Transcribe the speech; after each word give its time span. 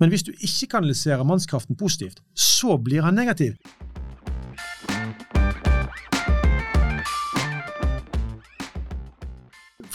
Men 0.00 0.12
hvis 0.12 0.26
du 0.26 0.32
ikke 0.34 0.74
kanaliserer 0.76 1.24
mannskraften 1.24 1.76
positivt, 1.76 2.22
så 2.34 2.76
blir 2.76 3.06
han 3.06 3.16
negativ. 3.16 3.56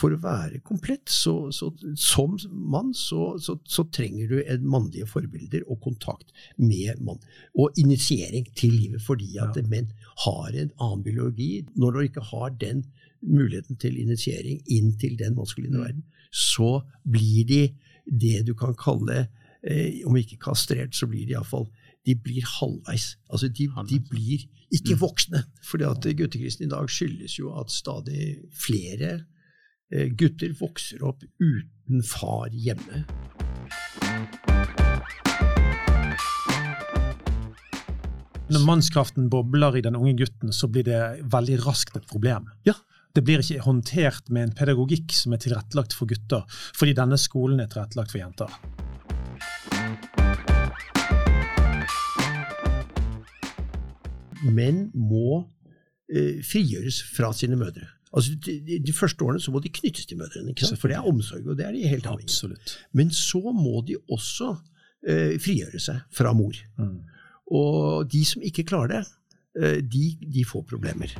For 0.01 0.15
å 0.15 0.17
være 0.17 0.63
komplett 0.65 1.11
så, 1.13 1.51
så, 1.53 1.67
som 1.99 2.33
mann 2.49 2.89
så, 2.97 3.35
så, 3.37 3.83
trenger 3.93 4.31
du 4.31 4.39
en 4.41 4.63
mannlige 4.65 5.05
forbilder 5.05 5.67
og 5.69 5.77
kontakt 5.83 6.33
med 6.57 7.03
mann. 7.05 7.21
Og 7.53 7.77
initiering 7.77 8.47
til 8.57 8.73
livet, 8.73 9.03
fordi 9.05 9.35
at 9.43 9.59
ja. 9.59 9.67
menn 9.69 9.91
har 10.25 10.49
en 10.49 10.73
annen 10.81 11.05
biologi. 11.05 11.51
Når 11.77 11.93
du 11.93 12.01
ikke 12.07 12.25
har 12.31 12.49
den 12.57 12.81
muligheten 13.21 13.77
til 13.77 14.01
initiering 14.01 14.63
inn 14.73 14.95
til 14.97 15.13
den 15.21 15.37
maskuline 15.37 15.77
mm. 15.77 15.85
verden, 15.85 16.03
så 16.33 16.79
blir 17.05 17.45
de 17.45 17.61
det 18.09 18.41
du 18.47 18.55
kan 18.57 18.73
kalle, 18.73 19.27
eh, 19.67 20.01
om 20.05 20.17
ikke 20.17 20.39
kastrert, 20.41 20.95
så 20.95 21.09
blir 21.09 21.25
de 21.27 21.37
iallfall 21.37 21.69
de 22.05 22.15
blir 22.17 22.45
halvveis. 22.57 23.11
Altså 23.29 23.47
de, 23.47 23.67
de 23.89 23.99
blir 24.09 24.47
ikke 24.73 24.95
mm. 24.95 25.01
voksne. 25.01 25.43
fordi 25.63 25.85
at 25.85 26.07
guttekristen 26.17 26.65
i 26.65 26.71
dag 26.71 26.89
skyldes 26.89 27.37
jo 27.37 27.51
at 27.59 27.69
stadig 27.69 28.39
flere 28.57 29.19
Eh, 29.91 30.07
gutter 30.15 30.53
vokser 30.55 31.01
opp 31.03 31.25
uten 31.43 32.03
far 32.07 32.53
hjemme. 32.55 33.01
Når 38.51 38.63
mannskraften 38.67 39.27
bobler 39.31 39.75
i 39.79 39.83
den 39.83 39.97
unge 39.99 40.15
gutten, 40.23 40.53
så 40.55 40.69
blir 40.71 40.87
det 40.87 41.01
veldig 41.33 41.59
raskt 41.65 41.99
et 41.99 42.07
problem. 42.07 42.47
Ja. 42.67 42.77
Det 43.11 43.25
blir 43.27 43.41
ikke 43.43 43.65
håndtert 43.65 44.29
med 44.31 44.45
en 44.45 44.53
pedagogikk 44.55 45.11
som 45.11 45.35
er 45.35 45.41
tilrettelagt 45.43 45.91
for 45.91 46.07
gutter, 46.07 46.45
fordi 46.71 46.95
denne 46.95 47.19
skolen 47.19 47.59
er 47.59 47.67
tilrettelagt 47.67 48.13
for 48.13 48.21
jenter. 48.21 48.55
Menn 54.49 54.89
må 54.93 55.41
eh, 56.11 56.41
frigjøres 56.45 57.01
fra 57.15 57.31
sine 57.37 57.59
mødre. 57.59 57.87
Altså, 58.11 58.35
de, 58.45 58.79
de, 58.83 58.93
første 58.93 59.23
årene 59.23 59.39
så 59.39 59.53
må 59.53 59.61
de 59.63 59.71
knyttes 59.71 60.05
til 60.05 60.19
mødrene, 60.19 60.53
for 60.77 60.91
det 60.91 60.97
er 60.97 61.07
omsorg. 61.07 61.47
og 61.47 61.57
det 61.57 61.65
er 61.65 61.71
de 61.71 61.87
helt 61.87 62.05
avhengig 62.05 62.57
Men 62.91 63.11
så 63.11 63.39
må 63.55 63.83
de 63.87 63.95
også 64.09 64.55
eh, 65.07 65.39
frigjøre 65.39 65.79
seg 65.79 66.01
fra 66.11 66.33
mor. 66.33 66.57
Mm. 66.77 66.99
Og 67.51 68.11
de 68.11 68.25
som 68.25 68.41
ikke 68.41 68.63
klarer 68.63 68.87
det, 68.87 69.03
eh, 69.61 69.79
de, 69.83 70.17
de 70.33 70.45
får 70.45 70.65
problemer. 70.67 71.15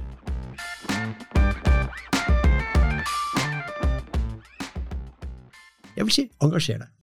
Jeg 5.96 6.06
vil 6.06 6.14
si 6.16 6.30
engasjer 6.42 6.82
deg. 6.82 7.01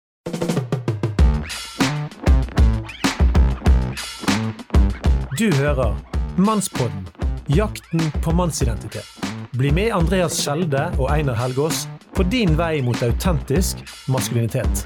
Du 5.39 5.53
hører 5.55 5.95
Mannspodden 6.37 7.05
jakten 7.47 8.01
på 8.25 8.33
mannsidentitet. 8.35 9.07
Bli 9.55 9.71
med 9.71 9.93
Andreas 9.95 10.35
Skjelde 10.43 10.81
og 10.99 11.13
Einar 11.15 11.37
Helgaas 11.39 11.85
på 12.17 12.25
din 12.27 12.57
vei 12.59 12.81
mot 12.83 12.99
autentisk 13.07 13.79
maskulinitet. 14.11 14.83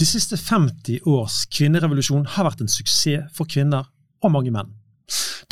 De 0.00 0.08
siste 0.08 0.40
50 0.40 1.04
års 1.04 1.42
kvinnerevolusjon 1.52 2.24
har 2.38 2.48
vært 2.48 2.64
en 2.64 2.72
suksess 2.72 3.28
for 3.36 3.44
kvinner 3.44 3.92
og 4.24 4.32
mange 4.32 4.54
menn. 4.56 4.72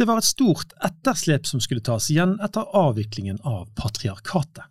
Det 0.03 0.09
var 0.09 0.19
et 0.19 0.27
stort 0.27 0.73
etterslep 0.83 1.45
som 1.47 1.61
skulle 1.63 1.83
tas 1.87 2.09
igjen 2.11 2.33
etter 2.43 2.73
avviklingen 2.75 3.37
av 3.47 3.69
patriarkatet. 3.79 4.65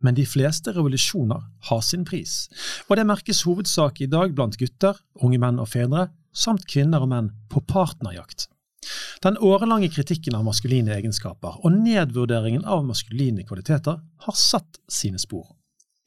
Men 0.00 0.16
de 0.16 0.24
fleste 0.24 0.72
revolusjoner 0.72 1.42
har 1.68 1.82
sin 1.84 2.06
pris, 2.08 2.46
og 2.86 2.96
det 2.96 3.04
merkes 3.04 3.42
hovedsak 3.44 4.00
i 4.00 4.08
dag 4.08 4.32
blant 4.32 4.56
gutter, 4.56 4.96
unge 5.20 5.42
menn 5.42 5.60
og 5.60 5.68
fedre, 5.74 6.06
samt 6.32 6.64
kvinner 6.72 7.04
og 7.04 7.10
menn 7.12 7.28
på 7.52 7.60
partnerjakt. 7.68 8.46
Den 9.20 9.36
årelange 9.44 9.90
kritikken 9.92 10.38
av 10.38 10.48
maskuline 10.48 10.96
egenskaper 10.96 11.60
og 11.60 11.76
nedvurderingen 11.76 12.64
av 12.64 12.86
maskuline 12.88 13.44
kvaliteter 13.44 14.00
har 14.24 14.40
satt 14.40 14.80
sine 14.88 15.20
spor, 15.20 15.50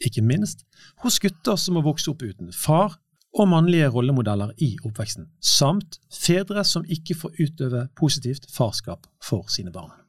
ikke 0.02 0.25
minst 0.25 0.66
hos 1.06 1.22
gutter 1.22 1.62
som 1.62 1.78
må 1.78 1.86
vokse 1.86 2.09
opp 2.09 2.25
uten 2.25 2.50
far 2.50 2.98
og 3.31 3.47
mannlige 3.47 3.88
rollemodeller 3.92 4.52
i 4.58 4.74
oppveksten, 4.84 5.30
samt 5.40 6.00
fedre 6.12 6.66
som 6.68 6.86
ikke 6.88 7.16
får 7.16 7.40
utøve 7.40 7.88
positivt 7.97 8.50
farskap 8.52 9.08
for 9.24 9.47
sine 9.52 9.72
barn. 9.72 10.00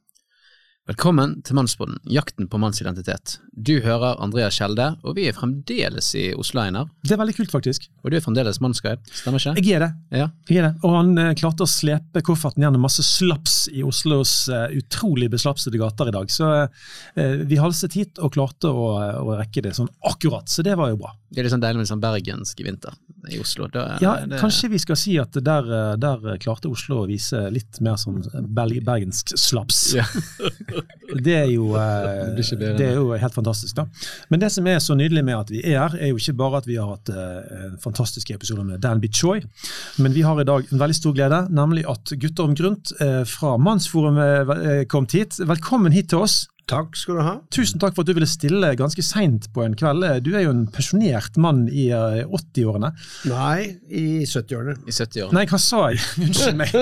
Velkommen 0.93 1.39
til 1.47 1.57
Mannsboden, 1.57 1.95
jakten 2.05 2.45
på 2.53 2.59
mannsidentitet. 2.61 3.39
Du 3.53 3.79
hører 3.81 4.19
Andreas 4.21 4.59
Kjelde, 4.59 4.91
og 5.07 5.15
vi 5.17 5.25
er 5.31 5.33
fremdeles 5.33 6.11
i 6.19 6.25
Oslo, 6.37 6.61
Einar. 6.67 6.91
Det 7.01 7.15
er 7.15 7.21
veldig 7.21 7.35
kult, 7.39 7.53
faktisk. 7.55 7.87
Og 8.03 8.13
du 8.13 8.19
er 8.19 8.25
fremdeles 8.25 8.61
mannsguide, 8.61 9.01
stemmer 9.09 9.41
ikke? 9.41 9.55
Jeg 9.63 9.79
er 9.79 9.87
det. 9.87 9.89
Ja. 10.21 10.27
Jeg 10.51 10.61
er 10.61 10.67
det. 10.67 10.73
Og 10.85 10.97
han 10.99 11.15
eh, 11.23 11.31
klarte 11.39 11.65
å 11.65 11.71
slepe 11.71 12.21
kofferten 12.27 12.67
gjennom 12.67 12.85
masse 12.85 13.05
slaps 13.07 13.71
i 13.73 13.85
Oslos 13.87 14.35
eh, 14.53 14.75
utrolig 14.83 15.31
beslapsede 15.33 15.81
gater 15.81 16.11
i 16.11 16.15
dag. 16.19 16.29
Så 16.35 16.51
eh, 16.61 17.41
vi 17.49 17.61
halset 17.63 17.97
hit 17.97 18.21
og 18.21 18.35
klarte 18.37 18.69
å, 18.69 18.91
å, 19.23 19.39
rekke 19.39 19.65
det 19.65 19.73
sånn 19.79 19.89
akkurat, 20.13 20.51
så 20.53 20.67
det 20.67 20.77
var 20.77 20.93
jo 20.93 21.01
bra. 21.07 21.15
Det 21.33 21.41
er 21.41 21.49
litt 21.49 21.55
sånn 21.55 21.65
deilig 21.65 21.81
med 21.81 21.89
sånn 21.89 22.05
bergensk 22.05 22.61
vinter 22.67 22.99
i 23.33 23.41
Oslo. 23.41 23.71
Da, 23.73 23.95
ja, 24.03 24.19
det... 24.29 24.43
kanskje 24.43 24.75
vi 24.75 24.83
skal 24.83 24.99
si 25.01 25.17
at 25.23 25.41
der, 25.41 25.73
der, 25.97 26.35
klarte 26.43 26.69
Oslo 26.69 27.05
å 27.05 27.09
vise 27.09 27.47
litt 27.55 27.81
mer 27.81 27.97
sånn 28.03 28.21
bergensk 28.53 29.33
slaps. 29.41 29.85
Ja. 29.97 30.05
det, 31.25 31.35
er 31.35 31.49
jo, 31.53 31.73
eh, 31.77 32.33
det 32.37 32.87
er 32.87 32.97
jo 32.99 33.13
helt 33.19 33.35
fantastisk. 33.35 33.77
da. 33.77 33.87
Men 34.31 34.43
det 34.43 34.53
som 34.53 34.67
er 34.67 34.79
så 34.83 34.97
nydelig 34.99 35.25
med 35.25 35.39
at 35.39 35.53
vi 35.53 35.63
er 35.65 35.79
her, 35.79 35.97
er 35.99 36.13
jo 36.13 36.21
ikke 36.21 36.37
bare 36.39 36.63
at 36.63 36.69
vi 36.69 36.79
har 36.81 36.93
hatt 36.95 37.13
eh, 37.13 37.75
fantastiske 37.83 38.35
episoder 38.35 38.67
med 38.69 38.83
Dan 38.85 39.01
Bichoy, 39.03 39.43
men 39.99 40.15
vi 40.15 40.25
har 40.27 40.41
i 40.41 40.49
dag 40.49 40.67
en 40.71 40.83
veldig 40.83 40.99
stor 40.99 41.17
glede, 41.17 41.45
nemlig 41.51 41.87
at 41.91 42.15
Gutter 42.21 42.49
om 42.49 42.57
grunt 42.59 42.95
eh, 43.01 43.23
fra 43.29 43.57
Mannsforumet 43.57 44.89
kom 44.93 45.07
hit. 45.13 45.39
Velkommen 45.47 45.93
hit 45.93 46.11
til 46.13 46.25
oss. 46.25 46.47
Takk 46.71 46.95
skal 46.97 47.19
du 47.19 47.23
ha. 47.27 47.33
Tusen 47.53 47.81
takk 47.83 47.97
for 47.97 48.05
at 48.05 48.11
du 48.11 48.15
ville 48.17 48.29
stille 48.31 48.71
ganske 48.79 49.03
seint 49.05 49.49
på 49.55 49.65
en 49.65 49.75
kveld. 49.79 50.07
Du 50.25 50.31
er 50.37 50.45
jo 50.47 50.53
en 50.55 50.65
pensjonert 50.73 51.37
mann 51.43 51.65
i 51.69 51.89
80-årene. 51.93 52.93
Eh, 52.95 53.33
Nei, 53.33 53.59
i 53.91 54.05
70-årene. 54.29 54.77
I 54.87 54.95
70 54.95 55.35
Nei, 55.37 55.45
hva 55.51 55.61
sa 55.61 55.83
jeg? 55.91 56.01
Unnskyld 56.29 56.61
meg. 56.63 56.73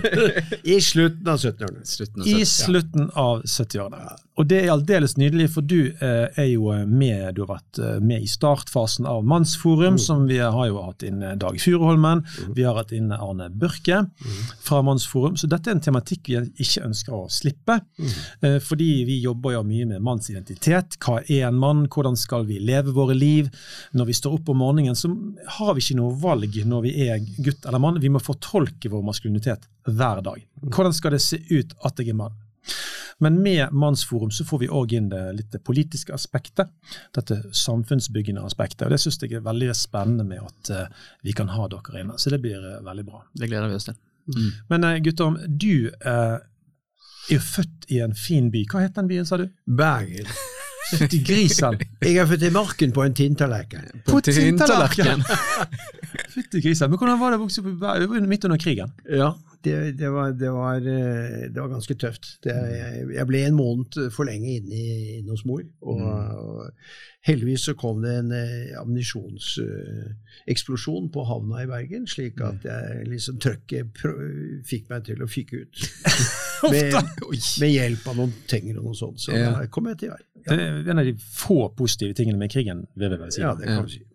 I 0.76 0.78
slutten 0.84 1.32
av 1.32 1.40
70-årene. 1.42 2.28
I 2.28 2.38
slutten 2.50 3.10
av 3.14 3.42
70-årene. 3.48 4.16
Og 4.36 4.44
det 4.50 4.58
er 4.62 4.72
aldeles 4.74 5.16
nydelig, 5.16 5.48
for 5.54 5.64
du 5.64 5.88
eh, 5.88 6.26
er 6.36 6.48
jo 6.50 6.68
med, 6.86 7.36
du 7.36 7.42
har 7.44 7.54
vært 7.54 7.80
eh, 7.80 7.96
med 8.04 8.24
i 8.24 8.28
startfasen 8.28 9.08
av 9.08 9.24
Mannsforum, 9.24 9.96
mm. 9.96 10.02
som 10.02 10.26
vi 10.28 10.38
har 10.42 10.68
jo 10.68 10.82
hatt 10.84 11.06
inn 11.08 11.24
Dag 11.40 11.56
Furuholmen, 11.62 12.20
mm. 12.26 12.52
vi 12.56 12.66
har 12.66 12.76
hatt 12.76 12.92
inn 12.96 13.14
Arne 13.16 13.48
Børke 13.48 14.02
mm. 14.04 14.36
fra 14.66 14.82
Mannsforum. 14.84 15.38
Så 15.40 15.48
dette 15.48 15.72
er 15.72 15.78
en 15.78 15.84
tematikk 15.84 16.28
vi 16.28 16.42
ikke 16.66 16.84
ønsker 16.84 17.16
å 17.16 17.24
slippe. 17.32 17.78
Mm. 17.96 18.14
Eh, 18.44 18.58
fordi 18.64 18.90
vi 19.08 19.18
jobber 19.24 19.56
jo 19.56 19.64
mye 19.68 19.88
med 19.94 20.04
mannsidentitet. 20.04 20.98
Hva 21.00 21.22
er 21.22 21.48
en 21.48 21.60
mann? 21.62 21.86
Hvordan 21.92 22.18
skal 22.20 22.44
vi 22.50 22.60
leve 22.60 22.92
våre 22.96 23.16
liv? 23.16 23.48
Når 23.96 24.10
vi 24.10 24.20
står 24.20 24.36
opp 24.36 24.52
om 24.52 24.60
morgenen, 24.60 24.98
så 24.98 25.14
har 25.58 25.76
vi 25.76 25.84
ikke 25.84 26.00
noe 26.02 26.16
valg 26.20 26.60
når 26.68 26.84
vi 26.84 26.96
er 27.08 27.24
gutt 27.40 27.64
eller 27.64 27.80
mann. 27.80 28.02
Vi 28.04 28.12
må 28.12 28.20
fortolke 28.20 28.92
vår 28.92 29.06
maskulinitet 29.06 29.64
hver 29.88 30.20
dag. 30.20 30.44
Mm. 30.60 30.74
Hvordan 30.74 30.96
skal 30.96 31.16
det 31.16 31.24
se 31.24 31.40
ut 31.48 31.72
at 31.86 32.04
jeg 32.04 32.12
er 32.12 32.20
mann? 32.20 32.42
Men 33.18 33.42
med 33.42 33.72
Mannsforum 33.72 34.30
så 34.30 34.44
får 34.44 34.58
vi 34.58 34.68
òg 34.68 34.92
inn 34.92 35.08
det 35.08 35.22
litt 35.38 35.54
politiske 35.64 36.12
aspektet. 36.14 36.72
Dette 37.16 37.38
samfunnsbyggende 37.52 38.44
aspektet. 38.44 38.84
og 38.86 38.92
Det 38.92 39.00
syns 39.00 39.20
jeg 39.22 39.38
er 39.38 39.46
veldig 39.46 39.70
spennende 39.76 40.26
med 40.28 40.44
at 40.44 40.72
uh, 40.72 41.06
vi 41.24 41.32
kan 41.36 41.48
ha 41.54 41.68
dere 41.72 42.02
inne. 42.02 42.18
Så 42.20 42.32
det 42.34 42.42
blir 42.44 42.60
uh, 42.60 42.82
veldig 42.84 43.06
bra. 43.08 43.22
Det 43.32 43.48
gleder 43.48 43.72
vi 43.72 43.78
oss 43.78 43.88
til. 43.88 43.96
Mm. 44.34 44.50
Men 44.68 44.84
uh, 44.84 44.98
gutter, 45.06 45.40
du 45.48 45.88
er 46.00 46.44
jo 47.32 47.40
født 47.40 47.88
i 47.88 48.02
en 48.04 48.14
fin 48.14 48.52
by. 48.52 48.66
Hva 48.70 48.84
het 48.84 49.00
den 49.00 49.08
byen, 49.08 49.26
sa 49.28 49.40
du? 49.40 49.48
Bergen. 49.64 50.28
Fytti 50.86 51.18
grisen. 51.26 51.80
Jeg 52.04 52.20
er 52.22 52.28
født 52.30 52.44
i 52.46 52.52
marken 52.54 52.92
på 52.94 53.02
en 53.02 53.14
tinntallerken. 53.16 53.88
På, 54.04 54.18
på 54.18 54.20
tinntallerken! 54.28 55.24
Fytti 56.34 56.60
grisen. 56.62 56.92
Men 56.92 57.00
hvordan 57.00 57.18
var 57.18 57.34
det 57.34 57.40
å 57.40 57.42
vokse 57.42 57.64
opp 57.64 58.14
midt 58.28 58.46
under 58.46 58.60
krigen? 58.62 58.92
Ja, 59.10 59.32
det, 59.66 59.98
det, 59.98 60.10
var, 60.14 60.30
det, 60.38 60.50
var, 60.54 60.76
eh, 60.76 61.50
det, 61.50 61.60
var, 61.60 61.68
ganske 61.72 61.94
tøft. 61.98 62.46
Jeg, 62.46 63.06
jeg, 63.14 63.26
ble 63.26 63.38
en 63.48 63.56
måned 63.58 64.10
for 64.14 64.24
lenge 64.28 64.48
inne, 64.60 64.76
inne 65.18 65.30
hos 65.34 65.44
mor. 65.48 65.62
Og, 65.82 66.00
mm. 66.00 66.10
og, 66.38 66.70
heldigvis 67.26 67.62
så 67.66 67.72
kom 67.74 68.02
det 68.04 68.14
en 68.20 68.30
eh, 68.36 68.78
ammunisjonseksplosjon 68.78 71.06
på 71.14 71.20
havna 71.26 71.62
i 71.64 71.70
Bergen, 71.70 72.04
slik 72.06 72.36
at 72.38 72.60
mm. 72.62 72.68
jeg 72.70 73.06
liksom 73.10 73.34
trøkket 73.42 73.86
fikk 74.70 74.84
meg 74.92 75.00
til 75.10 75.18
å 75.24 75.28
fyke 75.30 75.54
ut. 75.64 75.74
med, 76.70 76.94
med, 76.94 77.70
hjelp 77.72 78.04
av 78.12 78.16
noen 78.20 78.34
tenger 78.46 78.74
og 78.78 78.84
noe 78.92 78.98
sånt. 79.02 79.18
Så 79.26 79.30
ja. 79.34 79.50
da 79.58 79.66
kom 79.72 79.84
jeg 79.90 79.96
til 80.04 80.10
vei. 80.14 80.22
Ja. 80.46 80.50
Det 80.52 80.62
er 80.62 80.94
en 80.94 81.02
av 81.02 81.06
de 81.08 81.16
få 81.18 81.74
positive 81.74 82.14
tingene 82.14 82.38
med 82.38 82.50
krigen, 82.54 82.86
vil 82.94 83.10
jeg 83.18 83.32
si. 83.34 83.42
Ja, 83.42 83.50
det 83.58 83.66
kan 83.66 83.82
du 83.82 83.90
si. 83.90 84.06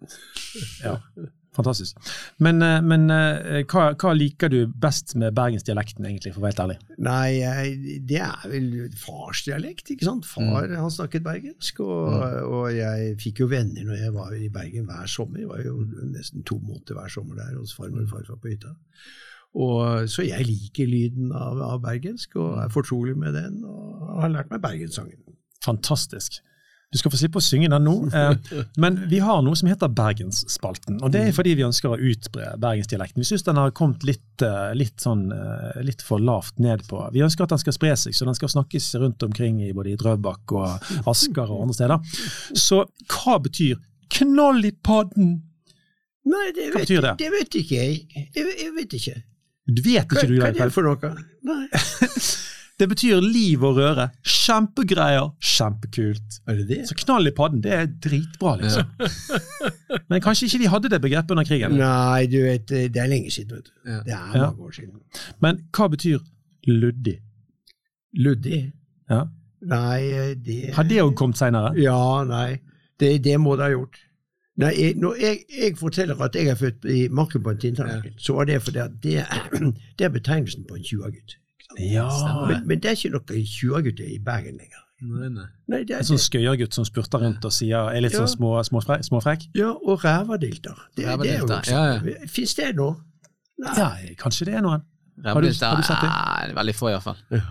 ja. 0.85 0.95
Fantastisk. 1.51 1.97
Men, 2.39 2.61
eh, 2.63 2.77
men 2.81 3.09
eh, 3.11 3.61
hva, 3.67 3.89
hva, 3.99 4.11
liker 4.15 4.51
du 4.51 4.61
best 4.81 5.17
med 5.19 5.35
bergensdialekten, 5.35 6.05
egentlig, 6.07 6.31
for 6.31 6.39
å 6.39 6.45
være 6.45 6.53
helt 6.53 6.61
ærlig? 6.63 6.77
Nei, 7.03 7.97
det 8.07 8.21
er 8.23 8.45
vel 8.47 8.69
farsdialekt, 9.01 9.91
ikke 9.91 10.07
sant. 10.07 10.29
Far 10.29 10.69
mm. 10.69 10.77
han 10.79 10.93
snakket 10.95 11.25
bergensk, 11.25 11.81
og, 11.83 12.05
mm. 12.13 12.37
og, 12.47 12.69
jeg 12.77 13.17
fikk 13.23 13.43
jo 13.43 13.49
venner 13.51 13.89
når 13.89 14.05
jeg 14.05 14.13
var 14.15 14.37
i 14.37 14.47
Bergen 14.53 14.87
hver 14.87 15.11
sommer. 15.11 15.43
Jeg 15.43 15.51
var 15.51 15.65
jo 15.65 15.75
nesten 16.13 16.47
to 16.47 16.55
måneder 16.61 17.01
hver 17.01 17.11
sommer 17.11 17.41
der 17.41 17.57
hos 17.59 17.75
farmor 17.75 18.05
og 18.05 18.13
farfar 18.13 18.39
på 18.39 18.53
hytta. 18.53 18.71
Og, 19.51 20.07
så 20.07 20.23
jeg 20.23 20.47
liker 20.47 20.87
lyden 20.87 21.33
av, 21.35 21.59
av 21.65 21.83
bergensk, 21.83 22.39
og 22.39 22.61
er 22.63 22.71
fortrolig 22.71 23.17
med 23.19 23.35
den, 23.35 23.59
og 23.67 24.21
har 24.23 24.31
lært 24.31 24.53
meg 24.53 24.63
bergenssangen. 24.63 25.19
Fantastisk. 25.65 26.39
Du 26.91 26.99
skal 26.99 27.13
få 27.13 27.19
slippe 27.21 27.39
å 27.39 27.43
synge 27.43 27.69
den 27.71 27.85
nå, 27.87 27.93
eh, 28.19 28.63
men 28.83 28.97
vi 29.07 29.21
har 29.23 29.39
noe 29.45 29.55
som 29.55 29.69
heter 29.71 29.91
Bergensspalten. 29.95 30.97
og 30.99 31.13
Det 31.13 31.21
er 31.29 31.35
fordi 31.35 31.53
vi 31.55 31.63
ønsker 31.63 31.93
å 31.93 31.99
utbre 32.11 32.49
bergensdialekten. 32.59 33.23
Vi 33.23 33.29
syns 33.29 33.45
den 33.47 33.61
har 33.61 33.71
kommet 33.77 34.03
litt, 34.07 34.43
eh, 34.43 34.73
litt, 34.75 34.97
sånn, 34.99 35.29
eh, 35.31 35.79
litt, 35.87 36.03
for 36.03 36.19
lavt 36.19 36.59
ned 36.59 36.83
på. 36.89 36.99
Vi 37.15 37.23
ønsker 37.23 37.47
at 37.47 37.55
den 37.55 37.63
skal 37.63 37.77
spre 37.77 37.93
seg, 37.95 38.17
så 38.17 38.27
den 38.27 38.35
skal 38.35 38.51
snakkes 38.51 38.91
rundt 38.99 39.23
omkring 39.23 39.63
i 39.63 39.71
både 39.77 39.93
i 39.93 40.01
Drøbak 40.01 40.51
og 40.57 40.91
Asker 41.07 41.47
og 41.47 41.63
andre 41.63 41.79
steder. 41.79 42.19
Så 42.59 42.83
hva 43.07 43.39
betyr 43.39 43.79
'knall 44.11 44.59
i 44.67 44.75
padden'? 44.75 45.39
Nei, 46.27 46.47
det 46.53 46.73
vet, 46.75 46.87
det? 46.91 47.17
det 47.17 47.31
vet 47.31 47.55
ikke 47.55 47.75
jeg. 47.79 48.07
Jeg, 48.35 48.51
jeg 48.59 48.71
vet 48.75 48.99
ikke. 48.99 49.15
Du 49.71 49.81
vet 49.81 50.03
ikke 50.03 50.19
hva, 50.19 50.27
du 50.27 50.39
Hva 50.41 50.51
er 50.51 50.59
det 50.59 50.73
for 50.75 50.83
noe? 50.83 51.15
Nei. 51.47 51.67
Det 52.81 52.87
betyr 52.89 53.19
liv 53.21 53.61
og 53.61 53.75
røre. 53.77 54.07
Kjempegreier, 54.25 55.27
kjempekult. 55.37 56.39
Er 56.49 56.55
det 56.57 56.63
det? 56.71 56.79
Så 56.89 56.95
knall 56.97 57.29
i 57.29 57.33
padden, 57.37 57.59
det 57.61 57.73
er 57.77 57.83
dritbra, 58.01 58.55
liksom. 58.57 58.87
Ja. 58.97 59.41
Men 60.09 60.23
kanskje 60.25 60.47
ikke 60.47 60.61
de 60.63 60.69
hadde 60.73 60.89
det 60.89 61.01
begrepet 61.03 61.35
under 61.35 61.45
krigen? 61.45 61.75
Nei, 61.77 62.25
du 62.31 62.39
vet, 62.41 62.65
det 62.71 62.97
er 62.97 63.11
lenge 63.11 63.29
siden. 63.29 63.59
vet 63.59 63.69
du. 63.69 63.73
Ja. 63.85 63.99
Det 64.07 64.15
er 64.15 64.23
mange 64.31 64.39
ja. 64.39 64.47
år 64.65 64.71
siden. 64.79 64.95
Men 65.45 65.59
hva 65.77 65.87
betyr 65.93 66.23
luddig? 66.67 67.19
Luddig? 68.17 68.61
Ja. 69.13 69.27
Nei, 69.61 69.99
det 70.41 70.57
Har 70.73 70.87
det 70.89 71.03
òg 71.03 71.13
kommet 71.19 71.37
seinere? 71.37 71.75
Ja, 71.77 72.23
nei. 72.25 72.63
Det, 72.97 73.11
det, 73.23 73.35
må 73.39 73.53
det 73.59 73.67
ha 73.67 73.75
gjort. 73.75 73.99
Nei, 74.61 74.71
jeg, 74.77 74.95
når 75.01 75.21
jeg, 75.21 75.43
jeg, 75.53 75.77
forteller 75.77 76.25
at 76.25 76.35
jeg 76.35 76.49
er 76.49 76.57
født 76.57 76.89
i 76.89 77.05
marken 77.13 77.45
på 77.45 77.53
en 77.53 77.61
tinntallerken, 77.61 78.17
så 78.17 78.39
var 78.39 78.49
det 78.49 78.57
fordi 78.65 78.89
det, 79.05 79.21
det 80.01 80.09
er 80.09 80.17
betegnelsen 80.17 80.65
på 80.65 80.81
en 80.81 80.89
tjuagutt. 80.89 81.37
Ja. 81.79 82.07
Men, 82.47 82.65
men, 82.67 82.79
det 82.81 82.91
er 82.91 82.97
ikke 82.97 83.13
noe 83.15 83.43
tjuagutter 83.47 84.07
i 84.07 84.17
Bergen 84.23 84.57
lenger. 84.59 84.81
Nei, 85.01 85.29
nei. 85.33 85.47
nei 85.71 85.79
det 85.81 85.95
er, 85.95 86.03
en 86.03 86.09
sånn 86.11 86.21
skøyergutt 86.21 86.75
som 86.77 86.85
spurter 86.85 87.23
rundt 87.23 87.45
og 87.47 87.53
sier, 87.55 87.89
er 87.89 88.03
litt 88.03 88.13
ja. 88.13 88.21
sånn 88.21 88.35
små, 88.35 88.51
småfrekk? 88.67 89.07
Små 89.07 89.21
ja, 89.57 89.71
og 89.73 90.03
rævadilter. 90.05 90.83
Det, 90.93 91.07
det, 91.23 91.31
er 91.31 91.39
jo 91.39 91.47
også. 91.47 91.73
Ja, 91.73 91.95
ja. 91.97 92.27
Fins 92.29 92.53
det 92.59 92.69
nå? 92.77 92.91
Nei. 93.61 93.77
Ja, 93.77 93.89
kanskje 94.19 94.51
det 94.51 94.59
er 94.59 94.65
noen. 94.65 94.85
Har 95.21 95.41
du, 95.43 95.49
har 95.49 95.77
du 95.77 95.85
sett 95.85 96.01
det? 96.01 96.09
Ja, 96.09 96.53
veldig 96.57 96.75
få, 96.77 96.91
iallfall. 96.93 97.17
Ja. 97.33 97.41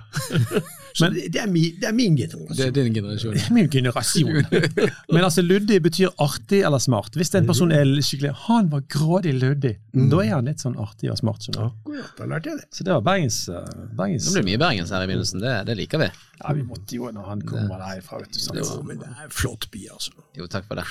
Men, 1.01 1.15
det, 1.17 1.41
er 1.41 1.49
min, 1.51 1.77
det, 1.81 1.87
er 1.89 1.95
min, 1.97 2.17
generasjon. 2.19 2.57
Det 2.59 2.67
er 2.67 2.75
din 2.77 2.95
generasjon. 2.95 3.35
Det 3.37 3.43
er 3.47 3.55
min 3.55 3.71
generasjon. 3.73 4.41
Men 5.15 5.27
altså, 5.27 5.45
luddig 5.45 5.81
betyr 5.85 6.13
artig 6.23 6.61
eller 6.67 6.83
smart. 6.83 7.17
Hvis 7.19 7.33
en 7.39 7.49
person 7.49 7.73
er 7.75 7.89
skikkelig 8.05 8.33
Han 8.47 8.71
var 8.73 8.85
grådig 8.91 9.35
luddig. 9.39 9.77
Mm. 9.95 10.09
Da 10.13 10.21
er 10.25 10.35
han 10.37 10.51
litt 10.51 10.63
sånn 10.63 10.77
artig 10.81 11.11
og 11.13 11.19
smart. 11.21 11.49
Akkurat, 11.51 12.13
da 12.19 12.29
lærte 12.31 12.53
jeg 12.53 12.61
det. 12.61 12.69
Så 12.77 12.87
det 12.87 12.95
var 12.95 13.07
Bergens, 13.07 13.41
uh, 13.53 13.65
Bergens 13.99 14.29
Det 14.29 14.37
blir 14.39 14.49
mye 14.53 14.61
Bergens 14.63 14.93
her 14.95 15.07
i 15.07 15.11
begynnelsen, 15.11 15.43
det, 15.45 15.57
det, 15.71 15.79
liker 15.81 16.05
vi. 16.05 16.11
Ja, 16.41 16.55
vi 16.57 16.67
måtte 16.67 17.01
jo 17.01 17.11
når 17.15 17.33
han 17.33 17.43
kommer 17.49 17.81
derfra. 17.87 18.21
vet 18.23 18.37
du. 18.37 18.45
Det, 18.59 18.69
var, 18.69 18.85
men 18.87 19.03
det 19.03 19.11
er 19.11 19.27
en 19.27 19.35
flott 19.35 19.71
by, 19.73 19.87
altså. 19.97 20.15
Jo, 20.39 20.49
takk 20.51 20.69
for 20.69 20.81
det. 20.81 20.87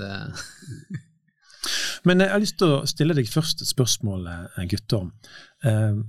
det 0.00 1.06
men 2.08 2.22
jeg 2.24 2.32
har 2.32 2.40
lyst 2.40 2.56
til 2.60 2.72
å 2.72 2.82
stille 2.88 3.14
deg 3.16 3.28
først 3.28 3.60
et 3.64 3.68
spørsmål, 3.68 4.26
eh, 4.30 4.66
gutter. 4.70 5.10
Uh, 5.66 6.00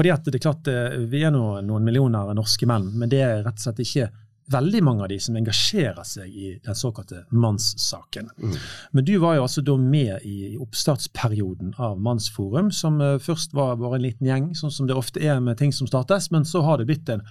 fordi 0.00 0.14
at 0.14 0.24
det 0.24 0.38
er 0.38 0.46
klart, 0.48 0.68
eh, 0.72 0.98
Vi 1.12 1.20
er 1.26 1.30
nå 1.34 1.60
noen 1.60 1.84
millioner 1.84 2.32
norske 2.34 2.64
menn, 2.66 2.88
men 2.96 3.12
det 3.12 3.20
er 3.20 3.42
rett 3.44 3.58
og 3.60 3.66
slett 3.66 3.84
ikke 3.84 4.10
veldig 4.50 4.80
mange 4.82 5.04
av 5.04 5.10
de 5.12 5.18
som 5.22 5.36
engasjerer 5.38 6.06
seg 6.06 6.30
i 6.34 6.48
den 6.64 6.74
såkalte 6.74 7.22
mannssaken. 7.30 8.30
Mm. 8.40 8.56
Men 8.96 9.06
du 9.06 9.12
var 9.22 9.36
jo 9.36 9.44
altså 9.44 9.62
da 9.62 9.76
med 9.78 10.24
i 10.26 10.56
oppstartsperioden 10.60 11.74
av 11.78 12.00
Mannsforum, 12.02 12.72
som 12.74 12.98
uh, 13.02 13.18
først 13.22 13.54
var 13.54 13.78
bare 13.80 14.00
en 14.00 14.06
liten 14.08 14.26
gjeng, 14.26 14.50
sånn 14.58 14.74
som 14.74 14.88
det 14.90 14.96
ofte 14.98 15.22
er 15.22 15.38
med 15.44 15.60
ting 15.60 15.74
som 15.76 15.86
startes, 15.90 16.30
men 16.34 16.48
så 16.48 16.64
har 16.66 16.80
det 16.80 16.88
blitt 16.90 17.12
en, 17.12 17.22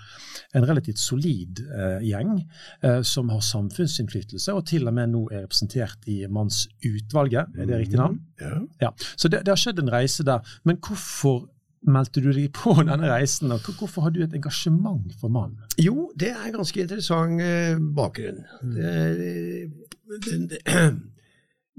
en 0.56 0.70
relativt 0.70 1.02
solid 1.02 1.64
uh, 1.74 2.00
gjeng 2.06 2.38
uh, 2.86 3.02
som 3.04 3.34
har 3.34 3.44
samfunnsinnflytelse, 3.44 4.56
og 4.56 4.66
til 4.70 4.88
og 4.88 4.96
med 4.96 5.12
nå 5.12 5.26
er 5.34 5.44
representert 5.44 6.08
i 6.08 6.22
Mannsutvalget. 6.32 7.56
Er 7.58 7.68
det 7.68 7.84
riktig 7.84 8.00
navn? 8.00 8.22
Mm. 8.40 8.46
Ja. 8.46 8.88
ja. 8.88 8.96
Så 9.16 9.28
det, 9.28 9.44
det 9.44 9.58
har 9.58 9.60
skjedd 9.60 9.84
en 9.84 9.92
reise 9.92 10.24
der. 10.24 10.60
Men 10.64 10.80
hvorfor 10.86 11.50
meldte 11.88 12.22
du 12.24 12.32
deg 12.34 12.50
på 12.56 12.74
denne 12.82 13.12
reisen, 13.12 13.54
og 13.56 13.68
hvorfor 13.80 14.08
har 14.08 14.16
du 14.16 14.22
et 14.24 14.36
engasjement 14.36 15.14
for 15.22 15.32
mann? 15.32 15.56
Jo, 15.80 16.10
det 16.20 16.34
er 16.34 16.50
en 16.50 16.58
ganske 16.60 16.82
interessant 16.84 17.42
eh, 17.44 17.80
bakgrunn. 17.80 18.44
Mm. 18.64 18.76
Det, 18.76 18.96
det, 19.20 20.42
det, 20.52 20.62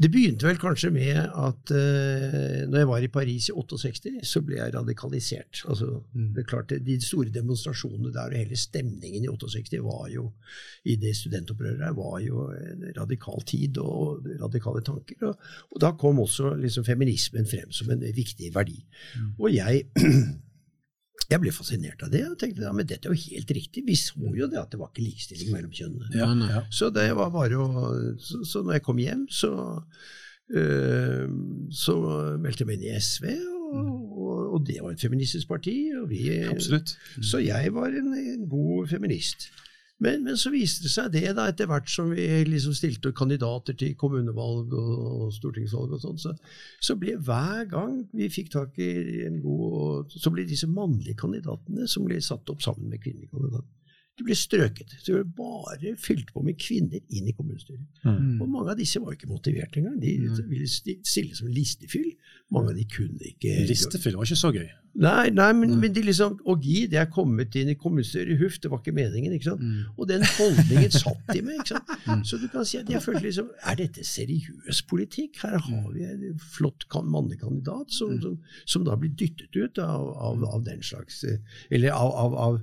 det 0.00 0.08
begynte 0.08 0.48
vel 0.48 0.56
kanskje 0.60 0.88
med 0.94 1.18
at 1.18 1.72
uh, 1.76 2.60
når 2.70 2.78
jeg 2.78 2.88
var 2.88 3.04
i 3.04 3.10
Paris 3.12 3.50
i 3.50 3.52
68, 3.52 4.12
så 4.24 4.40
ble 4.44 4.56
jeg 4.56 4.74
radikalisert. 4.74 5.60
Altså, 5.68 5.90
mm. 6.14 6.30
det 6.36 6.44
er 6.44 6.48
klart, 6.48 6.72
De 6.86 6.96
store 7.04 7.32
demonstrasjonene 7.34 8.12
der 8.14 8.32
og 8.32 8.38
hele 8.38 8.56
stemningen 8.56 9.26
i 9.26 9.28
68 9.28 9.82
var 9.84 10.08
jo, 10.12 10.30
i 10.88 10.96
det 10.96 11.12
studentopprøret 11.18 11.96
var 11.96 12.18
jo 12.24 12.46
en 12.54 12.86
radikal 12.96 13.44
tid 13.44 13.78
og 13.82 14.24
radikale 14.40 14.80
tanker. 14.86 15.26
Og, 15.28 15.50
og 15.70 15.82
da 15.84 15.92
kom 16.00 16.22
også 16.24 16.54
liksom 16.62 16.86
feminismen 16.88 17.48
frem 17.50 17.68
som 17.72 17.92
en 17.92 18.06
viktig 18.16 18.54
verdi. 18.54 18.80
Mm. 19.16 19.34
Og 19.36 19.52
jeg 19.54 19.84
Jeg 21.30 21.42
ble 21.42 21.52
fascinert 21.54 22.00
av 22.02 22.10
det 22.10 22.24
og 22.26 22.38
tenkte 22.40 22.64
ja, 22.66 22.72
men 22.74 22.88
dette 22.90 23.06
er 23.06 23.14
jo 23.14 23.30
helt 23.30 23.52
riktig. 23.54 23.84
Vi 23.86 23.94
så 23.98 24.32
jo 24.34 24.48
det 24.50 24.58
at 24.58 24.72
det 24.72 24.80
var 24.80 24.90
ikke 24.90 25.06
likestilling 25.06 25.52
mellom 25.54 25.70
kjønnene. 25.74 26.10
Ja, 26.16 26.30
ja. 26.50 26.64
Så 26.74 26.90
det 26.94 27.06
var 27.18 27.30
bare 27.34 27.60
å 27.60 27.68
Så, 28.18 28.42
så 28.48 28.64
når 28.66 28.78
jeg 28.78 28.84
kom 28.88 28.98
hjem, 28.98 29.24
så, 29.30 29.52
øh, 30.58 31.24
så 31.70 31.96
meldte 32.42 32.64
jeg 32.64 32.70
meg 32.70 32.80
inn 32.80 32.88
i 32.90 32.98
SV. 32.98 33.30
Og, 33.70 34.54
og, 34.56 34.58
det 34.66 34.80
var 34.82 34.94
et 34.96 35.02
feministisk 35.02 35.48
parti. 35.48 35.76
Og 36.00 36.10
vi, 36.10 36.24
Absolutt. 36.50 36.96
Så 37.22 37.42
jeg 37.44 37.74
var 37.76 37.94
en, 37.94 38.10
en 38.18 38.48
god 38.50 38.90
feminist. 38.90 39.52
Men, 40.00 40.22
men, 40.24 40.36
så 40.40 40.48
viste 40.52 40.86
det 40.86 40.92
seg 40.94 41.10
det, 41.12 41.26
da, 41.36 41.46
etter 41.50 41.68
hvert 41.68 41.90
som 41.92 42.08
vi 42.14 42.24
liksom 42.48 42.72
stilte 42.76 43.12
kandidater 43.16 43.76
til 43.76 43.92
kommunevalg 44.00 44.72
og, 44.72 45.26
stortingsvalg 45.36 45.92
og 45.96 46.00
sånn, 46.00 46.20
så, 46.22 46.32
så, 46.80 46.96
ble 47.00 47.18
hver 47.20 47.66
gang 47.68 47.98
vi 48.16 48.30
fikk 48.32 48.48
tak 48.54 48.80
i 48.80 49.26
en 49.26 49.40
god 49.44 50.14
Så 50.16 50.32
ble 50.32 50.46
disse 50.48 50.68
mannlige 50.70 51.18
kandidatene 51.20 51.88
som 51.90 52.08
ble 52.08 52.20
satt 52.24 52.48
opp 52.52 52.64
sammen 52.64 52.88
med 52.88 53.02
kvinnelige 53.04 53.34
kandidater, 53.34 53.68
de 54.20 54.26
ble 54.28 54.36
strøket. 54.36 54.92
Så 55.00 55.14
det 55.14 55.22
ble 55.22 55.38
bare 55.40 55.94
fylt 56.00 56.32
på 56.34 56.44
med 56.44 56.58
kvinner 56.60 57.00
inn 57.08 57.30
i 57.30 57.34
kommunestyret. 57.36 57.86
Mm. 58.04 58.36
Og 58.40 58.48
mange 58.48 58.74
av 58.74 58.80
disse 58.80 59.00
var 59.00 59.16
ikke 59.16 59.30
motivert 59.30 59.78
engang. 59.80 59.96
De 60.02 60.16
ville 60.50 60.68
stille 60.68 61.38
som 61.38 61.48
listefyll. 61.50 62.12
Mange 62.52 62.74
av 62.74 62.78
de 62.80 62.84
kunne 62.90 63.32
ikke 63.32 63.64
Listefyll 63.68 64.18
var 64.18 64.26
ikke 64.26 64.38
så 64.40 64.52
gøy. 64.54 64.68
Nei, 64.98 65.28
nei 65.30 65.52
men, 65.54 65.76
men 65.78 65.92
de 65.94 66.02
liksom 66.02 66.40
Å 66.50 66.56
gi, 66.58 66.80
det 66.90 66.98
er 66.98 67.10
kommet 67.14 67.54
inn 67.54 67.68
i 67.70 67.76
kommunestyret, 67.78 68.40
huff, 68.40 68.56
det 68.58 68.72
var 68.72 68.80
ikke 68.80 68.94
meningen. 68.96 69.36
ikke 69.36 69.52
sant? 69.52 69.62
Mm. 69.62 69.92
Og 69.94 70.08
den 70.10 70.24
holdningen 70.26 70.90
satt 70.90 71.30
de 71.30 71.44
med. 71.46 71.60
ikke 71.60 71.76
sant? 71.76 71.86
Mm. 72.10 72.22
Så 72.24 72.38
du 72.40 72.46
kan 72.50 72.64
si 72.66 72.78
at 72.78 72.88
jeg 72.90 73.02
følte 73.04 73.20
liksom 73.26 73.50
Er 73.68 73.76
dette 73.76 74.02
seriøs 74.06 74.80
politikk? 74.88 75.36
Her 75.44 75.58
har 75.62 75.90
vi 75.92 76.06
en 76.08 76.40
flott 76.40 76.86
mannekandidat 77.04 77.92
som, 77.92 78.14
som, 78.22 78.38
som, 78.64 78.86
da 78.88 78.96
blir 78.98 79.12
dyttet 79.20 79.54
ut 79.54 79.78
av, 79.84 80.08
av, 80.16 80.46
av 80.48 80.64
den 80.66 80.80
slags 80.82 81.20
Eller 81.70 81.92
av, 81.92 82.14
av, 82.24 82.34
av 82.40 82.58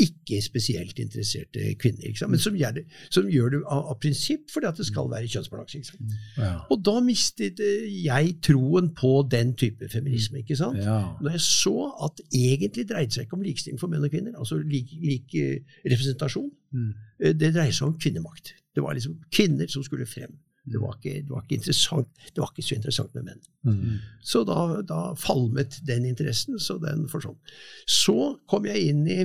ikke 0.00 0.40
spesielt 0.42 0.97
interesserte 1.02 1.74
kvinner. 1.80 2.28
Men 2.28 2.42
som 2.42 2.56
gjør 2.56 2.76
det, 2.78 2.84
som 3.14 3.28
gjør 3.30 3.54
det 3.54 3.60
av, 3.64 3.82
av, 3.92 3.98
prinsipp 4.02 4.50
fordi 4.52 4.70
at 4.70 4.80
det 4.80 4.86
skal 4.88 5.10
være 5.10 5.30
kjønnsbalanse. 5.30 5.82
sant? 5.90 6.16
Ja. 6.36 6.52
Og 6.72 6.82
da 6.86 6.98
mistet 7.04 7.60
jeg 7.60 8.34
troen 8.44 8.92
på 8.96 9.12
den 9.30 9.54
type 9.58 9.88
feminisme. 9.92 10.42
ikke 10.42 10.58
sant? 10.58 10.80
Ja. 10.82 11.00
Når 11.20 11.38
jeg 11.38 11.44
så 11.46 11.76
at 12.08 12.24
egentlig 12.28 12.88
dreide 12.90 13.14
seg 13.14 13.26
ikke 13.26 13.38
om 13.38 13.46
likestilling 13.46 13.80
for 13.80 13.92
menn 13.92 14.04
og 14.06 14.12
kvinner, 14.12 14.36
altså 14.38 14.60
lik, 14.62 14.94
lik 15.02 15.38
uh, 15.38 15.78
representasjon. 15.84 16.50
Mm. 16.74 16.90
Uh, 17.22 17.32
det 17.32 17.54
dreier 17.54 17.74
seg 17.74 17.90
om 17.90 17.96
kvinnemakt. 17.98 18.54
Det 18.74 18.84
var 18.84 18.94
liksom 18.94 19.18
kvinner 19.34 19.70
som 19.70 19.86
skulle 19.86 20.06
frem. 20.06 20.36
Det 20.68 20.80
var 20.80 20.96
ikke, 20.98 21.22
det 21.24 21.30
var 21.30 21.42
ikke, 21.42 21.60
det 22.34 22.42
var 22.42 22.50
ikke 22.52 22.66
så 22.66 22.76
interessant 22.76 23.14
med 23.14 23.28
menn. 23.28 23.44
Mm. 23.64 24.00
Så 24.22 24.44
da, 24.44 24.82
da, 24.88 25.00
falmet 25.18 25.80
den 25.86 26.04
interessen, 26.08 26.58
så 26.60 26.78
den 26.82 27.06
forsvant. 27.08 27.54
Så 27.88 28.36
kom 28.50 28.68
jeg 28.68 28.90
inn 28.90 29.06
i 29.08 29.22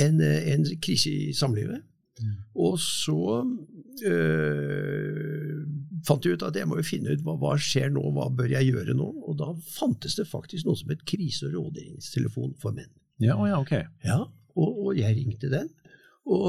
en, 0.00 0.20
en 0.22 0.66
krise 0.82 1.10
i 1.10 1.32
samlivet. 1.36 1.82
Mm. 2.18 2.34
Og 2.58 2.78
så 2.82 3.44
øh, 4.10 5.58
fant 6.06 6.24
jeg 6.24 6.38
ut 6.38 6.46
at 6.48 6.56
jeg 6.58 6.68
må 6.68 6.78
jo 6.80 6.86
finne 6.86 7.14
ut 7.14 7.24
hva, 7.26 7.36
hva, 7.38 7.54
skjer 7.62 7.92
nå, 7.94 8.02
hva 8.14 8.28
bør 8.34 8.50
jeg 8.56 8.72
gjøre 8.72 8.96
nå? 8.98 9.08
Og 9.28 9.38
da 9.38 9.52
fantes 9.76 10.18
det 10.18 10.26
faktisk 10.30 10.66
noe 10.66 10.78
som 10.78 10.90
het 10.92 11.04
krise- 11.08 11.48
og 11.48 11.56
rådgivningstelefon 11.56 12.56
for 12.62 12.76
menn. 12.76 12.90
Ja, 13.22 13.38
ja, 13.48 13.58
ok. 13.58 13.74
Ja, 14.06 14.22
og, 14.54 14.68
og, 14.68 14.90
jeg 14.98 15.16
ringte 15.18 15.50
den. 15.52 15.70
Og, 16.28 16.44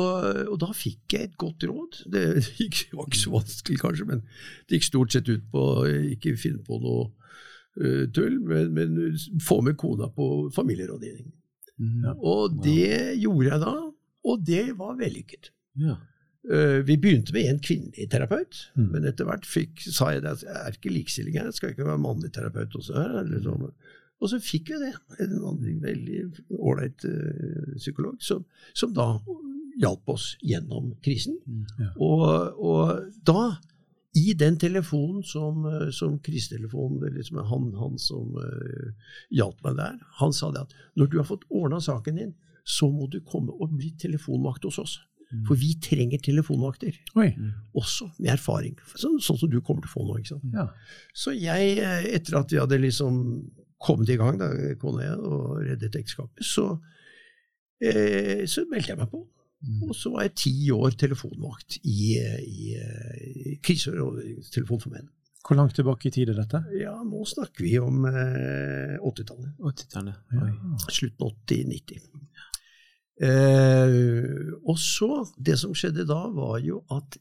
og, 0.49 0.57
da 0.59 0.73
fikk 0.75 1.15
jeg 1.15 1.29
et 1.29 1.37
godt 1.39 1.63
råd. 1.69 2.01
Det, 2.11 2.25
gikk, 2.59 2.89
var 2.97 3.07
ikke 3.07 3.21
så 3.21 3.33
vanskelig, 3.37 3.79
kanskje, 3.81 4.09
men 4.09 4.25
det 4.67 4.79
gikk 4.79 4.89
stort 4.89 5.15
sett 5.15 5.29
ut 5.31 5.45
på 5.53 5.65
å 5.79 5.87
ikke 6.13 6.35
finne 6.39 6.61
på 6.65 6.81
noe 6.83 7.07
uh, 7.79 8.05
tull, 8.15 8.41
men, 8.43 8.73
men, 8.75 8.97
få 9.45 9.61
med 9.65 9.79
kona 9.79 10.09
på 10.13 10.49
familierådgivning. 10.55 11.31
Mm. 11.79 12.05
Og 12.17 12.59
det 12.63 13.17
gjorde 13.21 13.49
jeg 13.49 13.63
da, 13.63 13.75
og 14.29 14.45
det 14.45 14.63
var 14.79 14.97
vellykket. 14.99 15.51
Ja. 15.79 15.97
Uh, 16.49 16.79
vi 16.87 16.95
begynte 16.97 17.35
med 17.35 17.49
en 17.49 17.61
kvinnelig 17.63 18.09
terapeut, 18.11 18.61
mm. 18.75 18.89
men 18.93 19.07
etter 19.09 19.27
hvert 19.27 19.47
fikk, 19.47 19.83
sa 19.83 20.13
jeg 20.15 20.23
at 20.27 20.43
jeg 20.45 20.55
er 20.55 20.75
ikke 20.75 20.93
likestilling 20.93 21.39
her, 21.39 21.51
skal 21.55 21.73
ikke 21.73 21.87
være 21.87 22.01
mannlig 22.03 22.31
terapeut 22.35 22.75
også 22.79 22.95
her. 22.95 23.19
Liksom. 23.27 23.69
Og 24.19 24.31
så 24.31 24.39
fikk 24.43 24.73
vi 24.73 24.79
det. 24.85 24.93
En 25.23 25.83
veldig 25.83 26.23
ålreit 26.59 27.05
uh, 27.07 27.75
psykolog 27.77 28.19
som, 28.23 28.43
som 28.75 28.95
da 28.95 29.13
hjalp 29.79 30.11
oss 30.11 30.33
gjennom 30.43 30.91
krisen. 31.05 31.37
Mm, 31.47 31.65
ja. 31.79 31.89
og, 32.03 32.59
og, 32.59 33.11
da, 33.27 33.43
i 34.17 34.33
den 34.33 34.57
telefonen 34.57 35.23
som, 35.23 35.65
eh, 35.69 35.89
som 35.93 36.17
krisetelefonen 36.25 37.13
liksom 37.13 37.43
han, 37.45 37.67
han, 37.77 37.99
som 38.01 38.33
uh, 38.41 39.11
hjalp 39.29 39.61
meg 39.65 39.77
der, 39.77 39.99
han 40.17 40.33
sa 40.33 40.49
det 40.55 40.63
at 40.65 40.73
når 40.97 41.11
du 41.11 41.19
har 41.19 41.27
fått 41.29 41.45
ordna 41.49 41.81
saken 41.83 42.17
din, 42.17 42.33
så 42.65 42.89
må 42.89 43.07
du 43.09 43.19
komme 43.25 43.53
og 43.53 43.75
bli 43.77 43.91
telefonvakt 44.01 44.65
hos 44.65 44.79
oss. 44.81 44.97
Mm. 45.29 45.43
For 45.45 45.61
vi 45.61 45.75
trenger 45.81 46.21
telefonvakter. 46.25 46.95
Oi. 47.21 47.29
Også 47.77 48.09
med 48.17 48.33
erfaring. 48.33 48.75
Sånn, 48.95 49.19
sånn, 49.21 49.37
som 49.37 49.49
du 49.51 49.59
kommer 49.61 49.85
til 49.85 49.91
å 49.91 49.93
få 49.93 50.05
nå. 50.07 50.17
ikke 50.17 50.33
sant? 50.33 50.47
Ja. 50.57 50.65
Så 51.13 51.33
jeg, 51.37 51.75
eh, 51.77 52.07
etter 52.17 52.39
at 52.41 52.53
vi 52.53 52.61
hadde 52.61 52.81
liksom 52.81 53.19
kommet 53.79 54.09
i 54.09 54.17
gang, 54.19 54.39
da, 54.41 54.49
kona 54.81 54.97
og 54.97 55.05
jeg, 55.05 55.19
og 55.29 55.59
reddet 55.67 55.99
ekteskapet, 56.01 56.45
så, 56.45 56.65
eh, 57.85 58.41
så 58.49 58.65
meldte 58.71 58.95
jeg 58.95 59.01
meg 59.03 59.13
på. 59.13 59.21
Mm. 59.59 59.79
Og 59.89 59.95
så 59.97 60.11
var 60.13 60.27
jeg 60.27 60.37
ti 60.39 60.53
år 60.71 60.93
telefonvakt 60.99 61.79
i, 61.83 62.15
i, 62.15 62.75
i 63.53 63.55
krisetelefon 63.63 64.83
for 64.83 64.93
menn. 64.93 65.09
Hvor 65.45 65.55
langt 65.55 65.75
tilbake 65.75 66.09
i 66.09 66.13
tid 66.13 66.31
er 66.31 66.39
dette? 66.41 66.61
Ja, 66.77 66.93
Nå 67.03 67.23
snakker 67.27 67.63
vi 67.63 67.77
om 67.81 68.03
eh, 68.07 68.99
80-tallet. 68.99 69.55
80 69.59 69.95
ja. 70.35 70.49
Slutten 70.91 71.31
80-90. 71.47 72.09
Eh, 73.19 73.95
og 74.63 74.77
så, 74.79 75.23
det 75.35 75.57
som 75.59 75.75
skjedde 75.75 76.07
da, 76.07 76.21
var 76.35 76.59
jo 76.63 76.81
at 76.95 77.19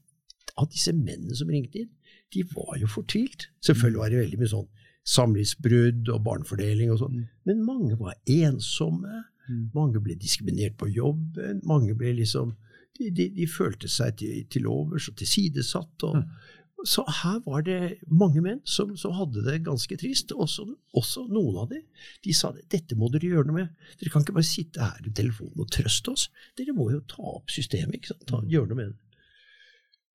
av 0.58 0.66
disse 0.72 0.92
mennene 0.94 1.36
som 1.38 1.50
ringte 1.50 1.84
inn, 1.84 1.94
de 2.34 2.44
var 2.50 2.76
jo 2.80 2.90
fortvilt. 2.90 3.48
Selvfølgelig 3.64 4.02
var 4.02 4.12
det 4.12 4.22
veldig 4.24 4.40
mye 4.42 4.52
sånn 4.52 4.68
samlivsbrudd 5.08 6.10
og 6.12 6.24
barnefordeling 6.26 6.90
og 6.92 7.00
sånn, 7.00 7.20
mm. 7.22 7.28
men 7.48 7.64
mange 7.64 7.96
var 8.00 8.18
ensomme. 8.28 9.22
Mm. 9.48 9.64
Mange 9.74 10.02
ble 10.04 10.16
diskriminert 10.20 10.78
på 10.80 10.90
jobben. 10.92 11.62
Mange 11.68 11.96
ble 11.98 12.14
liksom 12.20 12.56
De, 12.98 13.12
de, 13.14 13.28
de 13.30 13.44
følte 13.46 13.86
seg 13.86 14.16
til, 14.18 14.40
til 14.50 14.64
overs 14.66 15.04
og 15.06 15.14
tilsidesatt. 15.20 16.02
Og, 16.08 16.16
mm. 16.18 16.56
Så 16.86 17.02
her 17.22 17.40
var 17.44 17.62
det 17.66 17.98
mange 18.06 18.40
menn 18.42 18.60
som, 18.66 18.92
som 18.98 19.14
hadde 19.14 19.42
det 19.46 19.64
ganske 19.66 19.96
trist. 19.98 20.30
Også, 20.34 20.66
også, 20.94 21.24
noen 21.30 21.58
av 21.62 21.72
dem. 21.72 21.82
De 22.22 22.34
sa 22.34 22.52
det, 22.54 22.68
dette 22.70 22.98
må 22.98 23.10
dere 23.10 23.30
gjøre 23.32 23.50
noe 23.50 23.56
med. 23.56 23.88
Dere 23.98 24.12
kan 24.14 24.22
ikke 24.22 24.36
bare 24.36 24.46
sitte 24.46 24.82
her 24.82 25.06
i 25.06 25.14
telefonen 25.14 25.62
og 25.62 25.70
trøste 25.74 26.14
oss. 26.14 26.28
Dere 26.58 26.74
må 26.74 26.90
jo 26.92 27.02
ta 27.10 27.22
opp 27.34 27.50
systemet. 27.50 27.98
ikke 27.98 28.12
sant? 28.12 28.26
Ta, 28.30 28.42
mm. 28.42 28.50
gjøre 28.54 28.70
noe 28.70 28.80
med 28.80 28.92
det. 28.92 29.07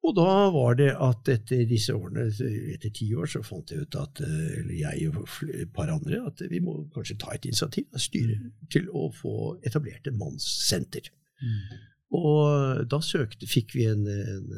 Og 0.04 0.16
da 0.18 0.32
var 0.52 0.76
det 0.76 0.90
at 1.00 1.30
etter 1.32 1.64
disse 1.70 1.94
årene, 1.96 2.26
etter 2.74 2.92
ti 2.92 3.08
år, 3.16 3.30
så 3.32 3.40
fant 3.46 3.72
jeg 3.72 3.86
ut 3.86 3.96
at 4.02 4.20
eller 4.26 4.74
jeg 4.76 5.08
og 5.14 5.30
et 5.48 5.72
par 5.76 5.92
andre 5.94 6.20
at 6.28 6.44
vi 6.52 6.60
må 6.64 6.82
kanskje 6.96 7.16
ta 7.22 7.32
et 7.32 7.48
initiativ 7.48 7.88
av 7.96 8.04
styret 8.04 8.50
til 8.74 8.90
å 8.92 9.08
få 9.16 9.36
etablert 9.64 10.10
et 10.10 10.20
mannssenter. 10.20 11.08
Mm. 11.40 11.80
Og 12.20 12.84
da 12.92 13.00
søkte, 13.02 13.48
fikk 13.50 13.78
vi 13.78 13.88
en, 13.90 14.04
en 14.12 14.52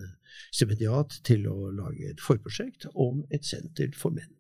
stipendiat 0.50 1.20
til 1.28 1.46
å 1.48 1.70
lage 1.76 2.10
et 2.10 2.24
forprosjekt 2.24 2.90
om 2.92 3.24
et 3.30 3.46
senter 3.48 3.94
for 3.96 4.16
menn. 4.16 4.34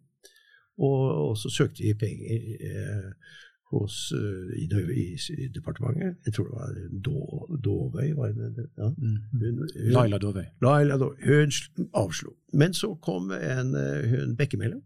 Og, 0.75 1.03
og 1.29 1.37
så 1.39 1.51
søkte 1.53 1.85
vi 1.85 1.93
penger 1.95 2.49
eh, 2.59 3.35
hos, 3.73 4.11
uh, 4.13 4.51
i, 4.55 4.65
i, 4.93 5.05
i, 5.35 5.47
departementet. 5.53 6.17
Jeg 6.25 6.33
tror 6.35 6.49
det 6.49 6.57
var 6.57 7.59
Dovøy. 7.65 8.11
Var 8.15 8.33
det, 8.37 8.65
ja. 8.77 8.89
mm. 8.89 9.15
hun, 9.41 9.61
Laila 9.95 10.19
Dovøy. 10.21 10.43
Laila 10.61 10.97
Dovøy. 11.01 11.17
Hun 11.25 11.87
avslo. 11.93 12.35
Men 12.53 12.73
så 12.73 12.93
kom 13.01 13.31
en, 13.35 13.73
eh, 13.75 14.09
hun 14.11 14.35
Bekkemellom 14.37 14.83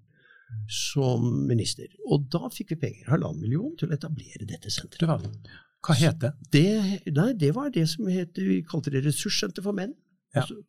som 0.69 1.25
minister. 1.47 1.89
Og 2.09 2.29
da 2.33 2.49
fikk 2.53 2.73
vi 2.73 2.79
penger, 2.85 3.09
halvannen 3.11 3.41
million, 3.43 3.75
til 3.77 3.89
å 3.89 3.97
etablere 3.97 4.47
dette 4.49 4.71
senteret. 4.73 5.27
Hva 5.85 5.95
het 5.95 6.23
det? 6.23 6.31
det? 6.53 7.11
Nei, 7.15 7.31
det 7.39 7.53
var 7.55 7.69
det 7.73 7.85
som 7.91 8.07
het, 8.11 8.37
vi 8.37 8.61
kalte 8.67 8.93
det 8.93 9.03
Ressurssenter 9.05 9.65
for 9.65 9.77
menn. 9.77 9.93
Ja. 10.35 10.43
Altså, 10.43 10.59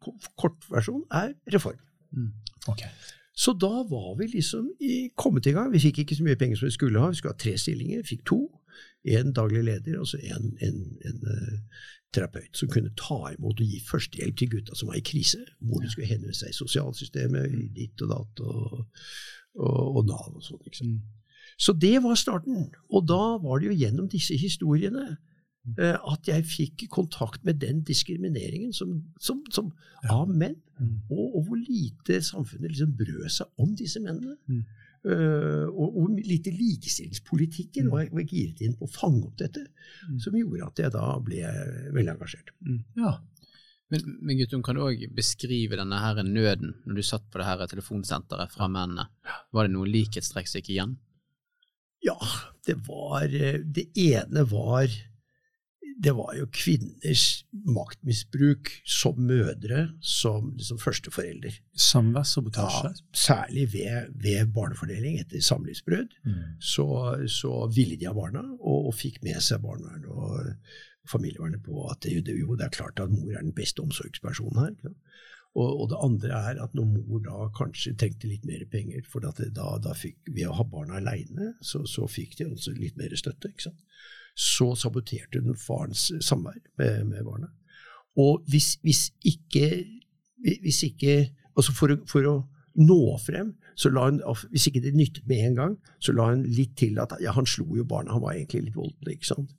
kortversjon 0.40 1.02
er 1.16 1.34
Reform. 1.52 1.80
Mm. 2.16 2.30
Okay. 2.68 2.92
Så 3.40 3.54
da 3.56 3.72
var 3.88 4.18
vi 4.18 4.26
liksom 4.34 4.66
i, 4.80 5.08
kommet 5.16 5.46
i 5.48 5.54
gang. 5.56 5.70
Vi 5.72 5.80
fikk 5.80 6.02
ikke 6.02 6.18
så 6.18 6.26
mye 6.26 6.38
penger 6.40 6.60
som 6.60 6.68
vi 6.68 6.76
skulle 6.76 7.00
ha. 7.00 7.08
Vi 7.08 7.20
skulle 7.20 7.32
ha 7.32 7.40
tre 7.40 7.54
stillinger. 7.58 8.02
Vi 8.02 8.12
fikk 8.14 8.26
to. 8.28 8.40
En 9.08 9.32
daglig 9.32 9.62
leder 9.64 9.96
og 10.00 10.08
så 10.10 10.20
en, 10.20 10.50
en, 10.60 10.82
en 11.08 11.22
uh, 11.24 11.86
terapeut 12.12 12.58
som 12.58 12.68
kunne 12.68 12.92
ta 13.00 13.32
imot 13.32 13.62
og 13.62 13.70
gi 13.72 13.80
førstehjelp 13.88 14.36
til 14.36 14.50
gutta 14.56 14.76
som 14.76 14.90
var 14.90 14.98
i 15.00 15.06
krise. 15.12 15.40
Hvor 15.64 15.80
de 15.80 15.88
skulle 15.92 16.10
henvende 16.10 16.36
seg 16.36 16.52
i 16.52 16.58
sosialsystemet, 16.58 17.56
i 17.56 17.70
ditt 17.78 18.04
og 18.04 18.12
datt 18.12 18.44
og, 18.44 18.84
og, 19.56 19.80
og 19.96 20.04
Nav 20.10 20.36
og 20.36 20.44
sånn. 20.44 20.60
Liksom. 20.66 20.92
Så 21.60 21.72
det 21.80 21.96
var 22.04 22.20
starten. 22.20 22.68
Og 22.92 23.08
da 23.08 23.22
var 23.40 23.60
det 23.60 23.70
jo 23.70 23.78
gjennom 23.86 24.12
disse 24.12 24.36
historiene 24.36 25.14
at 25.68 26.28
jeg 26.28 26.46
fikk 26.48 26.86
kontakt 26.90 27.44
med 27.44 27.60
den 27.60 27.82
diskrimineringen 27.86 28.72
som, 28.72 28.94
som, 29.20 29.42
som 29.52 29.68
av 30.08 30.28
menn, 30.28 30.56
mm. 30.80 30.94
og, 31.10 31.24
og, 31.26 31.40
hvor 31.48 31.60
lite 31.60 32.20
samfunnet 32.24 32.72
liksom 32.72 32.94
brød 32.96 33.26
seg 33.34 33.60
om 33.60 33.74
disse 33.76 34.00
mennene. 34.02 34.38
Mm. 34.48 34.62
Uh, 35.00 35.64
og 35.80 35.94
hvor 35.96 36.08
lite 36.12 36.52
likestillingspolitikken 36.52 37.86
mm. 37.88 37.92
var, 37.92 38.08
var 38.12 38.24
giret 38.28 38.60
inn 38.60 38.74
på 38.76 38.84
å 38.84 38.92
fange 38.92 39.22
opp 39.24 39.38
dette, 39.40 39.62
mm. 40.08 40.18
som 40.20 40.36
gjorde 40.36 40.66
at 40.66 40.82
jeg 40.84 40.94
da 40.96 41.04
ble 41.24 41.52
veldig 41.96 42.14
engasjert. 42.14 42.52
Mm. 42.66 42.80
Ja. 43.00 43.14
Men, 43.90 44.16
men 44.20 44.38
Guttum, 44.38 44.62
kan 44.62 44.76
du 44.76 44.84
òg 44.84 45.06
beskrive 45.16 45.78
denne 45.80 45.98
her 45.98 46.20
nøden 46.22 46.76
når 46.84 47.00
du 47.00 47.06
satt 47.06 47.24
på 47.32 47.40
det 47.40 47.48
her 47.48 47.64
telefonsenteret 47.70 48.52
fra 48.52 48.68
mennene? 48.70 49.08
Var 49.56 49.66
det 49.66 49.74
noen 49.74 49.90
likhetstrekk 49.90 50.50
som 50.50 50.60
gikk 50.60 50.74
igjen? 50.76 50.98
Ja, 52.04 52.16
det 52.64 52.78
var 52.86 53.28
Det 53.28 53.90
ene 53.98 54.44
var 54.48 54.92
det 56.00 56.12
var 56.16 56.32
jo 56.38 56.46
kvinners 56.54 57.44
maktmisbruk 57.52 58.70
som 58.88 59.18
mødre, 59.20 59.82
som 60.00 60.54
liksom 60.56 60.78
førsteforelder. 60.80 61.58
Samværssabotasje? 61.76 62.92
Ja, 62.94 63.08
særlig 63.12 63.66
ved, 63.74 64.14
ved, 64.22 64.52
barnefordeling 64.54 65.18
etter 65.20 65.44
samlivsbrudd. 65.44 66.14
Mm. 66.24 66.56
Så, 66.60 66.86
så, 67.28 67.52
ville 67.74 67.98
de 68.00 68.08
ha 68.08 68.14
barna, 68.16 68.46
og, 68.60 68.88
og 68.90 68.96
fikk 68.96 69.20
med 69.26 69.42
seg 69.44 69.60
barnevernet 69.64 70.08
og 70.08 71.10
familievernet 71.10 71.62
på 71.66 71.84
at 71.90 72.00
det, 72.06 72.32
jo, 72.38 72.56
det 72.56 72.68
er 72.68 72.78
klart 72.78 73.02
at 73.02 73.12
mor 73.12 73.34
er 73.34 73.44
den 73.44 73.56
beste 73.56 73.84
omsorgspersonen 73.84 74.62
her. 74.62 74.94
Og, 75.58 75.68
og, 75.68 75.84
det 75.90 75.98
andre 76.00 76.40
er 76.52 76.62
at 76.62 76.74
når 76.78 76.88
mor 76.94 77.22
da 77.26 77.50
kanskje 77.56 77.96
trengte 77.98 78.30
litt 78.30 78.46
mer 78.48 78.62
penger, 78.70 79.02
for 79.10 79.24
da, 79.24 79.34
da 79.82 79.94
fikk, 79.98 80.16
ved 80.30 80.46
å 80.46 80.56
ha 80.60 80.64
barna 80.64 81.00
aleine, 81.00 81.54
så, 81.60 81.82
så, 81.90 82.06
fikk 82.08 82.38
de 82.38 82.48
også 82.52 82.76
litt 82.78 82.96
mer 83.00 83.12
støtte. 83.18 83.50
ikke 83.50 83.68
sant? 83.68 83.84
Så 84.34 84.74
saboterte 84.78 85.42
hun 85.42 85.56
farens 85.58 86.10
samvær 86.20 86.58
med, 86.78 87.04
med 87.10 87.24
barnet. 87.26 87.50
Og 88.18 88.42
hvis, 88.50 88.74
hvis, 88.82 89.10
ikke, 89.24 89.84
hvis 90.62 90.82
ikke 90.82 91.30
altså 91.56 91.74
for, 91.76 91.94
for, 92.10 92.26
å 92.26 92.36
nå 92.80 93.00
frem, 93.22 93.54
så 93.78 93.90
la 93.92 94.06
hun, 94.08 94.20
hvis 94.52 94.68
ikke 94.70 94.82
det 94.84 94.94
nyttet 94.96 95.26
med 95.28 95.44
en 95.46 95.58
gang, 95.58 95.76
så 96.02 96.14
la 96.16 96.30
hun 96.30 96.44
litt 96.46 96.76
til 96.80 97.00
at 97.02 97.16
ja, 97.22 97.34
han 97.36 97.48
slo 97.48 97.66
jo 97.76 97.86
barna, 97.88 98.14
han 98.14 98.24
var 98.24 98.36
egentlig 98.36 98.68
litt 98.68 98.78
voldelig. 98.78 99.18
ikke 99.18 99.30
sant? 99.32 99.54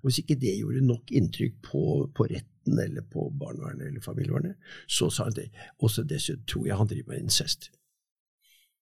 Og 0.00 0.10
Hvis 0.10 0.20
ikke 0.20 0.36
det 0.40 0.58
gjorde 0.58 0.84
nok 0.84 1.12
inntrykk 1.16 1.54
på, 1.64 1.84
på 2.14 2.26
retten 2.28 2.80
eller 2.80 3.04
på 3.08 3.30
barnevernet 3.40 3.88
eller 3.88 4.04
familievernet, 4.04 4.58
så 4.86 5.08
sa 5.12 5.28
hun 5.28 5.36
det. 5.36 5.48
Også 5.80 6.04
dessuten 6.08 6.44
tror 6.48 6.68
jeg 6.68 6.78
han 6.80 6.90
driver 6.90 7.14
med 7.14 7.24
incest. 7.24 7.70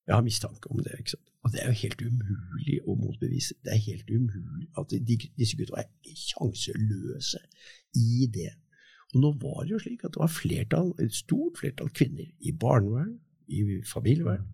Jeg 0.07 0.15
har 0.17 0.25
mistanke 0.27 0.71
om 0.71 0.81
det. 0.83 0.95
ikke 0.99 1.15
sant? 1.15 1.29
Og 1.43 1.53
det 1.53 1.63
er 1.63 1.71
jo 1.71 1.79
helt 1.83 2.03
umulig 2.07 2.79
å 2.87 2.95
motbevise. 2.99 3.55
Det 3.65 3.75
er 3.75 3.85
helt 3.87 4.11
umulig 4.11 4.69
at 4.79 4.95
de, 4.95 5.19
disse 5.39 5.59
gutta 5.59 5.83
er 5.83 6.17
sjanseløse 6.19 7.43
i 7.99 8.27
det. 8.35 8.51
Og 9.13 9.21
nå 9.23 9.33
var 9.43 9.65
det 9.65 9.75
jo 9.75 9.83
slik 9.83 10.05
at 10.07 10.15
det 10.15 10.23
var 10.23 10.33
flertall, 10.33 10.93
et 11.03 11.15
stort 11.15 11.61
flertall 11.61 11.91
kvinner 11.95 12.29
i 12.41 12.55
barnevern, 12.55 13.17
i 13.53 13.83
familievern 13.87 14.47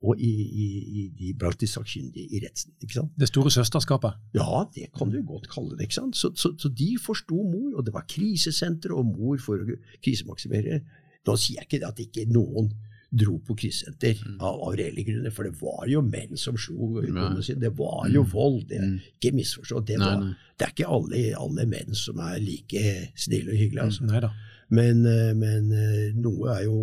og 0.00 0.16
i, 0.16 0.30
i, 0.32 0.66
i 0.96 1.02
de 1.12 1.34
blant 1.36 1.60
de 1.60 1.68
sakkyndige 1.68 2.32
i 2.32 2.40
retten. 2.40 2.72
ikke 2.80 2.96
sant? 2.96 3.12
Det 3.20 3.28
store 3.28 3.52
søsterskapet? 3.52 4.16
Ja, 4.34 4.62
det 4.74 4.88
kan 4.96 5.12
du 5.12 5.20
godt 5.28 5.50
kalle 5.52 5.76
det. 5.76 5.90
ikke 5.90 5.98
sant? 5.98 6.16
Så, 6.16 6.32
så, 6.40 6.54
så 6.56 6.70
de 6.72 6.94
forsto 7.04 7.36
mor, 7.36 7.74
og 7.76 7.84
det 7.84 7.92
var 7.92 8.08
krisesenter 8.08 8.94
og 8.96 9.10
mor 9.12 9.36
for 9.44 9.60
å 9.60 9.76
krisemaksimere. 10.00 10.80
Nå 11.28 11.36
sier 11.36 11.60
jeg 11.60 11.68
ikke 11.68 11.90
at 11.90 12.00
ikke 12.00 12.24
noen 12.32 12.72
dro 13.10 13.38
på 13.42 13.56
krisesenter 13.58 14.14
Mm. 14.24 14.36
av, 14.40 14.60
av 14.68 14.74
reelle 14.78 15.02
grunner. 15.02 15.32
For 15.34 15.42
det 15.48 15.56
var 15.60 15.86
jo 15.90 16.00
menn 16.06 16.36
som 16.38 16.56
slo 16.56 17.00
kona 17.02 17.42
si. 17.42 17.54
Det 17.58 17.72
var 17.78 18.08
jo 18.12 18.22
vold. 18.22 18.68
Det, 18.68 18.78
Mm. 18.80 19.00
Ikke 19.18 19.32
misforstå. 19.34 19.80
Det, 19.86 19.98
Nei, 19.98 20.06
var, 20.06 20.20
nei. 20.24 20.34
det 20.58 20.66
er 20.66 20.74
ikke 20.76 20.88
alle, 20.94 21.22
alle 21.36 21.66
menn 21.66 21.94
som 21.94 22.18
er 22.22 22.38
like 22.38 22.84
snille 23.16 23.50
og 23.50 23.58
hyggelige. 23.58 23.82
Altså. 23.88 24.04
Nei 24.06 24.20
da. 24.20 24.30
Men, 24.70 25.04
eh, 25.06 25.32
men 25.34 25.72
eh, 25.74 26.12
noe 26.14 26.54
er 26.54 26.64
jo 26.68 26.76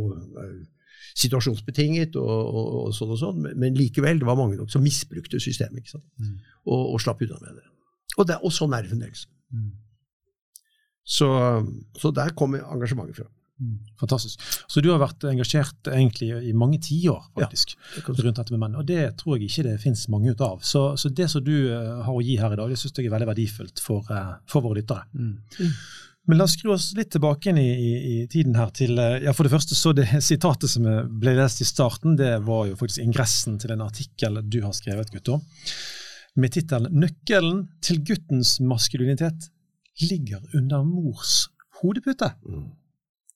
eh, 0.44 0.66
situasjonsbetinget 1.16 2.16
og, 2.20 2.28
og, 2.28 2.68
og 2.88 2.94
sånn 2.94 3.14
og 3.16 3.20
sånn. 3.22 3.42
Men, 3.42 3.58
men 3.64 3.74
likevel, 3.80 4.20
det 4.20 4.28
var 4.28 4.36
mange 4.38 4.58
nok 4.60 4.70
som 4.74 4.84
misbrukte 4.84 5.40
systemet 5.40 5.80
ikke 5.86 5.96
sant? 5.96 6.06
Mm. 6.20 6.36
Og, 6.68 6.94
og 6.94 7.02
slapp 7.02 7.22
unna 7.24 7.40
med 7.42 7.56
det. 7.62 7.68
Og, 8.18 8.28
det, 8.28 8.38
og 8.44 8.52
sånn 8.52 8.74
er 8.76 8.84
det 8.84 8.92
fremdeles. 8.92 9.24
Mm. 9.56 9.72
Så, 11.08 11.28
så 11.98 12.12
der 12.12 12.34
kommer 12.36 12.66
engasjementet 12.68 13.16
fra. 13.22 13.30
Mm. 13.60 13.78
Fantastisk. 14.00 14.42
Så 14.70 14.82
du 14.86 14.92
har 14.92 15.00
vært 15.02 15.24
engasjert 15.26 15.90
egentlig 15.90 16.30
i 16.46 16.54
mange 16.54 16.78
tiår, 16.84 17.24
faktisk, 17.38 17.74
rundt 18.06 18.38
dette 18.38 18.54
med 18.54 18.62
menn. 18.62 18.76
Og 18.78 18.86
det 18.86 19.02
tror 19.18 19.38
jeg 19.38 19.50
ikke 19.50 19.66
det 19.72 19.78
finnes 19.82 20.04
mange 20.14 20.34
ut 20.34 20.44
av. 20.46 20.60
Så, 20.62 20.92
så 21.00 21.10
det 21.10 21.30
som 21.34 21.46
du 21.46 21.56
eh, 21.74 22.04
har 22.06 22.14
å 22.14 22.22
gi 22.24 22.38
her 22.38 22.54
i 22.54 22.60
dag, 22.60 22.70
det 22.70 22.78
syns 22.78 22.94
jeg 22.94 23.10
er 23.10 23.16
veldig 23.16 23.32
verdifullt 23.32 23.82
for, 23.82 24.06
eh, 24.14 24.36
for 24.50 24.66
våre 24.66 24.80
lyttere. 24.82 25.08
Mm. 25.18 25.74
Men 26.28 26.42
la 26.42 26.46
oss 26.46 26.58
skru 26.58 26.74
oss 26.76 26.92
litt 26.98 27.10
tilbake 27.16 27.50
inn 27.50 27.62
i, 27.62 27.68
i, 27.72 27.92
i 27.98 28.16
tiden 28.30 28.58
her 28.60 28.70
til 28.76 29.00
eh, 29.00 29.22
ja 29.26 29.34
For 29.34 29.48
det 29.48 29.54
første, 29.56 29.78
så 29.80 29.94
det 29.98 30.10
sitatet 30.30 30.70
som 30.70 30.86
ble 31.22 31.38
lest 31.40 31.64
i 31.66 31.70
starten, 31.70 32.18
det 32.20 32.36
var 32.46 32.68
jo 32.70 32.78
faktisk 32.78 33.06
ingressen 33.08 33.58
til 33.64 33.74
en 33.74 33.86
artikkel 33.88 34.44
du 34.46 34.62
har 34.66 34.76
skrevet, 34.78 35.14
Guttorm, 35.14 35.42
med 36.38 36.54
tittelen 36.54 36.94
'Nøkkelen 36.94 37.64
til 37.82 38.04
guttens 38.06 38.60
maskulinitet 38.62 39.50
ligger 40.06 40.44
under 40.54 40.84
mors 40.86 41.48
hodepute'. 41.80 42.36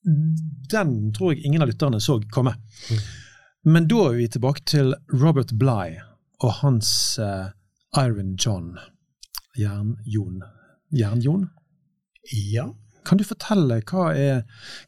Den 0.03 1.11
tror 1.13 1.33
jeg 1.33 1.45
ingen 1.45 1.61
av 1.61 1.69
lytterne 1.69 1.99
så 2.01 2.19
komme. 2.33 2.55
Men 3.61 3.87
da 3.89 4.07
er 4.09 4.17
vi 4.17 4.29
tilbake 4.33 4.63
til 4.65 4.95
Robert 5.13 5.53
Bligh 5.59 6.01
og 6.41 6.53
hans 6.63 7.19
uh, 7.21 7.51
Iron 8.01 8.35
John. 8.39 8.77
Jern-Jon. 9.59 10.41
Jern-Jon? 10.95 11.49
Ja. 12.53 12.71
Kan 13.05 13.17
du 13.17 13.25
fortelle 13.25 13.79
hva 13.89 14.11
er, 14.13 14.43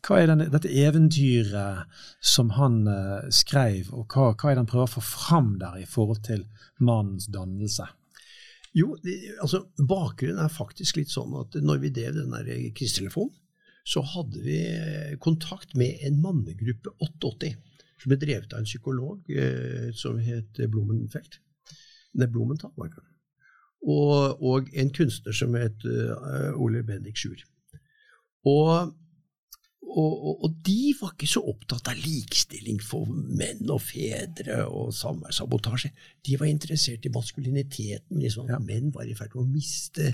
hva 0.06 0.20
er 0.22 0.30
den, 0.30 0.46
dette 0.54 0.70
eventyret 0.70 1.90
som 2.22 2.54
han 2.58 2.84
uh, 2.88 3.26
skrev, 3.34 3.90
og 3.94 4.14
hva, 4.14 4.32
hva 4.34 4.50
er 4.50 4.58
det 4.58 4.64
han 4.64 4.70
prøver 4.70 4.90
å 4.90 4.96
få 4.96 5.06
fram 5.06 5.56
der 5.62 5.82
i 5.82 5.90
forhold 5.90 6.24
til 6.26 6.46
mannens 6.82 7.30
dannelse? 7.34 7.90
Jo, 8.74 8.96
det, 9.06 9.20
altså 9.42 9.64
bakgrunnen 9.78 10.42
er 10.42 10.54
faktisk 10.54 10.98
litt 10.98 11.14
sånn 11.14 11.34
at 11.38 11.58
når 11.62 11.82
vi 11.84 11.94
drev 11.94 12.18
den 12.18 12.34
der 12.34 12.70
krisetelefonen, 12.78 13.36
så 13.84 14.04
hadde 14.14 14.42
vi 14.44 14.60
eh, 14.72 15.16
kontakt 15.20 15.76
med 15.76 16.00
en 16.08 16.22
mannegruppe 16.24 16.94
88, 17.04 17.54
som 18.00 18.12
ble 18.12 18.20
drevet 18.20 18.54
av 18.54 18.64
en 18.64 18.70
psykolog 18.70 19.32
eh, 19.32 19.90
som 19.96 20.20
het 20.24 20.62
Blumenfeldt. 20.72 21.40
Nei, 22.14 22.30
Blumenthal, 22.32 22.72
var 22.78 22.92
det. 22.94 23.04
Og, 23.84 24.44
og 24.44 24.70
en 24.80 24.92
kunstner 24.96 25.36
som 25.36 25.56
het 25.60 25.84
uh, 25.84 26.54
Ole 26.62 26.86
Bendik 26.88 27.18
Sjur. 27.20 27.42
Og, 28.48 28.94
og, 29.84 30.14
og, 30.14 30.46
og 30.46 30.54
de 30.64 30.94
var 31.00 31.12
ikke 31.12 31.28
så 31.28 31.44
opptatt 31.52 31.90
av 31.92 32.00
likestilling 32.00 32.80
for 32.84 33.10
menn 33.12 33.68
og 33.74 33.82
fedre 33.84 34.62
og 34.70 34.94
samværssabotasje. 34.96 35.92
De 36.24 36.38
var 36.40 36.52
interessert 36.52 37.04
i 37.08 37.12
maskuliniteten. 37.12 38.22
liksom 38.24 38.52
Ja. 38.52 38.62
Menn 38.64 38.94
var 38.96 39.10
i 39.10 39.18
ferd 39.20 39.36
med 39.36 39.44
å 39.44 39.52
miste, 39.52 40.14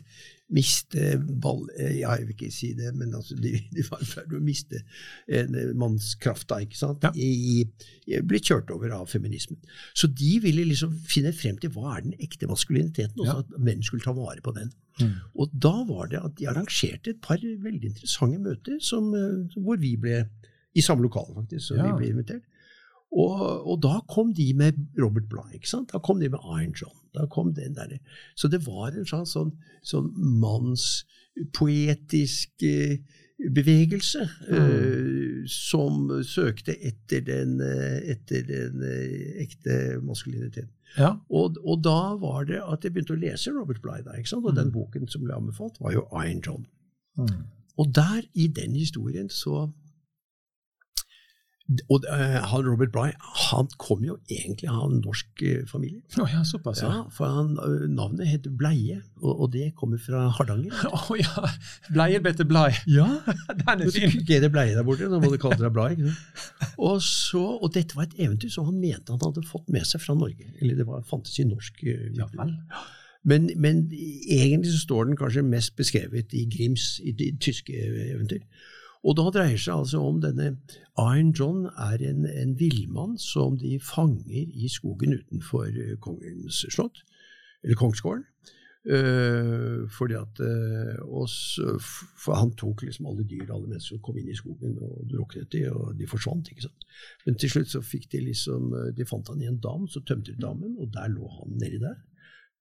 miste 0.50 1.12
ball... 1.42 1.68
eh, 1.78 2.00
Jeg 2.00 2.24
vil 2.26 2.34
ikke 2.34 2.52
si 2.54 2.72
det, 2.78 2.90
men 2.98 3.14
altså, 3.14 3.36
de, 3.38 3.52
de 3.76 3.84
var 3.90 4.02
i 4.02 4.08
ferd 4.10 4.32
med 4.32 4.40
å 4.42 4.46
miste 4.48 4.82
eh, 5.28 5.46
mannskrafta. 5.78 6.58
ikke 6.66 6.80
sant? 6.80 7.04
Ja. 7.06 7.12
I, 7.16 7.66
i, 8.08 8.20
ble 8.26 8.42
kjørt 8.42 8.72
over 8.74 8.92
av 8.98 9.08
feminismen. 9.12 9.60
Så 9.94 10.10
de 10.10 10.40
ville 10.44 10.66
liksom 10.66 10.96
finne 11.10 11.34
frem 11.38 11.58
til 11.62 11.74
hva 11.76 11.98
er 11.98 12.06
den 12.08 12.18
ekte 12.20 12.50
maskuliniteten, 12.50 13.20
og 13.22 13.30
Ja. 13.30 13.38
at 13.44 13.54
menn 13.60 13.84
skulle 13.86 14.04
ta 14.06 14.14
vare 14.18 14.42
på 14.46 14.54
den. 14.58 14.72
Mm. 15.00 15.14
Og 15.40 15.54
da 15.54 15.76
var 15.88 16.10
det 16.12 16.20
at 16.26 16.36
de 16.40 16.48
arrangerte 16.52 17.14
et 17.14 17.22
par 17.24 17.38
veldig 17.40 17.94
interessante 17.94 18.42
møter 18.44 18.80
som, 18.84 19.14
eh, 19.16 19.60
hvor 19.64 19.78
vi 19.80 19.94
ble 19.96 20.26
i 20.76 20.82
samme 20.86 21.02
lokale, 21.06 21.34
faktisk. 21.38 21.70
Så 21.72 21.78
Ja. 21.78 21.86
vi 21.92 21.98
ble 22.02 22.10
invitert. 22.16 22.44
Og, 23.12 23.66
og 23.66 23.80
da 23.82 24.00
kom 24.08 24.34
de 24.38 24.54
med 24.54 24.74
Robert 25.02 25.26
Bligh. 25.32 25.56
ikke 25.58 25.68
sant? 25.70 25.90
Da 25.94 25.98
kom 26.00 26.20
de 26.22 26.30
med 26.30 26.40
Iron 26.46 26.74
John. 26.78 26.94
Da 27.18 27.26
kom 27.26 27.54
den 27.58 27.74
der. 27.76 27.98
Så 28.38 28.48
det 28.54 28.62
var 28.68 28.92
en 28.94 29.06
slags 29.10 29.32
sånn, 29.34 29.52
sånn 29.82 30.12
mannspoetisk 31.40 32.64
eh, 32.68 32.98
bevegelse 33.56 34.26
eh, 34.52 35.46
som 35.50 36.10
søkte 36.28 36.76
etter 36.86 37.22
den, 37.26 37.58
eh, 37.64 38.12
etter 38.14 38.44
den 38.48 38.84
eh, 38.84 39.42
ekte 39.46 39.80
maskuliniteten. 40.06 40.70
Ja. 40.98 41.16
Og, 41.30 41.58
og 41.64 41.82
da 41.86 42.16
var 42.20 42.46
det 42.50 42.60
at 42.66 42.84
jeg 42.86 42.94
begynte 42.96 43.14
å 43.16 43.22
lese 43.22 43.52
Robert 43.54 43.82
Bligh. 43.84 44.04
Da, 44.06 44.12
ikke 44.18 44.30
sant? 44.36 44.46
Og 44.46 44.56
den 44.58 44.68
Mm. 44.70 44.74
boken 44.76 45.08
som 45.10 45.24
ble 45.26 45.34
anbefalt, 45.38 45.78
var 45.82 45.92
jo 45.94 46.06
Iron 46.14 46.42
John. 46.46 46.66
Mm. 47.18 47.44
Og 47.80 47.94
der, 47.96 48.22
i 48.34 48.48
den 48.48 48.74
historien, 48.76 49.30
så 49.30 49.70
Og 51.70 52.06
eh, 52.10 52.38
han 52.50 52.66
Robert 52.66 52.90
Bligh 52.94 53.14
han 53.50 53.68
kom 53.78 54.02
jo 54.06 54.16
egentlig 54.32 54.70
av 54.72 54.88
en 54.88 55.02
norsk 55.04 55.44
eh, 55.46 55.60
familie. 55.70 56.02
Oh, 56.18 56.26
ja, 56.30 56.42
såpass, 56.48 56.82
ja. 56.82 56.90
Ja, 56.90 57.04
for 57.14 57.30
han, 57.30 57.52
eh, 57.62 57.86
Navnet 57.94 58.32
heter 58.32 58.54
Bleie, 58.58 59.02
og, 59.22 59.44
og 59.44 59.52
det 59.54 59.68
kommer 59.78 60.02
fra 60.02 60.26
Hardanger. 60.34 60.74
Å 60.98 61.18
ja. 61.20 61.52
Bleie 61.94 62.22
better 62.26 62.48
blei. 62.50 62.72
Ja, 62.90 63.06
Den 63.62 63.86
er 63.86 63.94
fin. 63.94 64.18
Er 64.18 64.46
det 64.46 64.52
Bleie 64.56 64.74
der 64.74 64.88
borte, 64.88 65.10
nå 65.12 65.22
må 65.22 65.30
du 65.30 65.38
kalle 65.42 65.60
deg 65.62 65.76
Blei. 65.76 65.92
Og, 66.78 66.98
så, 67.06 67.44
og 67.60 67.70
dette 67.78 67.98
var 67.98 68.10
et 68.10 68.18
eventyr 68.18 68.54
som 68.54 68.66
han 68.72 68.82
mente 68.82 69.14
han 69.14 69.22
hadde 69.22 69.46
fått 69.46 69.70
med 69.70 69.86
seg 69.86 70.02
fra 70.02 70.18
Norge. 70.18 70.50
Eller 70.64 70.80
det 70.80 70.90
var, 70.90 71.06
fantes 71.06 71.38
i 71.38 71.46
norsk 71.48 71.86
Ja 71.86 72.26
vel. 72.34 72.58
Men, 73.30 73.50
men 73.60 73.86
egentlig 73.92 74.72
så 74.72 74.82
står 74.88 75.10
den 75.10 75.18
kanskje 75.20 75.44
mest 75.46 75.76
beskrevet 75.78 76.34
i 76.34 76.46
Grims, 76.50 76.96
i 77.04 77.14
i 77.14 77.34
tyske 77.38 77.76
eventyr. 77.76 78.42
Og 79.08 79.16
da 79.16 79.30
dreier 79.32 79.60
seg 79.60 79.80
altså 79.80 80.02
om 80.04 80.20
denne 80.24 80.54
Iron 81.00 81.32
John 81.32 81.68
er 81.72 82.02
en, 82.04 82.26
en 82.28 82.56
villmann 82.60 83.16
som 83.22 83.56
de 83.60 83.78
fanger 83.80 84.50
i 84.52 84.72
skogen 84.72 85.16
utenfor 85.16 85.70
eh, 85.72 85.96
kongens 86.04 86.66
slott, 86.68 87.06
eller 87.64 87.80
kongsgården. 87.80 88.26
Uh, 88.90 89.90
fordi 89.92 90.16
at 90.16 90.40
uh, 90.40 91.02
oss, 91.20 91.60
For 92.16 92.38
han 92.40 92.54
tok 92.56 92.86
liksom 92.86 93.10
alle 93.10 93.26
dyr, 93.28 93.50
alle 93.52 93.68
mennesker 93.68 93.98
som 93.98 94.02
kom 94.06 94.16
inn 94.18 94.30
i 94.32 94.38
skogen 94.40 94.78
og 94.80 95.02
druknet 95.12 95.52
de, 95.52 95.66
og 95.68 96.00
de 96.00 96.08
forsvant. 96.08 96.48
ikke 96.48 96.64
sant? 96.64 96.88
Men 97.26 97.36
til 97.36 97.52
slutt 97.52 97.74
så 97.74 97.84
fikk 97.84 98.08
de 98.14 98.24
liksom 98.30 98.72
eh, 98.80 98.88
De 98.96 99.06
fant 99.06 99.28
han 99.28 99.44
i 99.44 99.50
en 99.52 99.60
dam, 99.60 99.84
så 99.92 100.00
tømte 100.00 100.32
de 100.32 100.42
dammen, 100.42 100.78
og 100.80 100.94
der 100.96 101.12
lå 101.12 101.28
han 101.36 101.60
nedi 101.60 101.82
der. 101.84 102.00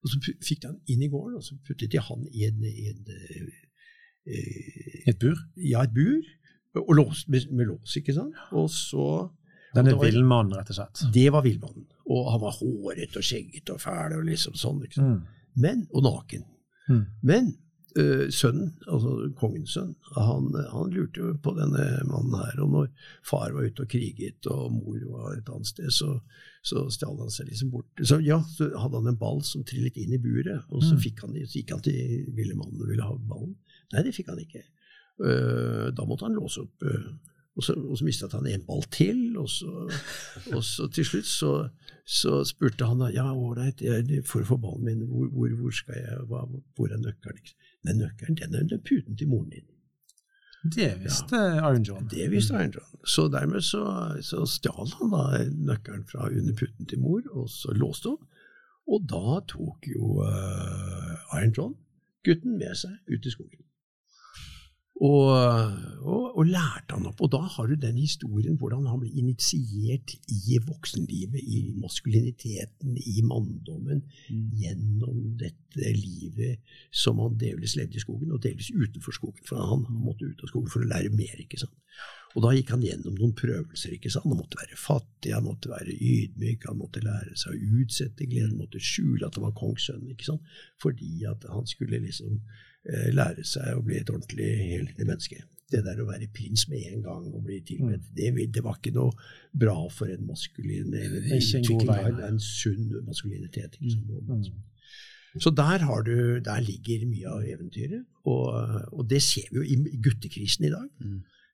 Og 0.03 0.11
så 0.11 0.19
fikk 0.27 0.61
de 0.61 0.73
han 0.73 0.77
inn 0.91 1.07
i 1.07 1.09
gården, 1.11 1.39
og 1.39 1.47
så 1.47 1.55
puttet 1.65 1.95
de 1.95 2.03
han 2.03 2.27
i 2.27 2.45
en, 2.51 2.67
i 2.67 2.91
en 2.91 3.15
eh, 3.15 3.49
Et 5.09 5.17
bur. 5.19 5.37
ja, 5.57 5.83
et 5.87 5.93
bur, 5.95 6.21
og 6.79 6.91
lås, 6.95 7.25
med, 7.27 7.47
med 7.51 7.67
lås, 7.71 7.95
ikke 7.97 8.13
sant? 8.13 8.35
Og 8.51 8.69
så 8.73 9.05
Denne 9.75 9.93
villmannen, 10.01 10.55
rett 10.57 10.69
og 10.73 10.77
slett. 10.79 11.01
Det 11.13 11.27
var 11.33 11.43
villmannen. 11.45 11.85
Og 12.09 12.29
han 12.33 12.41
var 12.41 12.55
håret 12.57 13.17
og 13.19 13.25
skjegget 13.25 13.69
og 13.69 13.81
fæl 13.83 14.15
og 14.17 14.23
liksom 14.25 14.55
sånn. 14.57 14.79
ikke 14.85 14.97
sant? 14.97 15.19
Mm. 15.19 15.41
Men, 15.61 15.83
og 15.93 16.05
naken. 16.07 16.45
Mm. 16.89 17.03
Men 17.21 17.51
øh, 18.01 18.23
sønnen, 18.33 18.71
altså 18.89 19.29
kongens 19.37 19.75
sønn, 19.77 19.91
han, 20.15 20.49
han 20.73 20.89
lurte 20.95 21.21
jo 21.21 21.35
på 21.45 21.53
denne 21.57 21.85
mannen 22.09 22.33
her. 22.41 22.57
Og 22.65 22.71
når 22.73 22.89
far 23.29 23.53
var 23.53 23.67
ute 23.69 23.85
og 23.85 23.91
kriget 23.93 24.49
og 24.49 24.73
mor 24.73 24.97
var 25.13 25.37
et 25.37 25.49
annet 25.53 25.69
sted, 25.69 25.93
så, 25.93 26.15
så 26.65 26.87
stjal 26.89 27.17
han 27.21 27.29
seg 27.33 27.51
liksom 27.51 27.69
bort. 27.75 27.93
Så 28.01 28.17
ja, 28.25 28.39
så 28.57 28.71
hadde 28.73 29.03
han 29.03 29.11
en 29.13 29.21
ball 29.21 29.43
som 29.45 29.61
trillet 29.69 29.97
inn 30.01 30.17
i 30.17 30.21
buret, 30.21 30.65
og 30.69 30.81
så, 30.81 30.95
Mm. 30.97 31.03
fikk 31.05 31.21
han, 31.27 31.37
så 31.45 31.61
gikk 31.61 31.75
han 31.77 31.85
til 31.85 32.25
villemannen 32.37 32.81
og 32.81 32.89
ville 32.89 33.05
ha 33.05 33.13
ballen. 33.21 33.53
Nei, 33.93 34.05
det 34.05 34.13
fikk 34.15 34.31
han 34.31 34.41
ikke. 34.43 34.63
Øh, 35.25 35.89
da 35.95 36.05
måtte 36.07 36.27
han 36.27 36.37
låse 36.37 36.63
opp. 36.65 36.85
øh, 36.85 37.09
og 37.59 37.63
så, 37.63 37.73
og 37.73 37.97
så 37.97 38.05
mistet 38.07 38.33
han 38.33 38.45
en 38.47 38.61
ball 38.63 38.85
til, 38.93 39.37
og 39.37 39.49
så, 39.49 39.89
og 40.55 40.61
så 40.63 40.87
til 40.95 41.05
slutt 41.05 41.27
så, 41.27 41.49
så 42.07 42.43
spurte 42.47 42.87
han 42.87 43.03
ja, 43.11 43.25
ålreit, 43.33 43.83
for 44.29 44.45
å 44.45 44.49
få 44.53 44.57
ballen 44.63 44.85
min, 44.87 45.01
hvor, 45.09 45.27
hvor, 45.33 45.51
hvor 45.59 45.75
skal 45.75 45.97
jeg, 45.99 46.21
hva, 46.29 46.45
hvor 46.77 46.93
er 46.93 47.01
nøkkelen? 47.03 47.51
Nei, 47.83 47.97
nøkkelen 47.99 48.39
den 48.39 48.55
er 48.55 48.63
under 48.63 48.79
puten 48.85 49.19
til 49.19 49.31
moren 49.31 49.51
din. 49.51 49.67
Det 50.75 50.89
visste 50.99 51.39
Iron 51.57 51.83
John. 51.87 52.07
Det 52.11 52.25
visste 52.31 52.55
Iron 52.55 52.73
John. 52.75 53.03
Så 53.07 53.27
dermed 53.31 53.63
så, 53.63 53.83
så 54.23 54.43
stjal 54.47 54.91
han 54.99 55.13
da 55.13 55.43
nøkkelen 55.71 56.03
fra 56.07 56.27
under 56.27 56.55
puten 56.55 56.87
til 56.87 56.99
mor, 57.03 57.23
og 57.31 57.47
så 57.51 57.75
låste 57.75 58.13
opp. 58.13 58.25
Og 58.89 59.03
da 59.07 59.39
tok 59.51 59.87
jo 59.87 60.19
uh, 60.23 61.15
Iron 61.37 61.55
John 61.55 61.75
gutten 62.25 62.57
med 62.59 62.75
seg 62.75 62.95
ut 63.11 63.27
i 63.27 63.31
skogen. 63.35 63.63
Og, 64.99 65.29
og, 66.03 66.23
og 66.35 66.47
lærte 66.49 66.97
han 66.97 67.07
opp. 67.07 67.21
Og 67.23 67.31
da 67.31 67.39
har 67.53 67.69
du 67.69 67.75
den 67.79 67.95
historien 68.01 68.57
hvordan 68.59 68.87
han 68.89 68.99
ble 68.99 69.11
initiert 69.21 70.15
i 70.27 70.59
voksenlivet, 70.65 71.39
i 71.39 71.61
maskuliniteten, 71.79 72.97
i 72.99 73.23
manndommen, 73.23 74.03
gjennom 74.27 75.21
dette 75.39 75.93
livet 75.95 76.59
som 76.91 77.21
han 77.23 77.39
delvis 77.39 77.77
levde 77.79 77.95
i 77.95 78.03
skogen, 78.03 78.33
og 78.35 78.43
delvis 78.43 78.73
utenfor 78.75 79.15
skogen. 79.15 79.45
For 79.47 79.71
han 79.71 79.87
måtte 79.87 80.27
ut 80.27 80.43
av 80.43 80.51
skogen 80.51 80.73
for 80.73 80.83
å 80.83 80.91
lære 80.91 81.15
mer. 81.15 81.37
ikke 81.39 81.61
sant? 81.63 81.75
Og 82.37 82.43
da 82.43 82.51
gikk 82.53 82.73
han 82.75 82.83
gjennom 82.85 83.15
noen 83.17 83.33
prøvelser. 83.37 83.95
ikke 83.95 84.11
sant? 84.13 84.27
Han 84.29 84.41
måtte 84.43 84.59
være 84.59 84.77
fattig, 84.77 85.31
han 85.33 85.47
måtte 85.47 85.71
være 85.71 85.95
ydmyk, 85.95 86.67
han 86.69 86.81
måtte 86.81 87.01
lære 87.05 87.39
seg 87.39 87.55
å 87.55 87.79
utsette 87.81 88.27
gleden, 88.29 88.59
måtte 88.59 88.83
skjule 88.83 89.25
at 89.25 89.39
han 89.39 89.47
var 89.47 89.55
kongssønn. 89.57 90.09
ikke 90.11 90.27
sant? 90.27 90.57
Fordi 90.83 91.23
at 91.29 91.47
han 91.49 91.65
skulle 91.69 92.03
liksom 92.03 92.41
lære 93.13 93.43
seg 93.43 93.77
å 93.77 93.81
bli 93.85 93.97
et 93.99 94.09
ordentlig 94.09 94.49
helhetlig 94.57 95.05
menneske. 95.07 95.43
Det 95.69 95.83
der 95.85 95.99
å 96.01 96.07
være 96.07 96.27
prins 96.33 96.63
med 96.69 96.81
en 96.89 97.03
gang 97.05 97.25
og 97.33 97.43
bli 97.45 97.59
tilbedt, 97.61 98.01
Mm. 98.09 98.15
det, 98.17 98.53
det 98.55 98.63
var 98.63 98.79
ikke 98.79 98.93
noe 98.95 99.11
bra 99.53 99.75
for 99.93 100.05
en 100.09 100.25
maskulin 100.25 100.93
utvikling 100.95 101.89
av 101.89 102.19
en 102.29 102.39
sunn 102.39 102.87
maskulinitet. 103.05 103.77
Liksom. 103.81 104.07
Så 105.39 105.51
der, 105.53 105.77
har 105.85 106.01
du, 106.01 106.39
der 106.39 106.59
ligger 106.65 107.05
mye 107.05 107.27
av 107.29 107.43
eventyret, 107.45 108.01
og, 108.25 108.89
og 108.91 109.09
det 109.09 109.21
ser 109.21 109.45
vi 109.51 109.57
jo 109.57 109.61
i 109.61 109.99
guttekrisen 110.01 110.65
i 110.65 110.71
dag. 110.73 110.87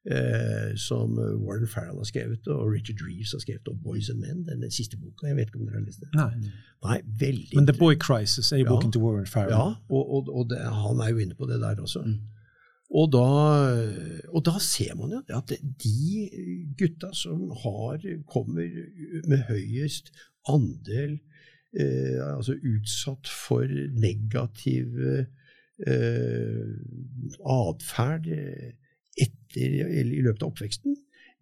Eh, 0.06 0.76
som 0.78 1.16
Warren 1.18 1.68
Farrell 1.68 1.98
har 1.98 2.06
skrevet, 2.06 2.48
og 2.48 2.68
Richard 2.70 3.00
Reeves 3.02 3.32
har 3.34 3.40
skrevet, 3.42 3.68
og 3.72 3.80
Boys 3.84 4.10
and 4.10 4.20
Men, 4.22 4.44
den 4.46 4.72
siste 4.72 4.98
boka. 5.02 5.26
Jeg 5.28 5.36
vet 5.40 5.48
ikke 5.50 5.60
om 5.60 5.66
dere 5.66 5.80
har 5.80 5.86
lest 5.88 6.04
den? 6.04 6.12
Nei. 6.14 6.52
Nei, 6.86 7.00
veldig 7.24 7.56
Men 7.58 7.66
The 7.66 7.78
Boy 7.80 7.96
Crisis 7.98 8.52
er 8.52 8.58
jo 8.62 8.68
Ja. 8.68 8.70
boken 8.76 8.92
til 8.94 9.02
Warren 9.02 9.26
Farrell. 9.26 9.56
Ja, 9.58 9.66
og, 9.90 10.04
og, 10.14 10.30
og 10.30 10.50
det, 10.52 10.60
han 10.62 11.02
er 11.02 11.10
jo 11.10 11.18
inne 11.26 11.34
på 11.40 11.48
det 11.50 11.58
der 11.64 11.82
også. 11.82 12.04
Mm. 12.06 12.20
Og, 12.96 13.08
da, 13.12 13.26
og 14.30 14.46
da 14.46 14.54
ser 14.62 14.94
man 14.96 15.10
jo 15.16 15.24
at 15.34 15.50
de 15.84 16.30
gutta 16.78 17.10
som 17.18 17.50
har, 17.64 17.98
kommer 18.30 18.70
med 19.28 19.42
høyest 19.50 20.14
andel 20.48 21.18
eh, 21.74 22.22
altså 22.38 22.54
utsatt 22.62 23.26
for 23.28 23.66
negativ 23.98 24.94
eh, 25.82 26.78
atferd 27.42 28.30
etter, 29.16 29.76
eller 29.86 30.14
i 30.14 30.24
løpet 30.26 30.44
av 30.44 30.54
oppveksten, 30.54 30.96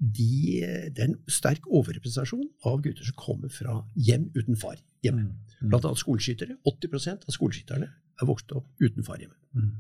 de, 0.04 0.60
det 0.92 1.00
er 1.00 1.08
en 1.08 1.20
sterk 1.32 1.68
overrepresentasjon 1.70 2.48
av 2.68 2.82
gutter 2.84 3.08
som 3.08 3.16
kommer 3.20 3.52
fra 3.54 3.80
hjem 3.96 4.30
uten 4.36 4.58
far. 4.60 4.78
Hjemme. 5.06 5.30
Mm. 5.62 5.70
Blant 5.70 5.88
annet 5.88 6.02
skoleskyttere. 6.02 6.58
80% 6.68 7.28
av 7.28 7.36
skoleskytterne 7.36 7.90
er 7.90 8.30
vokst 8.30 8.52
opp 8.56 8.68
uten 8.84 9.06
far 9.06 9.22
hjemme. 9.22 9.38
Mm. 9.56 9.72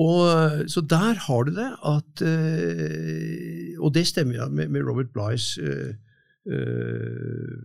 Og, 0.00 0.70
så 0.72 0.80
der 0.88 1.18
har 1.26 1.44
du 1.44 1.52
det 1.52 1.68
at 1.84 2.22
eh, 2.24 3.74
Og 3.76 3.92
det 3.92 4.06
stemmer 4.08 4.48
med, 4.48 4.70
med 4.72 4.86
Robert 4.86 5.10
Blyes 5.12 5.58
uh, 5.60 5.92
uh, 6.48 7.58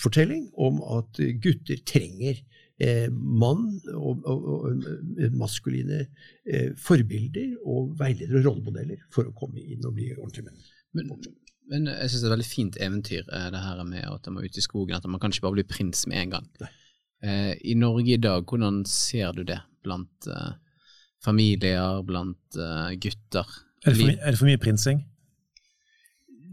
fortelling 0.00 0.46
om 0.56 0.80
at 0.96 1.20
gutter 1.42 1.76
trenger 1.84 2.40
eh, 2.82 3.08
mann 3.12 3.68
og, 3.94 4.24
og, 4.26 4.48
og 4.54 4.88
eh, 5.20 5.32
maskuline 5.38 6.02
eh, 6.02 6.72
forbilder 6.78 7.54
og 7.62 7.94
veiledere 8.00 8.42
og 8.42 8.48
rollemodeller 8.50 9.06
for 9.14 9.28
å 9.28 9.36
komme 9.38 9.62
inn 9.62 9.86
og 9.86 9.96
bli 9.98 10.10
ordentlige 10.16 10.50
menn. 10.50 10.68
Men, 10.96 11.12
men 11.72 11.90
jeg 11.92 12.12
syns 12.12 12.24
det 12.24 12.26
er 12.26 12.30
et 12.30 12.36
veldig 12.36 12.50
fint 12.50 12.80
eventyr, 12.88 13.22
eh, 13.28 13.48
det 13.54 13.64
her 13.64 13.82
med 13.86 14.08
at 14.08 14.30
man 14.30 14.42
er 14.42 14.50
ute 14.50 14.62
i 14.62 14.66
skogen, 14.66 14.96
at 14.98 15.08
man 15.08 15.22
kan 15.22 15.34
ikke 15.34 15.46
bare 15.46 15.60
bli 15.60 15.68
prins 15.70 16.06
med 16.10 16.24
en 16.24 16.34
gang. 16.36 16.50
Eh, 17.22 17.54
I 17.72 17.76
Norge 17.78 18.16
i 18.16 18.20
dag, 18.20 18.44
hvordan 18.48 18.82
ser 18.88 19.36
du 19.36 19.44
det 19.46 19.60
blant 19.86 20.28
eh, 20.30 20.52
familier, 21.22 22.02
blant 22.06 22.58
eh, 22.58 22.92
gutter? 22.98 23.46
Er, 23.86 23.94
det 23.94 23.98
for, 23.98 24.10
er 24.10 24.34
det 24.34 24.40
for 24.40 24.50
mye 24.50 24.62
prinsing? 24.62 25.04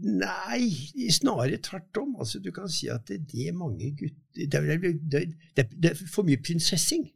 Nei, 0.00 0.68
snarere 1.12 1.58
tvert 1.60 1.98
om. 2.00 2.14
Altså, 2.22 2.40
du 2.40 2.50
kan 2.56 2.68
si 2.72 2.88
at 2.92 3.04
det, 3.10 3.22
det 3.32 3.48
er 3.50 3.56
mange 3.56 3.90
gutter 3.98 4.16
det 4.50 4.80
det, 4.80 5.24
det, 5.56 5.66
det, 5.74 5.90
er 5.90 5.98
for 6.08 6.24
mye 6.24 6.40
prinsessing. 6.40 7.08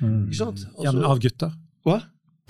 Mm. 0.00 0.24
Ikke 0.26 0.40
sant? 0.40 0.64
ja, 0.82 0.90
men 0.90 1.04
Altså- 1.04 1.12
av 1.12 1.20
gutter? 1.22 1.54
Hva? 1.84 1.98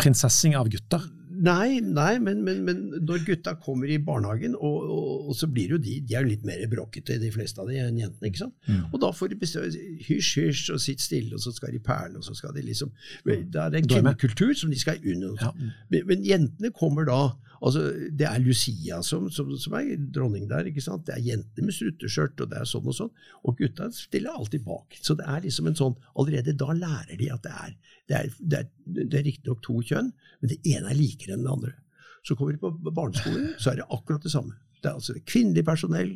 Prinsessing 0.01 0.57
av 0.57 0.71
gutter? 0.73 1.05
Nei, 1.45 1.81
nei 1.83 2.19
men, 2.23 2.43
men, 2.47 2.61
men 2.67 2.83
når 3.05 3.25
gutta 3.27 3.55
kommer 3.61 3.91
i 3.91 3.99
barnehagen, 4.03 4.55
og, 4.57 4.89
og, 4.95 5.31
og 5.31 5.39
så 5.39 5.49
blir 5.51 5.75
jo 5.75 5.81
de 5.83 5.99
de 6.05 6.17
er 6.17 6.25
jo 6.25 6.33
litt 6.33 6.45
mer 6.47 6.63
bråkete, 6.71 7.19
de 7.21 7.31
fleste 7.35 7.61
av 7.61 7.71
de, 7.71 7.79
enn 7.83 8.01
jentene. 8.01 8.31
ikke 8.31 8.45
sant? 8.45 8.57
Mm. 8.69 8.83
Og 8.91 9.01
da 9.03 9.11
får 9.15 9.33
de 9.33 9.41
bestemme 9.41 9.71
hysj, 10.09 10.33
hysj, 10.41 10.67
og 10.75 10.83
sitt 10.83 11.05
stille, 11.05 11.35
og 11.37 11.43
så 11.45 11.55
skal 11.55 11.75
de 11.75 11.83
perle, 11.85 12.21
og 12.21 12.27
så 12.27 12.37
skal 12.39 12.55
de 12.57 12.65
liksom 12.65 12.93
Da 13.25 13.67
er 13.67 13.75
det 13.75 13.83
en 13.83 13.91
kvinnekultur 13.97 14.55
som 14.59 14.73
de 14.73 14.81
skal 14.81 15.03
under. 15.03 15.35
Ja. 15.41 15.53
Men, 15.91 16.07
men 16.11 16.29
jentene 16.29 16.73
kommer 16.75 17.09
da 17.09 17.23
altså 17.65 17.85
Det 18.13 18.27
er 18.29 18.43
Lucia 18.45 18.99
som, 19.07 19.31
som, 19.33 19.49
som 19.57 19.77
er 19.79 19.95
dronning 20.13 20.45
der. 20.51 20.67
ikke 20.69 20.85
sant? 20.85 21.07
Det 21.07 21.15
er 21.17 21.25
jentene 21.31 21.69
med 21.71 21.77
strutteskjørt, 21.77 22.43
og 22.45 22.51
det 22.51 22.61
er 22.61 22.69
sånn 22.69 22.91
og 22.91 22.97
sånn. 22.99 23.13
Og 23.45 23.57
gutta 23.57 23.89
stiller 23.95 24.37
alltid 24.37 24.67
bak. 24.67 24.99
Så 25.01 25.17
det 25.19 25.25
er 25.31 25.45
liksom 25.47 25.71
en 25.71 25.79
sånn 25.79 25.97
Allerede 26.21 26.55
da 26.59 26.75
lærer 26.77 27.17
de 27.19 27.31
at 27.33 27.47
det 27.47 27.55
er 27.55 27.77
det 28.05 28.17
er, 28.19 28.33
det 28.39 28.59
er, 28.59 28.67
det 28.85 29.17
er 29.17 29.25
riktignok 29.25 29.63
to 29.65 29.79
kjønn, 29.81 30.11
men 30.43 30.51
det 30.51 30.59
ene 30.69 30.91
er 30.93 30.99
likere 30.99 31.34
enn 31.35 31.47
det 31.47 31.53
andre. 31.53 31.75
Så 32.25 32.37
kommer 32.39 32.55
de 32.55 32.63
på 32.63 32.73
barneskolen, 32.89 33.51
så 33.61 33.73
er 33.73 33.83
det 33.83 33.91
akkurat 33.93 34.25
det 34.25 34.33
samme. 34.33 34.57
Det 34.81 34.91
er 34.91 34.97
altså 34.97 35.19
kvinnelig 35.29 35.65
personell, 35.67 36.15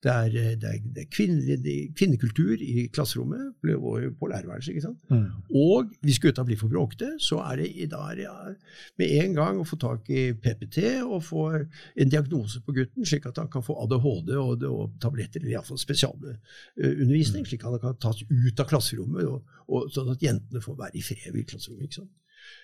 det 0.00 0.12
er, 0.12 0.28
det 0.56 0.64
er, 0.64 0.76
det 0.94 1.02
er 1.02 1.08
kvinnelig, 1.12 1.74
kvinnekultur 1.96 2.62
i 2.64 2.86
klasserommet 2.88 3.66
og 3.74 4.06
på 4.16 4.28
lærerværelset. 4.30 4.72
ikke 4.72 4.84
sant? 4.86 5.02
Mm. 5.12 5.26
Og 5.60 5.90
hvis 6.00 6.18
gutta 6.22 6.44
blir 6.48 6.56
for 6.56 6.72
bråkete, 6.72 7.10
så 7.20 7.42
er 7.44 7.60
det, 7.60 7.66
er 7.84 8.14
det 8.16 8.24
ja, 8.24 8.36
med 8.98 9.12
en 9.20 9.36
gang 9.36 9.60
å 9.60 9.66
få 9.68 9.76
tak 9.80 10.08
i 10.08 10.30
PPT 10.32 10.78
og 11.04 11.20
få 11.26 11.44
en 11.52 12.12
diagnose 12.14 12.62
på 12.64 12.72
gutten, 12.78 13.04
slik 13.04 13.28
at 13.28 13.42
han 13.42 13.52
kan 13.52 13.64
få 13.66 13.76
ADHD 13.84 14.32
og, 14.40 14.64
og 14.70 14.96
tabletter, 15.04 15.44
eller 15.44 15.58
iallfall 15.58 15.80
spesialundervisning, 15.80 17.44
slik 17.44 17.66
at 17.66 17.76
han 17.76 17.84
kan 17.84 18.00
tas 18.00 18.24
ut 18.24 18.64
av 18.64 18.72
klasserommet, 18.72 19.28
og, 19.28 19.60
og 19.68 19.92
sånn 19.92 20.14
at 20.14 20.24
jentene 20.24 20.64
får 20.64 20.80
være 20.80 20.96
i 20.96 21.04
fred 21.04 21.36
i 21.36 21.44
klasserommet. 21.44 21.90
ikke 21.90 22.00
sant? 22.00 22.16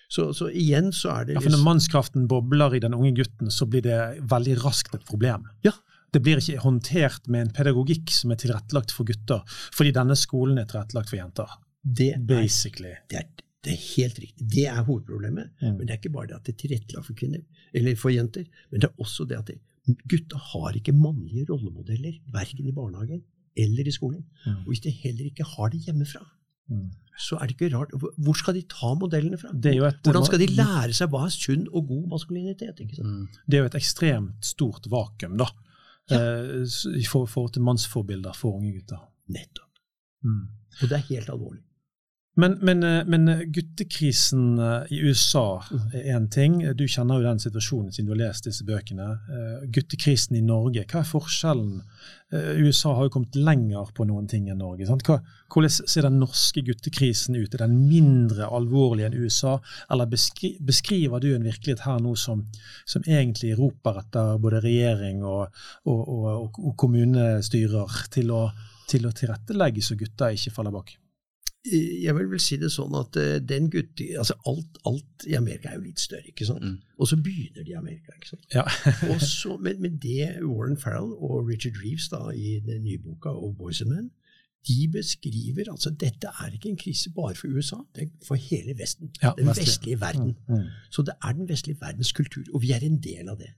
Så, 0.09 0.29
så 0.35 0.47
igjen 0.49 0.93
så 0.95 1.11
er 1.17 1.27
det 1.27 1.35
Ja, 1.35 1.43
for 1.43 1.51
når 1.51 1.65
mannskraften 1.65 2.27
bobler 2.31 2.77
i 2.77 2.81
den 2.83 2.95
unge 2.95 3.11
gutten, 3.17 3.51
så 3.51 3.67
blir 3.67 3.83
det 3.83 3.99
veldig 4.31 4.55
raskt 4.63 4.95
et 4.95 5.05
problem. 5.07 5.49
Ja. 5.67 5.75
Det 6.15 6.21
blir 6.23 6.39
ikke 6.39 6.63
håndtert 6.63 7.27
med 7.27 7.43
en 7.43 7.55
pedagogikk 7.55 8.13
som 8.15 8.31
er 8.31 8.39
tilrettelagt 8.39 8.93
for 8.95 9.07
gutter, 9.07 9.43
fordi 9.75 9.91
denne 9.97 10.15
skolen 10.15 10.61
er 10.61 10.69
tilrettelagt 10.69 11.11
for 11.11 11.19
jenter. 11.19 11.57
det, 11.83 12.13
er, 12.15 12.23
Basically. 12.23 12.93
det, 13.11 13.19
er, 13.19 13.43
det 13.65 13.73
er 13.73 13.81
helt 13.97 14.21
riktig. 14.23 14.47
Det 14.55 14.65
er 14.71 14.85
hovedproblemet. 14.87 15.51
Mm. 15.61 15.73
Men 15.75 15.81
det 15.83 15.91
er 15.91 15.99
ikke 15.99 16.15
bare 16.15 16.31
det 16.31 16.39
at 16.39 16.47
det 16.47 16.55
er 16.55 16.61
tilrettelagt 16.63 17.09
for 17.09 17.19
kvinner, 17.19 17.43
eller 17.75 17.99
for 17.99 18.15
jenter, 18.15 18.47
men 18.71 18.83
det 18.83 18.89
er 18.89 19.03
også 19.03 19.27
det 19.27 19.41
at 19.41 19.51
det, 19.51 19.59
gutta 20.07 20.39
har 20.53 20.75
ikke 20.79 20.95
mannlige 20.95 21.45
rollemodeller, 21.51 22.17
verken 22.33 22.67
i 22.67 22.75
barnehagen 22.75 23.21
eller 23.57 23.87
i 23.87 23.93
skolen. 23.93 24.23
Mm. 24.45 24.63
Og 24.63 24.71
hvis 24.71 24.83
de 24.85 24.93
heller 24.93 25.29
ikke 25.29 25.47
har 25.47 25.71
det 25.73 25.83
hjemmefra, 25.87 26.23
Mm. 26.69 26.89
så 27.17 27.37
er 27.41 27.47
det 27.47 27.55
ikke 27.57 27.69
rart. 27.77 27.91
Hvor 28.17 28.35
skal 28.37 28.53
de 28.53 28.61
ta 28.69 28.93
modellene 28.99 29.37
fra? 29.41 29.49
Et, 29.49 30.01
Hvordan 30.03 30.25
skal 30.25 30.39
de 30.39 30.47
lære 30.53 30.93
seg 30.93 31.09
hva 31.09 31.23
er 31.25 31.29
sunn 31.33 31.67
og 31.73 31.87
god 31.87 32.07
maskulinitet? 32.11 32.81
Mm. 33.03 33.27
det 33.47 33.57
er 33.57 33.63
jo 33.63 33.69
et 33.71 33.75
ekstremt 33.79 34.45
stort 34.45 34.85
vakuum, 34.91 35.37
da. 35.37 35.47
ja. 36.11 36.19
s- 36.65 36.85
i 36.85 37.03
for- 37.05 37.25
forhold 37.27 37.53
til 37.53 37.61
mannsforbilder 37.63 38.33
for 38.35 38.55
unge 38.59 38.73
gutter. 38.79 39.01
Nettopp. 39.29 39.71
Mm. 40.23 40.45
Og 40.81 40.89
det 40.89 40.91
er 40.97 41.07
helt 41.09 41.29
alvorlig. 41.29 41.61
Men, 42.37 42.57
men, 42.61 42.83
eh, 42.83 43.05
men 43.05 43.27
eh, 43.27 43.39
guttekrisen 43.39 44.59
eh, 44.59 44.91
i 44.93 44.99
USA 44.99 45.63
er 45.93 46.11
én 46.13 46.27
ting. 46.29 46.59
Du 46.77 46.83
kjenner 46.85 47.17
jo 47.17 47.25
den 47.25 47.41
situasjonen 47.41 47.89
siden 47.89 48.05
du 48.05 48.13
har 48.13 48.19
lest 48.27 48.45
disse 48.45 48.65
bøkene. 48.67 49.07
Guttekrisen 49.73 50.37
i 50.37 50.43
Norge, 50.45 50.83
hva 50.85 51.01
er 51.01 51.09
forskjellen? 51.09 51.79
USA 52.59 52.91
har 52.93 53.07
jo 53.07 53.13
kommet 53.15 53.37
lenger 53.39 53.89
på 53.95 54.05
noen 54.05 54.27
ting 54.29 54.49
enn 54.51 54.59
Norge. 54.61 54.85
Sant? 54.85 55.05
Hva, 55.07 55.15
hvordan 55.49 55.73
ser 55.79 56.05
den 56.05 56.19
norske 56.21 56.61
guttekrisen 56.67 57.39
ut? 57.39 57.55
Er 57.55 57.63
den 57.63 57.79
mindre 57.87 58.51
alvorlig 58.53 59.07
enn 59.07 59.17
USA? 59.17 59.55
Eller 59.89 60.11
beskri, 60.11 60.53
beskriver 60.61 61.23
du 61.23 61.31
en 61.33 61.47
virkelighet 61.47 61.87
her 61.87 62.03
nå 62.03 62.13
som, 62.19 62.45
som 62.85 63.07
egentlig 63.07 63.55
roper 63.57 64.03
etter 64.03 64.37
både 64.43 64.61
regjering 64.67 65.25
og, 65.25 65.57
og, 65.89 66.05
og, 66.05 66.61
og 66.61 66.77
kommunestyrer 66.85 67.99
til 68.13 68.35
å, 68.35 68.45
til 68.91 69.09
å 69.09 69.15
tilrettelegge 69.23 69.89
så 69.89 69.97
gutta 69.97 70.33
ikke 70.35 70.53
faller 70.59 70.77
bak? 70.77 70.97
Eh, 71.71 72.03
Jeg 72.03 72.15
vil 72.15 72.29
vel 72.31 72.39
si 72.39 72.57
det 72.61 72.69
sånn 72.71 72.93
at 72.99 73.17
eh, 73.19 73.37
den 73.43 73.69
gutte, 73.73 74.05
altså 74.19 74.35
alt, 74.49 74.77
alt 74.85 75.25
i 75.27 75.35
Amerika 75.37 75.69
er 75.69 75.75
jo 75.79 75.85
litt 75.87 75.99
større, 75.99 76.27
ikke 76.31 76.45
sant? 76.47 76.63
Mm. 76.63 76.77
Og 76.99 77.07
så 77.11 77.17
begynner 77.17 77.63
de 77.67 77.71
i 77.71 77.77
Amerika. 77.79 78.13
ikke 78.17 78.29
sant? 78.33 78.45
Ja. 78.53 78.63
Og 79.11 79.21
så, 79.21 79.57
men, 79.61 79.81
men 79.81 79.97
det 80.03 80.37
Warren 80.43 80.77
Farrell 80.77 81.11
og 81.17 81.47
Richard 81.49 81.77
Reeves 81.83 82.09
da, 82.13 82.23
i 82.31 82.59
den 82.65 82.83
nye 82.87 82.99
boka 83.03 83.29
og 83.35 83.55
Boys 83.57 83.81
and 83.81 83.91
Men, 83.93 84.09
de 84.67 84.87
beskriver 84.91 85.69
altså 85.71 85.93
dette 85.95 86.27
er 86.43 86.51
ikke 86.57 86.67
en 86.73 86.79
krise 86.81 87.09
bare 87.15 87.35
for 87.39 87.47
USA, 87.47 87.77
det 87.95 88.03
er 88.03 88.09
for 88.27 88.35
hele 88.35 88.73
Vesten. 88.79 89.13
Ja, 89.21 89.31
den 89.37 89.47
vestlig. 89.47 89.67
vestlige 89.69 89.99
verden. 90.01 90.33
Mm. 90.49 90.65
Så 90.91 91.05
det 91.07 91.13
er 91.23 91.31
den 91.37 91.47
vestlige 91.47 91.77
verdens 91.81 92.11
kultur, 92.11 92.43
og 92.53 92.61
vi 92.65 92.71
er 92.75 92.83
en 92.83 92.97
del 92.99 93.29
av 93.31 93.37
det. 93.39 93.53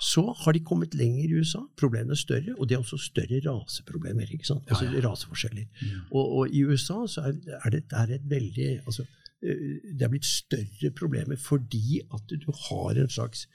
Så 0.00 0.22
har 0.44 0.52
de 0.52 0.60
kommet 0.60 0.94
lenger 0.94 1.24
i 1.30 1.38
USA, 1.40 1.58
problemene 1.78 2.12
er 2.12 2.20
større, 2.20 2.54
og 2.58 2.68
det 2.68 2.74
er 2.76 2.82
også 2.82 2.98
større 3.00 3.40
raseproblemer. 3.46 4.26
ikke 4.32 4.46
sant? 4.46 4.64
Altså 4.68 4.86
raseforskjeller. 5.08 5.66
Og, 6.10 6.24
og 6.38 6.48
i 6.54 6.64
USA 6.64 6.98
så 7.08 7.20
er, 7.30 7.38
er 7.64 7.70
det, 7.70 7.84
er 7.92 8.14
et 8.18 8.26
veldig 8.30 8.70
altså, 8.86 9.06
eh, 9.42 9.80
Det 9.96 10.02
er 10.02 10.08
blitt 10.12 10.24
større 10.28 10.90
problemer 10.96 11.36
fordi 11.36 12.00
at 12.14 12.28
du 12.28 12.50
har 12.68 12.90
en 13.00 13.08
slags 13.08 13.46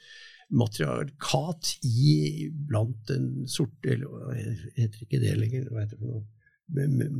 matriarkat 0.52 1.76
i, 1.84 2.48
blant 2.68 2.96
den 3.08 3.48
sorte 3.48 3.94
eller 3.94 4.34
heter 4.76 5.04
ikke 5.06 5.20
det 5.22 5.36
lenger, 5.40 5.68
hva 5.70 5.84
heter 5.84 5.96
det 5.96 6.02
for 6.02 6.12
noe? 6.12 6.24
Me- 6.72 6.88
me- 6.88 7.10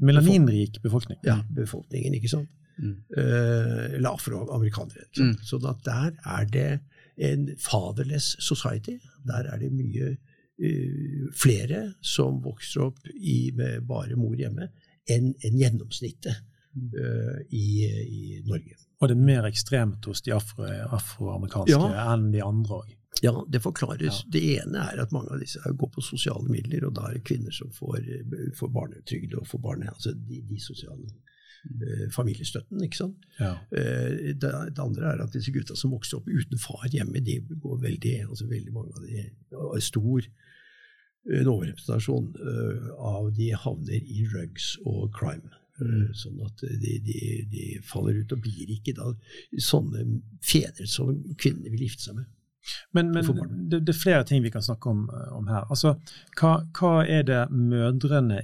Melaninrik 0.00 0.78
befolkning. 0.82 1.18
ja, 1.24 1.38
befolkningen, 1.56 2.14
ikke 2.14 2.28
sant? 2.28 2.48
Mm. 2.78 2.94
eller 3.16 4.08
afroamerikanere. 4.12 5.08
Mm. 5.18 5.32
Så 5.42 5.58
Sånn 5.58 5.80
der 5.84 6.12
er 6.24 6.44
det 6.46 6.80
en 7.18 7.48
fatherless 7.58 8.36
society. 8.44 8.98
Der 9.28 9.48
er 9.52 9.58
det 9.62 9.70
mye 9.74 10.14
uh, 10.16 11.24
flere 11.36 11.94
som 12.00 12.42
vokser 12.44 12.88
opp 12.88 13.00
i, 13.14 13.50
med 13.56 13.86
bare 13.88 14.18
mor 14.18 14.36
hjemme, 14.38 14.70
enn 15.08 15.32
en 15.44 15.58
gjennomsnittet 15.58 16.36
uh, 16.38 17.40
i, 17.50 17.66
i 17.86 18.42
Norge. 18.46 18.76
Og 19.00 19.08
det 19.10 19.14
er 19.14 19.26
mer 19.30 19.46
ekstremt 19.46 20.06
hos 20.10 20.22
de 20.26 20.34
afro, 20.34 20.66
afroamerikanske 20.94 21.74
Ja. 21.76 22.12
enn 22.14 22.30
de 22.34 22.42
andre 22.42 22.80
òg. 22.82 22.94
Ja, 23.22 23.32
det 23.48 23.60
forklares. 23.64 24.20
Det 24.30 24.42
ene 24.58 24.82
er 24.92 25.00
at 25.02 25.12
mange 25.14 25.32
av 25.34 25.40
disse 25.42 25.58
går 25.64 25.90
på 25.94 26.02
sosiale 26.04 26.46
midler, 26.50 26.84
og 26.86 26.94
da 26.94 27.08
er 27.08 27.16
det 27.18 27.24
kvinner 27.26 27.54
som 27.54 27.70
får, 27.74 27.98
eh, 27.98 28.52
får 28.54 28.70
barnetrygd 28.74 29.34
og 29.40 29.46
får 29.48 29.62
barne, 29.64 29.88
altså 29.90 30.12
de, 30.14 30.42
de 30.46 30.60
sosiale 30.62 31.08
familiestøtten, 32.14 32.82
ikke 32.84 33.00
sant. 33.00 33.28
Ja. 33.38 33.54
Eh, 33.74 34.34
det, 34.34 34.52
det 34.76 34.82
andre 34.82 35.12
er 35.12 35.22
at 35.24 35.34
disse 35.34 35.52
gutta 35.54 35.76
som 35.78 35.94
vokser 35.94 36.20
opp 36.20 36.28
uten 36.30 36.60
far 36.62 36.86
hjemme, 36.92 37.22
de 37.24 37.40
går 37.50 37.80
veldig, 37.82 38.14
altså 38.28 38.48
veldig 38.50 38.74
mange 38.74 38.94
av 38.94 39.06
de 39.06 39.24
har 39.52 39.84
stor 39.84 40.22
eh, 40.22 41.40
en 41.40 41.52
overrepresentasjon 41.52 42.32
eh, 42.40 42.90
av 43.10 43.32
de 43.36 43.52
havner 43.64 44.00
i 44.00 44.26
drugs 44.30 44.76
og 44.86 45.10
crime. 45.16 45.54
Mm. 45.78 46.08
Sånn 46.18 46.40
at 46.42 46.64
de, 46.82 46.96
de, 47.06 47.20
de 47.52 47.66
faller 47.86 48.18
ut 48.18 48.32
og 48.34 48.42
blir 48.42 48.70
ikke 48.74 48.96
da 48.96 49.12
sånne 49.62 50.22
fedre 50.42 50.88
som 50.90 51.12
kvinnene 51.38 51.70
vil 51.74 51.86
gifte 51.86 52.08
seg 52.08 52.18
med. 52.18 52.26
Men, 52.92 53.12
men 53.14 53.68
det, 53.70 53.84
det 53.86 53.94
er 53.94 54.00
flere 54.00 54.24
ting 54.28 54.42
vi 54.44 54.52
kan 54.52 54.64
snakke 54.64 54.90
om, 54.90 55.06
eh, 55.12 55.32
om 55.36 55.48
her. 55.50 55.66
Altså, 55.70 55.94
hva, 56.40 56.58
hva 56.76 56.94
er 57.06 57.26
det 57.28 57.42
mødrene 57.54 58.42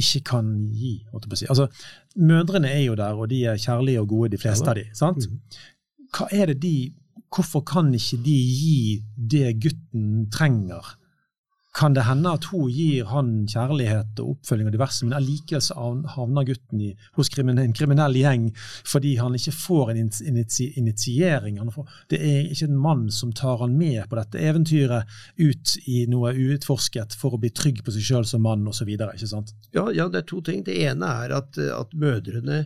ikke 0.00 0.20
kan 0.30 0.50
gi? 0.72 0.94
si? 1.34 1.46
Altså, 1.48 1.68
mødrene 2.16 2.68
er 2.70 2.82
jo 2.84 2.94
der, 2.98 3.14
og 3.14 3.30
de 3.30 3.44
er 3.44 3.56
kjærlige 3.60 4.00
og 4.00 4.08
gode, 4.08 4.34
de 4.34 4.42
fleste 4.42 4.70
av 4.70 4.78
de, 4.78 4.84
sant? 4.94 5.28
Hva 6.14 6.28
er 6.32 6.52
det 6.52 6.60
de, 6.62 6.76
Hvorfor 7.34 7.64
kan 7.66 7.88
ikke 7.94 8.20
de 8.22 8.34
gi 8.54 9.02
det 9.30 9.56
gutten 9.62 10.28
trenger? 10.30 10.92
Kan 11.74 11.94
det 11.96 12.04
hende 12.06 12.30
at 12.36 12.44
hun 12.52 12.68
gir 12.70 13.08
han 13.10 13.30
kjærlighet 13.50 14.20
og 14.22 14.36
oppfølging 14.36 14.68
og 14.70 14.74
diverse, 14.76 15.02
men 15.06 15.16
allikevel 15.18 16.04
havner 16.14 16.46
gutten 16.46 16.84
i, 16.86 16.92
hos 17.16 17.32
en 17.34 17.74
kriminell 17.74 18.14
gjeng 18.14 18.44
fordi 18.86 19.16
han 19.18 19.34
ikke 19.34 19.54
får 19.58 19.90
en 19.90 19.98
initi- 20.04 20.28
initi 20.30 20.68
initiering? 20.78 21.58
Får, 21.74 21.88
det 22.12 22.20
er 22.22 22.52
ikke 22.52 22.68
en 22.70 22.78
mann 22.78 23.10
som 23.10 23.32
tar 23.32 23.58
han 23.64 23.74
med 23.78 24.06
på 24.08 24.20
dette 24.20 24.38
eventyret 24.38 25.10
ut 25.38 25.74
i 25.90 26.04
noe 26.06 26.30
uutforsket 26.34 27.18
for 27.18 27.34
å 27.34 27.42
bli 27.42 27.50
trygg 27.50 27.82
på 27.84 27.94
seg 27.94 28.06
sjøl 28.06 28.28
som 28.28 28.46
mann 28.46 28.66
osv. 28.70 28.94
Ja, 29.74 29.90
ja, 29.90 30.08
det 30.08 30.22
er 30.22 30.30
to 30.30 30.40
ting. 30.46 30.62
Det 30.62 30.78
ene 30.86 31.10
er 31.24 31.34
at, 31.40 31.58
at 31.58 31.94
mødrene 31.98 32.64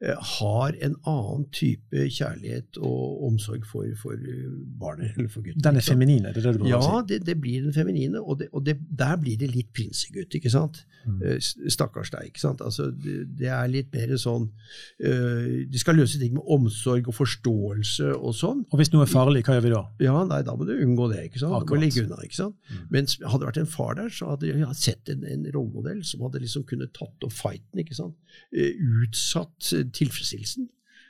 har 0.00 0.76
en 0.80 0.94
annen 1.04 1.42
type 1.52 2.06
kjærlighet 2.08 2.78
og 2.80 3.24
omsorg 3.26 3.66
for, 3.68 3.84
for 4.00 4.16
eh, 4.16 4.46
barnet, 4.80 5.12
eller 5.16 5.28
for 5.28 5.44
gutten. 5.44 5.60
Den 5.60 5.76
er 5.76 5.84
feminin, 5.84 6.24
er 6.24 6.32
det 6.32 6.44
det 6.44 6.54
du 6.56 6.62
prøver 6.62 6.72
Ja, 6.72 7.02
det, 7.08 7.18
det 7.26 7.36
blir 7.40 7.66
den 7.66 7.74
feminine, 7.74 8.20
og, 8.20 8.38
det, 8.40 8.48
og 8.52 8.64
det, 8.64 8.78
der 8.98 9.18
blir 9.20 9.36
det 9.36 9.50
litt 9.52 9.68
prinsegutt, 9.76 10.32
ikke 10.38 10.52
sant? 10.52 10.86
Mm. 11.04 11.20
Eh, 11.20 11.36
Stakkars 11.72 12.12
deg, 12.14 12.30
ikke 12.30 12.40
sant? 12.40 12.62
Altså, 12.64 12.88
det, 12.96 13.50
er 13.50 13.68
litt 13.72 13.92
mer 13.92 14.10
sånn 14.20 14.46
uh, 14.48 15.46
De 15.68 15.80
skal 15.80 15.96
løse 15.96 16.20
ting 16.20 16.34
med 16.36 16.44
omsorg 16.44 17.08
og 17.08 17.16
forståelse 17.16 18.10
og 18.16 18.34
sånn. 18.36 18.64
Og 18.70 18.80
hvis 18.80 18.92
noe 18.94 19.04
er 19.04 19.12
farlig, 19.12 19.44
hva 19.44 19.58
gjør 19.58 19.66
vi 19.66 19.74
da? 19.74 19.82
Ja, 20.04 20.16
nei, 20.28 20.40
da 20.46 20.56
må 20.56 20.68
du 20.68 20.74
unngå 20.76 21.10
det, 21.12 21.26
ikke 21.28 21.42
sant? 21.42 21.50
Du 21.50 21.56
må 21.56 21.62
Akkurat. 21.64 21.84
ligge 21.84 22.06
unna, 22.06 22.20
ikke 22.24 22.40
sant? 22.40 22.56
Men 22.88 23.08
hadde 23.20 23.42
det 23.42 23.50
vært 23.50 23.62
en 23.64 23.72
far 23.76 24.00
der, 24.00 24.08
så 24.16 24.32
hadde 24.32 24.48
jeg 24.48 24.80
sett 24.80 25.12
en, 25.12 25.28
en 25.28 25.44
rollemodell 25.52 26.00
som 26.08 26.24
hadde 26.24 26.40
liksom 26.44 26.64
kunnet 26.68 26.96
tatt 26.96 27.28
opp 27.28 27.36
fighten, 27.36 27.84
ikke 27.84 28.00
sant? 28.00 28.16
Uh, 28.54 28.72
utsatt 29.04 29.72
eh, 29.76 29.89
tilfredsstillelsen. 29.96 30.68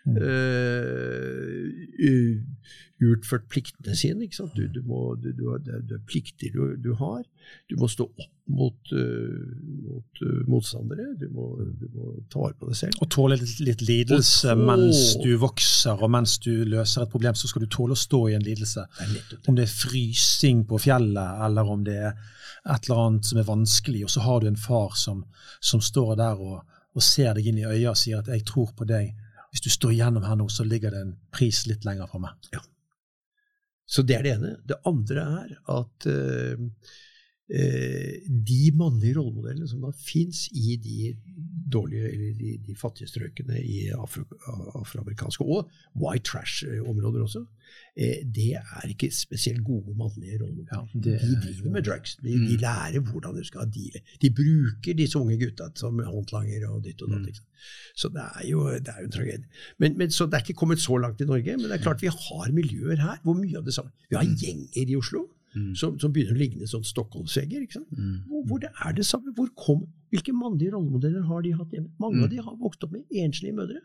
Mm. 0.08 0.16
Uh, 0.16 1.68
utført 3.00 3.46
pliktene 3.48 3.94
sine. 3.96 4.24
ikke 4.26 4.36
sant? 4.36 4.56
Du, 4.56 4.66
du 4.68 4.82
må, 4.84 5.14
du, 5.20 5.30
du, 5.36 5.46
er- 5.54 6.02
plikter 6.08 6.52
du, 6.52 6.76
du 6.80 6.92
har. 6.98 7.22
Du 7.70 7.76
må 7.80 7.88
stå 7.88 8.04
opp 8.08 8.26
mot, 8.50 8.92
uh, 8.92 9.44
mot 9.86 10.22
uh, 10.24 10.40
motstandere. 10.50 11.06
Du 11.20 11.28
må, 11.32 11.46
du 11.80 11.86
må 11.94 12.14
ta 12.32 12.42
vare 12.42 12.56
på 12.60 12.68
deg 12.70 12.80
selv. 12.82 12.98
Og 13.00 13.10
tåle 13.12 13.38
litt, 13.40 13.56
litt 13.64 13.84
lidelse 13.86 14.56
Og 14.56 14.64
mens 14.72 15.04
du 15.22 15.30
vokser, 15.40 16.00
og 16.00 16.12
mens 16.12 16.36
du 16.44 16.52
løser 16.68 17.04
et 17.06 17.12
problem, 17.12 17.36
så 17.38 17.48
skal 17.50 17.64
du 17.64 17.70
tåle 17.72 17.96
å 17.96 18.00
stå 18.00 18.26
i 18.30 18.36
en 18.36 18.44
lidelse. 18.44 18.84
Det. 19.00 19.40
Om 19.46 19.56
det 19.56 19.68
er 19.68 19.72
frysing 19.74 20.64
på 20.68 20.80
fjellet, 20.82 21.44
eller 21.46 21.72
om 21.76 21.84
det 21.86 21.96
er 22.10 22.12
et 22.68 22.84
eller 22.88 23.06
annet 23.06 23.28
som 23.28 23.40
er 23.40 23.48
vanskelig, 23.48 24.04
og 24.04 24.12
så 24.12 24.24
har 24.26 24.42
du 24.42 24.50
en 24.50 24.60
far 24.60 24.92
som, 25.00 25.24
som 25.64 25.80
står 25.80 26.16
der 26.20 26.42
og, 26.44 26.60
og 26.96 27.04
ser 27.04 27.34
deg 27.36 27.46
inn 27.46 27.60
i 27.60 27.66
øya 27.68 27.92
og 27.92 27.98
sier 27.98 28.18
at 28.18 28.28
'jeg 28.28 28.44
tror 28.46 28.72
på 28.76 28.84
deg'. 28.84 29.14
Hvis 29.50 29.60
du 29.60 29.70
står 29.70 29.90
igjennom 29.92 30.22
her 30.22 30.36
nå, 30.36 30.48
så 30.48 30.64
ligger 30.64 30.90
det 30.90 31.00
en 31.00 31.16
pris 31.32 31.66
litt 31.66 31.84
lenger 31.84 32.06
framme. 32.06 32.30
Så 33.86 34.02
det 34.06 34.16
er 34.16 34.22
det 34.22 34.34
ene. 34.36 34.56
Det 34.66 34.76
andre 34.86 35.22
er 35.42 35.56
at 35.78 36.06
eh, 36.06 36.56
de 37.50 38.60
mannlige 38.78 39.16
rollemodellene 39.18 39.66
som 39.66 39.82
da 39.82 39.90
fins 39.98 40.44
i 40.54 40.76
de 40.78 41.14
dårlige, 41.72 42.10
eller 42.12 42.34
de, 42.38 42.58
de 42.66 42.76
fattige 42.76 43.08
strøkene 43.08 43.60
i 43.62 43.88
afro, 43.94 44.22
afroamerikanske 44.78 45.44
og 45.44 45.70
white 45.98 46.24
trash-områder 46.26 47.22
også, 47.22 47.44
eh, 47.96 48.22
det 48.34 48.52
er 48.58 48.88
ikke 48.88 49.10
spesielt 49.14 49.64
gode 49.64 49.94
mannlige 49.98 50.40
rollemodeller. 50.42 50.86
Ja, 50.94 51.00
de 51.04 51.14
er 51.14 51.40
driver 51.44 51.70
med 51.70 51.82
drugs. 51.82 52.16
De, 52.16 52.34
de 52.48 52.56
lærer 52.56 53.00
hvordan 53.00 53.36
du 53.36 53.44
skal 53.44 53.70
deale. 53.74 54.02
De 54.22 54.30
bruker 54.40 54.98
disse 54.98 55.18
unge 55.18 55.38
gutta 55.40 55.70
som 55.74 55.98
håndlanger 55.98 56.68
og 56.68 56.84
ditt 56.84 57.02
og 57.02 57.14
datt. 57.14 57.28
ikke? 57.28 57.46
Så 57.96 58.08
det 58.14 58.24
er 58.24 58.46
jo, 58.48 58.64
det 58.70 58.94
er 58.94 59.04
en 59.04 59.12
tragedie. 59.12 59.46
Men, 59.78 59.98
men, 59.98 60.10
så 60.10 60.26
Det 60.26 60.34
er 60.34 60.46
ikke 60.46 60.60
kommet 60.62 60.80
så 60.80 60.96
langt 60.96 61.20
i 61.20 61.24
Norge, 61.24 61.56
men 61.56 61.66
det 61.66 61.78
er 61.78 61.82
klart 61.82 62.02
vi 62.02 62.06
har 62.06 62.52
miljøer 62.52 62.96
her 62.96 63.20
hvor 63.22 63.34
mye 63.34 63.58
av 63.58 63.64
det 63.64 63.74
samme 63.74 63.90
Vi 64.10 64.16
har 64.16 64.24
gjenger 64.24 64.88
i 64.88 64.96
Oslo 64.96 65.26
som, 65.74 65.96
som 65.98 66.12
begynner 66.14 66.36
å 66.36 66.40
ligne 66.40 66.66
sånn 66.70 66.84
Stockholmsegger. 66.86 67.64
Mm. 67.90 68.20
Hvor, 68.28 68.44
hvor 68.46 68.60
det 68.62 68.70
er 68.86 68.92
det 68.94 69.06
samme. 69.08 69.32
Hvor 69.36 69.48
kom, 69.58 69.84
hvilke 70.14 70.34
mannlige 70.36 70.74
rollemodeller 70.76 71.24
har 71.26 71.42
de 71.42 71.54
hatt 71.58 71.72
hjemme? 71.74 71.90
Mange 72.02 72.22
av 72.24 72.30
de 72.30 72.38
har 72.42 72.58
vokst 72.60 72.84
opp 72.86 72.92
med 72.94 73.04
enslige 73.10 73.56
mødre. 73.56 73.80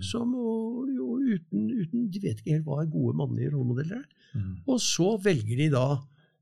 Som 0.00 0.30
jo, 0.32 0.86
jo 0.88 1.06
uten, 1.34 1.66
uten 1.76 2.06
De 2.08 2.20
vet 2.22 2.38
ikke 2.40 2.54
helt 2.54 2.64
hva 2.64 2.86
gode 2.88 3.18
mannlige 3.20 3.50
rollemodeller 3.52 3.98
er. 3.98 4.06
Mm. 4.32 4.54
Og 4.66 4.80
så 4.80 5.10
velger 5.20 5.58
de 5.60 5.66
da 5.74 5.86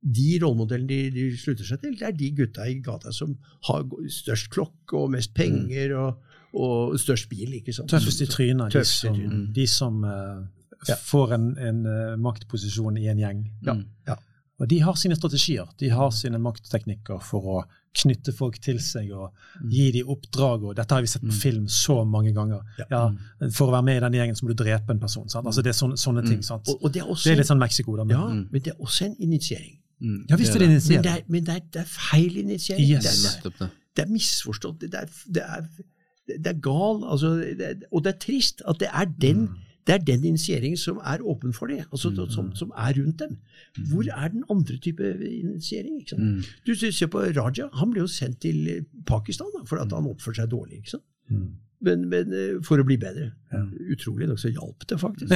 de 0.00 0.38
rollemodellene 0.40 0.88
de, 0.88 1.10
de 1.12 1.24
slutter 1.36 1.66
seg 1.68 1.82
til, 1.82 1.96
det 1.98 2.06
er 2.06 2.14
de 2.16 2.30
gutta 2.38 2.64
i 2.70 2.78
gata 2.80 3.10
som 3.12 3.34
har 3.68 3.82
størst 4.08 4.48
klokke 4.54 4.96
og 4.96 5.10
mest 5.12 5.34
penger 5.36 5.92
og, 5.98 6.22
og 6.56 6.94
størst 7.02 7.28
bil. 7.28 7.52
ikke 7.58 7.74
sant? 7.76 7.90
Tøffest 7.92 8.22
i 8.24 8.28
trynet, 8.30 8.72
de 8.72 8.84
som, 8.88 9.18
de 9.58 9.66
som 9.68 10.00
uh, 10.06 10.40
Ja. 10.88 10.96
får 10.96 11.34
en, 11.36 11.50
en 11.60 11.82
uh, 11.84 12.16
maktposisjon 12.16 12.96
i 12.96 13.10
en 13.12 13.18
gjeng. 13.20 13.42
Ja, 13.66 13.74
ja. 14.08 14.16
Og 14.60 14.68
de 14.68 14.78
har 14.84 14.96
sine 15.00 15.16
strategier, 15.16 15.68
de 15.80 15.88
har 15.90 16.10
sine 16.12 16.38
maktteknikker 16.42 17.20
for 17.24 17.46
å 17.48 17.60
knytte 17.96 18.32
folk 18.36 18.58
til 18.62 18.78
seg 18.84 19.08
og 19.16 19.32
gi 19.72 19.88
dem 19.96 20.10
oppdrag. 20.12 20.62
og 20.68 20.76
Dette 20.78 20.94
har 20.94 21.02
vi 21.02 21.08
sett 21.10 21.24
på 21.26 21.32
film 21.34 21.64
så 21.68 22.04
mange 22.06 22.30
ganger. 22.36 22.60
Ja. 22.78 22.84
Ja, 22.92 23.48
for 23.56 23.70
å 23.70 23.74
være 23.74 23.86
med 23.88 23.96
i 23.98 24.02
den 24.04 24.18
gjengen 24.20 24.36
så 24.38 24.44
må 24.46 24.52
du 24.52 24.60
drepe 24.62 24.94
en 24.94 25.00
person. 25.02 25.28
Sant? 25.32 25.48
Altså 25.48 25.64
Det 25.64 25.72
er 25.72 25.78
sånne, 25.80 25.96
sånne 25.98 26.22
ting. 26.28 26.42
sant? 26.46 26.68
Og, 26.68 26.84
og 26.84 26.92
det 26.94 27.02
er 27.02 27.08
også 27.10 27.28
Det 27.30 27.32
er 27.34 27.40
litt 27.42 27.50
sånn 27.50 27.62
Mexico, 27.62 27.96
da. 27.98 28.04
Men, 28.04 28.16
ja, 28.16 28.26
men 28.52 28.62
det 28.66 28.74
er 28.74 28.84
også 28.84 29.08
en 29.08 29.16
initiering. 29.18 29.78
ja 30.28 30.36
visst 30.36 30.54
er 30.54 30.62
det 30.62 30.68
Men 30.68 30.76
initiert. 30.76 31.02
det 31.04 31.12
er, 31.16 31.24
men 31.28 31.44
det 31.48 31.56
er, 31.56 31.64
det 31.72 31.80
er 31.82 31.88
feil 31.96 32.36
initiering. 32.44 32.84
Yes. 32.92 33.38
Det, 33.42 33.52
er, 33.60 33.72
er 34.04 34.12
misforstått. 34.12 34.80
Det 34.86 34.94
er, 34.94 35.10
det 35.26 35.42
er, 35.42 35.66
det 36.30 36.46
er 36.52 36.60
gal. 36.62 37.02
Altså, 37.10 37.34
det 37.58 37.66
er, 37.72 37.82
og 37.90 38.04
det 38.04 38.14
er 38.14 38.18
trist 38.22 38.62
at 38.68 38.78
det 38.80 38.92
er 38.92 39.10
den, 39.24 39.48
det 39.86 39.94
er 39.94 40.04
den 40.04 40.24
initieringen 40.24 40.76
som 40.78 41.00
er 41.04 41.22
åpen 41.24 41.54
for 41.56 41.66
det, 41.66 41.84
altså, 41.92 42.12
som, 42.30 42.50
som 42.54 42.72
er 42.76 42.94
rundt 42.98 43.22
dem. 43.22 43.38
Hvor 43.90 44.04
er 44.12 44.28
den 44.28 44.44
andre 44.50 44.76
type 44.76 45.14
initiering? 45.24 46.02
Sant? 46.08 46.50
Du 46.66 46.74
ser 46.74 47.06
på 47.06 47.24
Raja. 47.36 47.70
Han 47.80 47.90
ble 47.90 48.04
jo 48.04 48.10
sendt 48.10 48.40
til 48.44 48.84
Pakistan 49.06 49.50
da, 49.56 49.64
fordi 49.66 49.86
at 49.86 49.96
han 49.96 50.10
oppførte 50.10 50.42
seg 50.42 50.52
dårlig. 50.52 50.82
ikke 50.82 50.96
sant? 50.96 51.06
Mm. 51.30 51.50
Men, 51.80 52.02
men 52.12 52.32
eh, 52.36 52.56
for 52.64 52.80
å 52.82 52.84
bli 52.84 52.98
bedre. 53.00 53.30
Utrolig 53.90 54.28
nok 54.28 54.40
så 54.42 54.50
hjalp 54.52 54.84
det 54.90 54.98
faktisk. 55.00 55.32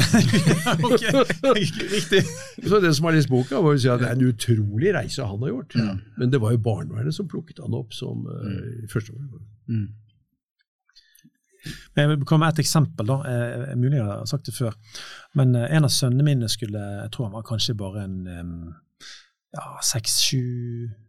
Riktig. 1.59 2.21
Så 2.69 2.81
den 2.85 2.95
som 2.95 3.09
har 3.09 3.17
lest 3.17 3.33
boka, 3.33 3.63
må 3.65 3.73
jo 3.73 3.81
si 3.81 3.89
at 3.89 4.03
det 4.03 4.11
er 4.11 4.19
en 4.19 4.27
utrolig 4.29 4.93
reise 4.97 5.25
han 5.25 5.41
har 5.47 5.55
gjort. 5.55 5.79
Men 6.21 6.35
det 6.35 6.43
var 6.45 6.53
jo 6.53 6.61
barnevernet 6.67 7.17
som 7.17 7.31
plukket 7.31 7.65
han 7.65 7.77
opp 7.77 7.97
som 7.97 8.29
uh, 8.29 8.85
første 8.93 9.17
gang. 9.17 9.89
Jeg 11.97 12.11
vil 12.11 12.25
komme 12.29 12.45
med 12.45 12.55
et 12.55 12.65
eksempel. 12.65 13.09
da, 13.09 13.19
jeg, 13.29 13.77
mulig 13.81 13.99
jeg 13.99 14.07
har 14.09 14.27
sagt 14.31 14.49
det 14.51 14.57
før. 14.57 14.77
Men 15.39 15.55
eh, 15.59 15.69
en 15.77 15.89
av 15.89 15.93
sønnene 15.93 16.27
mine 16.27 16.51
skulle, 16.53 16.83
jeg 17.03 17.13
tror 17.15 17.29
han 17.29 17.37
var 17.39 17.47
kanskje 17.49 17.77
bare 17.79 18.05
en 18.09 18.19
ja, 19.55 19.67
seks, 19.87 20.19
sju, 20.27 20.45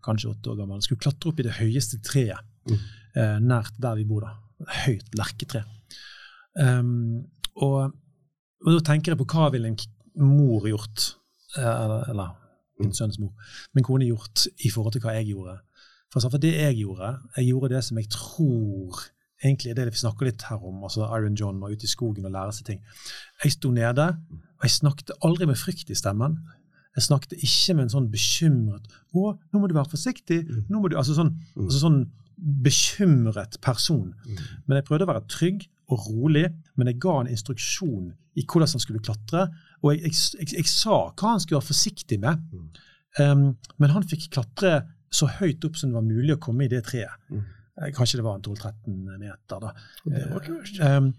kanskje 0.06 0.32
åtte 0.32 0.52
år 0.54 0.62
gammel, 0.62 0.84
skulle 0.86 1.02
klatre 1.02 1.32
opp 1.32 1.42
i 1.42 1.46
det 1.48 1.58
høyeste 1.58 2.00
treet 2.06 2.74
eh, 3.18 3.38
nært 3.42 3.78
der 3.82 3.98
vi 4.00 4.08
bor. 4.08 4.26
da, 4.28 4.36
høyt 4.86 5.16
lerketre. 5.18 5.66
Um, 6.56 7.26
og, 7.60 7.92
og 8.64 8.70
da 8.72 8.82
tenker 8.88 9.14
jeg 9.14 9.20
på 9.20 9.28
hva 9.34 9.50
ville 9.54 9.72
en 9.72 9.80
mor 10.24 10.68
gjort, 10.70 11.10
eh, 11.58 11.72
eller, 11.72 12.06
eller 12.14 12.36
min 12.82 12.96
sønns 12.96 13.20
mor, 13.20 13.34
min 13.76 13.88
kone 13.88 14.08
gjort 14.08 14.48
i 14.64 14.72
forhold 14.72 14.96
til 14.96 15.04
hva 15.04 15.18
jeg 15.18 15.32
gjorde. 15.34 15.58
For, 16.14 16.24
for 16.24 16.40
det 16.42 16.54
jeg 16.54 16.80
gjorde, 16.84 17.12
jeg 17.38 17.50
gjorde 17.52 17.74
det 17.74 17.84
som 17.88 18.00
jeg 18.00 18.12
tror 18.14 19.04
egentlig 19.44 19.72
er 19.72 19.80
det 19.80 19.94
vi 19.94 20.02
snakker 20.02 20.30
litt 20.30 20.46
her 20.50 20.62
om, 20.64 20.84
altså 20.88 21.08
Iron 21.18 21.38
John 21.40 21.64
og 21.64 21.74
ute 21.76 21.88
i 21.88 21.92
skogen 21.92 22.28
og 22.28 22.34
lære 22.36 22.56
seg 22.56 22.70
ting. 22.70 22.84
Jeg 23.44 23.56
sto 23.58 23.72
nede, 23.74 24.08
og 24.32 24.68
jeg 24.68 24.76
snakket 24.78 25.16
aldri 25.26 25.50
med 25.50 25.60
frykt 25.60 25.92
i 25.92 25.98
stemmen. 25.98 26.40
Jeg 26.96 27.08
snakket 27.10 27.36
ikke 27.44 27.76
med 27.76 27.88
en 27.88 27.96
sånn 27.96 28.12
bekymret 28.12 28.86
'Å, 28.88 29.34
nå 29.52 29.60
må 29.60 29.68
du 29.68 29.76
være 29.76 29.92
forsiktig.' 29.92 30.70
nå 30.70 30.80
må 30.80 30.90
du, 30.90 30.96
altså 30.96 31.16
sånn, 31.18 31.34
altså 31.60 31.82
sånn 31.82 32.00
bekymret 32.38 33.60
person. 33.62 34.14
Men 34.66 34.80
jeg 34.80 34.88
prøvde 34.88 35.08
å 35.08 35.12
være 35.14 35.28
trygg 35.32 35.68
og 35.92 36.08
rolig, 36.10 36.48
men 36.76 36.88
jeg 36.88 37.00
ga 37.04 37.20
en 37.22 37.32
instruksjon 37.32 38.14
i 38.36 38.44
hvordan 38.44 38.72
han 38.76 38.84
skulle 38.84 39.04
klatre. 39.04 39.48
Og 39.84 39.94
jeg, 39.94 40.12
jeg, 40.12 40.16
jeg, 40.40 40.54
jeg 40.60 40.72
sa 40.72 40.98
hva 41.12 41.36
han 41.36 41.44
skulle 41.44 41.60
være 41.60 41.72
forsiktig 41.72 42.20
med. 42.24 42.44
Um, 43.20 43.56
men 43.80 43.94
han 43.96 44.04
fikk 44.04 44.28
klatre 44.36 44.82
så 45.16 45.30
høyt 45.38 45.64
opp 45.64 45.78
som 45.80 45.92
det 45.92 45.96
var 45.96 46.08
mulig 46.08 46.36
å 46.36 46.42
komme 46.44 46.66
i 46.66 46.72
det 46.72 46.84
treet. 46.90 47.16
Kanskje 47.76 48.22
det 48.22 48.24
var 48.24 48.38
en 48.38 48.44
12-13 48.46 49.18
meter. 49.20 49.60
da. 49.60 49.72
Det 50.06 50.28
var 50.32 50.44
kult. 50.46 50.78
Um, 50.80 51.10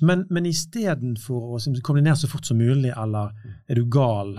men, 0.00 0.24
men 0.32 0.46
istedenfor 0.48 1.44
å 1.52 1.58
liksom, 1.58 1.76
komme 1.86 2.02
ned 2.02 2.18
så 2.18 2.28
fort 2.30 2.48
som 2.48 2.58
mulig, 2.58 2.90
eller 2.98 3.30
er 3.70 3.78
du 3.78 3.84
gal, 3.92 4.32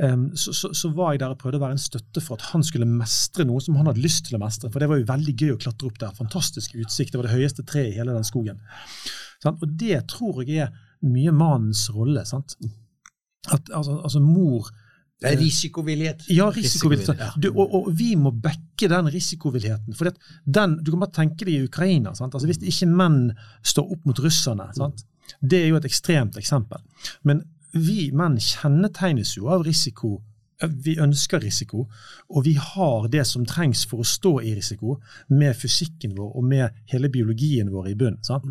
um, 0.00 0.30
så, 0.38 0.54
så, 0.56 0.70
så 0.76 0.92
var 0.96 1.12
jeg 1.12 1.22
der 1.24 1.34
og 1.34 1.40
prøvde 1.42 1.60
å 1.60 1.64
være 1.66 1.76
en 1.76 1.82
støtte 1.82 2.22
for 2.24 2.38
at 2.38 2.52
han 2.54 2.64
skulle 2.64 2.88
mestre 2.88 3.44
noe 3.48 3.60
som 3.64 3.76
han 3.76 3.90
hadde 3.90 4.04
lyst 4.04 4.28
til 4.28 4.38
å 4.38 4.42
mestre. 4.42 4.72
For 4.72 4.80
det 4.80 4.88
var 4.88 5.02
jo 5.02 5.08
veldig 5.10 5.34
gøy 5.36 5.54
å 5.56 5.60
klatre 5.60 5.90
opp 5.90 5.98
der. 6.00 6.16
Fantastisk 6.16 6.78
utsikt. 6.78 7.12
Det 7.12 7.20
var 7.20 7.28
det 7.28 7.36
høyeste 7.36 7.66
treet 7.68 7.92
i 7.92 7.98
hele 7.98 8.16
den 8.16 8.28
skogen. 8.28 8.62
Og 9.50 9.66
det 9.80 10.04
tror 10.12 10.40
jeg 10.44 10.68
er 10.68 10.72
mye 11.04 11.34
mannens 11.36 11.88
rolle. 11.92 12.24
sant? 12.28 12.56
At, 13.50 13.68
altså, 13.72 14.00
altså 14.00 14.24
mor 14.24 14.72
Det 15.20 15.28
er 15.34 15.36
risikovillighet. 15.36 16.22
ja, 16.32 16.46
risikovillighet. 16.54 17.18
Ja. 17.20 17.30
Du, 17.36 17.50
og, 17.50 17.74
og 17.76 17.88
vi 17.98 18.14
må 18.16 18.32
backe 18.32 18.88
den 18.88 19.10
risikovilligheten. 19.12 19.96
For 19.98 20.08
den, 20.44 20.78
du 20.80 20.90
kan 20.94 21.02
bare 21.02 21.16
tenke 21.18 21.44
deg 21.44 21.58
i 21.58 21.66
Ukraina. 21.68 22.14
Sant? 22.16 22.34
Altså, 22.34 22.48
hvis 22.48 22.62
ikke 22.64 22.88
menn 22.88 23.18
står 23.60 23.92
opp 23.96 24.08
mot 24.08 24.22
russerne 24.24 24.70
sant? 24.76 25.04
Det 25.44 25.60
er 25.60 25.68
jo 25.70 25.78
et 25.78 25.86
ekstremt 25.86 26.40
eksempel. 26.40 26.80
Men 27.28 27.44
vi 27.76 28.08
menn 28.16 28.40
kjennetegnes 28.40 29.36
jo 29.36 29.50
av 29.52 29.66
risiko. 29.66 30.16
Vi 30.60 30.96
ønsker 31.00 31.40
risiko, 31.40 31.86
og 32.28 32.44
vi 32.44 32.54
har 32.60 33.08
det 33.12 33.24
som 33.28 33.46
trengs 33.48 33.86
for 33.88 34.02
å 34.02 34.06
stå 34.06 34.32
i 34.44 34.54
risiko, 34.56 34.98
med 35.28 35.56
fysikken 35.56 36.14
vår 36.18 36.36
og 36.36 36.44
med 36.44 36.80
hele 36.92 37.08
biologien 37.12 37.70
vår 37.72 37.90
i 37.92 37.96
bunnen. 37.96 38.20
sant? 38.26 38.44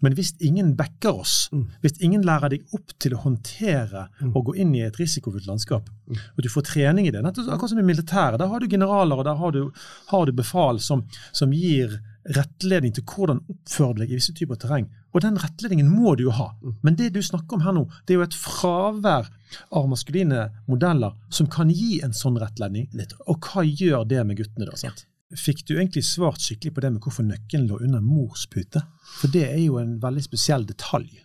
Men 0.00 0.16
hvis 0.18 0.34
ingen 0.40 0.74
backer 0.76 1.22
oss, 1.22 1.50
hvis 1.82 2.00
ingen 2.00 2.26
lærer 2.26 2.56
deg 2.56 2.74
opp 2.74 2.94
til 2.98 3.14
å 3.14 3.22
håndtere 3.22 4.08
og 4.32 4.44
gå 4.50 4.56
inn 4.64 4.74
i 4.74 4.84
et 4.86 4.98
risikofylt 4.98 5.46
landskap, 5.46 5.90
og 6.12 6.42
du 6.42 6.50
får 6.52 6.66
trening 6.72 7.06
i 7.08 7.12
det 7.14 7.22
Akkurat 7.22 7.70
som 7.70 7.78
i 7.78 7.86
militæret. 7.86 8.40
Der 8.40 8.50
har 8.50 8.60
du 8.60 8.68
generaler 8.68 9.20
og 9.20 9.24
der 9.24 9.38
har 9.38 9.52
du, 9.54 9.70
har 10.10 10.26
du 10.26 10.32
befal 10.32 10.80
som, 10.80 11.06
som 11.32 11.52
gir 11.54 12.00
rettledning 12.36 12.94
til 12.94 13.06
hvordan 13.08 13.42
oppføre 13.50 14.02
deg 14.02 14.12
i 14.12 14.18
visse 14.18 14.34
typer 14.36 14.58
terreng. 14.60 14.88
Og 15.12 15.20
den 15.20 15.36
rettledningen 15.40 15.90
må 15.92 16.14
du 16.16 16.24
jo 16.26 16.34
ha. 16.36 16.48
Men 16.82 16.96
det 16.96 17.10
du 17.12 17.20
snakker 17.22 17.58
om 17.58 17.64
her 17.66 17.74
nå, 17.76 17.84
det 18.06 18.14
er 18.14 18.20
jo 18.22 18.26
et 18.26 18.36
fravær 18.38 19.28
av 19.70 19.88
maskuline 19.90 20.46
modeller 20.70 21.12
som 21.28 21.50
kan 21.52 21.70
gi 21.72 22.00
en 22.04 22.16
sånn 22.16 22.38
rettledning. 22.40 22.88
Og 23.28 23.44
hva 23.44 23.64
gjør 23.66 24.06
det 24.08 24.22
med 24.24 24.40
guttene 24.40 24.70
da? 24.70 24.78
sant? 24.80 25.04
Fikk 25.36 25.62
du 25.68 25.76
egentlig 25.78 26.04
svart 26.04 26.40
skikkelig 26.44 26.74
på 26.76 26.82
det 26.84 26.90
med 26.94 27.04
hvorfor 27.04 27.24
nøkkelen 27.24 27.68
lå 27.70 27.78
under 27.84 28.02
mors 28.04 28.46
pute? 28.52 28.82
For 29.20 29.32
det 29.32 29.46
er 29.48 29.62
jo 29.62 29.78
en 29.80 29.98
veldig 30.00 30.24
spesiell 30.24 30.66
detalj. 30.68 31.22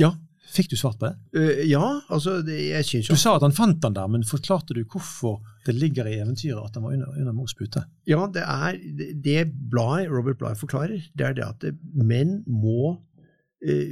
Ja. 0.00 0.12
Fikk 0.50 0.72
du 0.72 0.76
svart 0.76 0.98
på 0.98 1.06
det? 1.06 1.14
Uh, 1.36 1.60
ja, 1.70 1.84
altså 2.10 2.40
det, 2.42 2.56
jeg 2.72 2.86
syns 2.88 3.10
Du 3.12 3.18
sa 3.20 3.36
at 3.36 3.44
han 3.46 3.54
fant 3.54 3.78
den 3.84 3.94
der, 3.94 4.08
men 4.10 4.26
forklarte 4.26 4.74
du 4.74 4.82
hvorfor 4.82 5.38
det 5.66 5.76
ligger 5.76 6.08
i 6.10 6.16
eventyret 6.18 6.58
at 6.64 6.74
den 6.74 6.82
var 6.82 6.96
under, 6.96 7.12
under 7.14 7.36
mors 7.36 7.54
pute? 7.54 7.84
Ja, 8.08 8.24
det 8.34 8.42
er 8.42 8.80
det- 9.22 9.52
Bly, 9.70 10.08
Robert 10.10 10.40
Bly 10.40 10.56
forklarer, 10.58 11.04
det 11.14 11.26
er 11.26 11.36
det 11.38 11.46
at 11.46 11.68
menn 11.94 12.40
må 12.50 12.96
eh, 12.96 12.98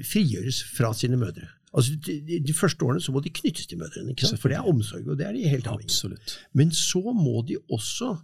frigjøres 0.09 0.62
fra 0.76 0.94
sine 0.96 1.18
mødre. 1.20 1.48
Altså, 1.74 1.92
de, 2.07 2.40
de, 2.46 2.54
første 2.57 2.85
årene 2.85 3.00
så 3.00 3.12
må 3.12 3.20
de 3.20 3.33
knyttes 3.35 3.66
til 3.66 3.78
mødrene, 3.78 4.14
for 4.40 4.48
det 4.48 4.57
er 4.57 4.68
omsorg, 4.68 5.07
og 5.09 5.18
det 5.18 5.26
er 5.26 5.37
de 5.37 5.48
helt 5.48 5.66
avhengig. 5.66 6.16
Men 6.52 6.72
så 6.72 7.02
må 7.12 7.44
de 7.48 7.59
også 7.68 8.14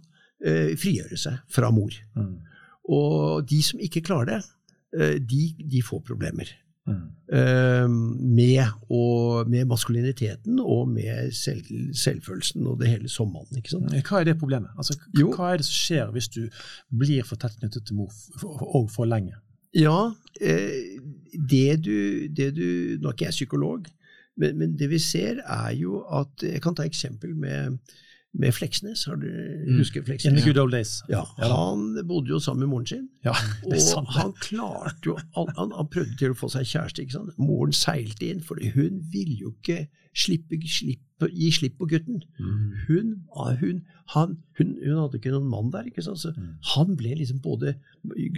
eh, 0.45 0.73
frigjøre 0.79 1.17
seg 1.17 1.37
fra 1.53 1.71
mor. 1.71 1.93
Mm. 2.15 2.35
Og 2.89 3.49
de 3.49 3.61
som 3.63 3.81
ikke 3.81 4.01
klarer 4.05 4.31
det, 4.31 4.43
eh, 4.97 5.17
de, 5.21 5.43
de 5.71 5.83
får 5.85 6.01
problemer. 6.07 6.49
Mm. 6.85 7.05
Eh, 7.37 7.87
med, 7.89 8.65
og, 8.89 9.49
med 9.49 9.65
maskuliniteten 9.65 10.59
og 10.59 10.89
med 10.89 11.31
selv, 11.33 11.65
selvfølelsen 11.93 12.67
og 12.67 12.79
det 12.81 12.91
hele 12.91 13.09
som 13.09 13.31
mann. 13.33 13.49
sant? 13.65 13.93
Hva 14.09 14.21
er 14.21 14.29
det 14.31 14.37
problemet? 14.41 14.73
Altså, 14.77 14.97
hva 15.13 15.53
er 15.53 15.61
det 15.61 15.69
som 15.69 15.79
skjer 15.79 16.13
hvis 16.13 16.29
du 16.33 16.43
blir 16.89 17.25
for 17.25 17.41
tett 17.41 17.57
knyttet 17.61 17.87
til 17.87 18.01
mor 18.01 18.13
og 18.45 18.89
for 18.93 19.09
lenge? 19.09 19.37
Ja, 19.75 20.13
eh, 20.41 20.99
det 21.49 21.83
du, 21.83 22.27
det 22.31 22.53
du 22.55 22.97
Nå 23.01 23.09
er 23.09 23.13
ikke 23.13 23.25
jeg 23.29 23.35
psykolog, 23.35 23.85
men, 24.37 24.57
men 24.59 24.73
det 24.79 24.89
vi 24.91 24.99
ser, 24.99 25.41
er 25.43 25.71
jo 25.75 26.01
at 26.11 26.43
Jeg 26.43 26.61
kan 26.63 26.75
ta 26.75 26.83
eksempel 26.87 27.35
med, 27.35 27.77
med 28.35 28.51
Fleksnes. 28.55 29.05
Har 29.05 29.15
du 29.15 29.27
Mm. 29.65 29.77
husker 29.79 30.01
In 30.25 30.35
the 30.35 30.43
good 30.45 30.57
old 30.61 30.71
days. 30.71 31.01
Ja, 31.09 31.23
Han 31.39 31.95
bodde 32.07 32.29
jo 32.29 32.39
sammen 32.39 32.59
med 32.59 32.67
moren 32.69 32.85
sin. 32.87 33.07
Ja, 33.25 33.31
Og 33.71 33.77
sant. 33.81 34.07
han 34.15 34.33
klarte 34.41 35.05
jo 35.05 35.15
han, 35.35 35.47
han, 35.57 35.71
han 35.75 35.87
prøvde 35.91 36.15
til 36.19 36.31
å 36.31 36.39
få 36.39 36.49
seg 36.51 36.65
kjæreste. 36.67 37.01
ikke 37.01 37.15
sant? 37.19 37.31
Moren 37.37 37.73
seilte 37.73 38.27
inn, 38.29 38.41
for 38.43 38.59
hun 38.75 39.01
ville 39.11 39.37
jo 39.39 39.53
ikke 39.61 39.87
slippe, 40.15 40.57
slippe, 40.67 41.01
gi 41.31 41.49
slipp 41.51 41.77
på 41.79 41.87
gutten. 41.91 42.21
Hun, 42.87 43.11
ah, 43.39 43.53
hun, 43.61 43.81
han, 44.13 44.33
hun, 44.59 44.73
hun 44.83 44.97
hadde 44.99 45.17
ikke 45.19 45.31
noen 45.31 45.47
mann 45.51 45.69
der. 45.71 45.85
ikke 45.87 46.03
sant? 46.03 46.19
Så 46.19 46.31
Han 46.75 46.95
ble 46.99 47.13
liksom 47.15 47.39
både 47.43 47.75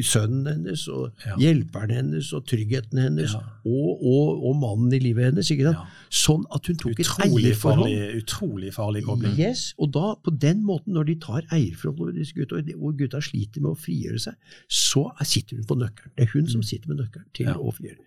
sønnen 0.05 0.45
hennes 0.51 0.83
og 0.93 1.11
Ja. 1.25 1.35
hjelperen 1.41 1.91
hennes 1.91 2.29
og 2.37 2.45
tryggheten 2.47 2.99
hennes 3.01 3.33
Ja. 3.33 3.41
og, 3.65 4.03
og, 4.05 4.43
og 4.49 4.55
mannen 4.61 4.93
i 4.93 4.99
livet 4.99 5.25
hennes. 5.31 5.49
ikke 5.51 5.65
sant? 5.69 5.77
Ja. 5.81 6.05
Sånn 6.09 6.45
at 6.53 6.67
hun 6.69 6.77
tok 6.77 6.99
et 6.99 7.07
eierforhold. 7.25 7.55
farlig, 7.57 8.21
utrolig 8.21 8.73
farlig 8.73 9.03
kobling. 9.09 9.33
Yes, 9.39 9.73
og 9.79 9.91
da, 9.97 10.13
på 10.23 10.31
den 10.39 10.61
måten, 10.63 10.93
når 10.93 11.03
de 11.09 11.15
tar 11.15 11.41
eierforhold 11.51 11.99
over 12.01 12.11
disse 12.17 12.33
gutta, 12.37 12.61
og 12.77 12.97
gutta 12.97 13.21
sliter 13.21 13.61
med 13.61 13.71
å 13.73 13.77
frigjøre 13.77 14.19
seg, 14.19 14.35
så 14.69 15.09
sitter 15.25 15.57
hun 15.57 15.65
på 15.65 15.75
nøkkelen. 15.81 16.13
Det 16.17 16.27
er 16.27 16.31
hun 16.33 16.47
som 16.47 16.61
sitter 16.63 16.87
med 16.93 17.01
nøkkelen 17.01 17.27
til 17.33 17.47
å 17.57 17.73
frigjøre. 17.73 17.99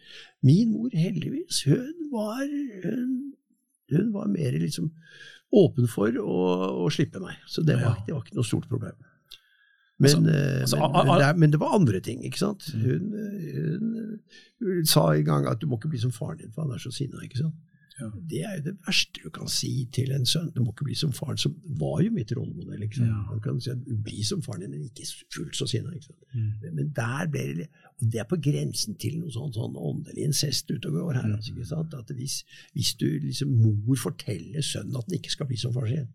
Min 0.42 0.70
mor, 0.72 0.88
heldigvis, 0.94 1.64
hun 1.66 2.08
var, 2.14 2.46
hun, 2.84 3.34
hun 3.92 4.12
var 4.14 4.26
mer 4.30 4.52
liksom 4.62 4.90
åpen 5.52 5.88
for 5.90 6.14
å, 6.22 6.40
å 6.86 6.90
slippe 6.94 7.18
meg. 7.22 7.38
Så 7.50 7.62
det 7.66 7.76
var, 7.80 7.96
det 8.06 8.14
var 8.14 8.22
ikke 8.24 8.36
noe 8.38 8.46
stort 8.46 8.68
problem. 8.70 8.94
Men, 10.00 10.10
Altså- 10.10 10.30
eh, 10.32 10.60
altså, 10.62 10.76
men, 10.80 11.06
men, 11.06 11.18
det, 11.20 11.30
men 11.42 11.50
det 11.52 11.58
var 11.60 11.74
andre 11.76 12.00
ting, 12.00 12.22
ikke 12.24 12.38
sant. 12.40 12.70
Hun, 12.72 13.10
hun, 13.12 14.20
hun 14.64 14.86
sa 14.88 15.10
en 15.12 15.24
gang 15.26 15.48
at 15.50 15.60
du 15.60 15.66
må 15.68 15.76
ikke 15.76 15.90
bli 15.92 16.00
som 16.00 16.12
faren 16.14 16.38
din, 16.40 16.52
for 16.54 16.62
han 16.64 16.72
er 16.72 16.80
så 16.80 16.92
sinna. 16.94 17.20
ikke 17.26 17.42
sant. 17.42 17.54
Ja. 18.00 18.08
Det 18.30 18.40
er 18.46 18.56
jo 18.56 18.64
det 18.68 18.74
verste 18.86 19.22
du 19.24 19.30
kan 19.34 19.50
si 19.52 19.72
til 19.94 20.12
en 20.16 20.26
sønn. 20.28 20.50
Du 20.54 20.62
må 20.64 20.72
ikke 20.72 20.86
bli 20.88 20.96
som 20.98 21.12
faren, 21.16 21.38
som 21.40 21.54
var 21.80 22.00
jo 22.04 22.12
mitt 22.14 22.32
rollemodell. 22.36 22.86
ikke 22.86 23.00
sant? 23.02 23.12
Ja. 23.12 23.20
Man 23.28 23.42
kan 23.44 23.60
si 23.60 23.72
at 23.72 23.82
du 23.84 23.92
blir 23.96 24.24
som 24.26 24.42
faren 24.46 24.64
din, 24.64 24.74
men 24.76 24.88
ikke 24.88 25.08
fullt 25.34 25.58
så 25.58 25.68
sinna. 25.70 25.92
Mm. 26.34 26.48
Men, 26.62 26.74
men 26.78 26.90
der 26.96 27.30
ble 27.30 27.46
det 27.60 27.68
Og 28.00 28.08
det 28.12 28.20
er 28.22 28.28
på 28.30 28.38
grensen 28.40 28.96
til 28.96 29.18
noe 29.20 29.32
sånn, 29.34 29.52
sånn 29.52 29.74
åndelig 29.76 30.24
incest 30.24 30.70
ute 30.70 30.88
og 30.88 30.94
går 30.96 31.18
her. 31.18 31.34
altså, 31.36 31.52
ikke 31.52 31.68
sant? 31.68 31.94
At 31.98 32.10
hvis, 32.16 32.40
hvis 32.72 32.94
du 32.96 33.06
liksom 33.26 33.52
mor 33.60 33.98
forteller 34.00 34.64
sønnen 34.64 34.96
at 34.96 35.10
den 35.10 35.18
ikke 35.20 35.34
skal 35.34 35.50
bli 35.50 35.58
som 35.60 35.74
far 35.76 35.90
sin, 35.90 36.08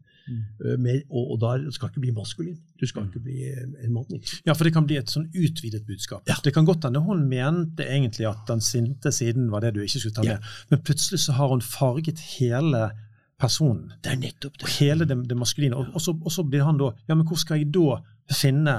med, 0.82 1.04
og, 1.10 1.32
og 1.36 1.40
da 1.44 1.72
skal 1.72 1.90
ikke 1.92 2.02
bli 2.06 2.12
maskulin, 2.16 2.58
du 2.82 2.86
skal 2.90 3.06
ikke 3.08 3.22
bli 3.28 3.36
eh, 3.52 3.64
en 3.86 3.94
mann. 3.94 4.06
ikke? 4.10 4.40
Ja, 4.48 4.54
for 4.58 4.66
det 4.68 4.74
kan 4.74 4.88
bli 4.90 4.98
et 4.98 5.12
sånn 5.14 5.28
utvidet 5.38 5.84
budskap. 5.88 6.24
Ja. 6.30 6.36
Det 6.44 6.54
kan 6.56 6.66
godt 6.66 6.84
hende 6.88 7.02
hun 7.06 7.26
mente 7.30 7.86
egentlig 7.86 8.26
at 8.30 8.46
den 8.50 8.62
sinte 8.66 9.12
siden 9.14 9.52
var 9.54 9.62
det 9.66 9.76
du 9.76 9.82
ikke 9.86 10.00
skulle 10.02 10.16
ta 10.18 10.26
Ja. 10.26 10.38
med, 10.40 10.54
men 10.72 10.82
plutselig 10.88 11.20
så 11.28 11.36
har 11.38 11.50
hun 11.54 11.62
farget 11.62 12.20
hele 12.40 12.88
personen. 13.40 13.92
Det 14.02 14.14
er 14.14 14.22
nettopp 14.22 14.58
det. 14.62 14.70
Hele 14.80 15.06
det, 15.06 15.18
det 15.30 15.38
maskuline. 15.38 15.76
Og, 15.76 15.90
og, 15.94 16.02
så, 16.02 16.14
og 16.16 16.32
så 16.32 16.44
blir 16.48 16.64
han 16.64 16.78
da 16.80 16.94
Ja, 17.10 17.16
men 17.20 17.26
hvor 17.28 17.38
skal 17.38 17.60
jeg 17.60 17.74
da 17.76 18.00
finne 18.32 18.78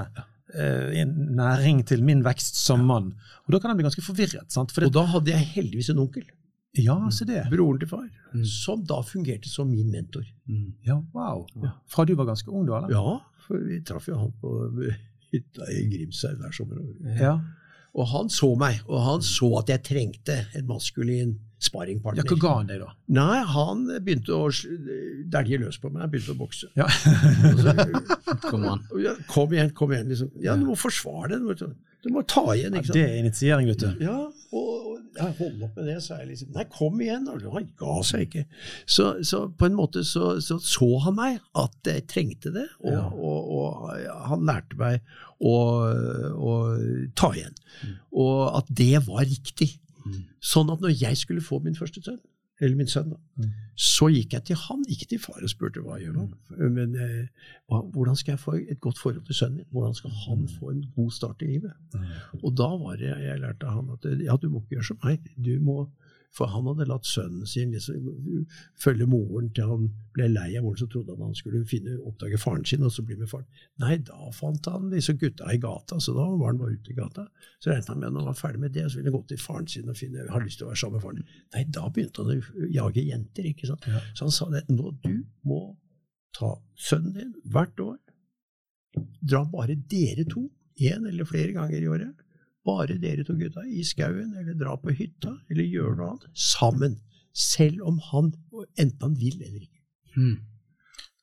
eh, 0.55 1.01
en 1.03 1.13
næring 1.37 1.83
til 1.87 2.01
min 2.03 2.23
vekst 2.25 2.57
som 2.59 2.81
mann? 2.89 3.11
Og 3.45 3.53
da 3.53 3.59
kan 3.61 3.69
han 3.71 3.77
bli 3.77 3.85
ganske 3.87 4.01
forvirret. 4.03 4.49
sant? 4.51 4.73
For 4.73 4.87
Og 4.89 4.93
da 4.95 5.05
hadde 5.13 5.31
jeg 5.31 5.45
heldigvis 5.55 5.91
en 5.93 6.01
onkel, 6.03 6.25
ja, 6.75 6.97
se 7.11 7.25
det. 7.25 7.43
broren 7.51 7.79
til 7.81 7.89
far, 7.89 8.07
som 8.45 8.83
da 8.85 8.99
fungerte 9.05 9.49
som 9.49 9.69
min 9.71 9.91
mentor. 9.91 10.25
Ja, 10.85 10.99
wow. 11.13 11.45
Fra 11.89 12.05
du 12.05 12.15
var 12.15 12.29
ganske 12.29 12.51
ung, 12.51 12.67
du, 12.67 12.75
eller? 12.75 12.91
Ja, 12.91 13.19
for 13.47 13.63
vi 13.63 13.79
traff 13.85 14.09
jo 14.09 14.19
han 14.19 14.33
på 14.41 14.51
hytta 15.31 15.71
i 15.73 15.85
Grimshaug 15.91 16.41
hver 16.41 16.53
sommer. 16.55 16.83
Ja. 17.19 17.37
Og 17.97 18.05
han 18.11 18.29
så 18.29 18.51
meg, 18.59 18.83
og 18.85 19.01
han 19.01 19.23
så 19.25 19.49
at 19.61 19.71
jeg 19.73 19.83
trengte 19.87 20.37
en 20.57 20.67
maskulin 20.69 21.31
ja. 21.33 21.43
sparringpartner. 21.65 22.27
Hva 22.29 22.37
ga 22.43 22.53
han 22.59 22.69
deg, 22.69 22.83
da? 22.83 22.91
Nei, 23.17 23.39
han 23.55 23.85
begynte 24.05 24.37
å 24.37 24.51
dælje 25.33 25.61
løs 25.63 25.79
på 25.81 25.89
meg. 25.89 26.03
Han 26.05 26.13
begynte 26.13 26.35
å 26.35 26.37
bokse. 26.37 26.69
Ja. 26.77 26.85
Så, 26.91 27.73
Kom 28.51 28.67
ja, 29.01 29.15
kom 29.31 29.53
igjen, 29.55 29.71
kom 29.75 29.91
igjen. 29.95 30.11
Liksom. 30.11 30.29
Ja, 30.43 30.53
du 30.59 30.67
må 30.67 30.75
forsvare 30.77 31.39
det. 31.39 31.71
Du 32.07 32.13
må- 32.15 32.23
ta 32.27 32.43
igjen, 32.55 32.73
ikke 32.79 32.87
sant. 32.89 32.97
det 32.97 33.03
er 33.09 33.17
initiering, 33.19 33.67
vet 33.67 33.83
du. 33.83 34.03
Ja, 34.05 34.17
og, 34.51 34.69
og 34.87 34.99
jeg 35.17 35.33
holdt 35.39 35.63
opp 35.67 35.75
med 35.79 35.85
det, 35.89 35.95
så 36.05 36.17
jeg 36.21 36.27
liksom 36.29 36.51
Nei, 36.55 36.63
kom 36.71 37.01
igjen! 37.03 37.27
Og 37.33 37.47
han 37.53 37.67
ga 37.79 37.95
seg 38.07 38.25
ikke. 38.27 38.45
Så, 38.85 39.07
så 39.27 39.41
på 39.59 39.65
en 39.67 39.75
måte 39.77 40.03
så, 40.07 40.37
så 40.43 40.57
så 40.63 40.87
han 41.03 41.17
meg 41.17 41.39
at 41.57 41.89
jeg 41.91 42.05
trengte 42.07 42.53
det, 42.55 42.67
og, 42.83 42.91
Ja. 42.93 43.03
og, 43.11 43.51
og 43.57 44.23
han 44.31 44.45
lærte 44.47 44.77
meg 44.79 45.01
å, 45.41 45.55
å 46.37 46.53
ta 47.17 47.31
igjen. 47.35 47.55
Og 48.13 48.55
at 48.61 48.71
det 48.73 49.03
var 49.07 49.25
riktig. 49.27 49.73
Sånn 50.39 50.69
at 50.71 50.79
når 50.79 50.93
jeg 51.01 51.17
skulle 51.19 51.43
få 51.43 51.59
min 51.63 51.75
første 51.75 51.99
sønn, 52.05 52.21
eller 52.61 52.75
min 52.75 52.87
sønn, 52.89 53.09
da, 53.13 53.17
Mm. 53.37 53.51
så 53.77 54.07
gikk 54.09 54.31
jeg 54.33 54.43
til 54.49 54.55
han, 54.57 54.83
ikke 54.89 55.05
til 55.09 55.19
far, 55.21 55.37
og 55.43 55.49
spurte 55.49 55.81
hva 55.85 55.99
gjør 56.01 56.15
han. 56.17 56.73
Men 56.73 56.95
eh, 56.95 57.27
hvordan 57.69 58.15
skal 58.17 58.31
jeg 58.33 58.39
få 58.39 58.53
et 58.57 58.79
godt 58.81 58.97
forhold 58.97 59.25
til 59.27 59.35
sønnen 59.35 59.57
min? 59.57 59.67
Hvordan 59.71 59.93
skal 59.93 60.09
han 60.09 60.47
få 60.47 60.71
en 60.71 60.85
god 60.95 61.11
start 61.11 61.41
i 61.41 61.51
livet? 61.51 61.73
Og 62.43 62.55
da 62.57 62.69
var 62.81 62.95
det 62.97 63.11
jeg 63.13 63.39
lærte 63.43 63.67
av 63.67 63.73
han 63.75 63.91
at 63.93 64.09
ja, 64.25 64.35
du 64.41 64.49
må 64.49 64.63
ikke 64.63 64.75
gjøre 64.79 64.83
som 64.89 64.97
meg. 65.03 65.19
Du 65.37 65.59
må, 65.61 65.77
for 66.37 66.51
han 66.53 66.67
hadde 66.69 66.85
latt 66.89 67.07
sønnen 67.09 67.47
sin 67.49 67.71
liksom, 67.73 68.45
følge 68.77 69.07
moren 69.09 69.49
til 69.57 69.71
han 69.71 69.87
ble 70.13 70.27
lei 70.29 70.51
av 70.57 70.65
moren, 70.65 70.77
så 70.77 70.87
trodde 70.91 71.15
han 71.15 71.25
han 71.25 71.37
skulle 71.37 71.63
finne, 71.69 71.95
oppdage 72.05 72.37
faren 72.41 72.65
sin 72.67 72.85
og 72.85 72.93
så 72.93 73.05
bli 73.07 73.17
med 73.17 73.31
faren. 73.31 73.47
Nei, 73.81 73.95
da 74.05 74.29
fant 74.35 74.69
han 74.69 74.91
disse 74.93 75.15
gutta 75.17 75.49
i 75.53 75.61
gata, 75.61 75.99
så 76.03 76.13
da 76.17 76.27
var 76.29 76.51
han 76.51 76.61
bare 76.61 76.77
ute 76.77 76.93
i 76.93 76.97
gata. 76.97 77.25
Så 77.57 77.71
regnet 77.71 77.89
han 77.89 78.03
med 78.03 78.13
når 78.13 78.21
han 78.21 78.29
var 78.31 78.41
ferdig 78.41 78.61
med 78.67 78.75
det, 78.77 78.85
så 78.85 78.99
ville 78.99 79.09
han 79.09 79.17
gå 79.17 79.23
til 79.31 79.41
faren 79.41 79.69
sin 79.71 79.89
og 79.89 79.97
finne, 79.97 80.27
ha 80.29 80.43
lyst 80.43 80.61
til 80.61 80.67
å 80.67 80.71
være 80.71 80.81
sammen 80.83 80.99
med 80.99 81.07
faren. 81.07 81.33
Nei, 81.55 81.65
da 81.79 81.87
begynte 81.89 82.27
han 82.27 82.35
å 82.35 82.69
jage 82.77 83.07
jenter, 83.07 83.49
ikke 83.49 83.71
sant. 83.71 83.89
Ja. 83.89 84.03
Så 84.13 84.27
han 84.27 84.37
sa 84.37 84.49
det, 84.53 84.67
nå 84.69 84.93
du 85.01 85.15
må 85.47 85.61
ta 86.37 86.53
sønnen 86.77 87.17
din 87.17 87.33
hvert 87.49 87.81
år, 87.81 87.97
dra 89.25 89.41
bare 89.49 89.77
dere 89.89 90.25
to, 90.29 90.45
én 90.77 91.07
eller 91.09 91.25
flere 91.25 91.55
ganger 91.55 91.81
i 91.81 91.89
året, 91.89 92.26
bare 92.67 92.99
dere 93.01 93.25
to 93.27 93.37
gutta, 93.39 93.63
i 93.65 93.85
skauen, 93.87 94.35
eller 94.41 94.57
dra 94.59 94.75
på 94.81 94.93
hytta, 94.95 95.37
eller 95.51 95.71
gjøre 95.71 95.95
noe 95.95 96.11
annet, 96.13 96.29
sammen. 96.33 96.99
Selv 97.37 97.83
om 97.85 97.99
han, 98.11 98.31
enten 98.75 99.03
han 99.03 99.17
vil 99.17 99.35
eller 99.39 99.63
ikke. 99.63 99.81
Mm. 100.17 100.37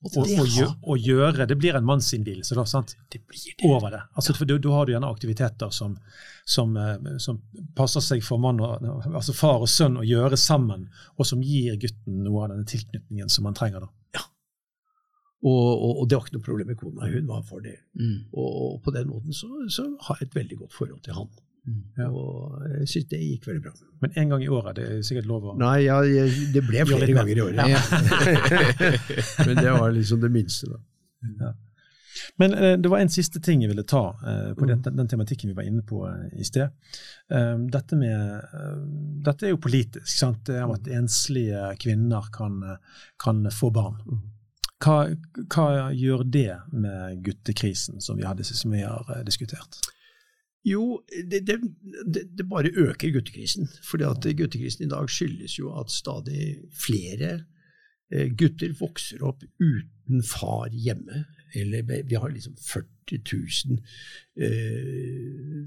Og 0.04 0.18
Og, 0.20 0.40
og, 0.60 0.72
og 0.84 0.98
gjøre 1.00 1.46
Det 1.48 1.56
blir 1.56 1.76
en 1.78 1.84
mannsinnvielse, 1.84 2.54
da, 2.54 2.66
sant? 2.68 2.92
det 3.12 3.22
blir 3.24 3.54
det. 3.56 3.64
Over 3.64 3.90
det. 3.90 4.02
Altså, 4.14 4.34
for 4.36 4.44
da, 4.44 4.58
har 4.70 4.84
du 4.86 4.92
gjerne 4.92 5.08
aktiviteter 5.08 5.70
som, 5.72 5.96
som, 6.44 6.76
eh, 6.76 7.16
som 7.18 7.40
passer 7.76 8.04
seg 8.04 8.24
for 8.24 8.38
mann 8.38 8.60
og, 8.60 8.84
altså 9.14 9.32
far 9.32 9.64
og 9.64 9.70
sønn 9.72 9.96
å 9.96 10.04
gjøre 10.04 10.36
sammen, 10.36 10.90
og 11.16 11.26
som 11.26 11.42
gir 11.42 11.78
gutten 11.80 12.20
noe 12.26 12.44
av 12.44 12.52
denne 12.52 12.68
tilknytningen 12.68 13.32
som 13.32 13.48
han 13.48 13.56
trenger. 13.56 13.86
da. 13.86 14.03
Og, 15.44 15.64
og, 15.84 15.98
og 16.00 16.06
det 16.08 16.16
var 16.16 16.24
ikke 16.24 16.36
noe 16.38 16.46
problem 16.46 16.66
med 16.72 16.78
kona, 16.80 17.08
hun 17.12 17.26
var 17.28 17.42
for 17.44 17.60
det. 17.60 17.74
Mm. 18.00 18.20
Og, 18.32 18.50
og 18.64 18.78
på 18.84 18.94
den 18.94 19.10
måten 19.10 19.32
så, 19.36 19.48
så 19.68 19.84
har 20.06 20.16
jeg 20.20 20.30
et 20.30 20.38
veldig 20.38 20.58
godt 20.62 20.72
forhold 20.72 21.02
til 21.04 21.12
han. 21.18 21.28
Ja. 21.96 22.06
Og 22.12 22.62
jeg 22.68 22.88
syns 22.92 23.06
det 23.08 23.18
gikk 23.22 23.46
veldig 23.48 23.62
bra. 23.64 23.70
Men 24.04 24.16
én 24.20 24.32
gang 24.32 24.42
i 24.44 24.48
året, 24.52 24.76
det 24.76 24.84
er 24.88 25.04
sikkert 25.04 25.28
lov 25.28 25.46
å 25.48 25.54
Nei, 25.60 25.78
ja, 25.86 25.98
jeg, 26.04 26.32
det 26.52 26.62
ble 26.66 26.82
flere 26.88 27.12
ganger 27.16 27.38
i 27.38 27.44
året. 27.44 27.60
Men 29.46 29.60
det 29.62 29.70
var 29.72 29.94
liksom 29.94 30.20
det 30.24 30.32
minste, 30.34 30.68
da. 30.72 31.52
Men 32.38 32.54
eh, 32.54 32.74
det 32.78 32.88
var 32.92 33.00
en 33.02 33.10
siste 33.10 33.40
ting 33.42 33.62
jeg 33.64 33.70
ville 33.72 33.84
ta 33.88 34.02
eh, 34.26 34.50
på 34.56 34.64
Mm. 34.66 34.82
den, 34.82 34.96
den, 34.96 35.08
tematikken 35.08 35.50
vi 35.50 35.56
var 35.56 35.66
inne 35.68 35.82
på 35.86 36.04
eh, 36.08 36.28
i 36.40 36.44
sted. 36.46 36.70
Um, 37.28 37.66
dette, 37.72 37.96
med, 37.98 38.44
uh, 38.54 38.76
dette 39.26 39.48
er 39.48 39.54
jo 39.54 39.60
politisk. 39.64 40.08
Sant? 40.08 40.44
Det 40.46 40.56
er 40.60 40.66
Mm. 40.68 40.74
at 40.76 40.88
enslige 41.00 41.64
kvinner 41.82 42.28
kan, 42.32 42.60
kan 43.20 43.44
få 43.50 43.70
barn. 43.74 43.98
Mm. 44.06 44.22
Hva, 44.82 44.96
hva 45.54 45.66
gjør 45.94 46.24
det 46.34 46.56
med 46.72 47.22
guttekrisen 47.24 48.00
som 48.02 48.18
vi, 48.18 48.24
hadde, 48.26 48.44
som 48.44 48.72
vi 48.74 48.82
har 48.82 49.06
eh, 49.14 49.22
diskutert? 49.24 49.78
Jo, 50.64 51.02
det, 51.30 51.42
det, 51.46 51.58
det, 52.38 52.46
bare 52.48 52.70
øker 52.72 53.12
guttekrisen. 53.12 53.68
fordi 53.84 54.04
at 54.08 54.24
guttekrisen 54.36 54.86
i 54.86 54.88
dag 54.88 55.08
skyldes 55.12 55.58
jo 55.58 55.70
at 55.80 55.90
stadig 55.92 56.56
flere 56.86 57.44
eh, 58.12 58.30
gutter 58.36 58.72
vokser 58.80 59.22
opp 59.22 59.44
uten 59.60 60.22
far 60.24 60.68
hjemme. 60.72 61.24
Eller 61.54 61.82
vi- 61.82 62.16
har 62.16 62.28
liksom 62.32 62.56
40 62.56 63.20
000 63.68 63.78
eh, 64.40 65.64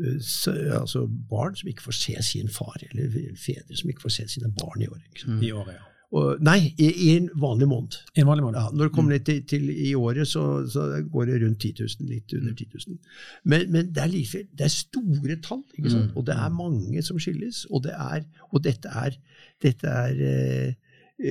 eh, 0.00 0.80
altså 0.80 1.06
barn 1.30 1.56
som 1.56 1.68
ikke 1.68 1.82
får 1.82 1.92
se 2.00 2.16
sin 2.22 2.48
far, 2.48 2.76
eller 2.90 3.36
fedre 3.36 3.76
som 3.76 3.90
ikke 3.90 4.02
får 4.08 4.16
se 4.16 4.28
sine 4.28 4.50
barn 4.60 4.82
i 4.82 4.88
år. 4.88 4.98
Sant? 5.16 5.42
I 5.44 5.52
året, 5.52 5.74
ja. 5.78 5.92
Og, 6.14 6.38
nei, 6.44 6.70
i, 6.78 6.86
i 6.86 7.08
en 7.16 7.26
vanlig 7.42 7.66
måned. 7.66 7.96
I 8.14 8.22
en 8.22 8.28
vanlig 8.28 8.44
måned. 8.46 8.60
Ja, 8.60 8.70
når 8.70 8.88
det 8.88 8.94
kommer 8.94 9.18
mm. 9.18 9.24
til, 9.26 9.40
til 9.50 9.70
i 9.74 9.90
året, 9.98 10.28
så, 10.30 10.44
så 10.70 10.86
går 11.12 11.26
det 11.30 11.40
rundt 11.42 11.64
10 11.66 11.72
000, 11.82 12.10
litt 12.12 12.34
under 12.36 12.54
10 12.54 12.68
000. 12.86 12.98
Men, 13.44 13.66
men 13.74 13.90
det 13.94 14.04
er 14.04 14.12
like, 14.12 14.44
det 14.54 14.68
er 14.68 14.72
store 14.72 15.38
tall? 15.42 15.64
Mm. 15.78 16.14
og 16.14 16.26
det 16.28 16.36
er 16.36 16.54
mange 16.54 17.02
som 17.02 17.18
skilles. 17.20 17.64
Og, 17.70 17.82
det 17.88 17.96
er, 17.96 18.22
og 18.52 18.62
dette 18.64 18.92
er, 19.02 19.18
dette 19.62 19.96
er 20.06 20.22
eh, 20.30 20.85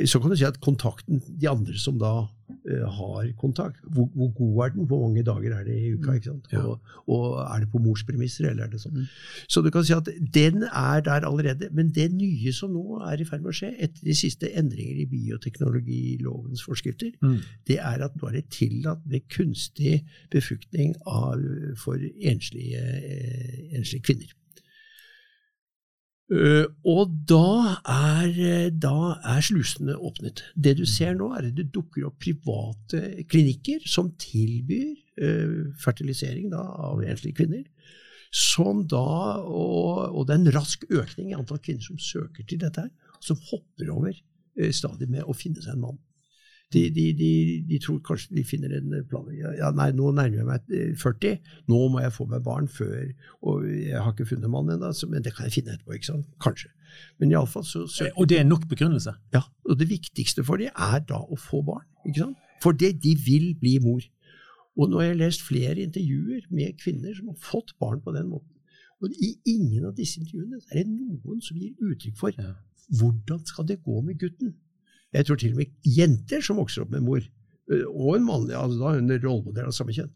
Så 0.09 0.17
kan 0.17 0.31
du 0.31 0.35
si 0.39 0.45
at 0.47 0.57
kontakten, 0.65 1.19
de 1.21 1.45
andre 1.45 1.75
som 1.77 1.99
da 2.01 2.13
uh, 2.25 2.85
har 2.97 3.27
kontakt, 3.37 3.77
hvor, 3.93 4.07
hvor 4.17 4.31
god 4.33 4.55
er 4.65 4.71
den? 4.73 4.87
Hvor 4.89 5.03
mange 5.03 5.21
dager 5.23 5.53
er 5.59 5.63
det 5.67 5.75
i 5.77 5.91
uka? 5.93 6.15
ikke 6.17 6.31
sant? 6.31 6.47
Ja. 6.51 6.63
Og, 6.65 6.79
og 7.05 7.35
er 7.43 7.59
det 7.61 7.69
på 7.69 7.81
mors 7.83 8.01
premisser, 8.07 8.47
eller 8.49 8.65
er 8.65 8.71
det 8.73 8.79
sånn? 8.81 9.03
Mm. 9.03 9.11
Så 9.45 9.61
du 9.61 9.69
kan 9.73 9.85
si 9.85 9.93
at 9.93 10.09
den 10.33 10.63
er 10.65 11.03
der 11.05 11.27
allerede. 11.29 11.69
Men 11.71 11.91
det 11.93 12.07
nye 12.17 12.53
som 12.57 12.73
nå 12.73 12.97
er 13.05 13.21
i 13.21 13.27
ferd 13.29 13.43
med 13.45 13.53
å 13.53 13.57
skje, 13.59 13.69
etter 13.77 14.09
de 14.09 14.15
siste 14.17 14.49
endringer 14.57 15.03
i 15.03 15.05
bioteknologilovens 15.11 16.65
forskrifter, 16.65 17.13
Mm. 17.21 17.37
det 17.69 17.77
er 17.77 18.01
at 18.05 18.15
nå 18.17 18.27
er 18.29 18.39
det 18.39 18.49
tillatt 18.57 19.05
med 19.05 19.27
kunstig 19.29 19.99
befruktning 20.33 20.95
av, 21.05 21.37
for 21.77 22.01
enslige, 22.21 22.81
eh, 22.81 23.77
enslige 23.77 24.01
kvinner. 24.09 24.33
Eh, 26.33 26.65
og 26.89 27.11
da 27.29 27.77
er, 27.85 28.31
eh, 28.33 28.69
da 28.73 29.13
er 29.21 29.43
slusene 29.45 29.93
åpnet. 29.93 30.41
Det 30.57 30.73
du 30.79 30.85
ser 30.89 31.13
nå, 31.13 31.29
er 31.35 31.51
at 31.51 31.57
det 31.57 31.69
dukker 31.73 32.07
opp 32.07 32.17
private 32.23 33.25
klinikker 33.29 33.85
som 33.85 34.09
tilbyr 34.17 34.95
uh, 35.21 35.69
fertilisering 35.79 36.49
da, 36.51 36.63
av 36.89 37.03
enslige 37.05 37.37
kvinner. 37.43 37.63
Som 38.35 38.83
da, 38.89 39.05
og, 39.45 40.17
og 40.17 40.25
det 40.25 40.33
er 40.33 40.41
en 40.41 40.55
rask 40.57 40.83
økning 40.89 41.29
i 41.29 41.37
antall 41.37 41.61
kvinner 41.61 41.85
som 41.85 42.01
søker 42.01 42.43
til 42.43 42.59
dette, 42.63 42.87
her, 42.87 43.19
som 43.21 43.39
hopper 43.51 43.93
over 43.93 44.17
uh, 44.17 44.71
stadiet 44.73 45.13
med 45.13 45.29
å 45.29 45.37
finne 45.37 45.61
seg 45.61 45.77
en 45.77 45.85
mann. 45.85 46.01
De, 46.73 46.81
de, 46.89 47.03
de, 47.13 47.31
de 47.69 47.77
tror 47.79 47.99
kanskje 48.03 48.33
de 48.35 48.43
finner 48.43 48.71
en 48.73 48.93
plan 49.07 49.27
ja, 49.37 49.69
Nei, 49.77 49.91
nå 49.93 50.09
nærmer 50.17 50.39
jeg 50.39 50.47
meg 50.47 50.71
eh, 50.73 50.95
40, 50.97 51.35
nå 51.69 51.81
må 51.93 52.01
jeg 52.01 52.15
få 52.15 52.25
meg 52.31 52.41
barn 52.43 52.65
før 52.67 53.11
Og 53.45 53.67
jeg 53.69 54.01
har 54.01 54.09
ikke 54.11 54.25
funnet 54.31 54.49
mann 54.49 54.71
ennå, 54.73 54.89
men 55.11 55.23
det 55.23 55.35
kan 55.35 55.45
jeg 55.45 55.59
finne 55.59 55.75
etterpå. 55.75 55.93
ikke 55.93 56.09
sant? 56.09 56.25
Kanskje. 56.41 56.71
Men 57.21 57.31
i 57.31 57.37
alle 57.37 57.51
fall 57.51 57.67
så 57.69 57.85
så, 57.87 58.09
Og 58.17 58.27
det 58.29 58.39
er 58.39 58.49
nok 58.49 58.65
begrunnelse. 58.71 59.13
ja, 59.35 59.43
og 59.69 59.79
det 59.79 59.89
viktigste 59.89 60.43
for 60.43 60.57
dem 60.57 60.73
er 60.73 61.05
da 61.05 61.21
å 61.21 61.37
få 61.37 61.61
barn. 61.61 61.85
ikke 62.05 62.23
sant? 62.25 62.41
For 62.63 62.73
det, 62.73 62.95
de 63.03 63.13
vil 63.25 63.53
bli 63.61 63.77
mor. 63.83 64.01
Og 64.75 64.89
nå 64.89 64.99
har 64.99 65.11
jeg 65.11 65.21
lest 65.21 65.45
flere 65.45 65.85
intervjuer 65.85 66.49
med 66.49 66.75
kvinner 66.81 67.13
som 67.15 67.29
har 67.31 67.39
fått 67.39 67.75
barn 67.79 68.01
på 68.01 68.11
den 68.15 68.27
måten. 68.33 68.51
Og 69.03 69.11
i 69.21 69.35
ingen 69.45 69.85
av 69.85 69.95
disse 69.95 70.19
intervjuene 70.19 70.59
er 70.71 70.83
det 70.83 70.91
noen 70.91 71.41
som 71.43 71.59
gir 71.59 71.75
uttrykk 71.83 72.17
for 72.19 72.31
hvordan 72.99 73.41
skal 73.45 73.67
det 73.67 73.83
gå 73.83 74.01
med 74.01 74.19
gutten. 74.19 74.55
Jeg 75.15 75.27
tror 75.29 75.39
til 75.41 75.55
og 75.55 75.63
med 75.63 75.73
jenter 75.97 76.43
som 76.45 76.59
vokser 76.61 76.85
opp 76.85 76.93
med 76.93 77.05
mor, 77.07 77.23
øh, 77.71 77.87
og 77.89 78.17
en 78.19 78.27
mannlig, 78.27 78.55
altså 78.59 78.81
da 78.83 78.93
en 78.99 79.11
rollemodell 79.15 79.71
av 79.71 79.75
samme 79.77 79.95
kjønn, 79.95 80.11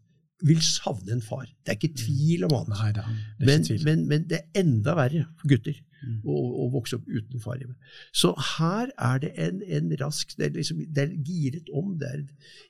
vil 0.48 0.60
savne 0.64 1.12
en 1.18 1.20
far. 1.24 1.44
Det 1.64 1.74
er 1.74 1.76
ikke 1.76 1.96
tvil 2.00 2.46
om 2.46 2.54
annet. 2.62 2.78
Nei 2.80 2.92
da, 2.96 3.02
det 3.40 3.48
Men, 3.48 3.66
men, 3.84 4.04
men 4.08 4.22
det 4.30 4.38
er 4.40 4.62
enda 4.62 4.94
verre 4.96 5.26
for 5.40 5.52
gutter 5.52 5.80
Mm. 6.00 6.22
å, 6.24 6.34
å 6.64 6.66
vokse 6.72 6.96
opp 6.96 7.08
uten 7.12 7.42
far 7.44 7.58
hjemme. 7.60 7.74
Så 8.16 8.30
her 8.56 8.88
er 8.96 9.18
det 9.20 9.30
en, 9.36 9.58
en 9.68 9.90
rask 10.00 10.32
Det 10.38 10.46
er, 10.46 10.54
liksom, 10.56 10.78
det 10.88 11.02
er 11.02 11.10
giret 11.28 11.68
om. 11.76 11.90
Det 12.00 12.08
er 12.08 12.22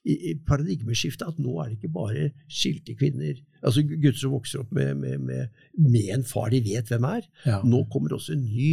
i, 0.03 0.16
i 0.33 0.35
paradigmeskifte 0.49 1.28
at 1.31 1.39
nå 1.39 1.55
er 1.62 1.70
det 1.70 1.76
ikke 1.78 1.93
bare 1.95 2.24
skilte 2.51 2.97
kvinner, 2.99 3.39
altså 3.62 3.85
gutter 3.87 4.18
som 4.18 4.35
vokser 4.35 4.64
opp 4.64 4.72
med, 4.74 4.97
med, 4.99 5.22
med, 5.28 5.62
med 5.78 6.11
en 6.16 6.26
far 6.26 6.51
de 6.51 6.59
vet 6.64 6.91
hvem 6.91 7.07
er. 7.07 7.28
ja. 7.47 7.61
Nå 7.62 7.85
kommer 7.93 8.16
også 8.18 8.35
en 8.35 8.49
ny 8.49 8.72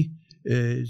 eh, 0.49 0.81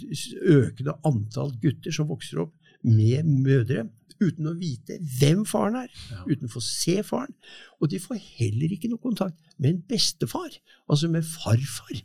økende 0.48 0.96
antall 1.08 1.52
gutter 1.60 1.92
som 1.92 2.08
vokser 2.08 2.46
opp 2.46 2.56
med 2.88 3.24
mødre 3.46 3.88
uten 4.18 4.48
å 4.50 4.56
vite 4.58 4.96
hvem 5.20 5.44
faren 5.46 5.76
er, 5.84 5.90
Ja. 6.10 6.24
uten 6.26 6.48
å 6.48 6.52
få 6.56 6.62
se 6.66 6.96
faren. 7.06 7.36
Og 7.80 7.92
de 7.92 8.00
får 8.02 8.18
heller 8.40 8.72
ikke 8.74 8.90
noe 8.90 8.98
kontakt 9.04 9.36
med 9.60 9.70
en 9.76 9.84
bestefar, 9.92 10.50
altså 10.90 11.10
med 11.14 11.22
farfar. 11.24 12.00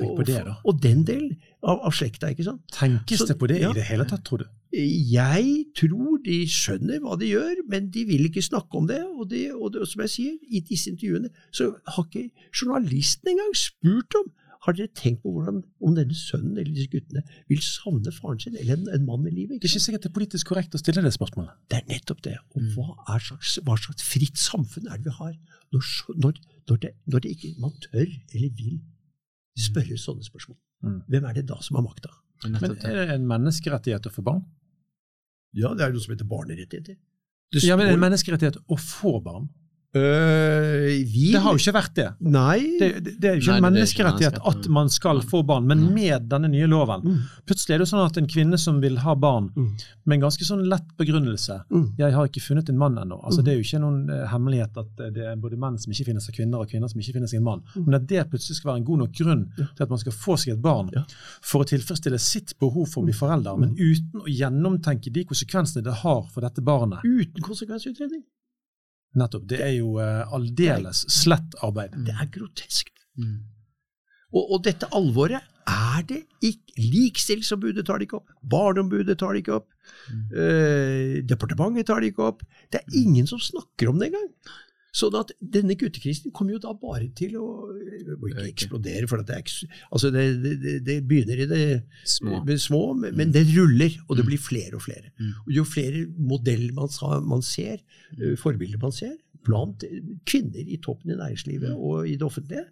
Og, 0.00 0.14
på 0.16 0.24
det, 0.24 0.38
da. 0.46 0.54
Og, 0.64 0.70
og 0.72 0.80
den 0.82 1.02
delen 1.04 1.34
av, 1.62 1.82
av 1.84 1.92
slekta, 1.92 2.30
ikke 2.32 2.46
sant. 2.46 2.62
Tenkes 2.72 3.20
Så- 3.20 3.26
det 3.28 3.36
på 3.38 3.48
det 3.50 3.60
ja. 3.60 3.70
i 3.70 3.74
det 3.76 3.84
hele 3.90 4.06
tatt, 4.08 4.24
tror 4.24 4.38
du? 4.38 4.46
Jeg 4.72 5.66
tror 5.76 6.18
de 6.24 6.38
skjønner 6.46 7.00
hva 7.04 7.18
de 7.20 7.26
gjør, 7.34 7.60
men 7.68 7.90
de 7.92 8.04
vil 8.04 8.26
ikke 8.28 8.42
snakke 8.44 8.74
om 8.80 8.86
det. 8.88 9.02
Og, 9.04 9.28
det, 9.28 9.52
og 9.52 9.72
det, 9.72 9.86
som 9.88 10.00
jeg 10.04 10.10
sier, 10.10 10.34
i 10.48 10.60
disse 10.60 10.88
intervjuene 10.92 11.28
så 11.52 11.70
har 11.86 12.04
ikke 12.04 12.30
journalisten 12.52 13.28
engang 13.32 13.52
spurt 13.56 14.14
om 14.22 14.32
har 14.66 14.74
dere 14.74 14.90
tenkt 14.96 15.22
på 15.22 15.30
hvordan, 15.32 15.60
om 15.86 15.94
denne 15.94 16.16
sønnen 16.18 16.56
eller 16.58 16.72
disse 16.74 16.90
guttene 16.90 17.22
vil 17.50 17.60
savne 17.62 18.10
faren 18.14 18.40
sin 18.42 18.56
eller 18.58 18.74
en, 18.74 18.88
en 18.96 19.04
mann 19.06 19.26
i 19.28 19.32
livet? 19.34 19.60
Det 19.62 19.68
er 19.68 19.74
ikke 19.74 19.84
sikkert 19.84 20.06
det 20.06 20.10
er 20.10 20.16
politisk 20.16 20.50
korrekt 20.50 20.74
å 20.74 20.80
stille 20.82 21.04
det 21.04 21.12
spørsmålet. 21.14 21.54
Det 21.70 21.78
er 21.78 21.86
nettopp 21.92 22.22
det. 22.26 22.34
Og 22.58 22.66
hva, 22.74 22.88
er 23.14 23.22
slags, 23.22 23.54
hva 23.66 23.76
slags 23.78 24.06
fritt 24.06 24.40
samfunn 24.42 24.90
er 24.90 24.98
det 24.98 25.06
vi 25.06 25.16
har 25.20 25.34
når, 25.74 25.90
når, 26.24 26.40
når, 26.70 26.80
det, 26.84 26.92
når 27.06 27.24
det 27.24 27.34
ikke, 27.36 27.52
man 27.62 27.76
tør 27.86 28.06
eller 28.06 28.54
vil 28.58 28.80
spørre 29.58 29.98
sånne 30.00 30.26
spørsmål? 30.26 30.58
Mm. 30.86 30.98
Hvem 31.12 31.28
er 31.30 31.38
det 31.38 31.46
da 31.50 31.60
som 31.62 31.78
har 31.78 31.86
makta? 31.86 32.10
Men 32.48 32.74
er 32.86 32.98
det 33.02 33.14
en 33.14 33.26
menneskerettighet 33.30 34.10
å 34.10 34.14
få 34.14 34.26
barn? 34.26 34.42
Ja, 35.56 35.70
det 35.74 35.86
er 35.86 35.94
noe 35.94 36.02
som 36.02 36.14
heter 36.14 36.28
barnerettigheter. 36.28 36.98
Ja, 37.64 37.78
men 37.80 37.88
en 37.94 38.02
menneskerettighet 38.02 38.58
å 38.68 38.76
få 38.78 39.16
barn? 39.24 39.48
Øh, 39.96 41.00
vi, 41.08 41.30
Det 41.32 41.40
har 41.40 41.54
jo 41.54 41.58
ikke 41.60 41.72
vært 41.74 41.94
det. 41.96 42.06
Nei. 42.20 42.58
Det, 42.78 42.88
det, 43.04 43.12
det 43.22 43.28
er 43.30 43.38
jo 43.38 43.40
ikke 43.40 43.54
Nei, 43.54 43.56
en 43.56 43.64
er 43.64 43.68
ikke 43.68 43.70
menneskerettighet 43.72 44.36
at 44.50 44.66
man 44.76 44.90
skal 44.92 45.22
få 45.24 45.40
barn, 45.48 45.64
men 45.66 45.78
Mm. 45.78 45.94
med 45.94 46.28
denne 46.28 46.48
nye 46.52 46.66
loven 46.68 47.00
Mm. 47.04 47.22
Plutselig 47.48 47.74
er 47.74 47.78
det 47.78 47.86
jo 47.88 47.96
sånn 47.96 48.04
at 48.06 48.16
en 48.20 48.26
kvinne 48.28 48.58
som 48.58 48.80
vil 48.82 48.98
ha 48.98 49.14
barn, 49.14 49.48
Mm. 49.56 49.70
med 50.06 50.14
en 50.18 50.20
ganske 50.28 50.44
sånn 50.44 50.66
lett 50.68 50.84
begrunnelse 50.98 51.62
Mm. 51.70 51.94
'Jeg 51.98 52.12
har 52.12 52.26
ikke 52.28 52.40
funnet 52.42 52.68
en 52.68 52.76
mann 52.78 52.96
ennå'. 52.96 53.24
Altså, 53.24 53.40
Mm. 53.40 53.44
Det 53.44 53.52
er 53.52 53.56
jo 53.56 53.64
ikke 53.64 53.80
noen 53.80 54.10
eh, 54.10 54.26
hemmelighet 54.28 54.76
at 54.76 55.00
eh, 55.00 55.10
det 55.10 55.24
er 55.24 55.36
både 55.36 55.56
menn 55.58 55.78
som 55.78 55.90
ikke 55.92 56.04
finner 56.04 56.20
seg 56.20 56.34
kvinner, 56.34 56.58
og 56.60 56.68
kvinner 56.68 56.88
som 56.88 57.00
ikke 57.00 57.12
finner 57.14 57.26
seg 57.28 57.38
en 57.38 57.44
mann. 57.44 57.62
Mm. 57.74 57.84
Men 57.86 57.94
at 57.94 58.06
det 58.06 58.30
plutselig 58.30 58.56
skal 58.56 58.72
være 58.72 58.76
en 58.78 58.84
god 58.84 58.98
nok 58.98 59.12
grunn 59.12 59.48
Ja. 59.58 59.64
til 59.76 59.82
at 59.82 59.88
man 59.90 59.98
skal 59.98 60.12
få 60.12 60.36
seg 60.38 60.52
et 60.52 60.62
barn 60.62 60.90
Ja. 60.94 61.04
for 61.42 61.64
å 61.64 61.66
tilfredsstille 61.66 62.20
sitt 62.20 62.52
behov 62.60 62.88
for 62.88 63.00
å 63.02 63.04
bli 63.06 63.12
Mm. 63.14 63.18
forelder, 63.18 63.56
men 63.58 63.70
uten 63.76 64.20
å 64.20 64.28
gjennomtenke 64.28 65.10
de 65.12 65.24
konsekvensene 65.24 65.82
det 65.82 65.94
har 65.94 66.22
for 66.30 66.40
dette 66.42 66.60
barnet. 66.60 67.00
Uten 67.04 67.40
konsekvensutredning. 67.42 68.22
Nettopp. 69.16 69.46
Det 69.48 69.60
er 69.64 69.72
jo 69.78 69.94
uh, 69.96 70.26
aldeles 70.36 71.04
slett 71.12 71.56
arbeid. 71.64 71.96
Det 72.04 72.12
er 72.12 72.28
grotesk. 72.34 72.90
Mm. 73.18 73.38
Og, 74.34 74.42
og 74.44 74.64
dette 74.66 74.88
alvoret 74.92 75.40
er 75.68 76.04
det 76.08 76.22
ikke. 76.44 76.64
Likestillingsombudet 76.78 77.82
tar 77.86 77.98
det 77.98 78.06
ikke 78.08 78.20
opp. 78.20 78.32
Barneombudet 78.46 79.16
tar 79.18 79.34
det 79.34 79.42
ikke 79.42 79.56
opp. 79.58 79.68
eh, 80.30 81.18
departementet 81.26 81.88
tar 81.88 82.00
det 82.04 82.12
ikke 82.12 82.28
opp. 82.28 82.44
Det 82.70 82.80
er 82.80 82.98
ingen 83.00 83.26
som 83.26 83.40
snakker 83.42 83.90
om 83.90 83.98
det 83.98 84.12
engang. 84.12 84.28
Sånn 84.98 85.14
at 85.18 85.30
denne 85.38 85.76
guttekristen 85.78 86.32
kommer 86.34 86.56
jo 86.56 86.60
da 86.64 86.72
bare 86.74 87.06
til 87.18 87.36
å 87.38 87.46
ikke 88.28 88.46
eksplodere, 88.48 89.06
for 89.10 89.22
at 89.22 89.28
det, 89.30 89.36
er, 89.38 89.76
altså 89.94 90.10
det, 90.14 90.24
det, 90.42 90.72
det, 90.86 90.96
begynner 91.06 91.42
i 91.44 91.46
det 91.50 91.60
Små. 92.08 92.40
små, 92.58 92.80
men 92.98 93.14
men 93.18 93.32
det 93.34 93.44
ruller, 93.52 93.94
og 94.08 94.16
det 94.18 94.24
Mm. 94.24 94.30
blir 94.32 94.42
flere 94.42 94.74
og 94.74 94.82
flere. 94.82 95.12
Mm. 95.20 95.32
Og 95.46 95.52
jo 95.54 95.64
flere 95.64 96.06
modeller 96.18 96.72
man, 96.74 96.88
man 97.28 97.42
ser, 97.42 97.78
eh, 98.18 98.34
forbilder 98.40 98.80
man 98.82 98.92
ser, 98.92 99.14
blant 99.48 99.84
kvinner 100.28 100.68
i 100.68 100.76
toppen 100.84 101.10
i 101.14 101.18
næringslivet 101.18 101.72
Mm. 101.72 101.78
og 101.80 102.06
i 102.08 102.16
det 102.20 102.26
offentlige, 102.28 102.66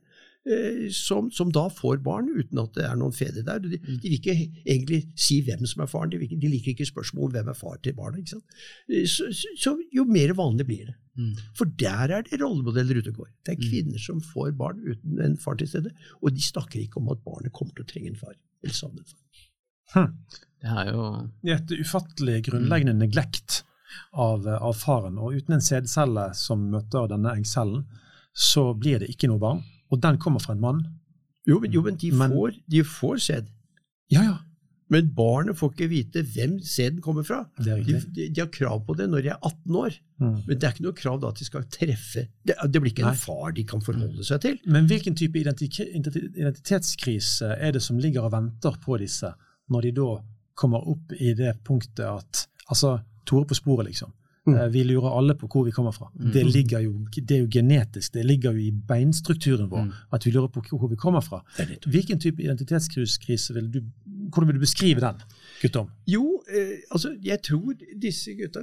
eh, 0.47 0.89
som, 0.95 1.31
som 1.35 1.51
da 1.51 1.65
får 1.73 2.03
barn 2.05 2.29
uten 2.37 2.61
at 2.63 2.75
det 2.77 2.85
er 2.87 2.95
noen 3.01 3.13
fedre 3.17 3.43
der. 3.49 3.59
De, 3.65 3.79
Mm. 3.81 3.97
de 4.03 4.09
vil 4.11 4.19
ikke 4.21 4.37
egentlig 4.67 5.01
si 5.19 5.41
hvem 5.43 5.67
som 5.67 5.83
er 5.83 5.91
faren, 5.91 6.11
de, 6.13 6.19
vil 6.21 6.29
ikke, 6.29 6.41
de 6.45 6.49
liker 6.53 6.75
ikke 6.77 6.87
spørsmål 6.93 7.25
om 7.31 7.33
hvem 7.35 7.49
er 7.51 7.59
far 7.59 7.81
til 7.83 7.97
barna. 7.99 8.19
Eh, 8.23 9.05
Så, 9.07 9.33
så, 9.33 9.49
så 9.59 9.75
jo 9.93 10.05
mer 10.05 10.35
vanlig 10.39 10.67
blir 10.69 10.87
det. 10.93 10.95
Mm. 11.19 11.33
For 11.57 11.65
der 11.65 12.13
er 12.13 12.23
det 12.23 12.39
rollemodeller 12.43 12.99
ute 13.01 13.09
og 13.15 13.17
går. 13.25 13.31
Det 13.45 13.53
er 13.57 13.61
Mm. 13.63 13.71
kvinner 13.71 13.99
som 13.99 14.21
får 14.21 14.53
barn 14.57 14.83
uten 14.87 15.21
en 15.25 15.37
far 15.37 15.55
til 15.57 15.67
stede, 15.69 15.91
og 16.23 16.35
de 16.35 16.41
snakker 16.45 16.81
ikke 16.85 16.99
om 17.01 17.09
at 17.09 17.25
barnet 17.25 17.53
kommer 17.57 17.73
til 17.75 17.85
å 17.85 17.89
trenge 17.89 18.09
en 18.13 18.17
far. 18.21 18.35
eller 18.63 18.75
savne 18.75 18.99
en 19.01 19.05
far. 19.13 19.23
Det 20.61 20.71
er 20.71 20.93
jo 20.93 21.03
Det 21.45 21.51
er 21.53 21.59
et 21.63 21.81
ufattelig 21.85 22.43
grunnleggende 22.49 22.97
neglekt 22.99 23.63
av, 24.13 24.47
av 24.47 24.75
faren. 24.75 25.19
Og 25.19 25.35
uten 25.39 25.55
en 25.59 25.65
sædcelle 25.65 26.31
som 26.35 26.67
møter 26.73 27.09
denne 27.13 27.35
eggcellen, 27.37 27.85
så 28.37 28.71
blir 28.77 28.99
det 29.01 29.09
ikke 29.15 29.29
noe 29.33 29.41
barn. 29.43 29.63
Og 29.91 30.01
den 30.03 30.19
kommer 30.19 30.41
fra 30.43 30.53
en 30.57 30.61
mann. 30.65 30.83
Jo, 31.47 31.61
men, 31.63 31.73
jo, 31.73 31.83
men 31.87 31.97
de, 31.97 32.11
Men- 32.13 32.33
får, 32.35 32.51
de 32.69 32.83
får 32.85 33.17
sæd. 33.29 33.45
Ja, 34.11 34.23
ja. 34.23 34.37
Men 34.89 35.09
barnet 35.19 35.57
får 35.59 35.73
ikke 35.73 35.89
vite 35.91 36.23
hvem 36.23 36.61
sæden 36.63 37.01
kommer 37.03 37.25
fra. 37.27 37.41
De, 37.59 37.75
de, 37.83 38.29
de 38.31 38.39
har 38.41 38.47
krav 38.55 38.85
på 38.87 38.95
det 38.95 39.09
når 39.11 39.23
de 39.25 39.29
er 39.35 39.39
18 39.43 39.75
år, 39.77 39.91
Mm. 40.17 40.37
men 40.47 40.57
det 40.57 40.65
er 40.65 40.73
ikke 40.73 40.85
noe 40.87 40.97
krav 40.97 41.19
da 41.21 41.29
at 41.29 41.37
de 41.37 41.45
skal 41.45 41.67
treffe 41.69 42.23
Det, 42.49 42.55
det 42.73 42.81
blir 42.81 42.89
ikke 42.95 43.03
Nei. 43.05 43.11
en 43.13 43.19
far 43.21 43.51
de 43.53 43.65
kan 43.69 43.83
forholde 43.85 44.25
seg 44.25 44.41
til. 44.41 44.55
Men 44.65 44.87
hvilken 44.89 45.13
type 45.19 45.37
identitetskrise 45.43 47.51
er 47.61 47.75
det 47.77 47.83
som 47.85 47.99
ligger 48.01 48.25
og 48.25 48.33
venter 48.33 48.79
på 48.81 48.97
disse, 49.03 49.29
når 49.69 49.85
de 49.89 49.93
da 49.99 50.07
kommer 50.57 50.87
opp 50.89 51.13
i 51.19 51.35
det 51.37 51.53
punktet 51.67 52.07
at 52.09 52.47
Altså, 52.71 52.95
Tore 53.27 53.47
på 53.47 53.55
sporet, 53.59 53.87
liksom. 53.91 54.13
Mm. 54.47 54.55
Eh, 54.55 54.69
Vi 54.71 54.83
lurer 54.87 55.11
alle 55.19 55.35
på 55.35 55.49
hvor 55.51 55.65
vi 55.67 55.73
kommer 55.75 55.91
fra. 55.93 56.07
Mm. 56.15 56.33
Det, 56.33 56.45
ligger 56.47 56.81
jo, 56.85 56.93
det 57.17 57.31
er 57.35 57.41
jo 57.41 57.49
genetisk, 57.51 58.13
det 58.15 58.25
ligger 58.25 58.53
jo 58.55 58.59
i 58.59 58.71
beinstrukturen 58.71 59.69
vår 59.71 59.85
Mm. 59.85 59.93
at 60.13 60.27
vi 60.27 60.31
lurer 60.31 60.49
på 60.55 60.63
hvor 60.71 60.89
vi 60.89 60.97
kommer 60.97 61.21
fra. 61.21 61.41
Hvilken 61.87 62.21
type 62.21 62.43
identitetskrise 62.43 63.55
vil 63.55 63.71
du 63.73 63.81
Hvordan 64.31 64.49
vil 64.49 64.57
du 64.57 64.61
beskrive 64.61 65.01
den, 65.01 65.21
guttom? 65.63 65.91
Jo, 66.07 66.43
eh, 66.51 66.79
altså, 66.91 67.13
jeg 67.23 67.43
tror 67.43 67.75
disse 68.03 68.35
gutta 68.35 68.63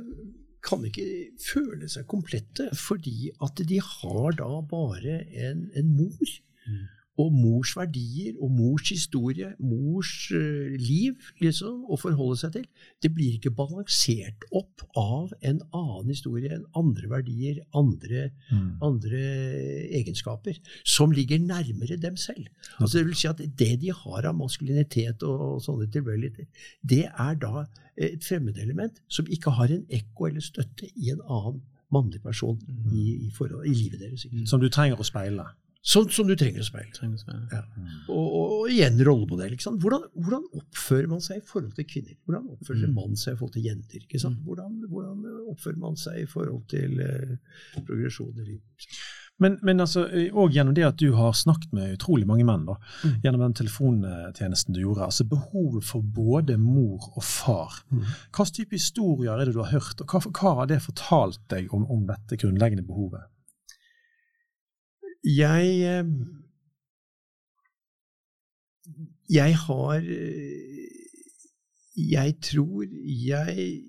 kan 0.64 0.84
ikke 0.86 1.06
føle 1.54 1.88
seg 1.90 2.06
komplette, 2.08 2.70
fordi 2.76 3.30
at 3.42 3.62
de 3.68 3.80
har 3.80 4.32
da 4.40 4.62
bare 4.62 5.22
en, 5.36 5.70
en 5.76 5.96
mor. 5.98 6.34
Mm. 7.14 7.22
Og 7.22 7.34
mors 7.34 7.76
verdier 7.78 8.34
og 8.42 8.52
mors 8.52 8.90
historie, 8.90 9.52
mors 9.60 10.32
eh, 10.34 10.74
liv, 10.82 11.14
liksom, 11.42 11.84
å 11.86 11.98
forholde 12.02 12.40
seg 12.42 12.56
til. 12.56 12.66
Det 13.04 13.12
blir 13.14 13.36
ikke 13.38 13.54
balansert 13.54 14.48
opp 14.52 14.82
av 14.98 15.34
en 15.42 15.62
annen 15.70 16.10
historie, 16.10 16.50
en 16.56 16.66
andre 16.80 17.10
verdier, 17.12 17.62
andre, 17.78 18.32
andre 18.82 19.22
egenskaper, 19.94 20.58
som 20.84 21.14
ligger 21.14 21.42
nærmere 21.44 22.00
dem 22.02 22.18
selv. 22.18 22.50
Altså, 22.80 23.00
det 23.00 23.06
vil 23.12 23.20
si 23.20 23.30
at 23.30 23.44
det 23.44 23.72
de 23.84 23.94
har 23.94 24.26
av 24.26 24.38
maskulinitet 24.40 25.24
og, 25.28 25.46
og 25.54 25.62
sånne 25.66 25.90
tilbøyeligheter, 25.94 26.50
det 26.82 27.06
er 27.12 27.38
da 27.42 27.68
et 28.02 28.26
fremmedelement 28.26 28.98
som 29.06 29.30
ikke 29.30 29.54
har 29.54 29.70
en 29.70 29.86
ekko 29.94 30.32
eller 30.32 30.42
støtte 30.42 30.90
i 30.98 31.14
en 31.14 31.22
annen 31.30 31.62
mannlig 31.94 32.24
person 32.24 32.58
i, 32.92 33.28
i, 33.28 33.32
forhold, 33.34 33.68
i 33.70 33.74
livet 33.78 34.02
deres. 34.02 34.26
Som 34.50 34.62
du 34.64 34.70
trenger 34.74 34.98
å 34.98 35.06
speile. 35.06 35.46
Sånn 35.84 36.06
som 36.16 36.28
du 36.30 36.36
trenger 36.40 36.62
å 36.64 36.66
speile. 36.66 37.18
Ja. 37.52 37.60
Og, 38.08 38.28
og, 38.28 38.52
og 38.62 38.70
igjen 38.72 39.02
rollemodell. 39.04 39.52
Hvordan, 39.60 40.06
hvordan 40.16 40.46
oppfører 40.56 41.10
man 41.12 41.20
seg 41.26 41.42
i 41.42 41.44
forhold 41.50 41.74
til 41.76 41.84
kvinner? 41.90 42.16
Hvordan 42.24 42.46
oppfører 42.56 42.88
Mm. 42.88 42.94
man 42.96 43.16
seg 43.20 43.34
i 43.34 43.36
forhold 43.42 43.54
til 43.58 43.66
jenter? 43.68 44.06
sant? 44.20 44.40
Hvordan, 44.46 44.78
hvordan 44.88 45.26
oppfører 45.52 45.78
man 45.84 45.96
seg 46.00 46.22
i 46.22 46.26
forhold 46.26 46.64
til 46.72 47.02
uh, 47.04 47.36
progresjon 47.84 48.40
i- 48.48 48.62
Men, 49.42 49.58
men 49.66 49.80
altså, 49.82 50.06
og 50.32 50.52
gjennom 50.54 50.76
det 50.78 50.84
at 50.86 50.96
du 51.02 51.12
har 51.18 51.34
snakket 51.34 51.74
med 51.74 51.98
utrolig 51.98 52.26
mange 52.30 52.46
menn, 52.46 52.66
da, 52.66 52.76
Mm. 53.04 53.20
gjennom 53.24 53.42
den 53.42 53.54
telefontjenesten 53.60 54.74
du 54.74 54.80
gjorde, 54.86 55.04
altså 55.10 55.26
behovet 55.28 55.84
for 55.84 56.02
både 56.02 56.56
mor 56.62 57.12
og 57.18 57.24
far. 57.24 57.82
Mm. 57.92 58.04
Hva 58.32 58.46
slags 58.46 58.52
type 58.56 58.72
historier 58.78 59.34
er 59.36 59.46
det 59.46 59.56
du 59.56 59.60
har 59.64 59.72
hørt, 59.74 60.00
og 60.00 60.08
hva, 60.08 60.22
hva 60.32 60.56
har 60.62 60.66
det 60.68 60.80
fortalt 60.86 61.40
deg 61.50 61.74
om, 61.74 61.84
om 61.92 62.06
dette 62.08 62.38
grunnleggende 62.40 62.86
behovet? 62.88 63.26
Jeg 65.24 65.68
eh, 65.88 66.06
Jeg 69.30 69.56
har 69.58 69.96
eh, 69.96 70.90
Jeg 71.96 72.36
tror 72.42 72.84
jeg 73.28 73.84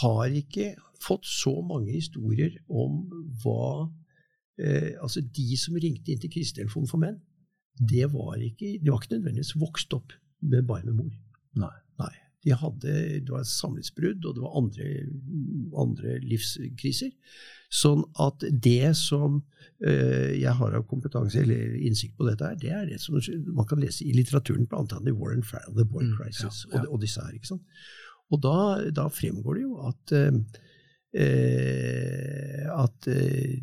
har 0.00 0.24
ikke 0.24 0.74
fått 1.06 1.26
så 1.26 1.54
mange 1.62 1.92
historier 1.92 2.58
om 2.68 3.06
hva 3.42 3.86
eh, 4.60 4.92
Altså, 5.00 5.22
de 5.22 5.56
som 5.56 5.78
ringte 5.80 6.12
inn 6.12 6.20
til 6.20 6.32
krisetelefonen 6.32 6.90
for 6.90 7.00
menn, 7.00 7.18
det 7.76 8.12
var 8.12 8.36
ikke, 8.40 8.76
de 8.80 8.90
var 8.90 9.00
ikke 9.00 9.16
nødvendigvis 9.16 9.56
vokst 9.60 9.92
opp 9.96 10.12
med 10.40 10.66
bare 10.68 10.84
med 10.84 10.94
mor. 11.00 11.12
Nei. 11.56 11.76
De 12.46 12.54
hadde, 12.54 12.94
det 13.26 13.32
var 13.34 13.42
samlivsbrudd, 13.50 14.22
og 14.24 14.36
det 14.36 14.42
var 14.44 14.56
andre, 14.60 14.86
andre 15.82 16.16
livskriser. 16.22 17.10
Sånn 17.74 18.04
at 18.22 18.44
det 18.62 18.92
som 18.94 19.40
øh, 19.82 20.32
jeg 20.38 20.54
har 20.60 20.76
av 20.78 20.84
kompetanse 20.86 21.40
eller 21.42 21.74
innsikt 21.82 22.14
på 22.16 22.28
dette, 22.28 22.46
her, 22.46 22.60
det 22.62 22.70
er 22.70 22.84
det 22.92 23.00
som 23.02 23.18
man 23.50 23.66
kan 23.66 23.82
lese 23.82 24.06
i 24.06 24.14
litteraturen, 24.14 24.68
blant 24.70 24.94
annet 24.94 25.10
i 25.10 25.16
Warren 25.18 25.42
Farrell, 25.42 25.74
The 25.74 25.84
Boy 25.90 26.06
Mm, 26.06 26.14
Crisis, 26.20 26.62
ja, 26.68 26.76
ja. 26.76 26.84
Og, 26.84 26.94
og 26.94 27.02
disse 27.02 27.24
her. 27.24 27.34
ikke 27.34 27.50
sant? 27.50 27.66
Og 28.30 28.42
da, 28.42 28.56
da 28.94 29.08
fremgår 29.10 29.58
det 29.58 29.66
jo 29.66 29.74
at 29.86 30.14
eh, 30.20 30.38
at 32.76 33.06
eh, 33.10 33.58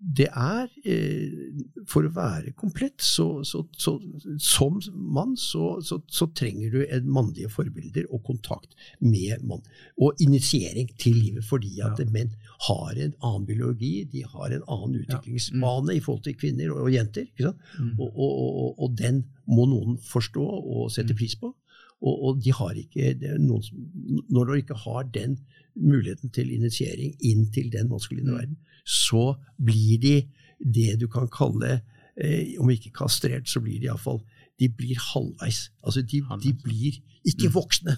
det 0.00 0.28
er 0.32 0.68
eh, 0.88 1.56
For 1.88 2.06
å 2.08 2.12
være 2.14 2.54
komplett 2.56 3.02
så, 3.04 3.42
så, 3.44 3.66
så, 3.76 3.98
som 4.40 4.78
mann 4.96 5.34
så, 5.36 5.74
så, 5.84 6.00
så 6.08 6.28
trenger 6.36 6.72
du 6.72 6.78
en 6.86 7.10
mannlige 7.12 7.50
forbilder 7.52 8.08
og 8.08 8.22
kontakt 8.24 8.72
med 9.04 9.44
mann. 9.44 9.60
Og 10.00 10.16
initiering 10.24 10.88
til 11.00 11.18
livet, 11.20 11.44
fordi 11.44 11.76
at 11.84 12.00
Ja. 12.00 12.08
menn 12.08 12.32
har 12.68 12.96
en 12.96 13.12
annen 13.20 13.46
biologi, 13.48 14.04
de 14.08 14.24
har 14.24 14.54
en 14.56 14.64
annen 14.68 15.02
utviklingsbane 15.02 15.96
i 15.96 16.00
forhold 16.00 16.24
til 16.24 16.38
kvinner 16.40 16.72
og, 16.72 16.86
og 16.86 16.94
jenter. 16.94 17.28
Mm. 17.36 17.92
Og, 17.98 18.08
og, 18.08 18.32
og, 18.40 18.82
og 18.86 18.96
den 18.96 19.24
må 19.50 19.66
noen 19.68 19.98
forstå 20.00 20.44
og 20.44 20.90
sette 20.94 21.16
pris 21.18 21.36
på. 21.36 21.52
Og, 22.00 22.14
og 22.24 22.42
de 22.44 22.52
har 22.56 22.76
ikke, 22.80 23.14
som, 23.62 23.86
når 24.32 24.44
du 24.44 24.52
ikke 24.56 24.78
har 24.86 25.02
den 25.12 25.38
muligheten 25.76 26.32
til 26.32 26.50
initiering 26.52 27.14
inn 27.20 27.46
til 27.52 27.70
den 27.72 27.90
maskuline 27.92 28.32
verden, 28.32 28.56
så 28.84 29.34
blir 29.60 30.00
de 30.00 30.14
det 30.60 30.98
du 31.00 31.06
kan 31.12 31.28
kalle 31.32 31.80
eh, 32.16 32.56
om 32.60 32.70
ikke 32.72 32.92
kastrert, 32.96 33.48
så 33.48 33.60
blir 33.60 33.80
de 33.80 33.90
iallfall 33.90 34.22
de 34.60 34.68
blir 34.68 34.98
halvveis. 35.12 35.70
Altså 35.84 36.02
de, 36.04 36.20
de 36.42 36.52
blir 36.64 36.98
ikke 37.24 37.48
Mm. 37.48 37.54
voksne. 37.54 37.94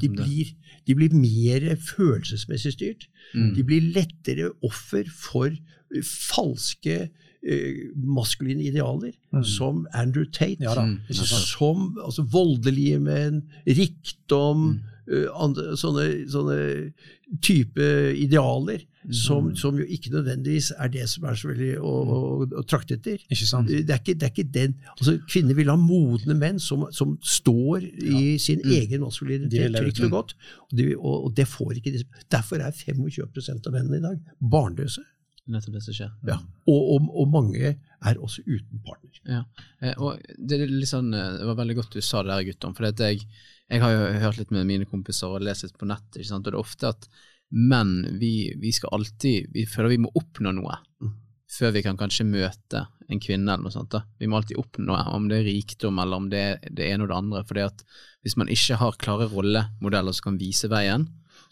De 0.00 0.08
blir, 0.08 0.52
de 0.86 0.94
blir 0.94 1.12
mer 1.16 1.76
følelsesmessig 1.80 2.72
styrt. 2.72 3.06
Mm. 3.34 3.54
De 3.56 3.64
blir 3.64 3.80
lettere 3.92 4.50
offer 4.64 5.04
for 5.12 5.50
falske 6.04 7.08
maskuline 7.94 8.60
idealer, 8.66 9.12
Mm. 9.32 9.44
som 9.44 9.86
Andrew 9.94 10.24
Tate. 10.24 10.56
Ja 10.60 10.74
da, 10.74 10.82
Mm. 10.86 10.98
Som 11.12 11.96
altså, 12.04 12.22
voldelige 12.22 12.98
menn, 13.00 13.42
rikdom, 13.66 14.72
Mm. 14.72 14.80
eh, 15.12 15.28
andre, 15.34 15.76
sånne, 15.76 16.26
sånne 16.30 16.92
type 17.42 18.14
idealer, 18.16 18.80
Mm. 19.06 19.12
som, 19.14 19.56
som 19.56 19.76
jo 19.78 19.84
ikke 19.84 20.10
nødvendigvis 20.10 20.72
er 20.78 20.88
det 20.88 21.08
som 21.08 21.24
er 21.24 21.34
så 21.34 21.46
veldig 21.52 21.76
å, 21.78 21.92
å, 22.10 22.46
å 22.58 22.62
trakte 22.66 22.94
etter. 22.96 23.18
Ikke 23.30 23.46
sant? 23.46 23.68
Det 23.68 23.88
er 23.90 23.98
ikke, 24.00 24.18
det 24.18 24.22
er 24.26 24.32
ikke 24.34 24.52
den 24.52 24.74
altså, 24.98 25.18
Kvinner 25.30 25.54
vil 25.54 25.68
ha 25.70 25.76
modne 25.76 26.34
menn 26.34 26.58
som, 26.58 26.86
som 26.90 27.16
står 27.22 27.84
i 28.02 28.36
sin 28.38 28.58
Mm. 28.64 28.70
egen 28.72 29.00
maskulinitet 29.02 29.72
trygt 29.76 30.02
og 30.04 30.10
godt. 30.10 30.34
Og, 30.72 30.76
de, 30.78 30.94
og, 30.96 31.24
og 31.26 31.34
det 31.36 31.46
får 31.46 31.76
ikke 31.78 31.92
de. 31.92 32.02
Derfor 32.32 32.56
er 32.56 32.72
25% 32.72 33.66
av 33.66 33.72
mennene 33.72 33.96
i 33.98 34.00
dag 34.08 34.18
barnløse. 34.42 35.04
Nettopp 35.46 35.76
det 35.76 35.82
som 35.84 35.94
skjer. 35.94 36.14
Ja. 36.26 36.36
Og, 36.66 36.80
og, 36.96 37.10
og 37.22 37.28
mange 37.30 37.76
er 37.76 38.18
også 38.18 38.42
uten 38.46 38.80
partner. 38.84 39.20
Ja. 39.30 39.42
Eh, 39.80 39.94
og 40.02 40.18
det, 40.38 40.58
er 40.58 40.72
sånn, 40.88 41.12
eh, 41.14 41.36
det 41.38 41.46
var 41.46 41.60
veldig 41.60 41.76
godt 41.78 41.94
du 41.94 42.02
sa 42.02 42.24
det 42.24 42.32
der, 42.32 42.48
Guttorm. 42.48 42.74
For 42.76 42.88
jeg, 42.88 43.22
jeg 43.70 43.82
har 43.82 43.94
jo 43.94 44.08
hørt 44.24 44.40
litt 44.40 44.54
med 44.54 44.66
mine 44.66 44.88
kompiser 44.90 45.30
og 45.30 45.44
lest 45.46 45.66
litt 45.66 45.78
på 45.78 45.88
nettet. 45.88 46.26
Og 46.34 46.42
det 46.42 46.52
er 46.52 46.58
ofte 46.58 46.90
at 46.90 47.06
menn 47.54 48.18
vi, 48.18 48.50
vi 48.58 48.72
skal 48.74 48.90
alltid 48.96 49.52
Vi 49.54 49.62
føler 49.70 49.92
vi 49.92 50.00
må 50.02 50.10
oppnå 50.18 50.50
noe 50.56 50.80
Mm. 50.96 51.12
før 51.52 51.70
vi 51.76 51.82
kan 51.84 51.96
kanskje 51.96 52.24
møte 52.26 52.80
en 53.08 53.20
kvinne 53.22 53.52
eller 53.52 53.62
noe 53.68 53.72
sånt. 53.74 53.90
da. 53.92 54.02
Vi 54.18 54.26
må 54.26 54.40
alltid 54.40 54.58
oppnå 54.58 54.88
noe, 54.88 55.04
om 55.14 55.28
det 55.28 55.38
er 55.38 55.46
rikdom 55.46 56.00
eller 56.02 56.16
om 56.16 56.26
det 56.32 56.40
er 56.42 56.58
det 56.74 56.88
ene 56.90 57.04
og 57.04 57.12
det 57.12 57.16
andre. 57.16 57.44
For 57.46 57.84
hvis 58.24 58.36
man 58.36 58.50
ikke 58.50 58.80
har 58.80 58.98
klare 58.98 59.28
rollemodeller 59.30 60.16
som 60.16 60.32
kan 60.32 60.40
vise 60.40 60.66
veien, 60.72 61.06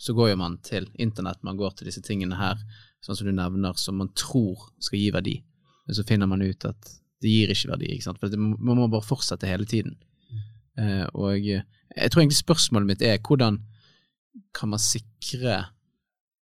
så 0.05 0.13
går 0.13 0.35
jo 0.35 0.41
man 0.41 0.59
til 0.65 0.87
internett, 1.01 1.41
man 1.47 1.57
går 1.57 1.79
til 1.79 1.89
disse 1.89 2.03
tingene 2.05 2.37
her, 2.37 2.61
sånn 3.05 3.17
som 3.17 3.29
du 3.29 3.33
nevner, 3.33 3.77
som 3.81 3.97
man 3.97 4.11
tror 4.17 4.67
skal 4.83 5.01
gi 5.01 5.09
verdi. 5.15 5.39
Men 5.87 5.97
så 5.97 6.05
finner 6.05 6.29
man 6.29 6.45
ut 6.45 6.67
at 6.69 6.91
det 7.25 7.33
gir 7.33 7.53
ikke 7.53 7.71
verdi. 7.73 7.89
ikke 7.95 8.07
sant? 8.09 8.21
For 8.21 8.33
det, 8.33 8.39
Man 8.39 8.77
må 8.77 8.89
bare 8.93 9.05
fortsette 9.05 9.49
hele 9.49 9.65
tiden. 9.69 9.97
Eh, 10.77 11.07
og 11.15 11.39
jeg 11.41 12.11
tror 12.11 12.21
egentlig 12.21 12.41
spørsmålet 12.41 12.91
mitt 12.91 13.05
er 13.07 13.23
hvordan 13.23 13.61
kan 14.55 14.73
man 14.73 14.83
sikre 14.83 15.61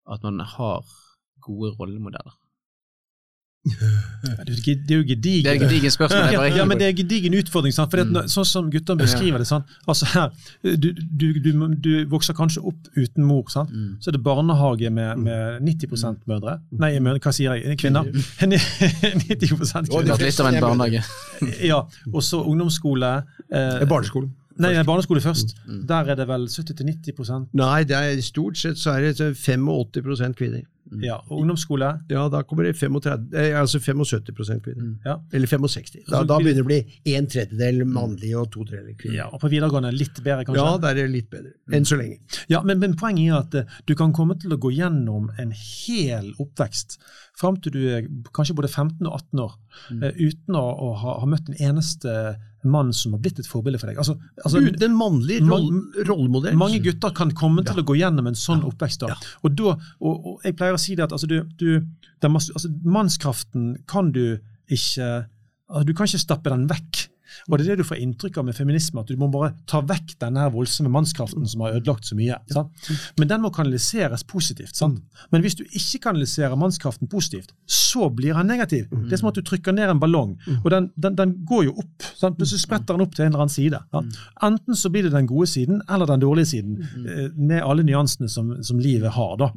at 0.08 0.22
man 0.22 0.40
har 0.44 0.84
gode 1.42 1.72
rollemodeller? 1.78 2.36
Det 3.68 4.90
er 4.90 4.96
jo 4.96 5.02
gedigen. 5.04 5.44
det 5.44 5.50
er 5.50 5.58
gedigen 5.58 5.68
gedigent. 5.68 5.70
Det 5.70 5.86
er 5.86 5.90
spørsmål. 5.90 6.32
Ja, 6.32 6.42
ja, 6.56 6.64
men 6.64 6.78
det 6.78 6.86
er 6.88 6.92
gedigen 6.96 7.34
utfordring. 7.34 7.74
Sant? 7.74 7.90
For 7.90 7.96
det, 8.00 8.06
Mm. 8.08 8.28
sånn 8.28 8.44
som 8.46 8.70
guttene 8.70 8.98
beskriver 9.02 9.38
det 9.38 9.46
sant? 9.46 9.64
Altså 9.86 10.06
her, 10.14 10.30
du, 10.62 10.92
du, 10.92 11.32
du, 11.40 11.52
du 11.74 12.04
vokser 12.08 12.34
kanskje 12.34 12.62
opp 12.64 12.88
uten 12.96 13.24
mor. 13.24 13.44
Sant? 13.50 13.70
Mm. 13.70 13.96
Så 14.00 14.08
er 14.10 14.12
det 14.16 14.22
barnehage 14.22 14.90
med, 14.90 15.18
med 15.18 15.60
90 15.62 16.24
mødre. 16.26 16.58
Nei, 16.72 16.98
mødre, 17.00 17.20
hva 17.20 17.32
sier 17.34 17.54
jeg? 17.58 17.76
Kvinner. 17.78 18.04
90 18.40 19.48
kvinner. 19.48 19.72
har 19.74 20.04
vært 20.14 20.26
litt 20.26 20.40
av 20.40 20.52
en 20.52 20.60
barnehage. 20.60 21.04
Ja, 21.70 21.82
Og 22.12 22.22
så 22.22 22.40
ungdomsskole. 22.42 23.22
Eh, 23.52 23.84
Barneskole. 23.86 24.30
nei, 24.58 24.72
barneskole 24.82 25.20
først. 25.22 25.54
Mm. 25.68 25.84
Der 25.86 26.08
er 26.10 26.14
det 26.18 26.26
vel 26.28 26.46
70-90% 26.50 27.52
Nei, 27.54 27.84
det 27.84 27.94
er, 27.96 28.20
stort 28.22 28.56
sett 28.58 28.78
så 28.80 28.96
er 28.96 29.12
det 29.12 29.36
85% 29.38 30.34
kvinner. 30.34 30.64
Ja, 31.02 31.16
og 31.28 31.40
ungdomsskole. 31.42 31.88
Ja, 32.10 32.28
da 32.32 32.42
kommer 32.42 32.64
det 32.64 32.76
35, 32.76 33.28
eh, 33.36 33.60
altså 33.60 33.78
75 33.80 34.60
kvinner. 34.64 34.82
Mm. 34.84 34.94
Ja. 35.04 35.16
Eller 35.32 35.46
65. 35.46 35.92
Da, 36.08 36.18
Altså, 36.18 36.26
da 36.30 36.38
begynner 36.38 36.54
det 36.54 36.64
å 36.64 36.68
bli 36.70 37.14
en 37.16 37.26
tredjedel 37.26 37.84
mannlige 37.86 38.38
og 38.40 38.50
to 38.54 38.64
tredjedeler 38.64 38.96
kvinner. 38.98 39.16
ja, 39.16 39.26
Og 39.32 39.40
på 39.40 39.50
videregående 39.52 39.92
litt 39.92 40.22
bedre, 40.24 40.44
kanskje? 40.48 40.64
Ja, 40.64 40.76
der 40.78 40.88
er 40.90 40.94
det 41.02 41.10
litt 41.12 41.30
bedre. 41.30 41.52
Enn 41.72 41.84
så 41.84 41.98
lenge. 42.00 42.18
Ja, 42.48 42.62
men, 42.62 42.78
men 42.80 42.96
poenget 42.96 43.28
er 43.28 43.38
at 43.42 43.54
eh, 43.54 43.78
du 43.86 43.94
kan 43.94 44.12
komme 44.12 44.38
til 44.40 44.52
å 44.52 44.58
gå 44.58 44.72
gjennom 44.76 45.30
en 45.38 45.52
hel 45.52 46.32
oppvekst 46.40 46.98
fram 47.38 47.56
til 47.62 47.72
du 47.76 47.82
er 47.94 48.08
kanskje 48.34 48.56
både 48.58 48.68
15 48.72 49.06
og 49.06 49.12
18 49.20 49.40
år, 49.44 49.52
Mm. 49.92 50.02
eh, 50.02 50.12
uten 50.18 50.56
å, 50.58 50.64
å 50.82 50.86
ha, 50.98 51.12
ha 51.20 51.26
møtt 51.26 51.48
en 51.52 51.54
eneste 51.68 52.10
mann 52.64 52.92
som 52.92 53.12
har 53.12 53.20
blitt 53.20 53.38
et 53.38 53.46
forbilde 53.46 53.78
for 53.78 53.86
deg. 53.90 53.98
Altså, 53.98 54.16
altså, 54.44 54.58
Uten 54.60 54.82
en 54.90 54.96
mannlig 54.98 55.40
roll, 55.48 55.70
Man- 55.72 56.06
rollemodell. 56.08 56.56
mange 56.56 56.80
gutter 56.82 57.10
kan 57.14 57.30
komme 57.30 57.64
til 57.64 57.76
Ja. 57.76 57.82
å 57.82 57.86
gå 57.86 57.96
gjennom 57.96 58.26
en 58.26 58.34
sånn 58.34 58.64
oppvekst. 58.64 59.00
Da. 59.00 59.08
Ja. 59.08 59.14
Og, 59.44 59.54
da, 59.56 59.76
og, 60.00 60.26
og 60.26 60.40
jeg 60.44 60.56
pleier 60.56 60.74
å 60.74 60.80
si 60.80 60.94
det 60.94 61.04
at 61.04 61.12
altså, 61.12 61.26
du, 61.28 61.42
du, 61.56 61.80
den 62.20 62.32
altså, 62.34 62.68
mannskraften 62.84 63.76
kan 63.86 64.12
du 64.12 64.38
ikke 64.68 65.26
altså, 65.70 65.84
Du 65.86 65.92
kan 65.94 66.06
ikke 66.06 66.18
stappe 66.18 66.50
den 66.50 66.66
vekk. 66.68 67.07
Og 67.48 67.58
det 67.58 67.66
er 67.66 67.70
det 67.72 67.82
du 67.82 67.88
får 67.88 68.00
inntrykk 68.02 68.40
av 68.40 68.48
med 68.48 68.56
feminisme, 68.56 69.02
at 69.02 69.10
du 69.10 69.18
må 69.20 69.28
bare 69.32 69.52
ta 69.68 69.80
vekk 69.84 70.16
denne 70.22 70.42
her 70.44 70.52
voldsomme 70.54 70.92
mannskraften 70.92 71.46
som 71.48 71.64
har 71.64 71.76
ødelagt 71.78 72.08
så 72.08 72.16
mye. 72.18 72.38
Sant? 72.52 72.88
Men 73.18 73.30
den 73.30 73.44
må 73.44 73.50
kanaliseres 73.54 74.24
positivt. 74.28 74.76
Sant? 74.78 75.02
Men 75.34 75.44
hvis 75.44 75.58
du 75.58 75.64
ikke 75.66 76.02
kanaliserer 76.08 76.56
mannskraften 76.58 77.10
positivt, 77.10 77.52
så 77.66 78.08
blir 78.14 78.36
han 78.38 78.48
negativ. 78.50 78.88
Det 79.08 79.16
er 79.16 79.22
som 79.22 79.30
at 79.30 79.38
du 79.38 79.44
trykker 79.46 79.76
ned 79.76 79.92
en 79.92 80.00
ballong, 80.02 80.36
og 80.62 80.70
den, 80.74 80.90
den, 80.96 81.16
den 81.18 81.34
går 81.48 81.68
jo 81.68 81.76
opp. 81.84 82.08
Sant? 82.14 82.38
Plutselig 82.38 82.64
spretter 82.64 82.96
den 82.96 83.04
opp 83.04 83.14
til 83.16 83.26
en 83.26 83.32
eller 83.32 83.46
annen 83.46 83.54
side. 83.54 83.82
Sant? 83.92 84.18
Enten 84.48 84.78
så 84.78 84.92
blir 84.92 85.06
det 85.06 85.14
den 85.14 85.28
gode 85.28 85.48
siden 85.50 85.82
eller 85.88 86.08
den 86.10 86.24
dårlige 86.24 86.52
siden, 86.54 86.80
eh, 87.04 87.28
med 87.36 87.62
alle 87.62 87.84
nyansene 87.86 88.28
som, 88.32 88.54
som 88.64 88.80
livet 88.82 89.14
har. 89.16 89.36
Da. 89.40 89.52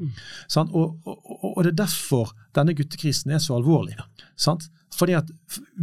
Og, 0.61 0.99
og, 1.07 1.47
og 1.53 1.63
det 1.63 1.73
er 1.73 1.81
derfor 1.85 2.35
denne 2.55 2.75
guttekrisen 2.77 3.31
er 3.31 3.41
så 3.43 3.57
alvorlig. 3.57 3.97
Sant? 4.39 4.69
Fordi 4.91 5.15
at 5.15 5.29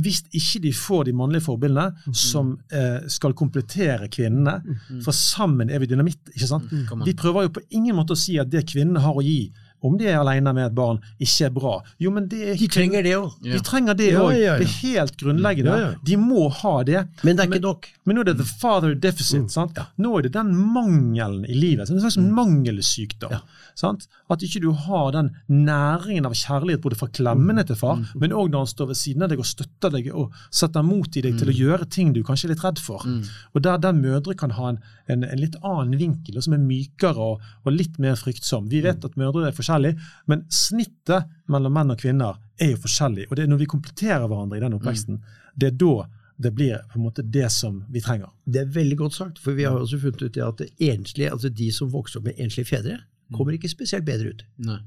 Hvis 0.03 0.23
ikke 0.37 0.61
de 0.67 0.73
får 0.77 1.09
de 1.09 1.15
mannlige 1.17 1.45
forbildene 1.47 2.15
som 2.15 2.53
eh, 2.73 3.07
skal 3.09 3.35
komplettere 3.37 4.09
kvinnene, 4.13 4.59
for 5.05 5.17
sammen 5.17 5.71
er 5.71 5.81
vi 5.83 5.89
dynamitt. 5.91 6.21
ikke 6.35 6.49
sant? 6.51 6.73
Mm. 6.73 7.05
Vi 7.07 7.17
prøver 7.19 7.47
jo 7.49 7.55
på 7.57 7.65
ingen 7.71 7.97
måte 7.97 8.17
å 8.17 8.21
si 8.21 8.39
at 8.41 8.51
det 8.53 8.67
kvinnene 8.69 9.03
har 9.05 9.17
å 9.17 9.25
gi, 9.25 9.51
om 9.83 9.97
de 9.99 10.07
er 10.11 10.19
alene 10.19 10.53
med 10.55 10.67
et 10.67 10.75
barn, 10.75 10.99
ikke 11.21 11.47
er 11.47 11.51
bra. 11.55 11.75
Jo, 12.03 12.11
men 12.11 12.27
det 12.29 12.41
er 12.49 12.55
De 12.59 12.67
trenger 12.69 13.03
det 13.03 13.13
òg. 13.17 13.33
de 13.43 13.61
trenger 13.61 13.95
det 13.95 14.13
Ja, 14.13 14.21
òg. 14.21 14.33
ja, 14.33 14.39
ja. 14.39 14.57
Det 14.59 14.67
er 14.67 14.77
helt 14.83 15.17
grunnleggende. 15.17 15.77
Ja, 15.79 15.91
ja. 15.91 15.95
De 16.05 16.17
må 16.17 16.49
ha 16.51 16.83
det. 16.83 17.05
Men 17.23 17.37
det 17.37 17.45
er 17.47 17.53
ikke 17.53 17.63
nok. 17.63 17.89
Men 18.05 18.17
nå 18.17 18.21
er 18.21 18.25
det 18.33 18.37
the 18.39 18.45
father 18.59 18.95
deficit. 18.95 19.51
sant? 19.51 19.79
Nå 19.99 20.19
er 20.19 20.23
det 20.23 20.33
den 20.33 20.55
mangelen 20.55 21.45
i 21.49 21.55
livet. 21.55 21.91
En 21.91 22.01
slags 22.01 22.17
mangelsykdom. 22.19 23.33
Sant? 23.79 24.09
At 24.31 24.43
ikke 24.43 24.61
du 24.65 24.73
har 24.73 25.13
den 25.15 25.31
næringen 25.49 26.27
av 26.27 26.35
kjærlighet 26.35 26.83
både 26.83 26.99
fra 26.99 27.07
klemmene 27.15 27.65
til 27.69 27.77
far, 27.79 28.01
men 28.19 28.33
òg 28.35 28.51
når 28.51 28.65
han 28.65 28.71
står 28.73 28.89
ved 28.91 28.99
siden 28.99 29.23
av 29.23 29.31
deg 29.33 29.39
og 29.43 29.47
støtter 29.47 29.93
deg 29.95 30.09
og 30.15 30.33
setter 30.51 30.83
mot 30.83 31.17
i 31.17 31.23
deg 31.25 31.39
til 31.39 31.53
å 31.53 31.57
gjøre 31.57 31.89
ting 31.95 32.13
du 32.17 32.23
kanskje 32.27 32.49
er 32.49 32.55
litt 32.55 32.65
redd 32.65 32.83
for. 32.83 33.07
Og 33.55 33.63
der, 33.63 33.79
der 33.79 33.93
mødre 33.97 34.35
kan 34.39 34.51
ha 34.59 34.73
en, 34.75 34.81
en, 35.09 35.25
en 35.25 35.41
litt 35.41 35.57
annen 35.65 35.97
vinkel, 36.01 36.37
og 36.37 36.45
som 36.45 36.55
er 36.57 36.63
mykere 36.63 37.25
og, 37.33 37.47
og 37.65 37.73
litt 37.75 37.97
mer 38.03 38.19
fryktsom. 38.21 38.69
Vi 38.73 38.83
vet 38.85 39.05
at 39.05 39.17
mødre 39.21 39.49
er 39.49 39.57
forskjellige, 39.57 39.99
men 40.31 40.45
snittet 40.53 41.31
mellom 41.49 41.75
menn 41.79 41.95
og 41.95 42.01
kvinner 42.03 42.39
er 42.61 42.75
jo 42.75 42.83
forskjellig. 42.85 43.29
Og 43.31 43.37
det 43.39 43.47
er 43.47 43.51
når 43.53 43.63
vi 43.65 43.71
kompletterer 43.73 44.27
hverandre 44.29 44.61
i 44.61 44.65
den 44.65 44.77
oppveksten, 44.79 45.21
det 45.57 45.73
er 45.73 45.79
da 45.81 45.95
det 46.39 46.53
blir 46.55 46.79
på 46.93 47.01
en 47.01 47.07
måte 47.09 47.25
det 47.27 47.49
som 47.51 47.81
vi 47.91 48.01
trenger. 48.05 48.31
Det 48.47 48.61
er 48.63 48.69
veldig 48.77 48.99
godt 49.01 49.17
sagt, 49.17 49.41
for 49.43 49.59
vi 49.59 49.65
har 49.67 49.75
også 49.75 49.99
funnet 49.99 50.23
ut 50.29 50.37
at 50.45 50.63
enslige, 50.79 51.33
altså 51.35 51.51
de 51.51 51.73
som 51.75 51.91
vokser 51.91 52.21
opp 52.21 52.29
med 52.29 52.39
enslige 52.39 52.69
fedre, 52.71 53.01
kommer 53.35 53.57
ikke 53.57 53.69
spesielt 53.69 54.07
bedre 54.07 54.31
ut. 54.37 54.45
Nei. 54.69 54.79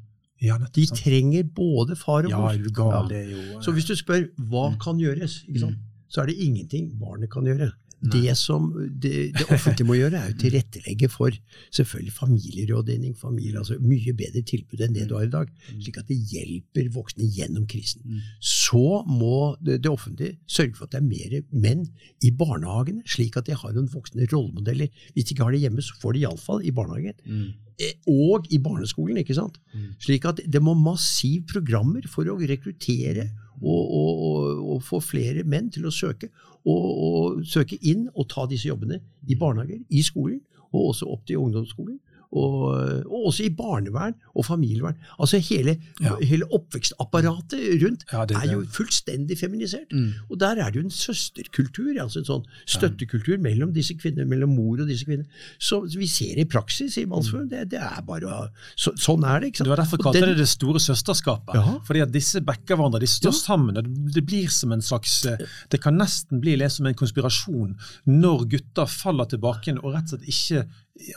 Ja, 0.41 0.55
De 0.57 0.88
trenger 0.89 1.43
både 1.53 1.95
far 1.95 2.26
og 2.26 2.32
Ja, 2.32 2.39
mor. 2.39 2.53
Ja. 2.55 3.01
det 3.09 3.19
jo 3.30 3.61
Så 3.61 3.72
hvis 3.76 3.86
du 3.86 3.93
spør 3.95 4.24
hva 4.49 4.72
kan 4.82 4.97
gjøres, 4.97 5.43
ikke 5.45 5.59
sant? 5.67 5.78
Så 6.12 6.22
er 6.26 6.32
det 6.32 6.41
ingenting 6.43 6.91
barnet 6.99 7.32
kan 7.32 7.47
gjøre. 7.47 7.72
Det 8.01 8.32
som 8.34 8.64
det, 8.97 9.12
det 9.38 9.43
offentlige 9.53 9.86
må 9.86 9.93
gjøre, 9.93 10.18
er 10.18 10.32
å 10.34 10.38
tilrettelegge 10.41 11.05
for 11.14 11.36
selvfølgelig 11.70 12.14
familierådgivning, 12.16 13.12
familie, 13.14 13.59
altså 13.62 13.76
mye 13.78 14.16
bedre 14.18 14.41
tilbud 14.49 14.82
enn 14.82 14.95
det 14.95 15.03
du 15.05 15.14
har 15.20 15.28
i 15.28 15.30
dag, 15.30 15.51
slik 15.78 15.99
at 16.01 16.09
det 16.09 16.18
hjelper 16.32 16.89
voksne 16.95 17.28
gjennom 17.30 17.68
krisen. 17.70 18.01
Så 18.41 19.03
må 19.05 19.53
det, 19.62 19.84
det 19.86 19.91
offentlige 19.93 20.39
sørge 20.49 20.80
for 20.80 20.88
at 20.89 20.95
det 20.95 21.01
er 21.03 21.12
mer 21.12 21.36
menn 21.53 21.84
i 22.26 22.32
barnehagene, 22.34 23.05
slik 23.05 23.38
at 23.38 23.45
de 23.51 23.53
har 23.62 23.78
noen 23.78 23.91
voksne 23.93 24.26
rollemodeller. 24.34 24.89
Hvis 25.14 25.30
de 25.30 25.36
ikke 25.36 25.45
har 25.45 25.53
det 25.53 25.62
hjemme, 25.62 25.86
så 25.86 25.93
får 26.01 26.18
de 26.18 26.26
iallfall 26.26 26.66
i 26.66 26.74
barnehagen. 26.74 27.53
Eh, 27.78 27.93
Og 28.09 28.49
i 28.49 28.57
barneskolen, 28.57 29.22
ikke 29.22 29.38
sant? 29.38 29.62
Slik 30.01 30.26
at 30.26 30.41
det 30.41 30.62
må 30.66 30.74
massiv 30.74 31.45
programmer 31.53 32.01
for 32.09 32.26
å 32.26 32.39
rekruttere 32.41 33.30
og, 33.62 33.93
og, 33.93 34.62
og, 34.74 34.84
få 34.84 34.99
flere 35.03 35.43
menn 35.45 35.70
til 35.74 35.86
å 35.86 35.93
søke, 35.93 36.32
og, 36.66 36.86
og 37.07 37.43
søke 37.47 37.78
inn 37.82 38.07
og 38.16 38.30
ta 38.30 38.47
disse 38.49 38.70
jobbene 38.70 38.99
i 39.28 39.38
barnehager, 39.38 39.84
i 39.89 40.01
skolen, 40.05 40.41
og 40.72 40.91
også 40.91 41.09
opp 41.12 41.26
til 41.28 41.41
ungdomsskolen. 41.41 41.99
Og, 42.32 43.06
og 43.12 43.26
også 43.28 43.44
i 43.46 43.50
barnevern 43.50 44.14
og 44.36 44.46
familievern. 44.46 44.96
Altså 45.20 45.38
hele, 45.38 45.78
Ja. 46.02 46.16
hele 46.24 46.46
oppvekstapparatet 46.54 47.82
rundt 47.84 48.06
Ja, 48.12 48.26
det- 48.26 48.38
er 48.38 48.52
jo 48.54 48.62
fullstendig 48.72 49.38
feminisert. 49.40 49.92
Mm. 49.92 50.14
Og 50.30 50.40
der 50.40 50.56
er 50.62 50.70
det 50.72 50.76
jo 50.76 50.86
en 50.86 50.90
søsterkultur, 50.92 52.00
altså 52.02 52.20
en 52.20 52.26
sånn 52.26 52.46
støttekultur 52.66 53.38
mellom 53.42 53.74
disse 53.74 53.94
kvinner, 54.00 54.26
mellom 54.26 54.56
mor 54.56 54.80
og 54.82 54.88
disse 54.88 55.06
kvinner. 55.06 55.26
Så 55.60 55.82
vi 55.98 56.08
ser 56.08 56.40
i 56.40 56.46
praksis 56.46 56.98
i 56.98 57.06
mannsforum, 57.06 57.50
det, 57.50 57.70
det 57.70 57.80
er 57.82 58.02
bare 58.08 58.50
så, 58.76 58.92
Sånn 59.02 59.24
er 59.26 59.40
det, 59.42 59.52
ikke 59.52 59.58
sant. 59.62 59.68
Det 59.70 59.74
var 59.76 59.84
derfor 59.84 59.98
kalte 60.04 60.26
det 60.26 60.38
det 60.38 60.48
store 60.52 60.80
søsterskapet. 60.80 61.56
Ja. 61.56 61.80
Fordi 61.88 62.02
at 62.02 62.12
disse 62.12 62.42
backer 62.46 62.76
hverandre, 62.78 63.00
de 63.02 63.08
står 63.08 63.34
sammen. 63.34 63.74
det- 63.76 64.14
Det 64.14 64.26
blir 64.26 64.50
som 64.50 64.72
en 64.72 64.82
slags 64.82 65.26
eh, 65.26 65.38
Det 65.70 65.82
kan 65.82 65.98
nesten 65.98 66.40
bli 66.42 66.56
lest 66.56 66.78
som 66.78 66.86
en 66.86 66.94
konspirasjon 66.94 67.76
når 68.08 68.46
gutter 68.50 68.86
faller 68.88 69.26
tilbake 69.26 69.74
og 69.84 69.94
rett 69.94 70.14
og 70.14 70.20
slett 70.20 70.28
ikke 70.28 70.68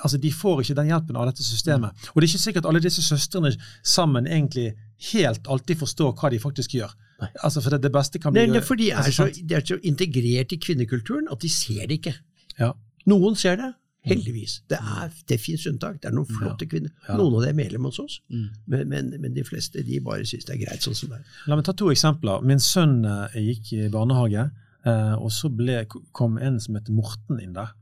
altså 0.03 0.18
De 0.22 0.31
får 0.33 0.62
ikke 0.64 0.77
den 0.79 0.91
hjelpen 0.93 1.16
av 1.20 1.27
dette 1.31 1.45
systemet. 1.45 1.91
Og 2.14 2.20
det 2.20 2.29
er 2.29 2.33
ikke 2.33 2.45
sikkert 2.47 2.66
alle 2.70 2.81
disse 2.85 3.03
søstrene 3.05 3.51
sammen 3.83 4.27
egentlig 4.27 4.75
helt 5.12 5.47
alltid 5.51 5.81
forstår 5.83 6.14
hva 6.20 6.31
de 6.33 6.39
faktisk 6.43 6.77
gjør. 6.79 6.93
Altså 7.43 7.61
For 7.62 7.70
det, 7.75 7.83
det 7.87 7.93
beste 7.95 8.18
kan 8.20 8.33
bli 8.35 8.47
Nei, 8.51 8.61
for 8.64 8.77
de 8.77 8.91
er, 8.91 8.99
altså, 9.01 9.29
så, 9.29 9.43
de 9.49 9.55
er 9.57 9.64
så 9.64 9.79
integrert 9.87 10.53
i 10.53 10.59
kvinnekulturen 10.61 11.29
at 11.33 11.41
de 11.45 11.49
ser 11.53 11.87
det 11.89 12.01
ikke. 12.03 12.14
Ja. 12.59 12.72
Noen 13.11 13.37
ser 13.39 13.57
det, 13.61 13.70
heldigvis. 14.05 14.59
Det, 14.68 14.77
er, 14.79 15.12
det 15.31 15.39
fins 15.41 15.64
unntak. 15.70 16.01
Det 16.03 16.11
er 16.11 16.16
noen 16.16 16.29
flotte 16.29 16.66
kvinner. 16.68 16.91
Ja. 17.09 17.16
Noen 17.16 17.39
av 17.39 17.47
dem 17.47 17.55
er 17.55 17.62
medlem 17.64 17.87
hos 17.89 18.01
oss, 18.03 18.18
Mm. 18.29 18.49
men, 18.66 18.89
men, 18.91 19.12
men 19.22 19.35
de 19.37 19.45
fleste 19.47 19.83
de 19.87 20.01
bare 20.05 20.27
syns 20.29 20.45
det 20.49 20.57
er 20.59 20.61
greit 20.66 20.85
sånn 20.85 20.97
som 20.99 21.14
det 21.14 21.20
er. 21.22 21.39
La 21.49 21.57
meg 21.57 21.64
ta 21.64 21.72
to 21.77 21.89
eksempler. 21.93 22.45
Min 22.45 22.61
sønn 22.61 22.99
eh, 23.09 23.39
gikk 23.53 23.72
i 23.79 23.89
barnehage, 23.95 24.51
eh, 24.85 25.14
og 25.16 25.33
så 25.33 25.49
ble, 25.49 25.85
kom 26.12 26.37
en 26.39 26.61
som 26.61 26.77
het 26.77 26.91
Morten 26.93 27.41
inn 27.41 27.55
der. 27.57 27.72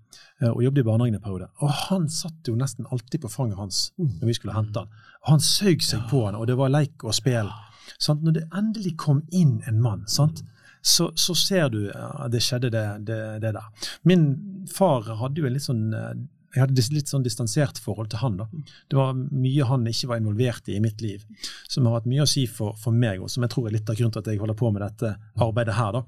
Eh, 0.40 0.50
Og 0.50 0.62
jobbet 0.64 0.82
i 0.82 0.86
barnehagen 0.86 1.18
en 1.18 1.24
periode. 1.24 1.48
Og 1.60 1.74
han 1.88 2.08
satt 2.12 2.48
jo 2.48 2.56
nesten 2.58 2.88
alltid 2.90 3.24
på 3.24 3.32
fanget 3.32 3.60
hans 3.60 3.82
når 3.98 4.26
vi 4.30 4.36
skulle 4.38 4.56
hente 4.56 4.84
han. 4.84 5.04
Og 5.22 5.34
han 5.36 5.44
søg 5.44 5.84
seg 5.86 6.08
på 6.10 6.24
han, 6.26 6.38
og 6.38 6.48
det 6.50 6.58
var 6.58 6.72
leik 6.72 7.04
og 7.04 7.14
spel. 7.16 7.50
Sant? 7.98 8.22
Når 8.22 8.38
det 8.38 8.48
endelig 8.54 8.96
kom 9.00 9.22
inn 9.30 9.60
en 9.68 9.80
mann, 9.82 10.06
sant? 10.10 10.42
Så, 10.82 11.12
så 11.14 11.34
ser 11.38 11.68
du 11.70 11.84
ja, 11.86 12.26
det 12.30 12.40
skjedde, 12.42 12.72
det, 12.74 12.86
det, 13.06 13.18
det 13.42 13.52
der. 13.54 13.90
Min 14.02 14.24
far 14.66 15.06
hadde 15.20 15.38
jo 15.38 15.46
en 15.46 15.54
litt 15.54 15.66
sånn 15.68 15.92
eh, 15.94 16.14
jeg 16.52 16.66
hadde 16.66 16.82
litt 16.92 17.08
sånn 17.08 17.24
distansert 17.24 17.78
forhold 17.80 18.10
til 18.12 18.20
han. 18.20 18.34
da. 18.42 18.46
Det 18.90 18.98
var 18.98 19.14
mye 19.16 19.68
han 19.70 19.86
ikke 19.88 20.10
var 20.10 20.20
involvert 20.20 20.68
i 20.68 20.76
i 20.76 20.82
mitt 20.84 21.00
liv, 21.00 21.24
som 21.70 21.86
har 21.88 22.00
hatt 22.00 22.08
mye 22.10 22.26
å 22.26 22.28
si 22.28 22.44
for, 22.50 22.76
for 22.80 22.92
meg, 22.92 23.22
og 23.22 23.32
som 23.32 23.46
jeg 23.46 23.54
tror 23.54 23.68
er 23.68 23.78
litt 23.78 23.88
av 23.88 23.96
grunnen 23.96 24.12
til 24.12 24.20
at 24.20 24.28
jeg 24.28 24.42
holder 24.42 24.58
på 24.58 24.72
med 24.74 24.84
dette 24.84 25.14
arbeidet 25.46 25.78
her. 25.78 25.96
da. 25.96 26.02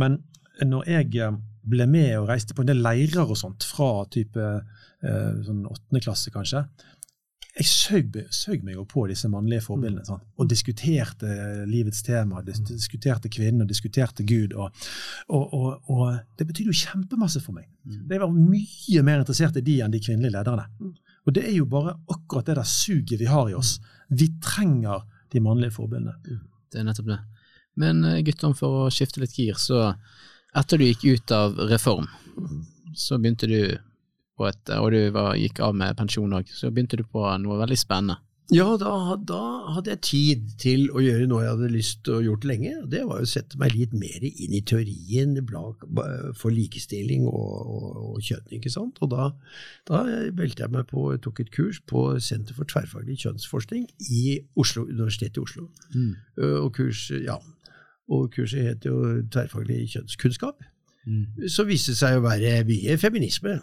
Men 0.00 0.22
når 0.66 0.88
jeg 0.90 1.16
eh, 1.20 1.36
ble 1.70 1.86
med 1.90 2.14
og 2.18 2.30
reiste 2.30 2.56
på 2.56 2.64
en 2.64 2.70
del 2.72 2.82
leirer 2.84 3.26
og 3.26 3.38
sånt, 3.38 3.66
fra 3.68 4.06
type 4.12 4.40
eh, 4.40 5.30
sånn 5.46 5.66
åttende 5.68 6.02
klasse 6.04 6.32
kanskje, 6.34 6.64
jeg 7.50 7.66
søg, 7.66 8.16
søg 8.32 8.62
meg 8.64 8.76
jo 8.76 8.84
på 8.88 9.02
disse 9.10 9.28
mannlige 9.28 9.64
forbildene. 9.64 10.04
sånn, 10.06 10.20
Og 10.38 10.48
diskuterte 10.48 11.28
livets 11.68 12.02
tema, 12.06 12.44
diskuterte 12.46 13.28
kvinnen 13.32 13.64
og 13.64 13.68
diskuterte 13.68 14.24
Gud. 14.24 14.54
Og, 14.54 14.70
og, 15.28 15.54
og, 15.58 15.90
og 15.90 16.20
det 16.38 16.46
betydde 16.46 16.70
jo 16.70 16.78
kjempemasse 16.78 17.42
for 17.42 17.56
meg. 17.56 17.66
Jeg 17.84 18.22
var 18.22 18.30
mye 18.30 19.02
mer 19.06 19.24
interessert 19.24 19.58
i 19.58 19.64
de 19.66 19.80
enn 19.82 19.92
de 19.92 20.02
kvinnelige 20.02 20.36
lederne. 20.38 20.68
Og 21.26 21.34
det 21.36 21.44
er 21.48 21.58
jo 21.58 21.66
bare 21.68 21.96
akkurat 22.14 22.46
det 22.48 22.56
der 22.60 22.70
suget 22.70 23.18
vi 23.20 23.28
har 23.28 23.50
i 23.50 23.58
oss. 23.58 23.78
Vi 24.08 24.30
trenger 24.42 25.02
de 25.34 25.42
mannlige 25.42 25.74
forbildene. 25.74 26.16
Det 26.70 26.80
er 26.80 26.86
nettopp 26.86 27.10
det. 27.10 27.20
Men 27.82 28.04
eh, 28.04 28.54
for 28.56 28.86
å 28.86 28.90
skifte 28.94 29.22
litt 29.22 29.36
gir, 29.36 29.58
så 29.58 29.90
etter 30.56 30.80
du 30.80 30.86
gikk 30.88 31.04
ut 31.04 31.36
av 31.36 31.58
reform, 31.70 32.08
så 32.96 33.18
begynte 33.18 33.50
du 33.50 33.60
på 34.40 34.48
et, 34.48 34.72
og 34.78 34.90
du 34.94 35.00
var, 35.14 35.36
gikk 35.38 35.60
av 35.64 35.76
med 35.76 35.98
pensjon 35.98 36.38
òg, 36.40 36.48
så 36.48 36.72
begynte 36.72 36.98
du 37.00 37.04
på 37.06 37.26
noe 37.42 37.60
veldig 37.60 37.78
spennende. 37.78 38.20
Ja, 38.50 38.66
da, 38.80 39.14
da 39.22 39.40
hadde 39.76 39.92
jeg 39.92 40.00
tid 40.02 40.46
til 40.58 40.88
å 40.90 41.02
gjøre 41.02 41.28
noe 41.30 41.44
jeg 41.44 41.52
hadde 41.52 41.68
lyst 41.70 42.00
til 42.06 42.16
å 42.16 42.22
gjort 42.24 42.46
lenge. 42.50 42.72
Det 42.90 43.04
var 43.06 43.22
å 43.22 43.28
sette 43.28 43.58
meg 43.60 43.76
litt 43.76 43.92
mer 43.94 44.24
inn 44.26 44.56
i 44.58 44.62
teorien 44.66 45.36
for 46.34 46.50
likestilling 46.50 47.28
og, 47.30 47.52
og, 47.60 48.00
og 48.08 48.26
kjønn. 48.26 48.48
ikke 48.58 48.72
sant? 48.74 48.98
Og 49.04 49.12
da, 49.12 49.28
da 49.86 50.02
meldte 50.34 50.66
jeg 50.66 50.74
meg 50.74 50.90
på, 50.90 51.06
tok 51.22 51.44
et 51.44 51.54
kurs 51.54 51.78
på 51.86 52.02
Senter 52.18 52.58
for 52.58 52.66
tverrfaglig 52.66 53.20
kjønnsforskning 53.22 53.86
i 54.10 54.40
Oslo, 54.58 54.88
Universitetet 54.90 55.38
i 55.38 55.44
Oslo. 55.46 55.68
Mm. 55.94 56.12
Og, 56.50 56.72
kurs, 56.74 57.06
ja, 57.22 57.38
og 58.10 58.30
kurset 58.34 58.66
het 58.66 58.86
jo 58.88 59.22
Tverrfaglig 59.32 59.84
kjønnskunnskap. 59.94 60.64
Mm. 61.06 61.48
Så 61.48 61.64
viste 61.68 61.94
det 61.94 62.00
seg 62.02 62.18
å 62.18 62.24
være 62.24 62.64
mye 62.68 62.96
feminisme. 63.00 63.60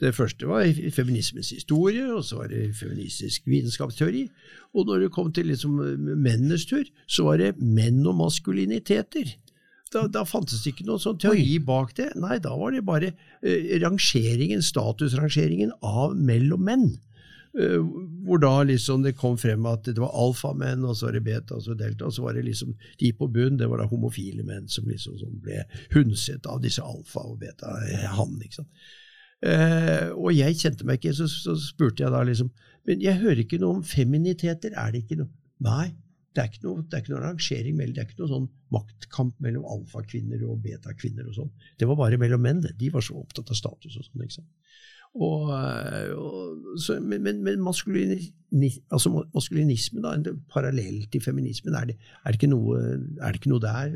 Det 0.00 0.10
første 0.14 0.48
var 0.50 0.66
feminismens 0.94 1.52
historie, 1.54 2.08
og 2.10 2.24
så 2.26 2.40
var 2.40 2.50
det 2.50 2.72
feministisk 2.76 3.46
vitenskapsteori. 3.46 4.24
Og 4.74 4.88
når 4.88 5.04
det 5.04 5.12
kom 5.14 5.30
til 5.32 5.46
liksom 5.52 5.78
mennenes 6.18 6.66
tur, 6.66 6.82
så 7.06 7.28
var 7.28 7.38
det 7.38 7.54
menn 7.60 8.02
og 8.06 8.18
maskuliniteter. 8.18 9.36
Da, 9.92 10.06
da 10.08 10.24
fantes 10.26 10.64
det 10.64 10.72
ikke 10.72 10.88
noen 10.88 11.02
sånn 11.02 11.20
teori 11.20 11.58
bak 11.62 11.92
det. 11.98 12.08
Nei, 12.20 12.38
da 12.42 12.54
var 12.56 12.72
det 12.72 12.82
bare 12.88 13.12
eh, 13.12 13.76
rangeringen, 13.82 14.64
statusrangeringen 14.64 15.74
av 15.84 16.16
mellom 16.16 16.64
menn. 16.66 16.86
Eh, 17.52 17.80
hvor 18.24 18.40
da 18.40 18.62
liksom 18.64 19.02
det 19.04 19.12
kom 19.20 19.34
frem 19.36 19.66
at 19.68 19.84
det 19.84 20.00
var 20.00 20.14
alfamenn, 20.16 20.86
og 20.88 20.96
så 20.96 21.10
var 21.10 21.18
det 21.18 21.24
beta 21.26 21.58
og 21.58 21.64
så 21.66 21.76
delta, 21.76 22.08
og 22.08 22.14
så 22.16 22.24
var 22.24 22.38
det 22.38 22.46
liksom 22.46 22.72
de 23.00 23.10
på 23.12 23.28
bunn, 23.28 23.58
det 23.60 23.68
var 23.68 23.82
da 23.82 23.88
homofile 23.90 24.44
menn 24.46 24.70
som 24.72 24.88
liksom 24.88 25.18
som 25.20 25.34
ble 25.44 25.60
hundset 25.92 26.48
av 26.48 26.62
disse 26.64 26.80
alfa- 26.80 27.26
og 27.28 27.36
beta-hann. 27.42 28.38
ikke 28.40 28.62
sant? 28.62 28.86
Uh, 29.42 30.14
og 30.14 30.30
jeg 30.36 30.54
kjente 30.54 30.86
meg 30.86 31.00
ikke, 31.00 31.16
så, 31.18 31.26
så 31.26 31.56
spurte 31.58 32.04
jeg 32.04 32.14
da 32.14 32.20
liksom 32.22 32.52
Men 32.86 33.00
jeg 33.02 33.18
hører 33.18 33.40
ikke 33.42 33.58
noe 33.58 33.80
om 33.80 33.82
feminiteter, 33.82 34.70
er 34.78 34.92
det 34.94 35.00
ikke 35.02 35.18
noe? 35.18 35.30
Nei, 35.66 35.88
det 36.34 36.42
er 36.42 36.48
ikke 36.50 36.64
noe, 36.64 36.84
det 36.86 36.96
er 36.96 37.02
ikke 37.02 37.12
noe 37.12 37.24
rangering 37.26 37.76
mellom, 37.78 37.94
det 37.94 38.02
er 38.02 38.08
ikke 38.08 38.22
noe 38.22 38.30
sånn 38.30 38.48
maktkamp 38.74 39.36
mellom 39.44 39.66
alfakvinner 39.76 40.42
og 40.48 40.62
betakvinner 40.64 41.28
og 41.28 41.36
sånn. 41.36 41.52
Det 41.78 41.86
var 41.90 41.98
bare 42.00 42.18
mellom 42.22 42.42
menn. 42.42 42.62
De 42.62 42.90
var 42.94 43.04
så 43.04 43.18
opptatt 43.20 43.52
av 43.52 43.58
status 43.58 43.98
og 43.98 44.06
sånn. 44.06 44.24
ikke 44.24 44.38
sant? 44.38 44.50
Og, 45.12 45.50
eh, 45.52 46.12
og, 46.16 46.78
så, 46.80 46.96
men 47.00 47.42
men, 47.44 47.60
maskulini, 47.60 48.30
altså 48.90 49.12
maskulinisme, 49.34 50.00
da, 50.00 50.14
en 50.16 50.40
parallell 50.52 51.04
til 51.12 51.20
feminismen, 51.20 51.74
er 51.74 51.90
det, 51.90 51.98
er 52.24 52.32
det, 52.32 52.40
ikke, 52.40 52.52
noe, 52.52 52.80
er 53.20 53.32
det 53.32 53.42
ikke 53.42 53.52
noe 53.52 53.64
der? 53.64 53.92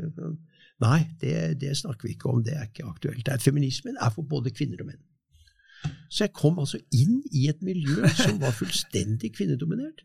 Nei, 0.83 0.99
det, 1.21 1.35
det 1.61 1.73
snakker 1.77 2.05
vi 2.05 2.13
ikke 2.13 2.29
om, 2.29 2.43
det 2.45 2.53
er 2.53 2.67
ikke 2.69 2.85
aktuelt. 2.85 3.27
Er, 3.27 3.41
feminismen 3.41 3.97
er 3.97 4.13
for 4.13 4.29
både 4.29 4.53
kvinner 4.53 4.83
og 4.83 4.91
menn. 4.91 5.01
Så 6.09 6.27
jeg 6.27 6.35
kom 6.37 6.59
altså 6.61 6.79
inn 6.93 7.23
i 7.33 7.47
et 7.49 7.63
miljø 7.65 8.05
som 8.17 8.37
var 8.41 8.53
fullstendig 8.57 9.33
kvinnedominert. 9.37 10.03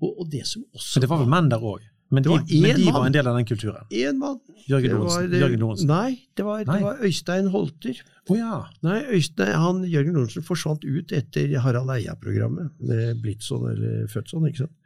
Og, 0.00 0.10
og 0.10 0.26
det 0.30 0.44
som 0.46 0.64
også 0.74 0.98
Men 0.98 1.04
det 1.04 1.10
var 1.10 1.22
vel 1.22 1.30
menn 1.32 1.50
der 1.50 1.64
òg? 1.64 1.86
Men 2.08 2.24
de, 2.24 2.36
men 2.62 2.78
de 2.78 2.88
var 2.88 3.04
en 3.04 3.12
del 3.12 3.26
av 3.28 3.36
den 3.36 3.44
kulturen? 3.48 3.84
én 3.92 4.16
mann. 4.16 4.38
Jørgen 4.68 5.60
Lorentzen. 5.60 5.90
Nei, 5.90 6.28
det 6.36 6.46
var, 6.46 6.62
Nei. 6.64 6.78
det 6.78 6.86
var 6.86 7.02
Øystein 7.04 7.50
Holter. 7.52 8.00
Å 8.28 8.36
ja. 8.38 8.56
Nei, 8.86 8.98
Øystein, 9.18 9.52
han, 9.52 9.82
Jørgen 9.84 10.16
Lorentzen 10.16 10.46
forsvant 10.46 10.86
ut 10.88 11.12
etter 11.12 11.52
Harald 11.64 11.92
Eia-programmet. 11.92 12.72
med 12.80 13.20
Blitt 13.24 13.44
sånn 13.44 13.68
eller 13.74 14.08
født 14.12 14.32
sånn, 14.32 14.48
ikke 14.48 14.64
sant. 14.64 14.76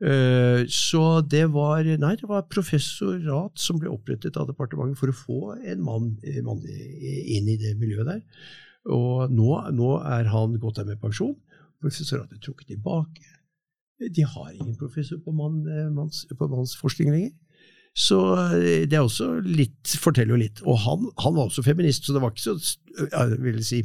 Eh, 0.00 0.62
så 0.72 1.20
det 1.28 1.42
var 1.52 1.84
Nei, 1.84 2.14
det 2.16 2.28
var 2.28 2.46
professorat 2.48 3.60
som 3.60 3.80
ble 3.80 3.90
opprettet 3.92 4.38
av 4.40 4.48
departementet 4.48 5.00
for 5.00 5.12
å 5.12 5.16
få 5.16 5.40
en 5.60 5.82
mann, 5.84 6.14
mann 6.44 6.62
inn 6.64 7.48
i 7.48 7.58
det 7.60 7.74
miljøet 7.80 8.08
der. 8.08 8.22
Og 8.88 9.32
nå, 9.32 9.50
nå 9.76 9.90
er 10.08 10.28
han 10.32 10.56
gått 10.60 10.80
av 10.80 10.88
med 10.88 11.00
pensjon. 11.00 11.36
Professoratet 11.80 12.40
trukket 12.44 12.72
tilbake. 12.74 13.39
De 14.00 14.22
har 14.24 14.50
ingen 14.54 14.76
professor 14.80 15.20
på, 15.20 15.32
mann, 15.36 15.60
eh, 15.68 15.90
manns, 15.92 16.24
på 16.32 16.48
mannsforskning 16.48 17.10
lenger. 17.12 17.34
Så 17.92 18.16
eh, 18.54 18.86
det 18.88 18.96
er 18.96 19.04
også 19.04 19.40
litt, 19.44 19.96
forteller 20.00 20.36
jo 20.36 20.42
litt. 20.46 20.60
Og 20.64 20.78
han, 20.86 21.08
han 21.20 21.36
var 21.36 21.50
også 21.50 21.64
feminist, 21.66 22.06
så 22.06 22.16
det 22.16 22.22
var 22.24 22.32
ikke 22.32 22.46
så 22.54 22.58
jeg 23.10 23.40
vil 23.44 23.62
si, 23.64 23.84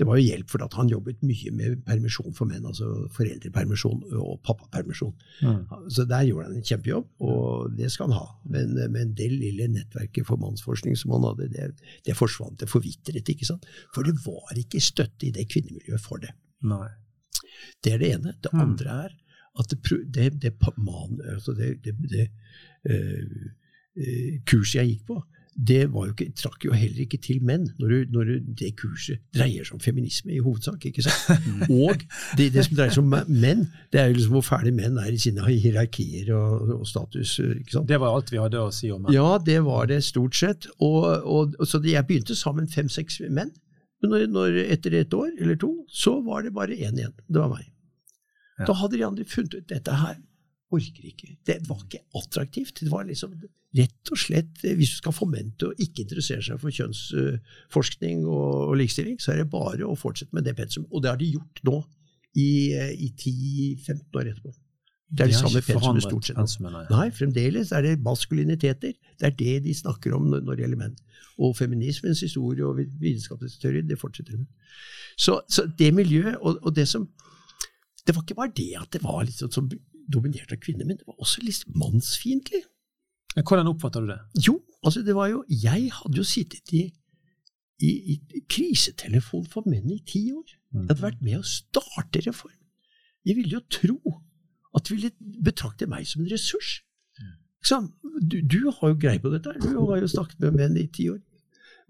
Det 0.00 0.06
var 0.08 0.16
jo 0.16 0.24
hjelp 0.30 0.48
for 0.48 0.62
at 0.64 0.72
han 0.78 0.88
jobbet 0.88 1.18
mye 1.28 1.50
med 1.52 1.82
permisjon 1.84 2.32
for 2.32 2.48
menn, 2.48 2.64
altså 2.64 2.86
foreldrepermisjon 3.12 3.98
og 4.16 4.38
pappapermisjon. 4.46 5.12
Mm. 5.44 5.58
Så 5.92 6.06
der 6.08 6.24
gjorde 6.24 6.46
han 6.48 6.56
en 6.56 6.64
kjempejobb, 6.64 7.08
og 7.20 7.74
det 7.76 7.90
skal 7.92 8.08
han 8.08 8.16
ha. 8.16 8.30
Men, 8.48 8.72
men 8.94 9.12
det 9.18 9.28
lille 9.34 9.66
nettverket 9.68 10.24
for 10.30 10.40
mannsforskning 10.40 10.96
som 10.96 11.12
han 11.18 11.26
hadde, 11.28 11.50
det, 11.52 11.66
det 12.06 12.16
forsvant, 12.16 12.56
det 12.62 12.70
forvitret. 12.72 13.28
ikke 13.28 13.44
sant? 13.50 13.66
For 13.92 14.06
det 14.08 14.16
var 14.24 14.56
ikke 14.56 14.80
støtte 14.80 15.28
i 15.28 15.34
det 15.36 15.44
kvinnemiljøet 15.52 16.00
for 16.00 16.22
det. 16.24 16.32
Nei. 16.64 16.88
Det 17.84 17.92
er 17.92 18.00
det 18.00 18.14
ene. 18.14 18.32
Det 18.40 18.54
Mm. 18.54 18.60
andre 18.70 18.96
er 19.04 19.18
at 19.58 19.74
det, 20.14 20.28
det, 20.42 20.52
man, 20.78 21.18
altså 21.34 21.52
det, 21.52 21.80
det, 21.84 22.28
eh, 22.86 23.50
eh, 23.96 24.40
kurset 24.46 24.80
jeg 24.80 24.94
gikk 24.94 25.06
på, 25.10 25.20
det 25.66 25.80
var 25.92 26.06
jo 26.06 26.14
ikke, 26.14 26.30
trakk 26.38 26.64
jo 26.64 26.74
heller 26.76 27.02
ikke 27.04 27.18
til 27.22 27.40
menn, 27.44 27.66
når, 27.80 27.90
du, 27.90 28.12
når 28.14 28.28
du, 28.28 28.34
det 28.60 28.70
kurset 28.78 29.20
dreier 29.34 29.66
seg 29.66 29.76
om 29.76 29.82
feminisme 29.82 30.32
i 30.32 30.40
hovedsak. 30.40 30.86
ikke 30.88 31.04
sant? 31.04 31.48
Og 31.74 32.04
det, 32.38 32.50
det 32.54 32.64
som 32.64 32.76
dreier 32.78 32.94
seg 32.94 33.02
om 33.02 33.16
menn, 33.28 33.66
det 33.92 34.00
er 34.00 34.08
jo 34.08 34.16
liksom 34.16 34.36
hvor 34.38 34.46
fæle 34.46 34.72
menn 34.76 35.00
er 35.02 35.10
i 35.12 35.20
sine 35.20 35.44
hierarkier 35.50 36.30
og, 36.36 36.70
og 36.78 36.86
status. 36.88 37.34
ikke 37.42 37.74
sant? 37.74 37.90
Det 37.90 37.98
var 38.00 38.14
alt 38.14 38.32
vi 38.32 38.40
hadde 38.40 38.62
å 38.62 38.70
si 38.74 38.92
om 38.94 39.04
menn. 39.04 39.16
Ja, 39.16 39.34
det 39.50 39.58
var 39.66 39.90
det 39.90 40.00
stort 40.06 40.38
sett. 40.38 40.70
Og, 40.78 41.10
og, 41.26 41.58
så 41.66 41.82
jeg 41.84 42.06
begynte 42.08 42.38
sammen 42.38 42.70
fem-seks 42.70 43.20
menn. 43.28 43.52
Men 44.00 44.14
når, 44.14 44.30
når, 44.32 44.62
etter 44.78 44.96
et 45.02 45.12
år 45.12 45.34
eller 45.34 45.58
to, 45.60 45.74
så 45.92 46.16
var 46.24 46.46
det 46.46 46.54
bare 46.56 46.78
én 46.78 46.96
igjen. 46.96 47.12
Det 47.28 47.42
var 47.42 47.52
meg. 47.52 47.68
Ja. 48.60 48.66
Da 48.68 48.76
hadde 48.82 48.98
de 48.98 49.06
andre 49.06 49.24
funnet 49.28 49.56
ut 49.56 49.70
dette 49.70 49.94
her 50.02 50.18
orker 50.70 51.06
ikke. 51.08 51.34
Det 51.46 51.58
var 51.68 51.80
ikke 51.82 52.04
attraktivt. 52.20 52.80
Det 52.84 52.90
var 52.92 53.08
liksom 53.08 53.34
rett 53.76 54.10
og 54.10 54.18
slett 54.18 54.64
eh, 54.64 54.76
Hvis 54.78 54.94
du 54.94 55.00
skal 55.00 55.14
få 55.14 55.28
menn 55.30 55.52
til 55.58 55.70
å 55.70 55.76
ikke 55.78 56.04
interessere 56.04 56.42
seg 56.46 56.60
for 56.62 56.74
kjønnsforskning 56.74 58.24
og, 58.26 58.70
og 58.70 58.76
likestilling, 58.80 59.18
så 59.22 59.34
er 59.34 59.42
det 59.42 59.50
bare 59.52 59.86
å 59.86 59.98
fortsette 59.98 60.34
med 60.36 60.46
det 60.46 60.56
pensum. 60.58 60.86
Og 60.90 61.02
det 61.02 61.12
har 61.12 61.20
de 61.20 61.30
gjort 61.34 61.62
nå 61.66 61.76
i, 62.38 62.50
eh, 62.78 62.92
i 62.94 63.10
10-15 63.14 64.18
år 64.18 64.32
etterpå. 64.32 64.54
Det 65.10 65.24
er 65.24 65.30
De 65.30 65.34
det 65.34 65.40
samme 65.40 65.62
pensumet 65.66 66.04
stort 66.06 66.26
sett. 66.28 66.36
pensumet, 66.38 66.90
nei. 66.90 67.08
Fremdeles 67.10 67.72
er 67.74 67.82
det 67.82 67.96
maskuliniteter. 68.06 68.92
Det 69.18 69.26
er 69.26 69.34
det 69.34 69.54
de 69.64 69.74
snakker 69.74 70.14
om 70.14 70.28
når 70.30 70.52
det 70.52 70.62
gjelder 70.62 70.78
menn. 70.84 70.94
Og 71.42 71.56
feminismens 71.58 72.22
historie 72.22 72.62
og 72.62 72.78
vitenskapens 72.78 73.58
teori, 73.58 73.82
det 73.82 73.98
fortsetter 73.98 74.36
de 74.36 74.44
med. 74.44 74.70
Så, 75.18 75.40
så 75.50 75.66
det 75.66 75.90
miljøet, 75.94 76.36
og, 76.38 76.60
og 76.62 76.76
det 76.76 76.86
som 76.88 77.08
Det 78.06 78.14
var 78.16 78.24
ikke 78.24 78.38
bare 78.38 78.54
det 78.56 78.70
at 78.80 78.92
det 78.94 79.02
var 79.04 79.24
litt 79.26 79.40
sånn 79.40 79.52
som 79.54 79.70
dominert 80.10 80.52
av 80.54 80.60
kvinner, 80.62 80.86
men 80.88 80.98
det 81.00 81.06
var 81.08 81.20
også 81.22 81.44
litt 81.44 81.66
mannsfiendtlig. 81.78 82.64
Hvordan 83.36 83.70
oppfatter 83.70 84.02
du 84.02 84.10
det? 84.10 84.20
Jo, 84.42 84.56
altså 84.82 85.04
det 85.06 85.14
var 85.14 85.28
jo 85.30 85.44
Jeg 85.46 85.92
hadde 85.94 86.18
jo 86.18 86.24
sittet 86.26 86.72
i, 86.74 86.88
i, 87.78 87.90
i 88.16 88.40
krisetelefon 88.50 89.46
for 89.52 89.68
menn 89.70 89.90
i 89.92 90.00
ti 90.06 90.24
år. 90.34 90.56
Jeg 90.74 90.88
hadde 90.88 91.04
vært 91.04 91.22
med 91.22 91.38
å 91.38 91.46
starte 91.46 92.24
reform. 92.26 92.56
Jeg 93.26 93.36
ville 93.38 93.58
jo 93.58 93.62
tro 93.70 93.98
at 94.74 94.86
de 94.86 94.96
ville 94.96 95.12
betrakte 95.44 95.88
meg 95.90 96.06
som 96.08 96.24
en 96.24 96.30
ressurs. 96.30 96.80
Så? 97.62 97.80
Du, 98.22 98.40
du 98.40 98.70
har 98.70 98.92
jo 98.92 98.98
greie 98.98 99.20
på 99.20 99.30
dette. 99.32 99.52
Du 99.60 99.76
har 99.76 100.00
jo 100.00 100.08
snakket 100.08 100.40
med 100.40 100.56
menn 100.56 100.78
i 100.80 100.86
ti 100.88 101.10
år. 101.12 101.20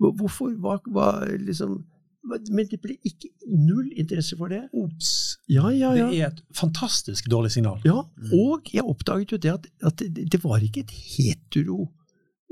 Hvorfor? 0.01 0.53
Hva, 0.59 0.79
hva 0.91 1.11
liksom 1.39 1.85
Men 2.23 2.67
det 2.69 2.79
ble 2.83 2.97
ikke 3.09 3.31
null 3.49 3.89
interesse 3.97 4.37
for 4.37 4.53
det. 4.53 4.63
Ops! 4.77 5.39
Ja, 5.49 5.71
ja, 5.73 5.95
ja. 5.97 6.09
Det 6.11 6.21
er 6.21 6.27
et 6.35 6.43
fantastisk 6.55 7.31
dårlig 7.33 7.51
signal. 7.55 7.81
Ja, 7.87 8.03
og 8.37 8.69
jeg 8.75 8.85
oppdaget 8.85 9.33
jo 9.33 9.39
det 9.41 9.51
at, 9.55 9.67
at 9.89 10.03
det, 10.05 10.43
var 10.45 10.61
ikke 10.63 10.85
et 10.85 10.91
hetero 10.93 11.89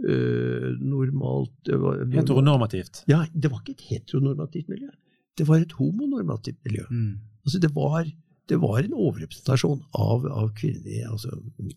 øh, 0.09 0.73
normalt 0.81 1.69
var, 1.69 2.01
Heteronormativt. 2.14 3.05
Ja, 3.09 3.25
det 3.35 3.51
var 3.53 3.61
ikke 3.61 3.77
et 3.77 3.85
heteronormativt 3.91 4.69
miljø. 4.73 4.89
Det 5.39 5.47
var 5.49 5.61
et 5.62 5.73
homonormativt 5.79 6.59
miljø. 6.64 6.85
Mm. 6.91 7.19
Altså 7.45 7.59
det 7.62 7.71
var, 7.75 8.09
det 8.49 8.61
var 8.61 8.79
en 8.83 8.95
overrepresentasjon 8.97 9.85
av, 9.95 10.27
av 10.27 10.49
kvinner, 10.59 11.11
altså 11.12 11.31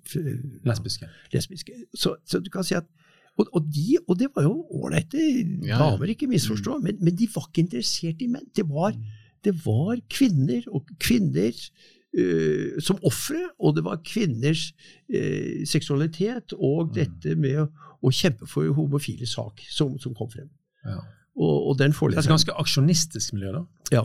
f- 0.07 0.65
Lesbiske. 0.65 1.09
lesbiske. 1.33 1.73
Så, 1.93 2.15
så 2.25 2.39
du 2.39 2.49
kan 2.49 2.63
si 2.65 2.75
at 2.79 2.87
og, 3.41 3.49
og, 3.57 3.69
de, 3.73 3.97
og 4.07 4.19
det 4.19 4.29
var 4.35 4.45
jo 4.45 4.53
ålreite 4.77 5.21
Ja, 5.65 5.79
damer, 5.81 6.11
ikke 6.13 6.29
misforstå, 6.31 6.77
men, 6.83 6.99
men 7.01 7.15
de 7.17 7.27
var 7.33 7.47
ikke 7.49 7.65
interessert 7.65 8.21
i 8.21 8.29
menn. 8.31 8.47
Det 8.55 8.67
var, 8.69 8.95
det 9.45 9.55
var 9.65 10.01
kvinner 10.11 10.67
og 10.69 10.91
kvinner 11.01 11.51
uh, 11.51 12.77
som 12.83 13.01
ofre, 13.07 13.41
og 13.59 13.77
det 13.77 13.85
var 13.87 14.03
kvinners 14.05 14.69
uh, 15.13 15.63
seksualitet 15.67 16.55
og 16.59 16.93
dette 16.97 17.35
med 17.39 17.63
å, 17.63 17.69
å 18.01 18.13
kjempe 18.13 18.49
for 18.49 18.69
homofile 18.77 19.29
sak 19.29 19.65
som, 19.69 19.97
som 20.01 20.15
kom 20.17 20.29
frem. 20.31 20.51
Ja. 20.85 21.01
Og, 21.35 21.67
og 21.69 21.77
den 21.79 21.91
Det 21.91 22.17
er 22.17 22.19
et 22.19 22.27
ganske 22.27 22.53
aksjonistisk 22.59 23.33
miljø, 23.33 23.51
da. 23.55 23.61
ja, 23.91 24.01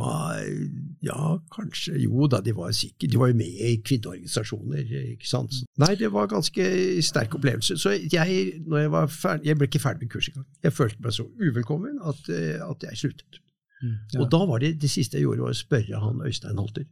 ja, 1.03 1.39
kanskje. 1.51 1.97
Jo 1.99 2.29
da, 2.31 2.39
de 2.41 2.55
var 2.55 2.71
sikkert 2.71 3.13
De 3.13 3.19
var 3.19 3.33
jo 3.33 3.35
med 3.35 3.47
i 3.47 3.77
kvinneorganisasjoner, 3.83 4.93
ikke 5.13 5.29
sant. 5.29 5.53
Nei, 5.83 5.95
det 5.99 6.13
var 6.13 6.31
ganske 6.31 6.69
sterk 7.03 7.35
opplevelse. 7.35 7.79
Så 7.83 7.97
jeg, 8.13 8.53
når 8.67 8.79
jeg 8.79 8.93
var 8.93 9.11
ferdig 9.11 9.51
Jeg 9.51 9.59
ble 9.59 9.67
ikke 9.67 9.83
ferdig 9.83 10.07
med 10.07 10.13
kurset 10.15 10.37
engang. 10.37 10.47
Jeg 10.63 10.73
følte 10.73 11.03
meg 11.03 11.17
så 11.19 11.27
uvelkommen 11.27 11.99
at, 12.07 12.31
eh, 12.31 12.63
at 12.71 12.87
jeg 12.87 13.03
sluttet. 13.03 13.41
Mm. 13.83 13.97
Ja. 14.15 14.21
Og 14.21 14.31
da 14.31 14.45
var 14.47 14.63
det 14.63 14.77
det 14.83 14.91
siste 14.91 15.19
jeg 15.19 15.27
gjorde, 15.27 15.49
var 15.49 15.57
å 15.57 15.59
spørre 15.59 16.05
han 16.05 16.23
Øystein 16.27 16.63
Holter. 16.63 16.87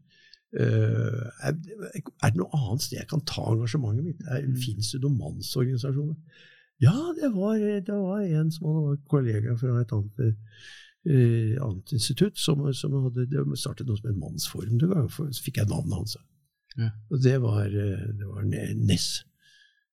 Uh, 0.55 1.25
er, 1.43 1.55
er 2.23 2.31
det 2.31 2.39
noe 2.39 2.55
annet 2.55 2.85
sted 2.85 3.01
jeg 3.01 3.09
kan 3.11 3.23
ta 3.27 3.43
engasjementet 3.51 4.05
mitt? 4.07 4.21
Er, 4.31 4.45
Fins 4.63 4.93
det 4.95 5.01
noen 5.03 5.17
mannsorganisasjoner? 5.19 6.43
Ja, 6.83 7.15
det 7.21 7.31
var, 7.35 7.59
det 7.59 7.95
var 7.95 8.23
en 8.25 8.51
som 8.53 8.67
var 8.67 8.97
kollega 9.11 9.55
fra 9.57 9.81
et 9.81 9.93
annet, 9.95 10.35
eh, 11.07 11.55
annet 11.63 11.93
institutt, 11.95 12.39
som, 12.39 12.65
som 12.75 12.97
hadde 13.07 13.29
de 13.31 13.45
startet 13.61 13.87
noe 13.87 13.97
som 14.01 14.11
het 14.11 14.19
Mannsforum. 14.19 14.81
For, 15.13 15.31
så 15.31 15.45
fikk 15.47 15.63
jeg 15.63 15.71
navnet 15.71 15.95
hans. 16.01 16.17
Ja. 16.77 16.91
Og 17.11 17.23
det 17.23 17.37
var, 17.45 17.67
eh, 17.71 18.09
det 18.19 18.27
var 18.27 18.49
Ness. 18.49 19.23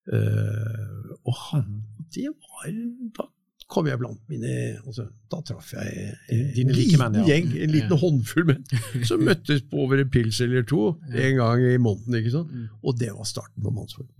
Uh, 0.02 1.12
og 1.22 1.34
han 1.38 1.66
Det 2.10 2.24
var 2.26 2.72
Da 3.14 3.24
kom 3.70 3.86
jeg 3.86 4.00
blant 4.00 4.18
mine 4.26 4.48
altså, 4.82 5.04
Da 5.30 5.38
traff 5.46 5.68
jeg 5.76 6.08
en 6.26 6.40
menn, 6.66 6.72
liten 6.74 7.18
ja. 7.20 7.22
gjeng, 7.28 7.52
en 7.54 7.70
liten 7.70 7.94
Ja. 7.94 7.98
håndfull 8.00 8.48
menn, 8.48 8.64
som 9.08 9.22
møttes 9.22 9.62
på 9.70 9.84
over 9.84 10.02
en 10.02 10.10
pils 10.10 10.40
eller 10.42 10.66
to 10.66 10.96
en 11.06 11.36
gang 11.38 11.62
i 11.62 11.78
måneden. 11.78 12.18
ikke 12.18 12.34
sant? 12.34 12.50
Mm. 12.50 12.66
Og 12.82 12.98
det 12.98 13.12
var 13.14 13.30
starten 13.30 13.62
på 13.62 13.70
Mannsforum. 13.70 14.10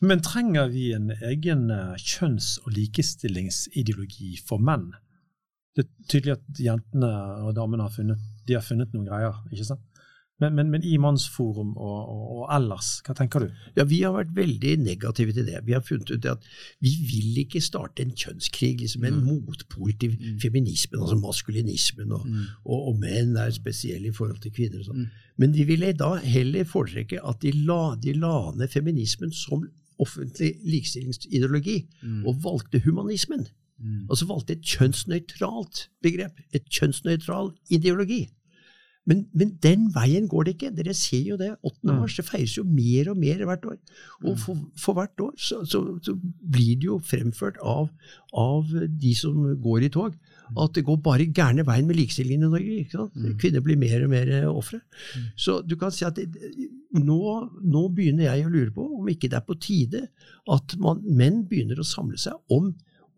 Men 0.00 0.22
trenger 0.24 0.70
vi 0.72 0.90
en 0.96 1.10
egen 1.14 1.68
eh, 1.70 1.94
kjønns- 1.98 2.58
og 2.64 2.72
likestillingsideologi 2.76 4.36
for 4.46 4.62
menn? 4.62 4.90
Det 5.72 5.86
er 5.86 6.10
tydelig 6.10 6.34
at 6.36 6.60
jentene 6.60 7.10
og 7.46 7.54
damene 7.56 7.86
har 7.86 7.94
funnet, 7.94 8.20
har 8.50 8.64
funnet 8.66 8.92
noen 8.92 9.08
greier, 9.08 9.38
ikke 9.52 9.70
sant? 9.70 9.91
Men, 10.42 10.54
men, 10.58 10.70
men 10.74 10.84
i 10.84 10.96
Mannsforum 11.00 11.72
og, 11.76 11.98
og, 12.12 12.22
og 12.36 12.46
ellers, 12.56 12.88
hva 13.06 13.14
tenker 13.18 13.44
du? 13.46 13.50
Ja, 13.78 13.84
Vi 13.88 14.00
har 14.02 14.12
vært 14.16 14.32
veldig 14.36 14.72
negative 14.82 15.32
til 15.36 15.46
det. 15.48 15.60
Vi 15.68 15.72
har 15.76 15.84
funnet 15.86 16.10
ut 16.10 16.26
at 16.32 16.46
vi 16.82 16.92
vil 17.08 17.38
ikke 17.44 17.62
starte 17.62 18.02
en 18.02 18.10
kjønnskrig, 18.18 18.72
liksom 18.82 19.04
en 19.08 19.20
motpol 19.26 19.92
til 20.02 20.16
Mm. 20.18 20.38
feminismen, 20.42 21.00
altså 21.00 21.16
maskulinismen, 21.22 22.12
og, 22.12 22.26
Mm. 22.26 22.42
og, 22.64 22.88
og 22.90 22.98
menn 23.00 23.36
er 23.36 23.50
spesielle 23.54 24.08
i 24.10 24.12
forhold 24.16 24.40
til 24.42 24.50
kvinner 24.52 24.80
og 24.82 24.86
sånn. 24.90 25.04
Mm. 25.06 25.28
Men 25.38 25.54
vi 25.56 25.64
ville 25.64 25.92
da 25.96 26.16
heller 26.20 26.64
foretrekke 26.68 27.22
at 27.24 27.40
de 27.42 27.52
la, 27.52 27.94
de 27.96 28.12
la 28.18 28.34
ned 28.56 28.68
feminismen 28.68 29.32
som 29.32 29.64
offentlig 30.02 30.56
likestillingsideologi, 30.64 31.86
Mm. 32.02 32.26
og 32.26 32.42
valgte 32.44 32.80
humanismen. 32.84 33.46
Mm. 33.78 34.06
Altså 34.10 34.26
valgte 34.26 34.52
et 34.56 34.62
kjønnsnøytralt 34.62 35.88
begrep, 36.02 36.40
et 36.54 36.64
kjønnsnøytral 36.70 37.52
ideologi. 37.70 38.28
Men, 39.08 39.24
men 39.34 39.56
den 39.62 39.88
veien 39.94 40.28
går 40.30 40.46
det 40.46 40.52
ikke. 40.54 40.70
Dere 40.76 40.94
ser 40.94 41.24
jo 41.26 41.38
det. 41.40 41.50
8. 41.66 41.78
Mm. 41.82 41.94
mars 41.98 42.16
det 42.18 42.24
feires 42.28 42.54
jo 42.54 42.62
mer 42.66 43.10
og 43.10 43.18
mer 43.18 43.40
hvert 43.48 43.64
år. 43.66 43.78
Og 44.22 44.36
for, 44.38 44.60
for 44.78 44.98
hvert 44.98 45.24
år 45.24 45.32
så, 45.34 45.62
så, 45.66 45.80
så 46.06 46.14
blir 46.22 46.76
det 46.78 46.86
jo 46.86 47.00
fremført 47.02 47.58
av, 47.58 47.88
av 48.38 48.70
de 49.02 49.14
som 49.18 49.40
går 49.64 49.88
i 49.88 49.90
tog, 49.92 50.14
at 50.52 50.76
det 50.76 50.84
går 50.86 51.00
bare 51.02 51.26
gærne 51.34 51.66
veien 51.66 51.88
med 51.88 51.98
likestillingen 51.98 52.46
i 52.46 52.52
Norge. 52.52 52.78
ikke 52.84 53.00
sant? 53.00 53.18
Mm. 53.18 53.34
Kvinner 53.42 53.66
blir 53.66 53.80
mer 53.80 54.06
og 54.06 54.14
mer 54.14 54.32
ofre. 54.52 54.82
Så 55.34 55.58
du 55.66 55.74
kan 55.80 55.94
si 55.94 56.06
at 56.06 56.20
det, 56.20 56.28
nå, 57.00 57.20
nå 57.58 57.84
begynner 57.96 58.28
jeg 58.28 58.46
å 58.46 58.54
lure 58.54 58.70
på 58.74 58.86
om 59.00 59.10
ikke 59.10 59.32
det 59.32 59.40
er 59.40 59.46
på 59.48 59.58
tide 59.58 60.06
at 60.52 60.78
man, 60.82 61.02
menn 61.08 61.42
begynner 61.48 61.80
å 61.80 61.86
samle 61.86 62.20
seg 62.20 62.38
om 62.54 62.70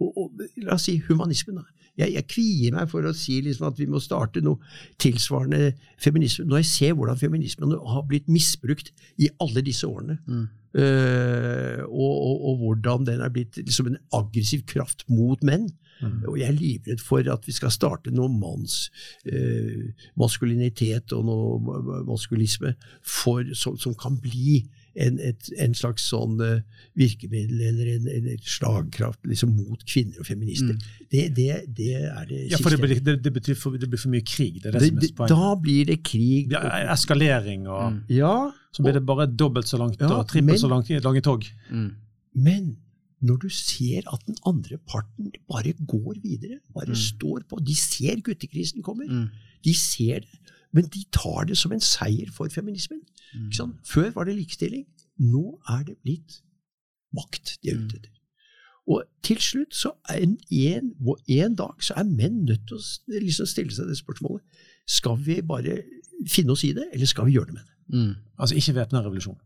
og, 0.05 0.19
og, 0.27 0.45
la 0.65 0.77
oss 0.77 0.87
si 0.91 0.99
humanismen. 1.09 1.57
da. 1.63 1.65
Jeg, 1.97 2.11
jeg 2.17 2.27
kvier 2.27 2.75
meg 2.75 2.89
for 2.91 3.07
å 3.07 3.13
si 3.15 3.37
liksom 3.47 3.69
at 3.69 3.79
vi 3.79 3.87
må 3.87 4.01
starte 4.03 4.41
noe 4.43 4.59
tilsvarende 4.99 5.73
feminisme. 6.03 6.45
Når 6.51 6.63
jeg 6.65 6.71
ser 6.73 6.97
hvordan 6.99 7.21
feminismen 7.21 7.75
har 7.93 8.03
blitt 8.11 8.27
misbrukt 8.29 8.91
i 9.23 9.29
alle 9.41 9.63
disse 9.63 9.87
årene, 9.87 10.19
Mm. 10.27 10.49
øh, 10.83 11.85
og, 11.87 12.15
og, 12.27 12.45
og 12.49 12.57
hvordan 12.65 13.07
den 13.07 13.21
er 13.23 13.31
blitt 13.31 13.57
liksom 13.63 13.93
en 13.93 13.99
aggressiv 14.17 14.65
kraft 14.67 15.05
mot 15.09 15.43
menn. 15.47 15.69
Mm. 16.03 16.25
Og 16.27 16.39
jeg 16.41 16.49
er 16.51 16.57
livredd 16.59 17.01
for 17.07 17.23
at 17.31 17.47
vi 17.47 17.55
skal 17.55 17.71
starte 17.71 18.11
noe 18.11 18.27
manns 18.33 18.89
eh, 19.31 19.93
maskulinitet 20.19 21.15
og 21.15 21.29
noe 21.29 21.61
ma- 21.63 21.79
ma- 21.87 22.01
maskulisme 22.09 22.75
for, 23.07 23.47
som, 23.55 23.79
som 23.79 23.95
kan 23.95 24.19
bli 24.19 24.65
en, 24.97 25.17
et, 25.19 25.49
en 25.59 25.75
slags 25.75 26.05
sånn 26.11 26.39
eh, 26.45 26.61
virkemiddel 26.99 27.61
eller 27.69 27.89
en, 27.97 28.09
en 28.31 28.43
slagkraft 28.47 29.21
liksom, 29.27 29.55
mot 29.59 29.81
kvinner 29.91 30.21
og 30.23 30.29
feminister. 30.29 30.77
Det, 31.11 31.25
det, 31.37 31.49
det 31.77 31.89
er 32.03 32.29
det 32.31 32.43
Ja, 32.53 32.61
for 32.63 32.71
det 32.71 32.79
blir, 32.85 33.01
det, 33.25 33.33
betyr 33.35 33.59
for, 33.59 33.75
det 33.81 33.89
blir 33.91 33.99
for 34.03 34.13
mye 34.15 34.23
krig. 34.27 34.61
Det 34.63 34.71
er 34.71 34.79
det, 34.79 34.89
som 34.93 34.99
er 35.03 35.11
poenget. 35.19 35.35
da 35.35 35.55
blir 35.65 35.91
det 35.91 35.99
krig. 36.07 36.53
Er 36.61 36.89
eskalering, 36.95 37.67
og 37.69 37.85
Mm. 37.95 38.01
Ja, 38.09 38.35
så 38.73 38.83
blir 38.83 38.95
det 38.97 39.05
bare 39.07 39.27
dobbelt 39.27 39.69
så 39.69 39.77
langt 39.79 40.01
Ja, 40.01 40.09
og 40.21 40.29
trippelt 40.31 40.61
så 40.63 40.69
langt, 40.71 40.89
lange 41.05 41.21
tog. 41.23 41.45
Mm. 41.71 41.91
men 42.35 42.77
når 43.25 43.39
du 43.41 43.49
ser 43.49 44.03
at 44.13 44.21
den 44.27 44.37
andre 44.47 44.77
parten 44.91 45.31
bare 45.49 45.73
går 45.89 46.19
videre, 46.23 46.59
bare 46.75 46.93
Mm. 46.93 46.95
står 46.95 47.45
på 47.49 47.57
De 47.65 47.75
ser 47.75 48.21
guttekrisen 48.21 48.83
kommer. 48.83 49.07
Mm. 49.09 49.29
De 49.65 49.73
ser 49.75 50.21
det, 50.21 50.39
men 50.75 50.89
de 50.91 51.05
tar 51.15 51.45
det 51.49 51.57
som 51.59 51.73
en 51.73 51.81
seier 51.85 52.31
for 52.35 52.51
feminismen. 52.53 53.01
Mm. 53.35 53.77
Før 53.87 54.11
var 54.17 54.27
det 54.29 54.35
likestilling. 54.37 54.85
Nå 55.23 55.61
er 55.71 55.85
det 55.87 55.95
blitt 56.03 56.41
makt 57.15 57.59
de 57.63 57.71
er 57.71 57.77
Mm. 57.79 57.85
ute 57.87 57.97
etter. 58.01 58.11
Og 58.87 59.05
til 59.23 59.39
slutt, 59.41 59.73
så 59.75 59.93
en, 60.13 60.35
en, 60.51 60.91
en 61.29 61.55
dag, 61.57 61.79
så 61.81 61.95
er 61.97 62.05
menn 62.05 62.43
nødt 62.45 62.67
til 62.69 62.77
å 62.77 62.83
liksom 63.23 63.47
stille 63.47 63.73
seg 63.73 63.87
det 63.89 63.97
spørsmålet. 63.97 64.43
Skal 64.87 65.17
vi 65.25 65.39
bare 65.43 65.79
finne 66.29 66.53
oss 66.53 66.65
i 66.65 66.73
det, 66.77 66.91
eller 66.93 67.07
skal 67.07 67.25
vi 67.27 67.33
gjøre 67.39 67.47
det 67.47 67.55
med 67.55 67.63
det? 67.65 67.97
Mm. 67.97 68.15
Altså 68.39 68.55
ikke 68.59 68.75
væpna 68.75 69.01
revolusjon. 69.07 69.39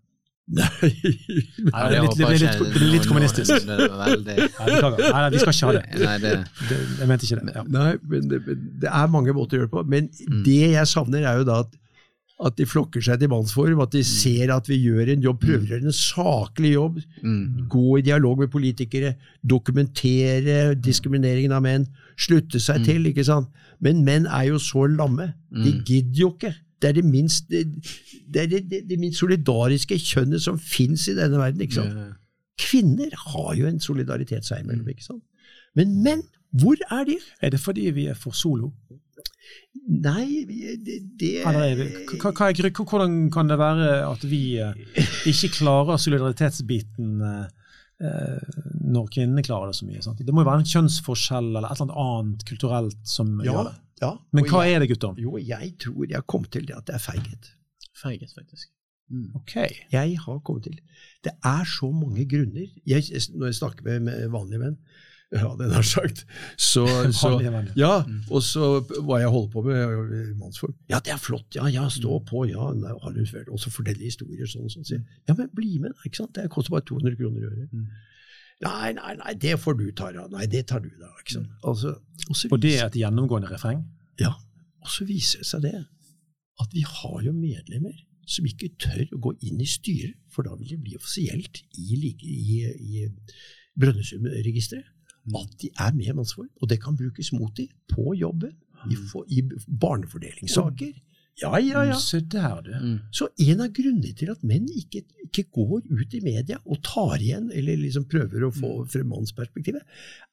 Nei, 0.49 0.65
Nei, 0.81 1.83
det, 1.91 1.97
er 1.99 2.03
litt, 2.05 2.15
det, 2.17 2.29
blir 2.29 2.41
litt, 2.41 2.61
det 2.63 2.69
blir 2.73 2.93
litt 2.95 3.07
kommunistisk. 3.11 3.67
Veldig- 3.69 3.89
Nei, 3.99 4.37
beklager. 4.49 5.03
Nei, 5.03 5.19
nei, 5.21 5.31
vi 5.35 5.43
skal 5.43 5.53
ikke 5.53 5.67
ha 5.69 5.75
det. 5.77 5.83
Nei, 6.01 6.15
det, 6.23 6.31
det 6.71 6.79
jeg 7.03 7.09
mente 7.11 7.29
ikke 7.29 7.41
det. 7.43 7.57
Ja. 7.59 7.65
Nei, 7.75 7.91
men 8.15 8.31
det, 8.33 8.39
det 8.85 8.89
er 9.03 9.11
mange 9.13 9.35
måter 9.37 9.59
å 9.59 9.61
gjøre 9.61 9.69
det 9.69 9.75
på. 9.77 9.85
Men 9.93 10.09
Mm. 10.29 10.41
det 10.47 10.57
jeg 10.73 10.87
savner, 10.89 11.27
er 11.29 11.43
jo 11.43 11.45
da 11.51 11.59
at, 11.67 11.77
at 12.49 12.57
de 12.57 12.65
flokker 12.71 13.03
seg 13.03 13.19
til 13.21 13.29
mannsform, 13.33 13.81
at 13.83 13.91
de 13.93 14.01
ser 14.07 14.53
at 14.55 14.69
vi 14.71 14.77
gjør 14.87 15.11
en 15.13 15.25
jobb, 15.27 15.41
prøver 15.43 15.65
å 15.67 15.71
gjøre 15.75 15.89
en 15.91 15.97
saklig 15.99 16.73
jobb, 16.77 17.01
mm, 17.23 17.69
gå 17.69 17.99
i 17.99 18.05
dialog 18.07 18.39
med 18.45 18.51
politikere, 18.53 19.17
dokumentere 19.73 20.75
diskrimineringen 20.79 21.53
av 21.57 21.65
menn, 21.67 21.87
slutte 22.19 22.61
seg 22.63 22.85
til, 22.87 23.05
ikke 23.11 23.25
sant. 23.27 23.49
Men 23.85 24.01
menn 24.07 24.27
er 24.27 24.49
jo 24.53 24.59
så 24.63 24.87
lamme. 24.91 25.33
De 25.53 25.73
Mm. 25.75 25.85
gidder 25.85 26.19
jo 26.25 26.31
ikke. 26.37 26.55
Det 26.79 26.91
er 26.91 26.99
det 27.01 27.05
minst, 27.05 27.49
det, 27.51 27.65
det, 28.31 28.43
er 28.43 28.51
det, 28.53 28.83
det, 28.87 28.99
minst 29.03 29.19
solidariske 29.19 29.99
kjønnet 29.99 30.43
som 30.45 30.59
fins 30.63 31.09
i 31.11 31.17
denne 31.19 31.41
verden. 31.41 31.65
ikke 31.65 31.81
sant? 31.81 31.97
Ja. 31.97 32.13
Kvinner 32.59 33.15
har 33.33 33.55
jo 33.59 33.67
en 33.67 33.81
solidaritet 33.83 34.47
seg 34.47 34.65
imellom, 34.65 34.87
ikke 34.91 35.07
sant? 35.07 35.25
Men 35.79 35.99
menn, 36.05 36.23
hvor 36.59 36.79
er 36.91 37.05
de? 37.09 37.19
Er 37.43 37.53
det 37.55 37.61
fordi 37.61 37.91
vi 37.95 38.09
er 38.11 38.19
for 38.19 38.37
solo? 38.37 38.73
Nei, 39.89 40.45
det, 40.85 40.97
det 41.21 41.31
Eller 41.47 41.65
er 41.65 41.81
er, 41.81 42.73
hvordan 42.77 43.31
kan 43.33 43.49
det 43.49 43.59
være 43.59 43.89
at 44.05 44.25
vi 44.29 44.59
eh, 44.61 44.75
ikke 45.29 45.51
klarer 45.61 45.97
solidaritetsbiten 46.01 47.23
eh, 47.25 47.47
eh, 48.05 48.59
når 48.85 49.09
kvinnene 49.15 49.45
klarer 49.47 49.73
det 49.73 49.79
så 49.79 49.89
mye? 49.89 50.03
Sant? 50.05 50.21
Det 50.21 50.35
må 50.35 50.45
jo 50.45 50.51
være 50.51 50.65
en 50.65 50.73
kjønnsforskjell 50.73 51.51
eller 51.55 51.71
et 51.71 51.81
eller 51.81 52.03
annet 52.05 52.45
kulturelt 52.49 53.01
som 53.09 53.39
Ja, 53.41 53.53
gjør 53.53 53.71
det. 53.71 53.77
Ja. 54.03 54.15
Men 54.33 54.49
hva 54.51 54.65
jeg, 54.67 54.79
er 54.79 54.85
det, 54.85 54.91
gutter? 54.93 55.21
Jo, 55.23 55.37
jeg 55.43 55.75
tror 55.83 56.09
jeg 56.11 56.27
kom 56.31 56.45
til 56.45 56.67
det 56.69 56.77
at 56.77 56.87
det 56.89 56.97
er 56.99 57.05
feighet. 57.05 57.53
Feighet, 57.99 58.33
faktisk. 58.35 58.71
Mm. 59.11 59.31
Ok. 59.35 59.55
Jeg 59.93 60.19
har 60.21 60.39
kommet 60.45 60.69
til 60.69 60.81
Det 61.25 61.33
er 61.45 61.65
så 61.65 61.91
mange 61.91 62.29
grunner. 62.29 62.67
Jeg, 62.87 63.05
når 63.35 63.47
jeg 63.47 63.55
snakker 63.55 63.85
med, 63.85 64.01
med 64.01 64.29
vanlige 64.29 64.61
menn, 64.63 64.77
ja, 65.33 65.49
den 65.59 65.71
har 65.71 65.83
sagt, 65.83 66.27
så, 66.57 66.87
så. 67.21 67.35
Ja, 67.77 68.05
og 68.31 68.43
så 68.43 68.69
hva 69.05 69.19
jeg 69.21 69.29
holder 69.29 69.51
på 69.53 69.63
med 69.67 70.15
i 70.17 70.23
mannsform. 70.39 70.73
Ja, 70.89 71.03
det 71.05 71.13
er 71.13 71.21
flott, 71.21 71.57
ja, 71.57 71.67
ja, 71.73 71.85
stå 71.93 72.21
på, 72.29 72.47
ja, 72.49 72.71
har 73.03 73.13
du 73.13 73.53
og 73.53 73.61
så 73.61 73.73
fortelle 73.73 74.05
historier 74.05 74.49
sånn, 74.49 74.71
sånn. 74.73 74.87
sier. 74.89 75.03
Ja, 75.29 75.37
men 75.37 75.51
bli 75.57 75.77
med, 75.83 75.97
ikke 76.07 76.23
sant, 76.23 76.33
det 76.39 76.49
koster 76.53 76.77
bare 76.77 76.87
200 76.89 77.19
kroner 77.21 77.45
i 77.45 77.51
året. 77.51 77.75
Mm. 78.59 78.67
Nei, 78.67 78.93
nei, 78.97 79.15
nei, 79.21 79.35
det 79.39 79.55
får 79.63 79.79
du, 79.79 79.87
Tara. 79.95 80.27
Nei, 80.33 80.47
det 80.51 80.65
tar 80.67 80.83
du, 80.83 80.91
da. 80.99 81.13
ikke 81.21 81.37
sant. 81.37 81.53
Altså, 81.63 81.95
og, 82.29 82.37
Og 82.51 82.63
det 82.63 82.75
er 82.81 82.89
et 82.89 82.99
gjennomgående 82.99 83.51
refreng? 83.53 83.85
ja, 84.19 84.33
og 84.83 84.91
så 84.91 85.05
viser 85.07 85.45
det 85.45 85.47
seg 85.47 85.63
det 85.63 85.75
at 86.59 86.73
vi 86.75 86.83
har 86.83 87.21
jo 87.23 87.33
medlemmer 87.33 87.95
som 88.29 88.47
ikke 88.49 88.73
tør 88.83 89.15
å 89.15 89.21
gå 89.29 89.33
inn 89.47 89.61
i 89.63 89.67
styret, 89.69 90.17
for 90.35 90.43
da 90.43 90.57
vil 90.59 90.73
det 90.75 90.81
bli 90.83 90.97
offisielt 90.99 91.63
i, 91.79 92.01
i, 92.11 92.59
i 92.67 93.07
Brønnøysundregisteret 93.79 94.91
at 95.37 95.55
de 95.61 95.69
er 95.77 95.93
med 95.93 96.09
i 96.09 96.17
mannsform, 96.17 96.49
og 96.63 96.71
det 96.71 96.81
kan 96.83 96.97
brukes 96.97 97.33
mot 97.37 97.53
dem 97.57 97.69
på 97.93 98.15
jobben, 98.17 98.55
i, 98.91 98.95
for, 99.11 99.27
i 99.29 99.43
barnefordelingssaker. 99.81 100.93
Ja, 101.39 101.59
ja, 101.63 101.85
ja. 101.87 101.97
Se 102.03 102.19
der, 102.21 102.61
du. 102.67 102.73
Mm. 102.75 102.95
Så 103.15 103.29
en 103.45 103.61
av 103.63 103.71
grunnene 103.77 104.11
til 104.19 104.33
at 104.33 104.41
menn 104.47 104.67
ikke, 104.75 105.05
ikke 105.29 105.45
går 105.55 105.85
ut 105.87 106.15
i 106.19 106.21
media 106.25 106.59
og 106.65 106.81
tar 106.87 107.23
igjen, 107.23 107.51
eller 107.55 107.79
liksom 107.79 108.09
prøver 108.11 108.47
å 108.49 108.51
få 108.55 108.73
frem 108.91 109.07
mannsperspektivet, 109.13 109.85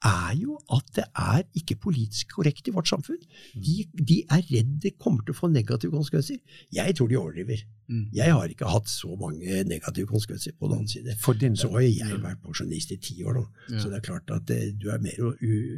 er 0.10 0.32
jo 0.40 0.58
at 0.74 0.90
det 0.98 1.06
er 1.14 1.44
ikke 1.62 1.78
politisk 1.86 2.34
korrekt 2.38 2.72
i 2.72 2.74
vårt 2.76 2.90
samfunn. 2.90 3.22
De, 3.54 3.84
de 3.94 4.22
er 4.26 4.46
redd 4.50 4.74
det 4.82 4.96
kommer 4.98 5.22
til 5.28 5.36
å 5.36 5.40
få 5.44 5.52
negative 5.54 5.94
konsekvenser. 5.94 6.42
Jeg 6.74 6.98
tror 6.98 7.12
de 7.12 7.20
overdriver. 7.22 7.62
Mm. 7.86 8.08
Jeg 8.18 8.34
har 8.34 8.50
ikke 8.50 8.72
hatt 8.74 8.90
så 8.90 9.14
mange 9.20 9.62
negative 9.70 10.10
konsekvenser 10.10 10.56
på 10.58 10.72
den 10.72 10.80
annen 10.80 10.90
side. 10.90 11.18
For 11.22 11.38
din 11.38 11.54
Så 11.60 11.70
har 11.76 11.86
jeg 11.86 12.18
vært 12.24 12.42
pensjonist 12.42 12.96
i 12.96 12.98
ti 12.98 13.20
år 13.24 13.38
nå, 13.38 13.46
Ja. 13.70 13.78
så 13.80 13.92
det 13.94 14.00
er 14.02 14.08
klart 14.10 14.32
at 14.34 14.50
eh, 14.50 14.72
du 14.74 14.90
er 14.90 14.98
mer 15.06 15.22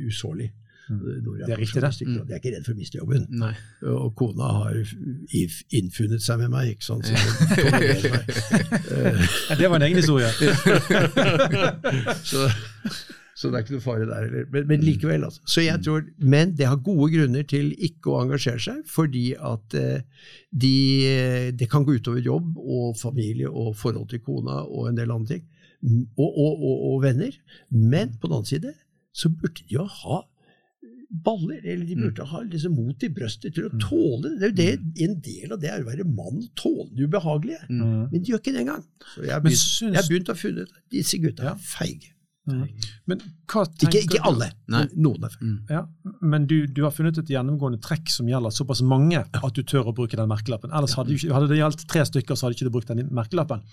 usårlig. 0.08 0.54
Mm. 0.90 1.00
når 1.00 1.20
du 1.20 1.46
Det 1.46 1.54
er 1.54 1.58
riktig, 1.58 1.82
det. 1.82 2.08
Mm. 2.08 2.14
Jeg 2.16 2.34
er 2.34 2.40
ikke 2.40 2.52
redd 2.56 2.66
for 2.66 2.76
å 2.76 2.78
miste 2.78 2.98
jobben. 3.00 3.26
Nei. 3.42 3.54
Og 3.92 4.16
kona 4.16 4.48
har 4.62 4.76
innfunnet 5.76 6.24
seg 6.24 6.40
med 6.44 6.54
meg, 6.54 6.66
ikke 6.76 6.88
sant. 6.88 7.06
Det 7.08 7.14
meg. 8.14 8.26
Det 9.60 9.70
var 9.70 9.78
en 9.80 9.88
egen 9.90 10.00
historie. 10.00 10.30
så, 12.32 12.48
så 13.36 13.52
det 13.52 13.60
er 13.60 13.66
ikke 13.66 13.76
noe 13.76 13.84
fare 13.84 14.08
der 14.08 14.30
heller. 14.30 14.48
Men, 14.54 14.64
men 14.72 14.86
likevel, 14.86 15.22
altså. 15.28 15.42
Så 15.46 15.66
jeg 15.66 15.84
tror, 15.84 16.02
men 16.24 16.56
det 16.58 16.70
har 16.70 16.80
gode 16.86 17.10
grunner 17.18 17.44
til 17.50 17.66
ikke 17.90 18.08
å 18.14 18.22
engasjere 18.24 18.64
seg, 18.64 18.80
fordi 18.90 19.28
at 19.36 19.78
eh, 19.78 20.00
de, 20.52 20.76
det 21.60 21.68
kan 21.72 21.86
gå 21.88 21.92
utover 22.00 22.24
jobb 22.24 22.48
og 22.64 22.96
familie 23.02 23.52
og 23.52 23.76
forhold 23.78 24.08
til 24.14 24.24
kona 24.24 24.56
og 24.64 24.90
en 24.90 25.00
del 25.00 25.12
andre 25.14 25.36
ting. 25.36 25.46
Og, 26.18 26.32
og, 26.32 26.64
og, 26.64 26.76
og 26.90 26.96
venner. 27.04 27.34
Men 27.70 28.16
på 28.18 28.30
den 28.30 28.36
annen 28.40 28.50
side 28.50 28.72
så 29.18 29.28
burde 29.34 29.66
de 29.66 29.78
jo 29.78 29.86
ha 29.86 30.18
baller, 31.10 31.62
eller 31.64 31.86
de 31.88 31.96
burde 31.96 32.26
ha 32.28 32.42
liksom 32.44 32.76
mot 32.76 33.04
i 33.04 33.10
brøstet 33.14 33.56
til 33.56 33.70
å 33.70 33.80
tåle 33.80 34.34
det. 34.42 34.52
Det 34.58 34.66
er 34.66 34.76
jo 34.76 34.82
det, 34.84 35.06
En 35.06 35.16
del 35.24 35.56
av 35.56 35.62
det 35.62 35.72
er 35.72 35.86
å 35.86 35.88
være 35.88 36.08
mann, 36.10 36.44
tåle 36.60 36.90
det 36.98 37.08
ubehagelige. 37.08 37.64
Mm. 37.70 38.10
Men 38.12 38.20
de 38.20 38.34
gjør 38.34 38.44
ikke 38.44 38.56
det 38.56 38.64
engang. 38.66 38.84
Så 39.14 39.24
jeg 39.24 39.34
har 39.34 39.44
begynt, 40.10 40.34
å 40.34 40.38
funne 40.38 40.68
ut 40.68 40.76
at 40.76 40.84
disse 40.94 41.20
gutta 41.24 41.52
er 41.54 41.64
feige. 41.64 42.14
Mm. 42.48 42.88
Men 43.12 43.22
hva 43.52 43.64
tenker 43.68 44.00
Ikke, 44.00 44.18
ikke 44.18 44.30
alle, 44.30 44.50
Nei. 44.72 44.84
men 44.86 45.04
noen. 45.04 45.26
Mm. 45.42 45.56
Ja, 45.72 45.82
men 46.22 46.48
du, 46.48 46.56
du 46.68 46.84
har 46.86 46.94
funnet 46.96 47.20
et 47.20 47.32
gjennomgående 47.32 47.80
trekk 47.84 48.12
som 48.14 48.30
gjelder 48.30 48.54
såpass 48.56 48.82
mange 48.88 49.20
at 49.20 49.58
du 49.58 49.64
tør 49.68 49.92
å 49.92 49.96
bruke 49.96 50.20
den 50.20 50.30
merkelappen. 50.32 50.72
Ellers 50.76 50.96
hadde, 50.98 51.12
du 51.12 51.20
ikke, 51.20 51.34
hadde 51.36 51.50
det 51.52 51.60
gjeldt 51.60 51.86
tre 51.92 52.06
stykker, 52.08 52.40
så 52.40 52.48
hadde 52.48 52.58
ikke 52.58 52.70
du 52.70 52.76
brukt 52.78 52.92
den 52.94 53.12
merkelappen. 53.16 53.64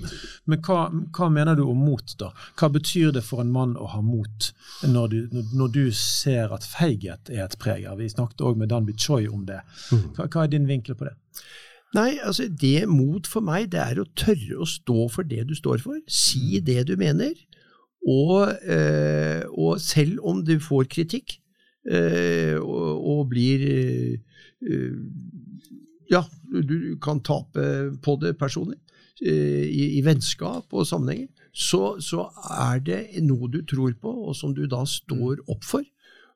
Men 0.51 0.63
hva, 0.67 0.81
hva 1.15 1.31
mener 1.33 1.59
du 1.59 1.65
om 1.69 1.85
mot, 1.87 2.17
da? 2.21 2.33
Hva 2.61 2.71
betyr 2.75 3.15
det 3.15 3.25
for 3.27 3.45
en 3.45 3.53
mann 3.55 3.77
å 3.79 3.91
ha 3.95 4.03
mot 4.05 4.51
når 4.89 5.13
du, 5.13 5.21
når, 5.35 5.53
når 5.61 5.77
du 5.77 5.85
ser 5.99 6.55
at 6.55 6.67
feighet 6.67 7.31
er 7.33 7.47
et 7.47 7.59
preg? 7.63 7.87
her? 7.87 7.99
Vi 8.01 8.11
snakket 8.11 8.43
òg 8.45 8.59
med 8.61 8.73
Danby 8.75 8.97
Choi 8.99 9.29
om 9.31 9.47
det. 9.49 9.61
Hva, 9.91 10.27
hva 10.27 10.45
er 10.45 10.53
din 10.55 10.69
vinkel 10.71 10.99
på 10.99 11.07
det? 11.09 11.15
Nei, 11.95 12.17
altså 12.27 12.49
det 12.51 12.89
mot 12.91 13.27
for 13.31 13.45
meg, 13.45 13.69
det 13.71 13.79
er 13.79 14.01
å 14.03 14.09
tørre 14.19 14.63
å 14.65 14.67
stå 14.67 15.07
for 15.15 15.27
det 15.31 15.45
du 15.51 15.55
står 15.55 15.83
for. 15.85 16.01
Si 16.11 16.59
det 16.65 16.89
du 16.89 16.97
mener. 16.99 17.37
Og, 18.05 18.53
eh, 18.69 19.43
og 19.49 19.81
selv 19.81 20.21
om 20.29 20.43
du 20.45 20.59
får 20.61 20.89
kritikk, 20.93 21.39
eh, 21.89 22.57
og, 22.61 23.01
og 23.01 23.29
blir 23.33 23.65
eh, 23.69 24.19
Ja, 26.13 26.21
du 26.53 26.97
kan 27.03 27.23
tape 27.25 27.65
på 28.05 28.15
det 28.21 28.37
personlig, 28.39 28.79
i, 29.25 29.97
i 29.97 30.01
vennskap 30.05 30.73
og 30.75 30.87
sammenhenger, 30.87 31.29
så, 31.55 31.97
så 32.03 32.27
er 32.51 32.83
det 32.85 32.99
noe 33.25 33.49
du 33.49 33.61
tror 33.65 33.95
på, 34.01 34.13
og 34.29 34.37
som 34.37 34.53
du 34.57 34.67
da 34.69 34.83
står 34.89 35.41
opp 35.49 35.65
for. 35.65 35.87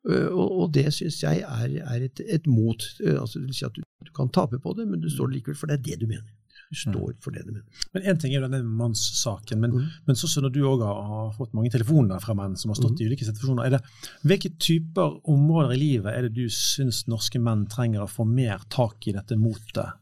Og, 0.09 0.47
og 0.47 0.73
det 0.73 0.87
syns 0.95 1.19
jeg 1.21 1.43
er, 1.45 1.75
er 1.83 2.07
et, 2.07 2.23
et 2.25 2.47
mot. 2.49 2.81
Altså, 3.03 3.43
det 3.43 3.51
vil 3.51 3.59
si 3.59 3.67
at 3.69 3.77
du, 3.77 3.83
du 4.07 4.13
kan 4.17 4.33
tape 4.33 4.61
på 4.63 4.73
det, 4.79 4.89
men 4.89 5.03
du 5.05 5.11
står 5.13 5.35
likevel 5.35 5.59
for 5.59 5.69
det 5.69 5.81
er 5.81 5.85
det 5.91 6.01
du 6.01 6.09
mener. 6.09 6.38
Står 6.75 7.15
for 7.25 7.33
det 7.33 7.47
de 7.47 7.53
mener. 7.55 7.85
Men 7.95 8.03
Én 8.03 8.19
ting 8.21 8.35
er 8.35 8.41
jo 8.43 8.49
denne 8.49 8.61
mannssaken, 8.65 9.61
men, 9.61 9.71
Mm. 9.73 9.87
men 10.07 10.17
sånn 10.17 10.29
som 10.29 10.43
når 10.45 10.53
du 10.53 10.61
òg 10.69 10.83
har, 10.85 11.33
fått 11.33 11.55
mange 11.55 11.71
telefoner 11.73 12.21
fra 12.21 12.35
menn 12.35 12.57
som 12.57 12.69
har 12.71 12.77
stått 12.77 13.01
i 13.01 13.07
ulike 13.09 13.25
situasjoner, 13.25 13.65
er 13.65 13.71
det, 13.71 13.81
hvilke 14.25 14.51
typer 14.59 15.21
områder 15.25 15.73
i 15.75 15.79
livet 15.79 16.13
er 16.15 16.23
det 16.29 16.35
du 16.35 16.47
syns 16.49 17.07
norske 17.09 17.41
menn 17.41 17.67
trenger 17.67 18.03
å 18.05 18.11
få 18.11 18.27
mer 18.29 18.59
tak 18.69 19.07
i 19.09 19.13
dette 19.13 19.37
motet 19.37 19.95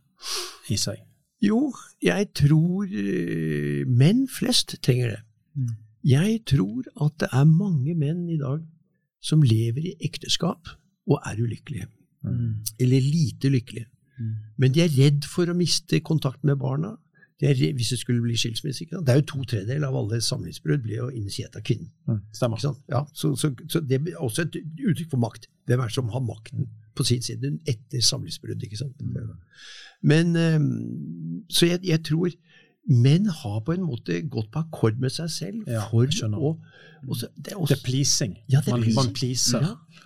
i 0.69 0.75
seg? 0.77 0.99
Jo, 1.41 1.73
jeg 2.03 2.33
tror 2.35 2.85
eh, 2.91 3.85
menn 3.87 4.27
flest 4.27 4.81
trenger 4.83 5.09
det. 5.15 5.23
Mm. 5.57 5.77
Jeg 6.03 6.45
tror 6.47 6.85
at 7.01 7.19
det 7.19 7.29
er 7.33 7.45
mange 7.45 7.95
menn 7.95 8.29
i 8.29 8.39
dag 8.39 8.65
som 9.21 9.43
lever 9.43 9.87
i 9.87 9.97
ekteskap 10.01 10.67
og 11.07 11.21
er 11.27 11.37
ulykkelige. 11.37 11.87
Mm. 12.25 12.65
Eller 12.81 13.01
lite 13.01 13.51
lykkelige. 13.51 13.87
Men 14.57 14.73
de 14.73 14.81
er 14.85 14.95
redd 14.97 15.27
for 15.29 15.51
å 15.51 15.57
miste 15.57 16.01
kontakten 16.01 16.49
med 16.51 16.59
barna. 16.63 16.95
De 17.41 17.47
er 17.51 17.59
hvis 17.77 17.91
det 17.93 17.99
skulle 18.01 18.23
bli 18.25 18.37
skilsmisse. 18.41 18.85
Ikke 18.87 18.97
sant? 18.97 19.07
Det 19.07 19.13
er 19.13 19.21
jo 19.21 19.27
to 19.29 19.43
tredjedeler 19.45 19.91
av 19.91 19.99
alle 20.01 20.23
samlivsbrudd 20.25 20.83
blir 20.87 21.03
jo 21.03 21.09
initiert 21.13 21.57
av 21.59 21.65
kvinnen. 21.69 21.91
Mm. 22.09 22.23
Stemmer. 22.33 22.63
Ja, 22.89 23.03
så, 23.13 23.35
så, 23.37 23.51
så 23.69 23.83
det 23.85 23.99
er 24.01 24.17
også 24.25 24.47
et 24.47 24.57
uttrykk 24.63 25.11
for 25.13 25.21
makt. 25.21 25.51
Hvem 25.69 25.83
er 25.85 25.91
det 25.91 25.97
som 25.99 26.09
har 26.15 26.25
makten 26.25 26.71
på 26.97 27.05
sin 27.05 27.21
side 27.23 27.53
etter 27.69 28.01
samlivsbrudd? 28.01 28.65
ikke 28.65 28.81
sant? 28.81 29.05
Men, 30.01 30.33
eh, 30.37 30.61
Så 31.53 31.69
jeg, 31.69 31.85
jeg 31.85 32.05
tror 32.09 32.33
menn 32.87 33.27
har 33.43 33.61
på 33.67 33.75
en 33.75 33.85
måte 33.85 34.21
gått 34.31 34.49
på 34.55 34.63
akkord 34.63 34.99
med 35.03 35.11
seg 35.11 35.31
selv 35.35 35.69
Ja, 35.69 35.83
for 35.91 36.07
å 36.07 36.53
og 37.07 37.17
så, 37.19 37.29
det 37.37 37.53
er 37.53 37.57
Det 37.57 37.61
også, 37.61 37.75
er 37.77 37.85
pleasing. 37.85 38.37
Ja, 38.49 38.61
det 38.65 38.69
er 38.73 38.77
man, 38.77 38.83
pleasing. 38.83 38.97
man 38.97 39.13
pleaser. 39.15 39.63
Ja. 39.67 40.03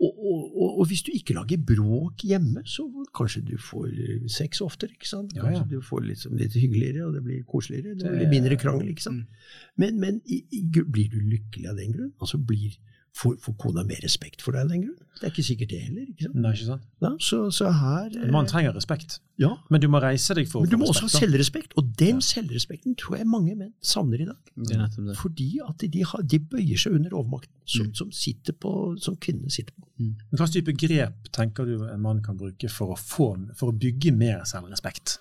Og, 0.00 0.12
og, 0.16 0.78
og, 0.80 0.86
hvis 0.88 1.02
du 1.04 1.10
ikke 1.12 1.34
lager 1.36 1.60
bråk 1.60 2.22
hjemme, 2.24 2.62
så 2.64 2.86
kanskje 3.16 3.42
du 3.50 3.56
får 3.60 3.88
eh, 3.90 4.22
sex 4.32 4.62
oftere. 4.64 4.94
ikke 4.96 5.08
sant? 5.08 5.34
Kanskje 5.36 5.60
ja. 5.60 5.66
du 5.68 5.82
får 5.84 6.06
sånn 6.22 6.38
litt 6.40 6.56
hyggeligere, 6.56 7.04
og 7.04 7.18
det 7.18 7.22
blir 7.26 7.42
koseligere. 7.44 7.92
Det 7.98 8.06
Det- 8.06 8.14
blir 8.16 8.32
mindre 8.32 8.56
krangel. 8.56 8.88
ikke 8.88 9.04
sant? 9.04 9.26
Mm. 9.26 9.50
Men, 9.76 10.00
men 10.00 10.20
i, 10.24 10.40
i, 10.56 10.62
blir 10.70 11.10
du 11.12 11.20
lykkelig 11.20 11.68
av 11.68 11.76
den 11.76 11.92
grunn? 11.92 12.12
Altså 12.20 12.40
blir, 12.40 12.78
Får, 13.18 13.34
får 13.42 13.54
kona 13.58 13.82
mer 13.84 13.98
respekt 14.04 14.40
for 14.44 14.54
deg 14.54 14.62
av 14.62 14.68
den 14.70 14.84
grunn? 14.84 14.98
Det 15.18 15.26
er 15.26 15.32
ikke 15.32 15.42
sikkert 15.44 15.70
det 15.72 15.78
heller. 15.82 16.04
ikke 16.12 16.24
sant? 16.28 16.36
Nei, 16.40 16.50
ikke 16.54 16.66
sant? 16.68 16.84
Ja, 17.02 17.08
så, 17.26 17.38
så 17.52 17.70
her 17.74 18.06
eh, 18.14 18.22
En 18.22 18.30
mann 18.32 18.46
trenger 18.48 18.72
respekt, 18.76 19.16
Ja, 19.42 19.50
men 19.68 19.82
du 19.82 19.88
må 19.92 19.98
reise 20.00 20.36
deg 20.38 20.46
for 20.48 20.60
å 20.60 20.62
men 20.64 20.70
du 20.72 20.76
må 20.78 20.86
må 20.86 20.92
også 20.94 21.08
ha 21.08 21.12
selvrespekt, 21.18 21.74
og 21.80 21.90
den 21.98 22.22
selvrespekten 22.24 22.94
tror 23.00 23.18
jeg 23.18 23.26
mange 23.28 23.56
menn 23.58 23.72
savner 23.82 24.22
i 24.22 24.28
dag. 24.28 24.38
Det 24.54 24.76
er 24.76 24.80
nettopp 24.84 25.08
det. 25.10 25.16
Fordi 25.20 25.48
at 25.66 25.84
de, 25.96 26.04
har, 26.12 26.22
de 26.34 26.40
bøyer 26.54 26.80
seg 26.84 26.96
under 27.00 27.16
overmakten 27.18 27.56
som, 27.66 27.90
Mm. 27.90 27.94
som, 27.98 28.12
sitter 28.14 28.54
på, 28.62 28.70
som 29.02 29.18
kvinnene 29.22 29.50
sitter 29.52 29.74
på. 29.74 29.84
Mm. 30.00 30.14
Hva 30.30 30.40
slags 30.40 30.54
type 30.56 30.72
grep 30.80 31.28
tenker 31.34 31.66
du 31.68 31.74
en 31.90 32.00
mann 32.02 32.22
kan 32.24 32.38
bruke 32.38 32.70
for 32.72 32.94
å, 32.94 32.98
få, 32.98 33.32
for 33.58 33.70
å 33.74 33.76
bygge 33.76 34.14
mer 34.16 34.46
selvrespekt? 34.48 35.18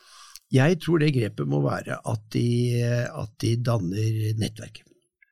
Jeg 0.54 0.80
tror 0.82 1.02
det 1.04 1.12
grepet 1.14 1.46
må 1.50 1.60
være 1.62 2.00
at 2.10 2.24
de, 2.34 2.46
at 3.06 3.34
de 3.44 3.52
danner 3.62 4.32
nettverk. 4.42 4.80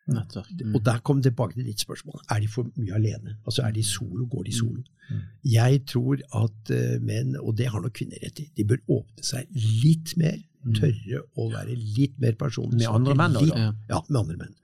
Nettverk. 0.08 0.52
Mm. 0.56 0.76
Og 0.76 0.84
der 0.86 1.00
kom 1.04 1.22
tilbake 1.24 1.58
til 1.58 1.66
ditt 1.68 1.84
spørsmål. 1.84 2.22
Er 2.32 2.40
de 2.44 2.48
for 2.52 2.70
mye 2.76 2.94
alene? 2.96 3.38
Altså 3.46 3.66
Er 3.68 3.74
de 3.76 3.84
solo? 3.84 4.26
Går 4.32 4.44
de 4.48 4.54
solo? 4.56 4.84
Mm. 5.10 5.24
Jeg 5.52 5.82
tror 5.92 6.22
at 6.44 6.72
eh, 6.76 6.98
menn, 7.04 7.36
og 7.42 7.58
det 7.58 7.68
har 7.74 7.84
nok 7.84 7.96
kvinner 7.98 8.22
rett 8.24 8.40
i, 8.44 8.48
de 8.56 8.68
bør 8.68 8.84
åpne 9.00 9.24
seg 9.24 9.48
litt 9.84 10.16
mer. 10.20 10.40
Tørre 10.68 11.22
å 11.40 11.46
være 11.48 11.76
litt 11.80 12.18
mer 12.20 12.34
personlig. 12.36 12.82
Med 12.82 12.92
andre 12.92 13.14
menn, 13.16 13.38
Litt-? 13.40 13.56
Ja, 13.88 14.02
med 14.10 14.18
andre 14.20 14.36
menn. 14.42 14.56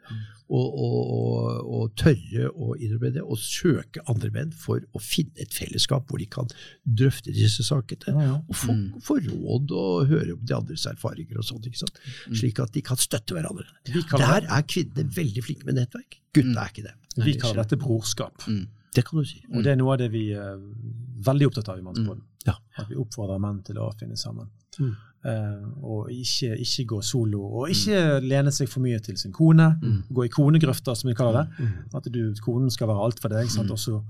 Og, 0.50 0.74
og, 0.76 1.12
og, 1.14 1.70
og 1.74 1.94
tørre 1.96 2.50
å 2.52 2.74
innrømme 2.76 3.14
det, 3.16 3.22
og 3.24 3.38
søke 3.40 4.02
andre 4.12 4.30
menn 4.36 4.52
for 4.52 4.84
å 4.94 5.00
finne 5.02 5.32
et 5.40 5.54
fellesskap 5.56 6.06
hvor 6.12 6.20
de 6.20 6.28
kan 6.30 6.50
drøfte 6.86 7.32
disse 7.34 7.64
sakene. 7.64 8.14
Og 8.50 8.56
få, 8.56 8.74
Mm. 8.74 9.00
få 9.02 9.18
råd 9.24 9.72
og 9.72 10.08
høre 10.12 10.34
om 10.34 10.44
de 10.46 10.54
andres 10.56 10.86
erfaringer 10.86 11.38
og 11.40 11.44
sånt. 11.48 11.66
ikke 11.66 11.80
sant? 11.80 11.98
Slik 12.34 12.60
at 12.60 12.74
de 12.76 12.82
kan 12.82 12.98
støtte 12.98 13.34
hverandre. 13.34 13.66
Kan 14.10 14.20
Der 14.20 14.46
er 14.50 14.62
kvinnene 14.68 15.08
veldig 15.16 15.44
flinke 15.44 15.66
med 15.66 15.76
nettverk. 15.80 16.20
Gutta 16.34 16.60
er 16.66 16.70
ikke 16.74 16.84
det. 16.90 16.94
Nei, 17.18 17.26
vi 17.26 17.34
kaller 17.40 17.64
dette 17.64 17.78
brorskap. 17.80 18.38
Mm. 18.48 18.68
Det 18.94 19.06
kan 19.06 19.20
du 19.20 19.26
si. 19.26 19.40
Og 19.54 19.64
det 19.64 19.72
er 19.72 19.76
noe 19.80 19.94
av 19.96 19.98
det 20.04 20.12
vi 20.12 20.32
er 20.38 20.60
veldig 21.24 21.48
opptatt 21.50 21.70
av 21.70 21.80
i 21.80 21.82
Mannspodden. 21.82 22.22
Ja. 22.46 22.58
At 22.78 22.90
vi 22.90 22.96
oppfordrer 23.00 23.40
menn 23.42 23.64
til 23.66 23.80
å 23.82 23.88
finne 23.98 24.18
sammen. 24.20 24.50
Mm. 25.24 25.30
Eh, 25.32 25.84
og 25.84 26.10
ikke, 26.12 26.58
ikke 26.60 26.86
gå 26.86 27.02
solo, 27.02 27.42
og 27.62 27.70
ikke 27.72 28.20
lene 28.22 28.52
seg 28.52 28.68
for 28.68 28.82
mye 28.84 29.00
til 29.00 29.16
sin 29.18 29.32
kone. 29.32 29.70
Gå 30.12 30.26
i 30.26 30.30
konegrøfter, 30.30 30.96
som 30.96 31.08
vi 31.10 31.16
kaller 31.16 31.46
det. 31.60 31.70
At 31.96 32.04
du, 32.12 32.34
konen 32.44 32.70
skal 32.70 32.88
være 32.88 33.04
alt 33.06 33.20
for 33.24 33.30
deg. 33.30 33.48
Sant? 33.50 33.72
Og 33.72 33.80
så, 33.80 34.02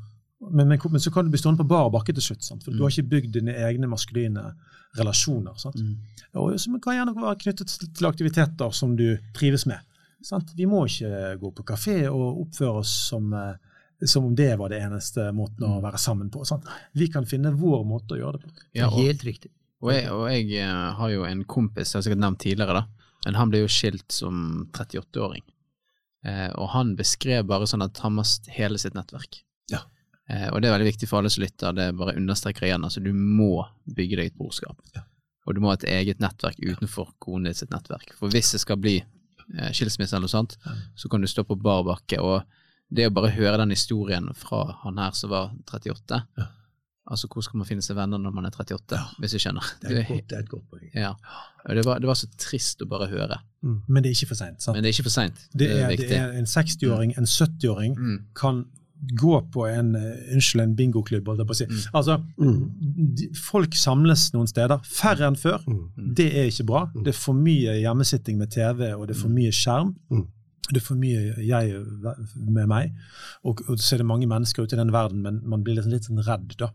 men, 0.51 0.67
men, 0.67 0.79
men 0.89 0.99
så 0.99 1.11
kan 1.13 1.25
du 1.25 1.29
bli 1.31 1.39
stående 1.39 1.61
på 1.63 1.67
bar 1.69 1.89
bakke 1.93 2.13
til 2.13 2.21
slutt, 2.23 2.43
sant? 2.43 2.63
for 2.63 2.71
du 2.73 2.81
har 2.83 2.89
ikke 2.89 3.09
bygd 3.13 3.33
dine 3.39 3.53
egne 3.55 3.87
maskuline 3.87 4.53
relasjoner. 4.97 5.53
Sant? 5.57 5.75
Og 6.35 6.57
som 6.59 6.79
kan 6.81 6.97
gjerne 6.97 7.13
være 7.15 7.35
knyttet 7.45 7.67
til- 7.67 7.93
til 7.93 8.05
aktiviteter 8.09 8.71
som 8.73 8.95
du 8.97 9.17
trives 9.33 9.65
med. 9.65 9.79
Sant? 10.23 10.49
Vi 10.55 10.65
må 10.65 10.85
ikke 10.87 11.37
gå 11.39 11.51
på 11.53 11.63
kafé 11.63 12.07
og 12.09 12.41
oppføre 12.47 12.79
oss 12.79 12.89
som, 13.09 13.33
eh, 13.33 13.55
som 14.05 14.25
om 14.25 14.35
det 14.35 14.57
var 14.59 14.69
det 14.69 14.81
eneste 14.81 15.31
måten 15.33 15.63
å 15.67 15.81
være 15.81 15.97
sammen 15.97 16.29
på. 16.31 16.45
Sant? 16.45 16.63
Vi 16.93 17.07
kan 17.07 17.25
finne 17.25 17.51
vår 17.55 17.83
måte 17.85 18.15
å 18.15 18.19
gjøre 18.19 18.39
det 18.39 18.43
på. 18.43 18.49
Ja, 18.73 18.87
og, 18.87 18.99
Helt 18.99 19.23
riktig. 19.23 19.51
Og 19.83 19.91
jeg, 19.91 20.09
og 20.15 20.27
jeg 20.31 20.61
eh, 20.63 20.89
har 20.97 21.11
jo 21.11 21.25
en 21.27 21.43
kompis, 21.49 21.91
jeg 21.91 21.99
har 21.99 22.05
sikkert 22.05 22.23
nevnt 22.23 22.41
tidligere, 22.43 22.81
da, 22.81 23.09
men 23.25 23.39
han 23.39 23.51
ble 23.51 23.63
jo 23.63 23.71
skilt 23.71 24.15
som 24.15 24.37
38-åring. 24.71 25.43
Eh, 26.27 26.49
og 26.55 26.69
han 26.71 26.93
beskrev 26.99 27.43
bare 27.49 27.67
sånn 27.67 27.83
at 27.83 27.99
han 28.03 28.15
mast 28.15 28.47
hele 28.55 28.79
sitt 28.79 28.95
nettverk. 28.95 29.41
Ja. 29.71 29.83
Eh, 30.31 30.47
og 30.51 30.61
det 30.61 30.69
er 30.69 30.77
veldig 30.77 30.91
viktig 30.91 31.09
for 31.09 31.19
alle 31.19 31.31
som 31.33 31.43
lytter, 31.43 31.75
det 31.75 31.89
bare 31.99 32.15
understreker 32.19 32.67
igjen. 32.67 32.85
Altså, 32.87 33.03
du 33.03 33.11
må 33.13 33.65
bygge 33.83 34.19
deg 34.19 34.31
et 34.31 34.39
brorskap. 34.39 34.79
Ja. 34.95 35.03
Og 35.43 35.55
du 35.55 35.59
må 35.59 35.71
ha 35.71 35.75
et 35.75 35.87
eget 35.91 36.23
nettverk 36.23 36.59
utenfor 36.63 37.11
konen 37.23 37.49
din 37.49 37.59
sitt 37.59 37.73
nettverk. 37.73 38.15
For 38.15 38.31
hvis 38.31 38.53
det 38.55 38.63
skal 38.63 38.79
bli 38.79 38.97
eh, 39.01 39.71
skilsmisse 39.75 40.15
eller 40.15 40.29
noe 40.29 40.35
sånt, 40.35 40.55
så 40.95 41.11
kan 41.11 41.23
du 41.23 41.27
stå 41.27 41.43
på 41.47 41.59
bar 41.59 41.83
bakke. 41.87 42.21
Og 42.23 42.43
det 42.93 43.09
å 43.09 43.15
bare 43.15 43.33
høre 43.35 43.59
den 43.59 43.75
historien 43.75 44.29
fra 44.39 44.65
han 44.85 45.01
her 45.01 45.15
som 45.17 45.33
var 45.33 45.51
38 45.67 46.23
Ja. 46.39 46.51
Altså, 47.11 47.27
hvor 47.27 47.43
skal 47.43 47.57
man 47.59 47.67
finne 47.67 47.83
seg 47.83 47.97
venner 47.97 48.17
når 48.21 48.31
man 48.31 48.45
er 48.47 48.53
38, 48.55 48.99
hvis 49.19 49.33
du 49.35 49.39
skjønner? 49.43 49.65
Det 49.81 49.89
er 49.91 49.97
et 50.03 50.07
godt, 50.07 50.27
det 50.29 50.37
er 50.37 50.43
et 50.45 50.51
godt 50.53 50.69
poeng. 50.71 50.85
Ja. 50.95 51.09
Det, 51.67 51.83
var, 51.85 51.99
det 51.99 52.07
var 52.07 52.15
så 52.15 52.29
trist 52.39 52.79
å 52.81 52.87
bare 52.87 53.09
høre. 53.11 53.41
Men 53.63 54.03
det 54.03 54.11
er 54.11 54.15
ikke 54.15 54.29
for 54.31 54.39
seint. 54.39 54.63
Men 54.71 54.79
det 54.83 54.89
er 54.91 54.95
ikke 54.95 55.09
for 55.09 55.15
seint. 55.17 55.41
Det 55.51 55.67
er, 55.71 55.89
viktig. 55.91 56.07
det 56.13 56.21
er 56.21 56.37
en 56.39 56.47
60-åring, 56.47 57.13
en 57.19 57.27
70-åring 57.27 57.97
Mm. 57.99 58.17
kan 58.39 58.63
gå 59.19 59.33
på 59.51 59.65
en 59.67 59.95
eh, 59.99 60.31
unnskyld, 60.31 60.61
en 60.63 60.75
bingoklubb, 60.79 61.27
holdt 61.27 61.41
jeg 61.43 61.47
på 61.49 61.55
å 61.55 61.57
si. 61.59 61.65
Mm. 61.67 61.79
Altså, 61.99 62.15
de, 63.19 63.27
folk 63.35 63.75
samles 63.75 64.29
noen 64.31 64.47
steder. 64.47 64.79
Færre 64.87 65.27
enn 65.27 65.35
før. 65.35 65.59
Mm. 65.67 66.13
Det 66.15 66.29
er 66.39 66.47
ikke 66.47 66.63
bra. 66.69 66.85
Det 66.95 67.11
er 67.11 67.17
for 67.19 67.35
mye 67.35 67.75
hjemmesitting 67.81 68.39
med 68.39 68.53
TV, 68.55 68.93
og 68.95 69.09
det 69.09 69.17
er 69.17 69.19
for 69.25 69.33
mye 69.35 69.51
skjerm. 69.51 69.91
Mm. 70.63 70.73
Det 70.73 70.79
er 70.81 70.85
for 70.85 70.95
mye 70.95 71.33
jeg 71.43 71.73
med 72.35 72.67
meg. 72.71 72.93
Og, 73.43 73.61
og 73.69 73.77
så 73.79 73.95
er 73.95 73.97
det 73.97 74.05
mange 74.07 74.27
mennesker 74.27 74.63
ute 74.63 74.75
i 74.77 74.79
den 74.79 74.93
verden, 74.93 75.21
men 75.21 75.41
man 75.43 75.63
blir 75.63 75.75
litt, 75.75 75.85
litt 75.91 76.03
sånn 76.07 76.23
redd, 76.23 76.55
da. 76.57 76.69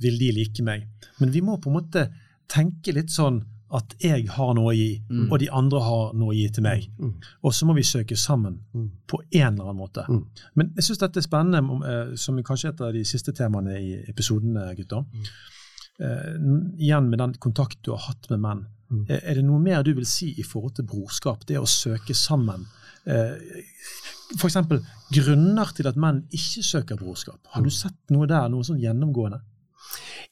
Vil 0.00 0.18
de 0.18 0.28
like 0.32 0.62
meg? 0.62 0.86
Men 1.18 1.30
vi 1.34 1.40
må 1.42 1.56
på 1.60 1.68
en 1.72 1.80
måte 1.80 2.06
tenke 2.48 2.94
litt 2.94 3.10
sånn 3.10 3.42
at 3.74 3.96
jeg 3.98 4.28
har 4.30 4.52
noe 4.54 4.70
å 4.70 4.76
gi, 4.76 5.02
Mm. 5.10 5.32
og 5.32 5.40
de 5.40 5.48
andre 5.50 5.80
har 5.82 6.12
noe 6.14 6.30
å 6.30 6.36
gi 6.36 6.48
til 6.54 6.62
meg. 6.62 6.84
Mm. 7.00 7.14
Og 7.42 7.52
så 7.52 7.66
må 7.66 7.74
vi 7.74 7.82
søke 7.82 8.14
sammen 8.16 8.60
Mm. 8.72 8.90
på 9.08 9.18
en 9.32 9.54
eller 9.54 9.64
annen 9.64 9.76
måte. 9.82 10.04
Mm. 10.08 10.24
Men 10.54 10.70
jeg 10.76 10.84
syns 10.84 10.98
dette 11.02 11.18
er 11.18 11.26
spennende, 11.26 11.82
eh, 12.12 12.14
som 12.16 12.38
kanskje 12.44 12.68
et 12.68 12.80
av 12.80 12.92
de 12.92 13.02
siste 13.04 13.32
temaene 13.34 13.74
i 13.74 14.04
episoden, 14.08 14.56
eh, 14.56 14.74
gutter. 14.76 15.04
Eh, 15.98 16.34
n- 16.38 16.74
igjen 16.78 17.08
med 17.10 17.18
den 17.18 17.34
kontakt 17.34 17.78
du 17.82 17.90
har 17.90 17.98
hatt 18.06 18.30
med 18.30 18.38
menn. 18.40 18.66
Mm. 18.92 19.06
Eh, 19.10 19.20
Er 19.30 19.34
det 19.34 19.44
noe 19.44 19.58
mer 19.58 19.82
du 19.82 19.92
vil 19.94 20.04
si 20.06 20.32
i 20.38 20.42
forhold 20.42 20.76
til 20.76 20.84
brorskap? 20.84 21.44
Det 21.46 21.56
å 21.56 21.66
søke 21.66 22.14
sammen. 22.14 22.66
Eh, 23.06 23.62
eksempel 24.44 24.80
grunner 25.14 25.70
til 25.76 25.86
at 25.86 25.96
menn 26.00 26.24
ikke 26.34 26.64
søker 26.66 26.98
brorskap. 26.98 27.38
Har 27.54 27.62
du 27.62 27.70
sett 27.70 27.94
noe 28.10 28.26
der, 28.26 28.48
noe 28.50 28.66
sånn 28.66 28.80
gjennomgående? 28.82 29.40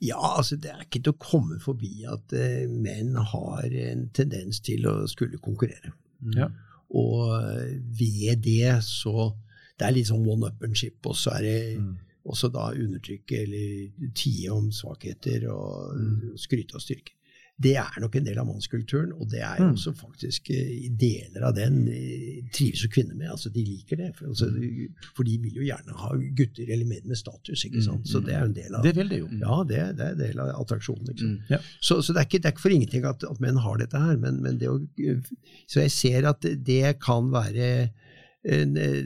Ja, 0.02 0.18
altså 0.18 0.56
det 0.58 0.72
er 0.72 0.82
ikke 0.82 1.02
til 1.04 1.12
å 1.14 1.20
komme 1.22 1.60
forbi 1.62 2.04
at 2.10 2.32
eh, 2.34 2.64
menn 2.68 3.14
har 3.30 3.62
en 3.70 4.08
tendens 4.16 4.58
til 4.66 4.86
å 4.90 4.96
skulle 5.10 5.38
konkurrere. 5.38 5.92
Ja. 6.34 6.48
Og 6.94 7.36
eh, 7.38 7.76
ved 7.98 8.42
det 8.44 8.80
så 8.86 9.32
Det 9.78 9.88
er 9.88 9.94
litt 9.96 10.06
sånn 10.06 10.22
one-upmanship, 10.30 11.00
og 11.10 11.16
så 11.18 11.32
er 11.34 11.42
det 11.42 11.78
Mm. 11.80 11.96
også 12.30 12.48
da 12.54 12.68
undertrykke 12.70 13.40
eller 13.42 14.10
tie 14.14 14.48
om 14.54 14.68
svakheter 14.70 15.48
og 15.50 15.96
Mm. 15.98 16.36
skryte 16.38 16.74
av 16.76 16.80
styrke. 16.80 17.10
Det 17.62 17.76
er 17.78 18.00
nok 18.02 18.16
en 18.18 18.24
del 18.26 18.38
av 18.42 18.48
mannskulturen, 18.48 19.12
og 19.14 19.28
det 19.30 19.38
er 19.46 19.60
jo 19.60 19.64
Mm. 19.68 19.74
også 19.76 19.92
faktisk 19.94 20.48
i 20.50 20.88
deler 20.98 21.44
av 21.46 21.54
den 21.54 21.86
eh, 21.86 22.40
trives 22.52 22.82
jo 22.82 22.88
kvinner 22.90 23.14
med. 23.14 23.28
altså 23.30 23.48
De 23.54 23.62
liker 23.64 23.96
det, 23.96 24.08
for, 24.16 24.26
altså, 24.26 24.48
for 25.14 25.22
de 25.22 25.36
vil 25.38 25.54
jo 25.60 25.62
gjerne 25.68 25.94
ha 26.00 26.08
gutter 26.34 26.66
eller 26.74 26.84
menn 26.84 27.06
med 27.06 27.16
status. 27.16 27.62
ikke 27.64 27.82
sant? 27.84 28.08
Så 28.10 28.18
det 28.26 28.34
er 28.34 28.40
jo 28.40 28.46
en 28.50 28.56
del 28.58 28.74
av 28.74 28.82
Det 28.82 28.96
vil 28.96 29.08
de 29.08 29.18
jo. 29.22 29.28
ja, 29.38 29.60
det, 29.70 29.96
det 29.96 30.04
er 30.08 30.10
en 30.16 30.18
del 30.18 30.40
av 30.40 30.50
attraksjonen. 30.64 31.06
Liksom. 31.12 31.28
Mm. 31.30 31.40
Ja. 31.54 31.58
Så, 31.80 32.00
så 32.02 32.12
det, 32.12 32.24
er 32.24 32.26
ikke, 32.26 32.42
det 32.42 32.50
er 32.50 32.56
ikke 32.56 32.66
for 32.66 32.74
ingenting 32.74 33.04
at, 33.06 33.22
at 33.30 33.40
menn 33.40 33.56
har 33.62 33.78
dette 33.78 34.02
her. 34.02 34.16
Men, 34.18 34.42
men 34.42 34.58
det 34.58 34.68
å, 34.74 34.80
så 35.70 35.80
jeg 35.86 35.94
ser 35.94 36.26
at 36.34 36.42
det 36.42 36.98
kan 37.06 37.30
være 37.30 37.70
en, 38.44 38.76
eh, 38.76 38.98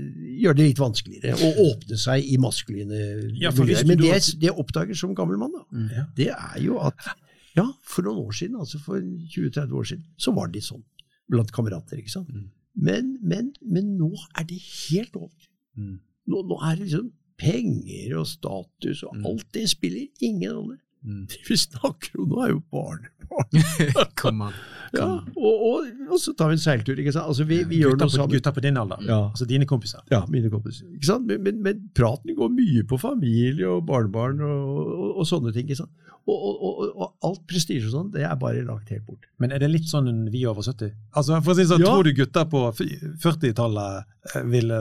det 0.56 0.56
litt 0.64 0.80
vanskeligere 0.80 1.36
å 1.36 1.52
åpne 1.68 1.96
seg 2.00 2.24
i 2.24 2.40
maskuline 2.40 2.96
Ja, 3.38 3.52
miljøer. 3.52 3.84
Men 3.86 3.98
det, 4.00 4.16
det 4.40 4.48
jeg 4.48 4.56
oppdager 4.56 4.96
som 4.96 5.12
gammel 5.14 5.36
mann, 5.36 5.52
da, 5.52 5.66
Mm. 5.68 5.88
Ja. 5.94 6.04
det 6.16 6.28
er 6.32 6.60
jo 6.64 6.80
at 6.80 6.96
ja, 7.56 7.64
for 7.82 8.02
noen 8.06 8.18
år 8.26 8.32
siden, 8.36 8.56
altså 8.60 8.78
for 8.82 9.00
20-30 9.00 9.72
år 9.72 9.84
siden, 9.92 10.04
så 10.18 10.32
var 10.36 10.46
det 10.48 10.60
litt 10.60 10.68
sånn 10.68 10.84
blant 11.28 11.50
kamerater. 11.52 11.98
ikke 11.98 12.10
sant? 12.12 12.28
Mm. 12.32 12.50
Men, 12.74 13.18
men, 13.22 13.52
men 13.62 13.96
nå 13.98 14.12
er 14.38 14.44
det 14.48 14.58
helt 14.62 15.16
over. 15.16 15.48
Mm. 15.76 15.98
Nå, 16.28 16.42
nå 16.46 16.58
er 16.62 16.76
det 16.76 16.84
liksom 16.88 17.12
penger 17.38 18.16
og 18.18 18.26
status 18.26 19.02
og 19.06 19.16
Mm. 19.16 19.26
alt 19.26 19.52
det 19.54 19.68
spiller 19.70 20.06
ingen 20.20 20.52
rolle. 20.52 20.78
Mm. 21.04 21.26
Det 21.30 21.44
vi 21.48 21.60
snakker 21.60 22.18
om 22.20 22.32
nå, 22.32 22.42
er 22.44 22.56
jo 22.56 22.64
barnebarn. 22.72 23.14
Kom 24.18 24.42
an. 24.48 24.58
Ja, 24.96 25.06
og, 25.36 25.64
og, 25.68 25.88
og 26.08 26.20
så 26.20 26.32
tar 26.36 26.48
vi 26.48 26.56
en 26.56 26.62
seiltur. 26.62 26.98
ikke 26.98 27.12
sant? 27.12 27.28
Altså, 27.28 27.44
vi, 27.48 27.60
vi 27.68 27.82
gjør 27.82 27.98
noe 28.00 28.08
sammen. 28.12 28.32
Gutta 28.32 28.52
på 28.56 28.62
din 28.64 28.78
alder. 28.80 29.02
Ja. 29.04 29.18
Altså 29.28 29.44
dine 29.48 29.68
kompiser. 29.68 30.00
Ja, 30.12 30.22
mine 30.32 30.50
kompiser. 30.52 30.88
Ikke 30.96 31.10
sant? 31.10 31.26
Men, 31.28 31.42
men, 31.44 31.58
men 31.64 31.82
praten 31.96 32.32
går 32.38 32.52
mye 32.54 32.84
på 32.88 33.00
familie 33.02 33.68
og 33.68 33.84
barnebarn 33.88 34.40
og, 34.44 34.94
og, 35.10 35.24
sånne 35.28 35.52
ting. 35.56 35.68
ikke 35.68 35.82
sant? 35.82 35.92
Og, 36.28 37.04
alt 37.24 37.44
prestisje 37.48 37.88
og 37.88 37.94
sånn, 37.94 38.08
det 38.12 38.24
er 38.28 38.34
bare 38.40 38.64
lagt 38.64 38.90
helt 38.92 39.06
bort. 39.08 39.28
Men 39.40 39.52
er 39.54 39.62
det 39.62 39.70
litt 39.72 39.88
sånn 39.88 40.26
vi 40.32 40.44
over 40.48 40.64
70? 40.64 40.92
Altså, 41.16 41.38
for 41.44 41.54
å 41.54 41.58
si 41.58 41.68
sånn. 41.68 41.84
Tror 41.84 42.08
du 42.08 42.12
gutter 42.16 42.48
på 42.52 42.64
40-tallet 42.72 44.34
eh, 44.34 44.42
ville 44.48 44.80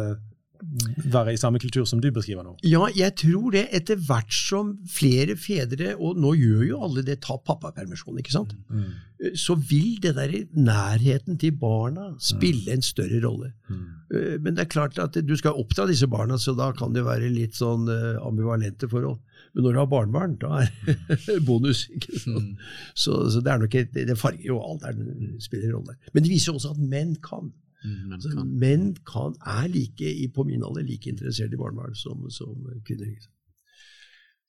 være 1.11 1.33
i 1.33 1.39
samme 1.39 1.59
kultur 1.61 1.85
som 1.89 1.99
du 2.03 2.07
beskriver 2.11 2.43
nå? 2.45 2.55
Ja, 2.67 2.85
jeg 2.95 3.15
tror 3.19 3.51
det 3.55 3.65
etter 3.75 3.99
hvert 4.07 4.33
som 4.33 4.75
flere 4.89 5.35
fedre, 5.39 5.93
og 5.97 6.17
nå 6.19 6.33
gjør 6.37 6.63
jo 6.69 6.79
alle 6.87 7.03
det, 7.07 7.19
tar 7.25 7.39
pappapermisjon, 7.47 8.17
ikke 8.21 8.33
sant? 8.33 8.55
Mm. 8.69 8.89
Så 9.37 9.55
vil 9.69 9.95
det 10.03 10.13
der 10.17 10.33
nærheten 10.53 11.39
til 11.41 11.55
barna 11.57 12.11
spille 12.21 12.73
en 12.75 12.83
større 12.85 13.21
rolle. 13.23 13.53
Mm. 13.69 13.85
Eh, 14.13 14.35
Men 14.41 14.55
det 14.57 14.65
er 14.67 14.73
klart 14.75 14.99
at 15.01 15.17
du 15.25 15.35
skal 15.39 15.57
oppdra 15.57 15.87
disse 15.89 16.07
barna, 16.07 16.37
så 16.37 16.53
da 16.57 16.71
kan 16.77 16.93
det 16.93 17.05
være 17.07 17.31
litt 17.33 17.57
sånn 17.57 17.87
eh, 17.89 18.19
ambivalente 18.21 18.89
forhold. 18.91 19.17
Men 19.55 19.63
når 19.65 19.73
du 19.73 19.79
har 19.81 19.89
barnebarn, 19.89 20.35
da 20.37 20.59
er 20.67 21.39
bonus. 21.49 21.87
ikke 21.89 22.19
sant? 22.19 22.51
Mm. 22.53 22.67
Så, 22.93 23.15
så 23.33 23.41
det 23.41 23.53
er 23.55 23.63
nok 23.63 23.75
et, 23.79 23.93
det 23.95 24.17
farger 24.21 24.51
jo 24.51 24.59
alderen, 24.61 25.37
spiller 25.41 25.71
en 25.71 25.79
rolle. 25.79 25.97
Men 26.13 26.23
det 26.27 26.29
viser 26.35 26.53
også 26.53 26.75
at 26.75 26.83
menn 26.93 27.15
kan. 27.25 27.49
Mm, 27.85 28.09
men 28.09 28.21
Så 28.21 28.31
kan. 28.33 28.53
menn 28.59 28.85
kan, 29.05 29.35
er 29.45 29.67
like, 29.69 30.13
på 30.33 30.45
min 30.47 30.63
alder 30.65 30.85
like 30.87 31.09
interessert 31.09 31.53
i 31.53 31.59
barnevern 31.59 31.95
som, 31.95 32.25
som 32.33 32.55
kvinner. 32.87 33.13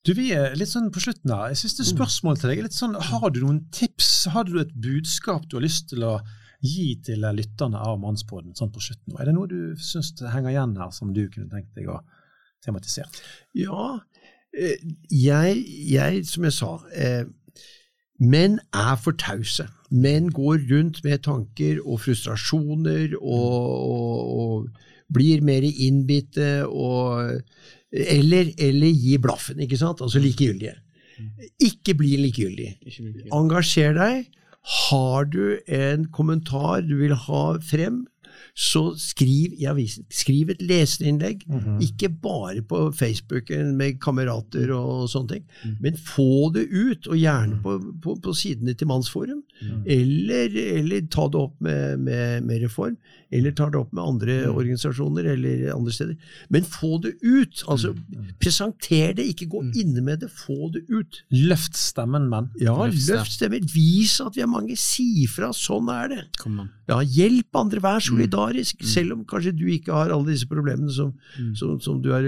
Du, 0.07 0.13
Vi 0.15 0.31
er 0.33 0.55
litt 0.57 0.71
sånn 0.71 0.89
på 0.95 1.01
slutten 1.03 1.33
her. 1.35 1.53
Siste 1.59 1.85
spørsmål 1.85 2.39
til 2.39 2.49
deg. 2.49 2.61
er 2.61 2.69
litt 2.69 2.77
sånn, 2.77 2.95
Har 2.95 3.29
du 3.35 3.41
noen 3.43 3.65
tips? 3.75 4.29
Har 4.33 4.47
du 4.47 4.59
et 4.61 4.71
budskap 4.73 5.49
du 5.49 5.57
har 5.59 5.65
lyst 5.65 5.89
til 5.91 6.05
å 6.07 6.19
gi 6.63 6.93
til 7.03 7.23
lytterne 7.35 7.79
av 7.79 7.99
Mannspodden 8.01 8.55
sånn 8.57 8.71
på 8.73 8.81
slutten? 8.83 9.15
Er 9.19 9.29
det 9.29 9.35
noe 9.35 9.49
du 9.51 9.75
syns 9.79 10.13
henger 10.19 10.53
igjen 10.53 10.77
her, 10.79 10.91
som 10.95 11.13
du 11.15 11.25
kunne 11.31 11.51
tenkt 11.51 11.75
deg 11.75 11.91
å 11.91 11.99
tematisere? 12.65 13.11
Ja, 13.55 13.99
eh, 14.55 14.79
jeg, 15.11 15.61
jeg 15.91 16.25
som 16.27 16.47
jeg 16.47 16.55
sa 16.55 16.73
eh, 16.95 17.25
Menn 18.19 18.59
er 18.75 18.95
for 18.99 19.15
tause. 19.19 19.69
Menn 19.89 20.29
går 20.35 20.65
rundt 20.69 21.03
med 21.05 21.23
tanker 21.25 21.79
og 21.85 22.01
frustrasjoner 22.03 23.15
og, 23.19 23.55
og, 23.95 24.39
og 24.43 25.13
blir 25.13 25.41
mer 25.45 25.65
innbitte 25.65 26.67
og 26.67 27.39
eller, 27.89 28.51
eller 28.61 28.91
gi 28.93 29.15
blaffen, 29.17 29.61
ikke 29.65 29.79
sant? 29.79 30.03
Altså 30.05 30.21
likegyldige. 30.21 30.75
Ikke 31.63 31.95
bli 31.97 32.15
likegyldig. 32.21 32.69
Engasjer 33.33 33.95
deg. 33.97 34.27
Har 34.69 35.25
du 35.31 35.57
en 35.65 36.05
kommentar 36.13 36.83
du 36.85 36.97
vil 36.99 37.15
ha 37.15 37.43
frem, 37.65 38.03
så 38.59 38.81
skriv 38.99 39.53
i 39.55 39.67
avisen. 39.71 40.03
Skriv 40.11 40.49
et 40.51 40.61
leserinnlegg. 40.61 41.45
Ikke 41.85 42.09
bare 42.11 42.59
på 42.67 42.81
Facebooken 42.91 43.71
med 43.79 44.01
kamerater 44.03 44.73
og 44.75 45.05
sånne 45.11 45.37
ting, 45.37 45.45
men 45.79 45.95
få 45.95 46.49
det 46.55 46.65
ut, 46.67 47.07
og 47.07 47.15
gjerne 47.15 47.61
på, 47.63 47.77
på, 48.03 48.17
på 48.19 48.33
sidene 48.35 48.75
til 48.75 48.89
Mannsforum. 48.91 49.39
Eller, 49.87 50.51
eller 50.79 51.07
ta 51.11 51.29
det 51.31 51.39
opp 51.39 51.55
med, 51.63 52.03
med, 52.03 52.43
med 52.47 52.61
Reform, 52.65 52.97
eller 53.31 53.55
ta 53.55 53.69
det 53.69 53.79
opp 53.79 53.91
med 53.95 54.03
andre 54.03 54.37
organisasjoner 54.49 55.31
eller 55.35 55.65
andre 55.75 55.95
steder. 55.95 56.17
Men 56.49 56.67
få 56.67 56.97
det 57.03 57.15
ut! 57.21 57.63
altså 57.69 57.93
Presenter 58.41 59.13
det, 59.17 59.25
ikke 59.31 59.47
gå 59.51 59.63
inne 59.77 60.01
med 60.03 60.19
det, 60.23 60.31
få 60.33 60.69
det 60.73 60.83
ut. 60.89 61.21
Løft 61.31 61.77
stemmen, 61.79 62.27
menn. 62.31 62.49
Ja, 62.59 62.75
Løft 62.89 63.37
stemmen. 63.37 63.67
Vis 63.71 64.17
at 64.23 64.35
vi 64.35 64.43
er 64.43 64.51
mange. 64.51 64.75
Si 64.79 65.27
fra. 65.31 65.51
Sånn 65.55 65.89
er 65.93 66.09
det. 66.11 66.21
Ja, 66.89 66.99
hjelp 67.05 67.55
andre, 67.59 67.81
vær 67.83 68.01
solidarisk, 68.49 68.83
selv 68.85 69.13
om 69.13 69.25
kanskje 69.27 69.53
du 69.55 69.65
ikke 69.71 69.93
har 69.93 70.11
alle 70.13 70.33
disse 70.33 70.47
problemene 70.49 70.91
som, 70.93 71.13
som, 71.57 71.79
som, 71.81 72.01
du, 72.01 72.11
er, 72.13 72.25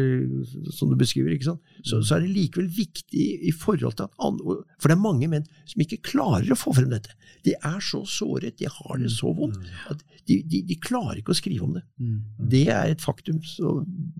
som 0.71 0.89
du 0.89 0.95
beskriver. 0.99 1.33
ikke 1.33 1.51
sant? 1.51 1.61
Så, 1.83 2.01
så 2.03 2.15
er 2.17 2.25
det 2.25 2.33
likevel 2.35 2.69
viktig 2.69 3.25
i 3.47 3.51
forhold 3.51 3.97
til 3.97 4.07
at 4.07 4.15
andre, 4.19 4.61
For 4.79 4.91
det 4.91 4.97
er 4.97 5.03
mange 5.03 5.29
menn 5.31 5.47
som 5.65 5.81
ikke 5.83 6.01
klarer 6.11 6.51
å 6.51 6.59
få 6.59 6.73
frem 6.77 6.91
dette. 6.91 7.15
De 7.45 7.55
er 7.57 7.79
så 7.81 8.03
såret, 8.05 8.57
de 8.59 8.69
har 8.69 8.97
det 9.01 9.11
så 9.11 9.31
vondt, 9.33 9.57
at 9.89 10.01
de, 10.27 10.41
de, 10.45 10.61
de 10.67 10.77
klarer 10.81 11.21
ikke 11.21 11.33
å 11.33 11.39
skrive 11.39 11.65
om 11.65 11.75
det. 11.77 11.85
Det 12.51 12.65
er 12.69 12.91
et 12.91 13.01
faktum 13.01 13.41
så, 13.45 13.79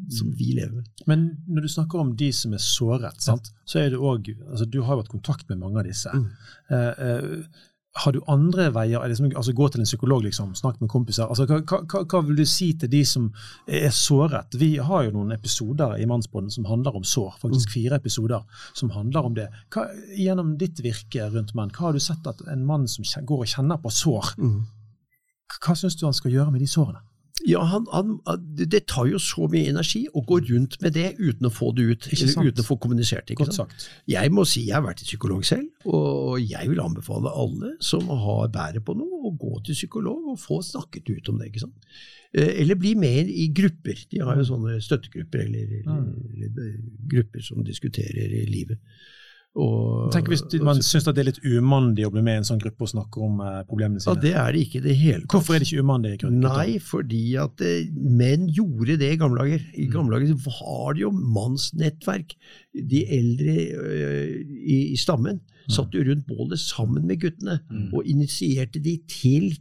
som 0.10 0.32
vi 0.38 0.53
lever 0.57 0.80
med. 0.80 0.88
Men 1.10 1.28
når 1.48 1.68
du 1.68 1.73
snakker 1.76 2.02
om 2.02 2.15
de 2.18 2.32
som 2.36 2.56
er 2.57 2.64
såret, 2.64 3.22
sant, 3.22 3.52
så 3.65 3.84
er 3.84 3.91
det 3.94 3.99
òg 4.02 4.32
altså, 4.49 4.65
Du 4.65 4.82
har 4.82 4.95
jo 4.95 5.03
hatt 5.03 5.11
kontakt 5.11 5.48
med 5.49 5.61
mange 5.61 5.80
av 5.80 5.88
disse. 5.88 6.11
Eh, 6.72 7.03
eh, 7.06 7.68
har 7.93 8.13
du 8.15 8.22
andre 8.31 8.69
veier? 8.72 9.01
Er 9.03 9.11
det 9.11 9.18
som, 9.19 9.27
altså 9.27 9.53
Gå 9.55 9.68
til 9.72 9.84
en 9.84 9.89
psykolog, 9.89 10.23
liksom, 10.23 10.53
snakk 10.55 10.80
med 10.80 10.89
kompiser. 10.89 11.27
Altså, 11.27 11.45
hva, 11.49 11.81
hva, 11.84 12.03
hva 12.07 12.22
vil 12.27 12.39
du 12.39 12.45
si 12.47 12.72
til 12.80 12.91
de 12.91 13.01
som 13.07 13.27
er 13.68 13.91
såret? 13.95 14.55
Vi 14.59 14.77
har 14.80 15.05
jo 15.07 15.13
noen 15.18 15.35
episoder 15.35 15.97
i 15.99 16.07
Mannsbånden 16.07 16.53
som 16.53 16.69
handler 16.69 16.95
om 16.95 17.03
sår. 17.03 17.35
Faktisk 17.41 17.76
fire 17.76 17.99
episoder 17.99 18.45
som 18.77 18.93
handler 18.95 19.27
om 19.27 19.35
det. 19.35 19.49
Hva, 19.76 19.89
gjennom 20.15 20.55
ditt 20.61 20.80
virke 20.84 21.27
rundt 21.34 21.51
menn, 21.57 21.73
hva 21.76 21.89
har 21.89 21.97
du 21.97 22.03
sett 22.03 22.27
at 22.31 22.43
en 22.47 22.65
mann 22.68 22.88
som 22.91 23.07
går 23.27 23.45
og 23.45 23.55
kjenner 23.55 23.81
på 23.84 23.91
sår, 23.91 24.35
hva 25.59 25.76
syns 25.76 25.99
du 25.99 26.07
han 26.07 26.15
skal 26.15 26.31
gjøre 26.31 26.53
med 26.53 26.63
de 26.63 26.72
sårene? 26.72 27.03
Ja, 27.48 27.64
han, 27.66 27.88
han, 27.91 28.20
Det 28.70 28.84
tar 28.86 29.08
jo 29.10 29.18
så 29.22 29.48
mye 29.49 29.70
energi 29.72 30.03
å 30.14 30.22
gå 30.28 30.38
rundt 30.49 30.76
med 30.84 30.94
det 30.94 31.16
uten 31.18 31.48
å 31.48 31.52
få 31.53 31.72
det 31.74 31.86
ut, 31.90 32.08
eller 32.12 32.52
uten 32.52 32.62
å 32.62 32.68
få 32.68 32.78
kommunisert 32.84 33.28
det. 33.32 33.38
Jeg 34.12 34.32
må 34.36 34.45
si 34.45 34.66
jeg 34.68 34.76
har 34.78 34.86
vært 34.86 35.02
psykolog 35.02 35.45
selv, 35.48 35.70
og 35.90 36.38
jeg 36.44 36.70
vil 36.70 36.82
anbefale 36.84 37.32
alle 37.34 37.74
som 37.82 38.06
har 38.10 38.52
bæret 38.53 38.86
på 38.86 38.94
noe, 38.99 39.22
å 39.26 39.34
gå 39.38 39.62
til 39.66 39.78
psykolog 39.78 40.34
og 40.34 40.40
få 40.41 40.62
snakket 40.66 41.10
ut 41.10 41.30
om 41.34 41.40
det. 41.41 41.48
ikke 41.49 41.64
sant? 41.66 41.90
Eh, 42.34 42.62
Eller 42.62 42.76
bli 42.76 42.94
med 42.95 43.30
i 43.30 43.48
grupper. 43.53 44.06
De 44.12 44.22
har 44.22 44.38
jo 44.38 44.45
sånne 44.52 44.78
støttegrupper 44.82 45.45
eller, 45.48 45.74
eller, 45.82 46.06
eller 46.36 46.78
grupper 47.12 47.41
som 47.41 47.64
diskuterer 47.66 48.38
livet. 48.49 48.78
Og, 49.60 50.11
Tenk 50.14 50.30
hvis 50.32 50.45
man 50.64 50.80
syns 50.80 51.03
det 51.10 51.19
er 51.19 51.28
litt 51.28 51.41
umandig 51.44 52.06
å 52.07 52.11
bli 52.14 52.22
med 52.23 52.38
i 52.38 52.40
en 52.40 52.48
sånn 52.48 52.61
gruppe 52.61 52.86
og 52.86 52.91
snakke 52.94 53.19
om 53.26 53.41
eh, 53.44 53.57
problemene 53.68 53.99
ja, 53.99 54.14
det 54.15 54.32
er 54.40 54.56
det 54.56 54.61
ikke 54.64 54.80
i 54.80 54.84
det 54.86 54.95
hele 54.95 55.23
tatt. 55.26 55.34
Hvorfor 55.34 55.57
er 55.57 55.64
det 55.64 55.68
ikke 55.68 55.84
umandig? 55.84 56.14
Nei, 56.32 56.78
fordi 56.88 57.23
at 57.41 57.64
eh, 57.68 57.90
menn 57.91 58.48
gjorde 58.48 58.95
det 59.02 59.10
i 59.11 59.19
gamle 59.19 59.44
dager. 59.44 59.65
I 59.76 59.90
gamle 59.91 60.22
dager 60.22 60.40
var 60.45 60.95
det 60.95 61.03
jo 61.03 61.11
mannsnettverk. 61.11 62.38
De 62.94 63.03
eldre 63.18 63.57
øh, 63.76 64.38
i, 64.40 64.78
i 64.94 64.99
stammen 64.99 65.44
satt 65.72 65.91
jo 65.95 66.06
rundt 66.07 66.23
bålet 66.32 66.60
sammen 66.60 67.03
med 67.07 67.19
guttene 67.22 67.60
og 67.91 68.07
initierte 68.10 68.80
de 68.84 68.95
til 69.11 69.52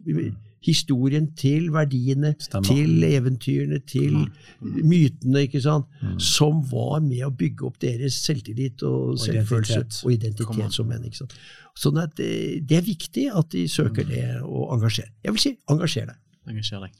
historien, 0.65 1.31
til 1.37 1.71
verdiene, 1.73 2.35
Stemmer. 2.39 2.69
til 2.69 3.05
eventyrene, 3.09 3.79
til 3.89 4.19
mytene, 4.61 5.47
ikke 5.47 5.63
sant? 5.65 5.87
som 6.21 6.61
var 6.71 7.01
med 7.05 7.25
å 7.25 7.31
bygge 7.33 7.67
opp 7.67 7.79
deres 7.81 8.19
selvtillit 8.27 8.83
og, 8.85 9.17
selvfølelse 9.23 9.81
identitet. 9.81 10.05
og 10.05 10.13
identitet 10.13 10.77
som 10.77 10.91
menn. 10.91 11.07
ikke 11.09 11.23
sant? 11.23 11.39
Sånn 11.81 12.01
at 12.03 12.17
det, 12.19 12.67
det 12.69 12.77
er 12.81 12.87
viktig 12.87 13.31
at 13.33 13.51
de 13.55 13.65
søker 13.71 14.05
det 14.05 14.25
og 14.43 14.75
engasjerer. 14.77 15.13
Jeg 15.25 15.37
vil 15.37 15.45
si 15.47 15.55
engasjer 15.73 16.11
deg. 16.13 16.21
Engasjer 16.51 16.85
deg. 16.85 16.93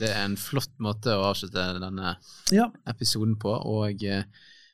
Det 0.00 0.08
er 0.08 0.22
en 0.24 0.36
flott 0.40 0.72
måte 0.80 1.12
å 1.12 1.26
avslutte 1.28 1.60
denne 1.80 2.16
Ja. 2.52 2.70
episoden 2.88 3.36
på. 3.40 3.52
og 3.52 4.04
eh, 4.04 4.24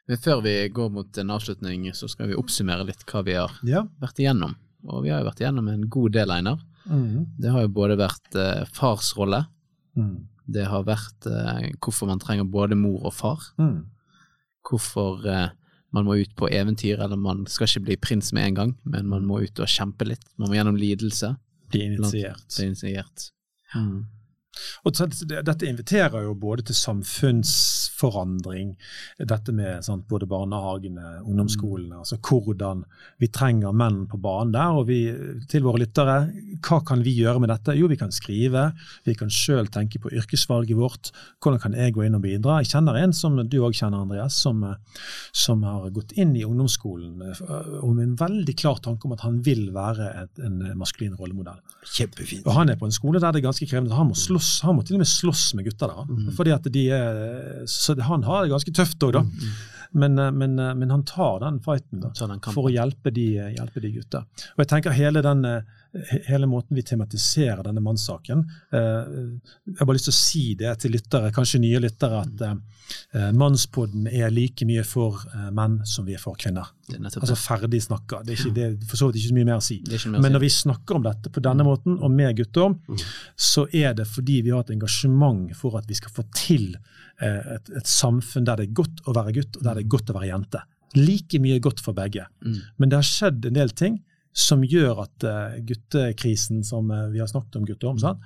Men 0.09 0.19
før 0.23 0.43
vi 0.43 0.69
går 0.69 0.90
mot 0.94 1.19
en 1.19 1.31
avslutning, 1.35 1.89
så 1.94 2.09
skal 2.09 2.28
vi 2.31 2.39
oppsummere 2.39 2.86
litt 2.86 3.03
hva 3.11 3.24
vi 3.27 3.35
har 3.35 3.51
ja. 3.66 3.82
vært 4.01 4.23
igjennom. 4.23 4.55
Og 4.86 5.03
vi 5.03 5.11
har 5.11 5.20
jo 5.23 5.27
vært 5.31 5.43
igjennom 5.43 5.69
en 5.69 5.89
god 5.90 6.12
del, 6.15 6.31
Einar. 6.31 6.61
Mm. 6.89 7.27
Det 7.39 7.51
har 7.53 7.63
jo 7.67 7.69
både 7.69 7.97
vært 7.99 8.35
eh, 8.37 8.65
fars 8.73 9.13
rolle, 9.17 9.47
Mm. 9.97 10.27
det 10.47 10.67
har 10.69 10.83
vært 10.85 11.27
eh, 11.27 11.71
hvorfor 11.81 12.07
man 12.07 12.19
trenger 12.21 12.45
både 12.45 12.77
mor 12.77 13.05
og 13.07 13.15
far, 13.15 13.39
Mm. 13.59 13.87
hvorfor 14.69 15.25
eh, 15.27 15.49
man 15.93 16.05
må 16.05 16.19
ut 16.21 16.35
på 16.37 16.49
eventyr, 16.53 16.99
eller 17.01 17.17
man 17.17 17.47
skal 17.47 17.67
ikke 17.67 17.85
bli 17.85 17.97
prins 17.97 18.33
med 18.33 18.47
en 18.49 18.55
gang, 18.55 18.75
men 18.85 19.07
man 19.09 19.25
må 19.25 19.41
ut 19.43 19.59
og 19.61 19.67
kjempe 19.67 20.05
litt. 20.07 20.25
Man 20.37 20.51
må 20.51 20.55
gjennom 20.59 20.77
lidelse. 20.77 21.37
Bli 21.71 21.87
initiert. 21.87 22.37
Blant, 22.37 22.57
bli 22.57 22.67
initiert. 22.67 23.31
Og 24.87 24.95
Dette 24.97 25.66
inviterer 25.69 26.27
jo 26.27 26.35
både 26.39 26.66
til 26.69 26.78
samfunnsforandring, 26.78 28.74
dette 29.19 29.55
med 29.57 29.85
sant, 29.87 30.07
både 30.09 30.28
barnehagene, 30.31 31.20
ungdomsskolene, 31.24 32.01
altså 32.03 32.19
hvordan 32.20 32.85
vi 33.20 33.28
trenger 33.33 33.74
menn 33.77 34.05
på 34.11 34.20
banen 34.23 34.55
der. 34.55 34.81
Og 34.81 34.89
vi, 34.91 35.01
til 35.51 35.66
våre 35.66 35.83
lyttere, 35.85 36.16
hva 36.66 36.81
kan 36.87 37.05
vi 37.05 37.16
gjøre 37.19 37.43
med 37.43 37.53
dette? 37.53 37.77
Jo, 37.78 37.91
vi 37.91 37.99
kan 38.01 38.15
skrive, 38.15 38.69
vi 39.07 39.16
kan 39.19 39.33
sjøl 39.33 39.70
tenke 39.73 40.01
på 40.03 40.12
yrkesvalget 40.12 40.78
vårt. 40.78 41.12
Hvordan 41.43 41.62
kan 41.62 41.77
jeg 41.78 41.95
gå 41.97 42.07
inn 42.07 42.19
og 42.19 42.24
bidra? 42.24 42.61
Jeg 42.62 42.73
kjenner 42.74 43.01
en 43.01 43.15
som 43.16 43.37
du 43.37 43.59
òg 43.62 43.77
kjenner, 43.77 44.05
Andreas, 44.07 44.39
som, 44.43 44.62
som 45.37 45.65
har 45.66 45.91
gått 45.95 46.15
inn 46.19 46.35
i 46.37 46.45
ungdomsskolen 46.47 47.23
eh, 47.27 47.43
og 47.83 47.93
med 47.97 48.05
en 48.07 48.16
veldig 48.20 48.55
klar 48.59 48.81
tanke 48.85 49.09
om 49.09 49.15
at 49.16 49.24
han 49.27 49.41
vil 49.47 49.69
være 49.74 50.09
et, 50.23 50.43
en 50.45 50.61
maskulin 50.78 51.16
rollemodell. 51.19 51.61
Kjempefint. 51.87 52.47
Og 52.47 52.57
han 52.57 52.73
er 52.73 52.81
på 52.81 52.89
en 52.89 52.95
skole 52.95 53.20
der 53.23 53.35
det 53.35 53.43
er 53.43 53.49
ganske 53.49 53.69
krevende. 53.69 53.97
Han 53.97 54.11
må, 54.11 54.19
slåss, 54.19 54.45
han 54.66 54.77
må 54.77 54.85
til 54.86 54.98
og 54.98 55.02
med 55.02 55.10
slåss 55.10 55.48
med 55.59 55.66
gutter 55.68 55.93
der. 55.93 56.10
Mm. 56.10 56.28
Fordi 56.36 56.52
at 56.55 56.68
de 56.73 56.85
er, 56.94 57.64
så 57.70 57.97
han 58.09 58.27
har 58.27 58.44
det 58.44 58.55
ganske 58.55 58.77
tøft 58.77 59.06
òg, 59.06 59.18
da. 59.18 59.24
Men, 59.97 60.18
eh, 60.18 60.31
men, 60.32 60.59
eh, 60.59 60.74
men 60.74 60.90
han 60.90 61.05
tar 61.05 61.40
den 61.40 61.60
fighten 61.64 62.02
da, 62.02 62.10
for 62.51 62.68
å 62.68 62.73
hjelpe 62.73 63.12
de, 63.14 63.27
hjelpe 63.56 63.82
de 63.82 63.93
gutta. 63.94 64.24
Og 64.56 64.64
jeg 64.64 64.70
tenker 64.73 64.97
hele, 64.97 65.23
den, 65.24 65.44
eh, 65.44 65.62
hele 66.27 66.47
måten 66.47 66.77
vi 66.77 66.82
tematiserer 66.82 67.62
denne 67.66 67.81
mannssaken 67.81 68.43
eh, 68.73 68.81
Jeg 69.64 69.78
har 69.78 69.89
bare 69.89 69.97
lyst 69.97 70.09
til 70.09 70.14
å 70.14 70.18
si 70.18 70.44
det 70.59 70.73
til 70.82 70.94
lyttere, 70.97 71.32
kanskje 71.35 71.60
nye 71.62 71.81
lyttere, 71.82 72.23
at 72.24 72.44
eh, 72.47 72.56
eh, 73.16 73.31
Mannspodden 73.36 74.09
er 74.10 74.32
like 74.35 74.66
mye 74.68 74.85
for 74.86 75.23
menn 75.56 75.78
som 75.89 76.06
vi 76.06 76.16
er 76.16 76.23
for 76.23 76.39
kvinner. 76.40 76.68
Er 76.93 77.09
Altså 77.09 77.39
ferdig 77.39 77.82
snakka. 77.86 78.23
Det 78.27 78.35
er 78.35 78.40
ikke, 78.40 78.55
det 78.56 78.66
er 78.66 78.77
for 78.90 79.01
så 79.01 79.09
vidt 79.09 79.20
ikke 79.20 79.32
så 79.32 79.39
mye 79.39 79.48
mer 79.48 79.60
å 79.60 79.66
si. 79.66 79.78
Men 80.14 80.36
når 80.36 80.44
vi 80.47 80.52
snakker 80.55 80.98
om 80.98 81.06
dette 81.06 81.32
på 81.32 81.43
denne 81.44 81.66
måten, 81.66 81.98
og 82.01 82.12
med 82.12 82.36
gutter, 82.39 82.77
så 83.36 83.66
er 83.74 83.97
det 83.98 84.09
fordi 84.10 84.40
vi 84.47 84.55
har 84.55 84.64
et 84.64 84.74
engasjement 84.77 85.51
for 85.59 85.78
at 85.81 85.89
vi 85.90 85.98
skal 85.98 86.14
få 86.14 86.27
til 86.36 86.74
et, 87.23 87.70
et 87.73 87.89
samfunn 87.89 88.47
der 88.47 88.60
det 88.60 88.68
er 88.68 88.81
godt 88.82 89.05
å 89.06 89.14
være 89.16 89.39
gutt, 89.39 89.59
og 89.59 89.64
der 89.64 89.78
det 89.78 89.86
er 89.86 89.94
godt 89.97 90.12
å 90.12 90.18
være 90.18 90.32
jente. 90.32 90.66
Like 90.97 91.40
mye 91.43 91.62
godt 91.62 91.82
for 91.85 91.97
begge. 91.97 92.27
Mm. 92.44 92.60
Men 92.77 92.93
det 92.93 93.01
har 93.01 93.09
skjedd 93.09 93.48
en 93.48 93.59
del 93.59 93.74
ting 93.77 93.98
som 94.37 94.65
gjør 94.65 95.05
at 95.07 95.25
uh, 95.25 95.59
guttekrisen 95.65 96.65
som 96.67 96.91
uh, 96.93 97.07
vi 97.13 97.23
har 97.23 97.31
snakket 97.31 97.61
om, 97.61 97.69
gutter 97.69 97.93
om, 97.93 98.01
sant? 98.03 98.25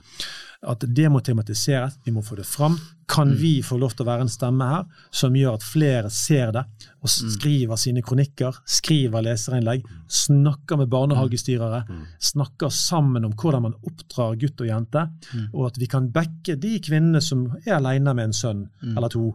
at 0.60 0.82
det 0.84 1.08
må 1.08 1.22
tematiseres, 1.24 1.94
vi 2.04 2.12
må 2.12 2.20
få 2.20 2.36
det 2.36 2.44
fram. 2.44 2.74
Kan 3.08 3.32
vi 3.40 3.62
få 3.64 3.78
lov 3.80 3.94
til 3.94 4.04
å 4.04 4.10
være 4.10 4.26
en 4.26 4.30
stemme 4.30 4.66
her 4.68 5.06
som 5.08 5.34
gjør 5.36 5.56
at 5.56 5.64
flere 5.64 6.10
ser 6.12 6.52
det, 6.52 6.62
og 7.00 7.08
skriver 7.08 7.80
sine 7.80 8.02
kronikker, 8.04 8.58
skriver 8.68 9.24
leserinnlegg, 9.24 9.86
snakker 10.04 10.82
med 10.82 10.90
barnehagestyrere, 10.92 11.80
snakker 12.20 12.68
sammen 12.76 13.24
om 13.24 13.32
hvordan 13.40 13.64
man 13.70 13.78
oppdrar 13.88 14.36
gutt 14.40 14.60
og 14.60 14.68
jente, 14.68 15.06
og 15.54 15.70
at 15.70 15.80
vi 15.80 15.88
kan 15.90 16.10
backe 16.12 16.58
de 16.60 16.74
kvinnene 16.84 17.22
som 17.24 17.46
er 17.64 17.78
alene 17.78 18.14
med 18.18 18.28
en 18.28 18.36
sønn 18.36 18.66
eller 18.92 19.08
to. 19.16 19.30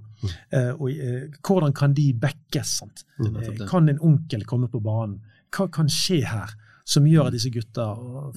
Eh, 0.54 0.72
og 0.78 0.92
eh, 0.92 1.26
Hvordan 1.46 1.74
kan 1.76 1.94
de 1.98 2.12
backes? 2.14 2.78
Eh, 3.20 3.66
kan 3.70 3.90
en 3.90 4.02
onkel 4.02 4.46
komme 4.48 4.70
på 4.72 4.82
banen? 4.84 5.20
Hva 5.56 5.68
kan 5.74 5.90
skje 5.92 6.22
her? 6.26 6.54
Som 6.86 7.06
gjør 7.10 7.32
at 7.32 7.36
disse 7.36 7.50
gutta 7.50 7.90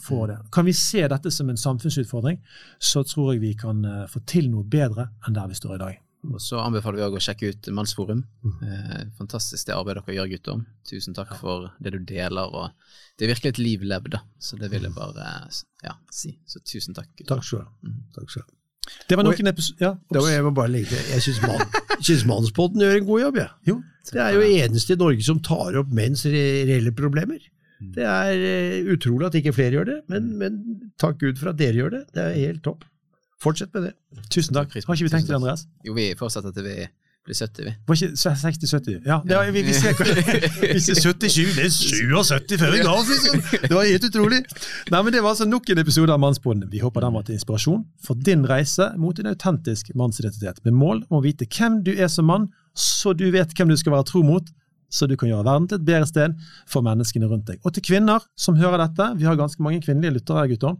får 0.02 0.26
det. 0.30 0.36
Kan 0.54 0.66
vi 0.68 0.74
se 0.76 1.04
dette 1.10 1.30
som 1.34 1.50
en 1.52 1.60
samfunnsutfordring, 1.60 2.40
så 2.80 3.04
tror 3.04 3.34
jeg 3.34 3.44
vi 3.44 3.54
kan 3.60 3.84
eh, 3.84 4.04
få 4.08 4.22
til 4.28 4.48
noe 4.52 4.64
bedre 4.64 5.10
enn 5.26 5.36
der 5.36 5.50
vi 5.50 5.58
står 5.58 5.76
i 5.76 5.82
dag. 5.82 5.98
Og 6.26 6.40
Så 6.42 6.58
anbefaler 6.58 6.98
vi 6.98 7.04
òg 7.06 7.16
å 7.18 7.22
sjekke 7.22 7.52
ut 7.52 7.68
Mannsforum. 7.76 8.24
Eh, 8.64 9.02
fantastisk 9.20 9.68
det 9.68 9.76
arbeidet 9.76 10.02
dere 10.06 10.16
gjør, 10.16 10.30
gutter. 10.32 10.62
Tusen 10.88 11.14
takk 11.14 11.36
for 11.38 11.68
det 11.78 11.92
du 11.94 12.00
deler. 12.02 12.50
og 12.50 12.72
Det 13.16 13.26
er 13.26 13.34
virkelig 13.34 13.52
et 13.54 13.60
liv 13.62 13.84
levd, 13.86 14.16
da. 14.16 14.22
Så 14.40 14.58
det 14.58 14.72
vil 14.72 14.88
jeg 14.88 14.96
bare 14.96 15.28
ja, 15.84 15.94
si. 16.10 16.34
Så 16.48 16.64
tusen 16.64 16.96
takk. 16.96 17.12
gutter. 17.14 17.36
Takk 17.36 17.46
skal 17.46 18.42
du 18.42 18.48
ha. 18.48 18.54
Det 19.08 19.18
var 19.20 19.26
noen 19.26 19.50
episoder 19.50 19.84
ja, 19.84 20.22
jeg 20.32 20.44
må 20.46 20.50
bare 20.56 20.70
legge 20.72 20.94
til, 20.94 21.10
jeg 21.12 21.20
syns 21.20 21.40
synes 22.06 22.22
Mannspodden 22.24 22.80
gjør 22.80 22.96
en 22.96 23.08
god 23.10 23.20
jobb, 23.20 23.38
jeg. 23.42 23.50
Ja. 23.68 23.74
Det 24.08 24.22
er 24.24 24.32
jo 24.32 24.46
eneste 24.48 24.94
i 24.94 25.00
Norge 25.00 25.26
som 25.26 25.42
tar 25.44 25.76
opp 25.76 25.90
menns 25.92 26.24
reelle 26.24 26.94
problemer. 26.96 27.42
Det 27.78 28.04
er 28.04 28.44
eh, 28.50 28.92
utrolig 28.94 29.28
at 29.28 29.36
ikke 29.38 29.54
flere 29.54 29.78
gjør 29.78 29.90
det, 29.90 29.98
men, 30.12 30.30
men 30.40 30.62
takk 31.00 31.20
Gud 31.22 31.38
for 31.40 31.52
at 31.52 31.58
dere 31.60 31.78
gjør 31.78 31.94
det. 31.94 32.04
Det 32.14 32.24
er 32.24 32.38
helt 32.38 32.64
topp. 32.66 32.86
Fortsett 33.42 33.74
med 33.74 33.90
det. 33.90 33.92
tusen 34.34 34.56
takk. 34.56 34.72
Har 34.74 34.96
ikke 34.96 35.06
vi 35.06 35.12
tenkt 35.12 35.30
det, 35.30 35.36
Andreas? 35.38 35.68
Jo, 35.86 35.94
vi 35.94 36.10
fortsetter 36.18 36.54
til 36.54 36.66
vi 36.66 36.78
blir 37.28 37.36
70, 37.36 37.64
vi. 37.64 37.72
Var 37.86 37.94
ikke 37.94 38.08
60-70? 38.16 38.90
Ja, 39.06 39.20
ja. 39.28 39.42
ja 39.44 39.52
vi, 39.52 39.62
vi 39.66 39.74
ser 39.76 39.96
hva 39.96 40.06
Hvis 40.72 40.88
det 40.88 40.96
er 40.96 41.02
77, 41.04 41.56
det 41.56 41.66
er 41.66 41.74
77 41.74 42.60
før 42.60 42.76
i 42.76 42.84
dag, 42.86 43.10
liksom. 43.12 43.42
Det 43.66 43.74
var 43.74 43.88
helt 43.88 44.06
utrolig. 44.08 44.40
Nei, 44.90 45.02
men 45.02 45.12
Det 45.12 45.22
var 45.22 45.34
altså 45.34 45.48
nok 45.48 45.68
en 45.70 45.82
episode 45.84 46.14
av 46.14 46.22
Mannsbonden. 46.22 46.70
Vi 46.72 46.80
håper 46.82 47.04
den 47.04 47.18
var 47.18 47.26
til 47.26 47.36
inspirasjon 47.36 47.84
for 48.04 48.28
din 48.28 48.46
reise 48.48 48.90
mot 48.96 49.18
en 49.20 49.30
autentisk 49.32 49.92
mannsidentitet, 49.94 50.62
med 50.64 50.78
mål 50.78 51.04
om 51.10 51.20
å 51.20 51.24
vite 51.24 51.48
hvem 51.52 51.82
du 51.84 51.92
er 51.94 52.08
som 52.12 52.28
mann, 52.30 52.48
så 52.74 53.12
du 53.12 53.28
vet 53.34 53.52
hvem 53.54 53.70
du 53.70 53.76
skal 53.76 53.96
være 53.98 54.08
tro 54.08 54.24
mot, 54.24 54.48
så 54.88 55.06
du 55.08 55.16
kan 55.20 55.28
gjøre 55.30 55.46
verden 55.46 55.68
til 55.68 55.78
et 55.78 55.86
bedre 55.88 56.08
sted 56.08 56.34
for 56.70 56.84
menneskene 56.86 57.28
rundt 57.28 57.48
deg. 57.50 57.60
Og 57.62 57.74
til 57.76 57.84
kvinner 57.84 58.24
som 58.38 58.58
hører 58.58 58.80
dette, 58.86 59.10
vi 59.20 59.28
har 59.28 59.38
ganske 59.38 59.62
mange 59.64 59.82
kvinnelige 59.84 60.18
lyttere, 60.18 60.46
gutter, 60.52 60.76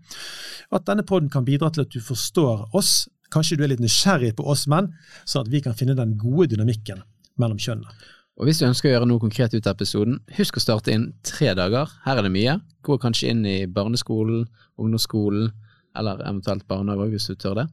at 0.72 0.86
denne 0.88 1.04
podden 1.06 1.30
kan 1.32 1.46
bidra 1.46 1.70
til 1.72 1.84
at 1.84 1.92
du 1.92 2.00
forstår 2.04 2.68
oss. 2.76 3.08
Kanskje 3.32 3.58
du 3.60 3.66
er 3.66 3.74
litt 3.74 3.84
nysgjerrig 3.84 4.32
på 4.38 4.46
oss 4.48 4.64
menn, 4.72 4.94
sånn 5.28 5.44
at 5.44 5.52
vi 5.52 5.60
kan 5.64 5.76
finne 5.76 5.96
den 5.98 6.16
gode 6.20 6.48
dynamikken 6.54 7.04
mellom 7.40 7.60
kjønnene. 7.60 7.92
Og 8.38 8.46
hvis 8.46 8.60
du 8.60 8.68
ønsker 8.68 8.88
å 8.88 8.92
gjøre 8.92 9.06
noe 9.10 9.20
konkret 9.20 9.54
ut 9.56 9.66
av 9.66 9.74
episoden, 9.74 10.20
husk 10.36 10.60
å 10.60 10.62
starte 10.62 10.92
inn 10.94 11.08
tre 11.26 11.50
dager. 11.58 11.90
Her 12.04 12.20
er 12.20 12.24
det 12.28 12.30
mye. 12.30 12.54
Gå 12.86 12.96
kanskje 13.02 13.32
inn 13.32 13.42
i 13.50 13.64
barneskolen, 13.66 14.44
ungdomsskolen, 14.78 15.50
eller 15.98 16.22
eventuelt 16.22 16.62
barnehage 16.70 17.10
hvis 17.16 17.26
du 17.32 17.34
tør 17.34 17.58
det. 17.58 17.66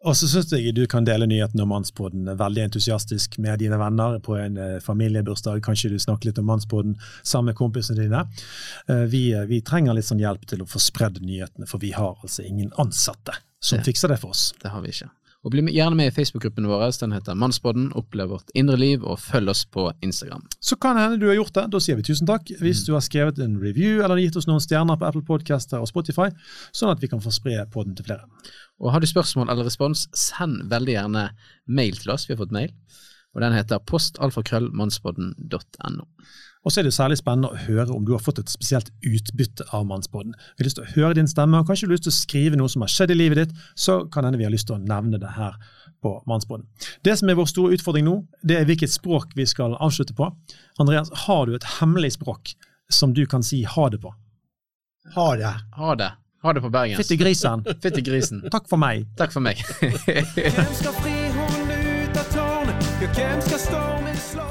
Og 0.00 0.16
så 0.16 0.24
syns 0.32 0.48
jeg 0.54 0.72
du 0.72 0.86
kan 0.88 1.04
dele 1.04 1.26
nyheten 1.28 1.60
om 1.60 1.68
Mannspodden 1.74 2.24
veldig 2.40 2.62
entusiastisk 2.70 3.34
med 3.44 3.60
dine 3.60 3.76
venner 3.80 4.16
på 4.24 4.38
en 4.40 4.56
eh, 4.56 4.78
familiebursdag. 4.80 5.60
Kanskje 5.66 5.90
du 5.92 5.98
snakker 6.00 6.30
litt 6.30 6.40
om 6.40 6.46
Mannspodden 6.48 6.94
sammen 7.20 7.50
med 7.52 7.58
kompisene 7.58 8.00
dine. 8.06 8.22
Eh, 8.88 9.04
vi, 9.12 9.26
vi 9.50 9.60
trenger 9.60 9.98
litt 9.98 10.08
sånn 10.08 10.22
hjelp 10.22 10.46
til 10.48 10.64
å 10.64 10.68
få 10.72 10.80
spredd 10.80 11.20
nyhetene, 11.20 11.68
for 11.68 11.82
vi 11.84 11.92
har 11.92 12.16
altså 12.24 12.46
ingen 12.48 12.72
ansatte 12.80 13.36
som 13.60 13.78
Det- 13.82 13.90
fikser 13.90 14.08
det 14.08 14.20
for 14.22 14.32
oss. 14.32 14.54
Det 14.62 14.72
har 14.72 14.80
vi 14.80 14.88
ikke. 14.94 15.10
Og 15.40 15.54
bli 15.54 15.62
gjerne 15.72 15.96
med 15.96 16.10
i 16.10 16.12
Facebook-gruppen 16.12 16.66
vår. 16.68 16.82
Den 17.00 17.14
heter 17.16 17.38
Mannspodden. 17.38 17.86
Opplev 17.96 18.28
vårt 18.34 18.50
indre 18.54 18.76
liv, 18.76 19.00
og 19.00 19.16
følg 19.22 19.48
oss 19.48 19.64
på 19.64 19.86
Instagram. 20.04 20.42
Så 20.60 20.76
kan 20.76 20.96
det 20.96 21.02
hende 21.06 21.20
du 21.22 21.28
har 21.30 21.38
gjort 21.38 21.54
det. 21.56 21.64
Da 21.72 21.80
sier 21.80 21.96
vi 21.96 22.04
tusen 22.04 22.28
takk. 22.28 22.50
Hvis 22.60 22.84
du 22.84 22.92
har 22.92 23.00
skrevet 23.04 23.40
en 23.40 23.56
review 23.62 24.04
eller 24.04 24.20
gitt 24.20 24.36
oss 24.36 24.48
noen 24.50 24.60
stjerner 24.60 25.00
på 25.00 25.06
Apple 25.08 25.24
Podcaster 25.24 25.80
og 25.80 25.88
Spotify, 25.88 26.28
sånn 26.76 26.92
at 26.92 27.00
vi 27.00 27.08
kan 27.08 27.24
få 27.24 27.32
spre 27.32 27.64
podden 27.72 27.96
til 27.96 28.04
flere. 28.10 28.24
Og 28.80 28.92
har 28.92 29.00
du 29.00 29.08
spørsmål 29.08 29.48
eller 29.48 29.64
respons, 29.68 30.08
send 30.16 30.68
veldig 30.68 30.94
gjerne 30.98 31.24
mail 31.72 31.96
til 31.96 32.10
oss. 32.12 32.28
Vi 32.28 32.34
har 32.36 32.42
fått 32.42 32.56
mail. 32.56 32.72
Og 33.32 33.38
den 33.44 33.56
heter 33.56 33.84
postalfakrøllmannspodden.no. 33.88 36.04
Og 36.60 36.72
så 36.72 36.80
er 36.80 36.86
det 36.86 36.92
særlig 36.92 37.16
spennende 37.16 37.48
å 37.48 37.60
høre 37.64 37.94
om 37.94 38.04
du 38.04 38.12
har 38.12 38.20
fått 38.20 38.42
et 38.42 38.50
spesielt 38.52 38.90
utbytte 39.06 39.64
av 39.76 39.86
Mannsbåten. 39.88 40.34
Vi 40.36 40.60
har 40.62 40.68
lyst 40.68 40.76
til 40.76 40.84
å 40.84 40.92
høre 40.92 41.16
din 41.16 41.30
stemme, 41.30 41.60
og 41.60 41.70
kanskje 41.70 41.88
du 41.88 41.94
har 41.94 41.96
lyst 41.96 42.08
til 42.08 42.12
å 42.12 42.18
skrive 42.18 42.60
noe 42.60 42.68
som 42.72 42.84
har 42.84 42.92
skjedd 42.92 43.14
i 43.14 43.16
livet 43.16 43.40
ditt, 43.40 43.62
så 43.80 44.02
kan 44.12 44.28
hende 44.28 44.40
vi 44.40 44.44
har 44.44 44.52
lyst 44.52 44.68
til 44.68 44.76
å 44.76 44.82
nevne 44.82 45.20
det 45.22 45.32
her 45.38 45.56
på 46.04 46.14
Mannsbåten. 46.28 46.66
Det 47.04 47.16
som 47.16 47.32
er 47.32 47.38
vår 47.40 47.48
store 47.48 47.76
utfordring 47.78 48.04
nå, 48.04 48.16
det 48.44 48.58
er 48.60 48.68
hvilket 48.68 48.92
språk 48.92 49.32
vi 49.36 49.48
skal 49.48 49.76
avslutte 49.80 50.16
på. 50.16 50.28
Andreas, 50.80 51.12
har 51.24 51.46
du 51.48 51.56
et 51.56 51.68
hemmelig 51.80 52.14
språk 52.18 52.52
som 52.92 53.14
du 53.16 53.24
kan 53.30 53.44
si 53.46 53.62
ha 53.64 53.88
det 53.88 54.02
på? 54.04 54.12
Ha 55.16 55.30
det. 55.40 55.54
Ha 55.80 55.94
det. 55.96 56.10
Ha 56.44 56.52
det 56.56 56.60
på 56.64 56.70
bergensk. 56.72 57.02
Fytti 57.02 57.16
grisen. 57.20 57.64
Fytti 57.84 58.04
grisen. 58.04 58.44
Takk 58.52 58.68
for 58.68 58.80
meg. 58.80 59.08
Takk 59.20 59.32
for 59.32 59.44
meg. 59.44 59.60
Hvem 59.80 60.76
skal 60.76 60.96
fri 61.00 61.16
hunden 61.36 61.74
ut 62.04 62.20
av 62.20 62.30
tårnet? 62.36 62.92
Ja, 63.00 63.12
hvem 63.16 63.44
skal 63.48 63.66
slå? 63.68 63.99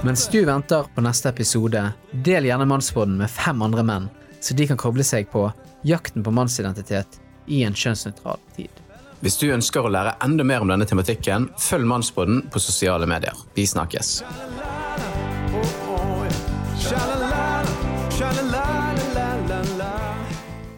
Mens 0.03 0.27
du 0.27 0.45
venter 0.45 0.85
på 0.95 1.01
neste 1.01 1.29
episode, 1.29 1.81
del 2.11 2.45
gjerne 2.47 2.65
Mannspodden 2.65 3.17
med 3.19 3.27
fem 3.29 3.61
andre 3.61 3.83
menn, 3.83 4.05
så 4.39 4.55
de 4.55 4.67
kan 4.69 4.79
koble 4.79 5.03
seg 5.03 5.27
på 5.27 5.49
jakten 5.83 6.23
på 6.23 6.31
mannsidentitet 6.31 7.19
i 7.51 7.65
en 7.67 7.75
kjønnsnøytral 7.75 8.39
tid. 8.55 8.71
Hvis 9.19 9.35
du 9.41 9.49
ønsker 9.51 9.83
å 9.83 9.91
lære 9.91 10.15
enda 10.23 10.45
mer 10.47 10.63
om 10.63 10.71
denne 10.71 10.87
tematikken, 10.87 11.49
følg 11.59 11.91
Mannspodden 11.91 12.45
på 12.47 12.63
sosiale 12.63 13.09
medier. 13.11 13.35
Vi 13.59 13.67
snakkes. 13.67 14.21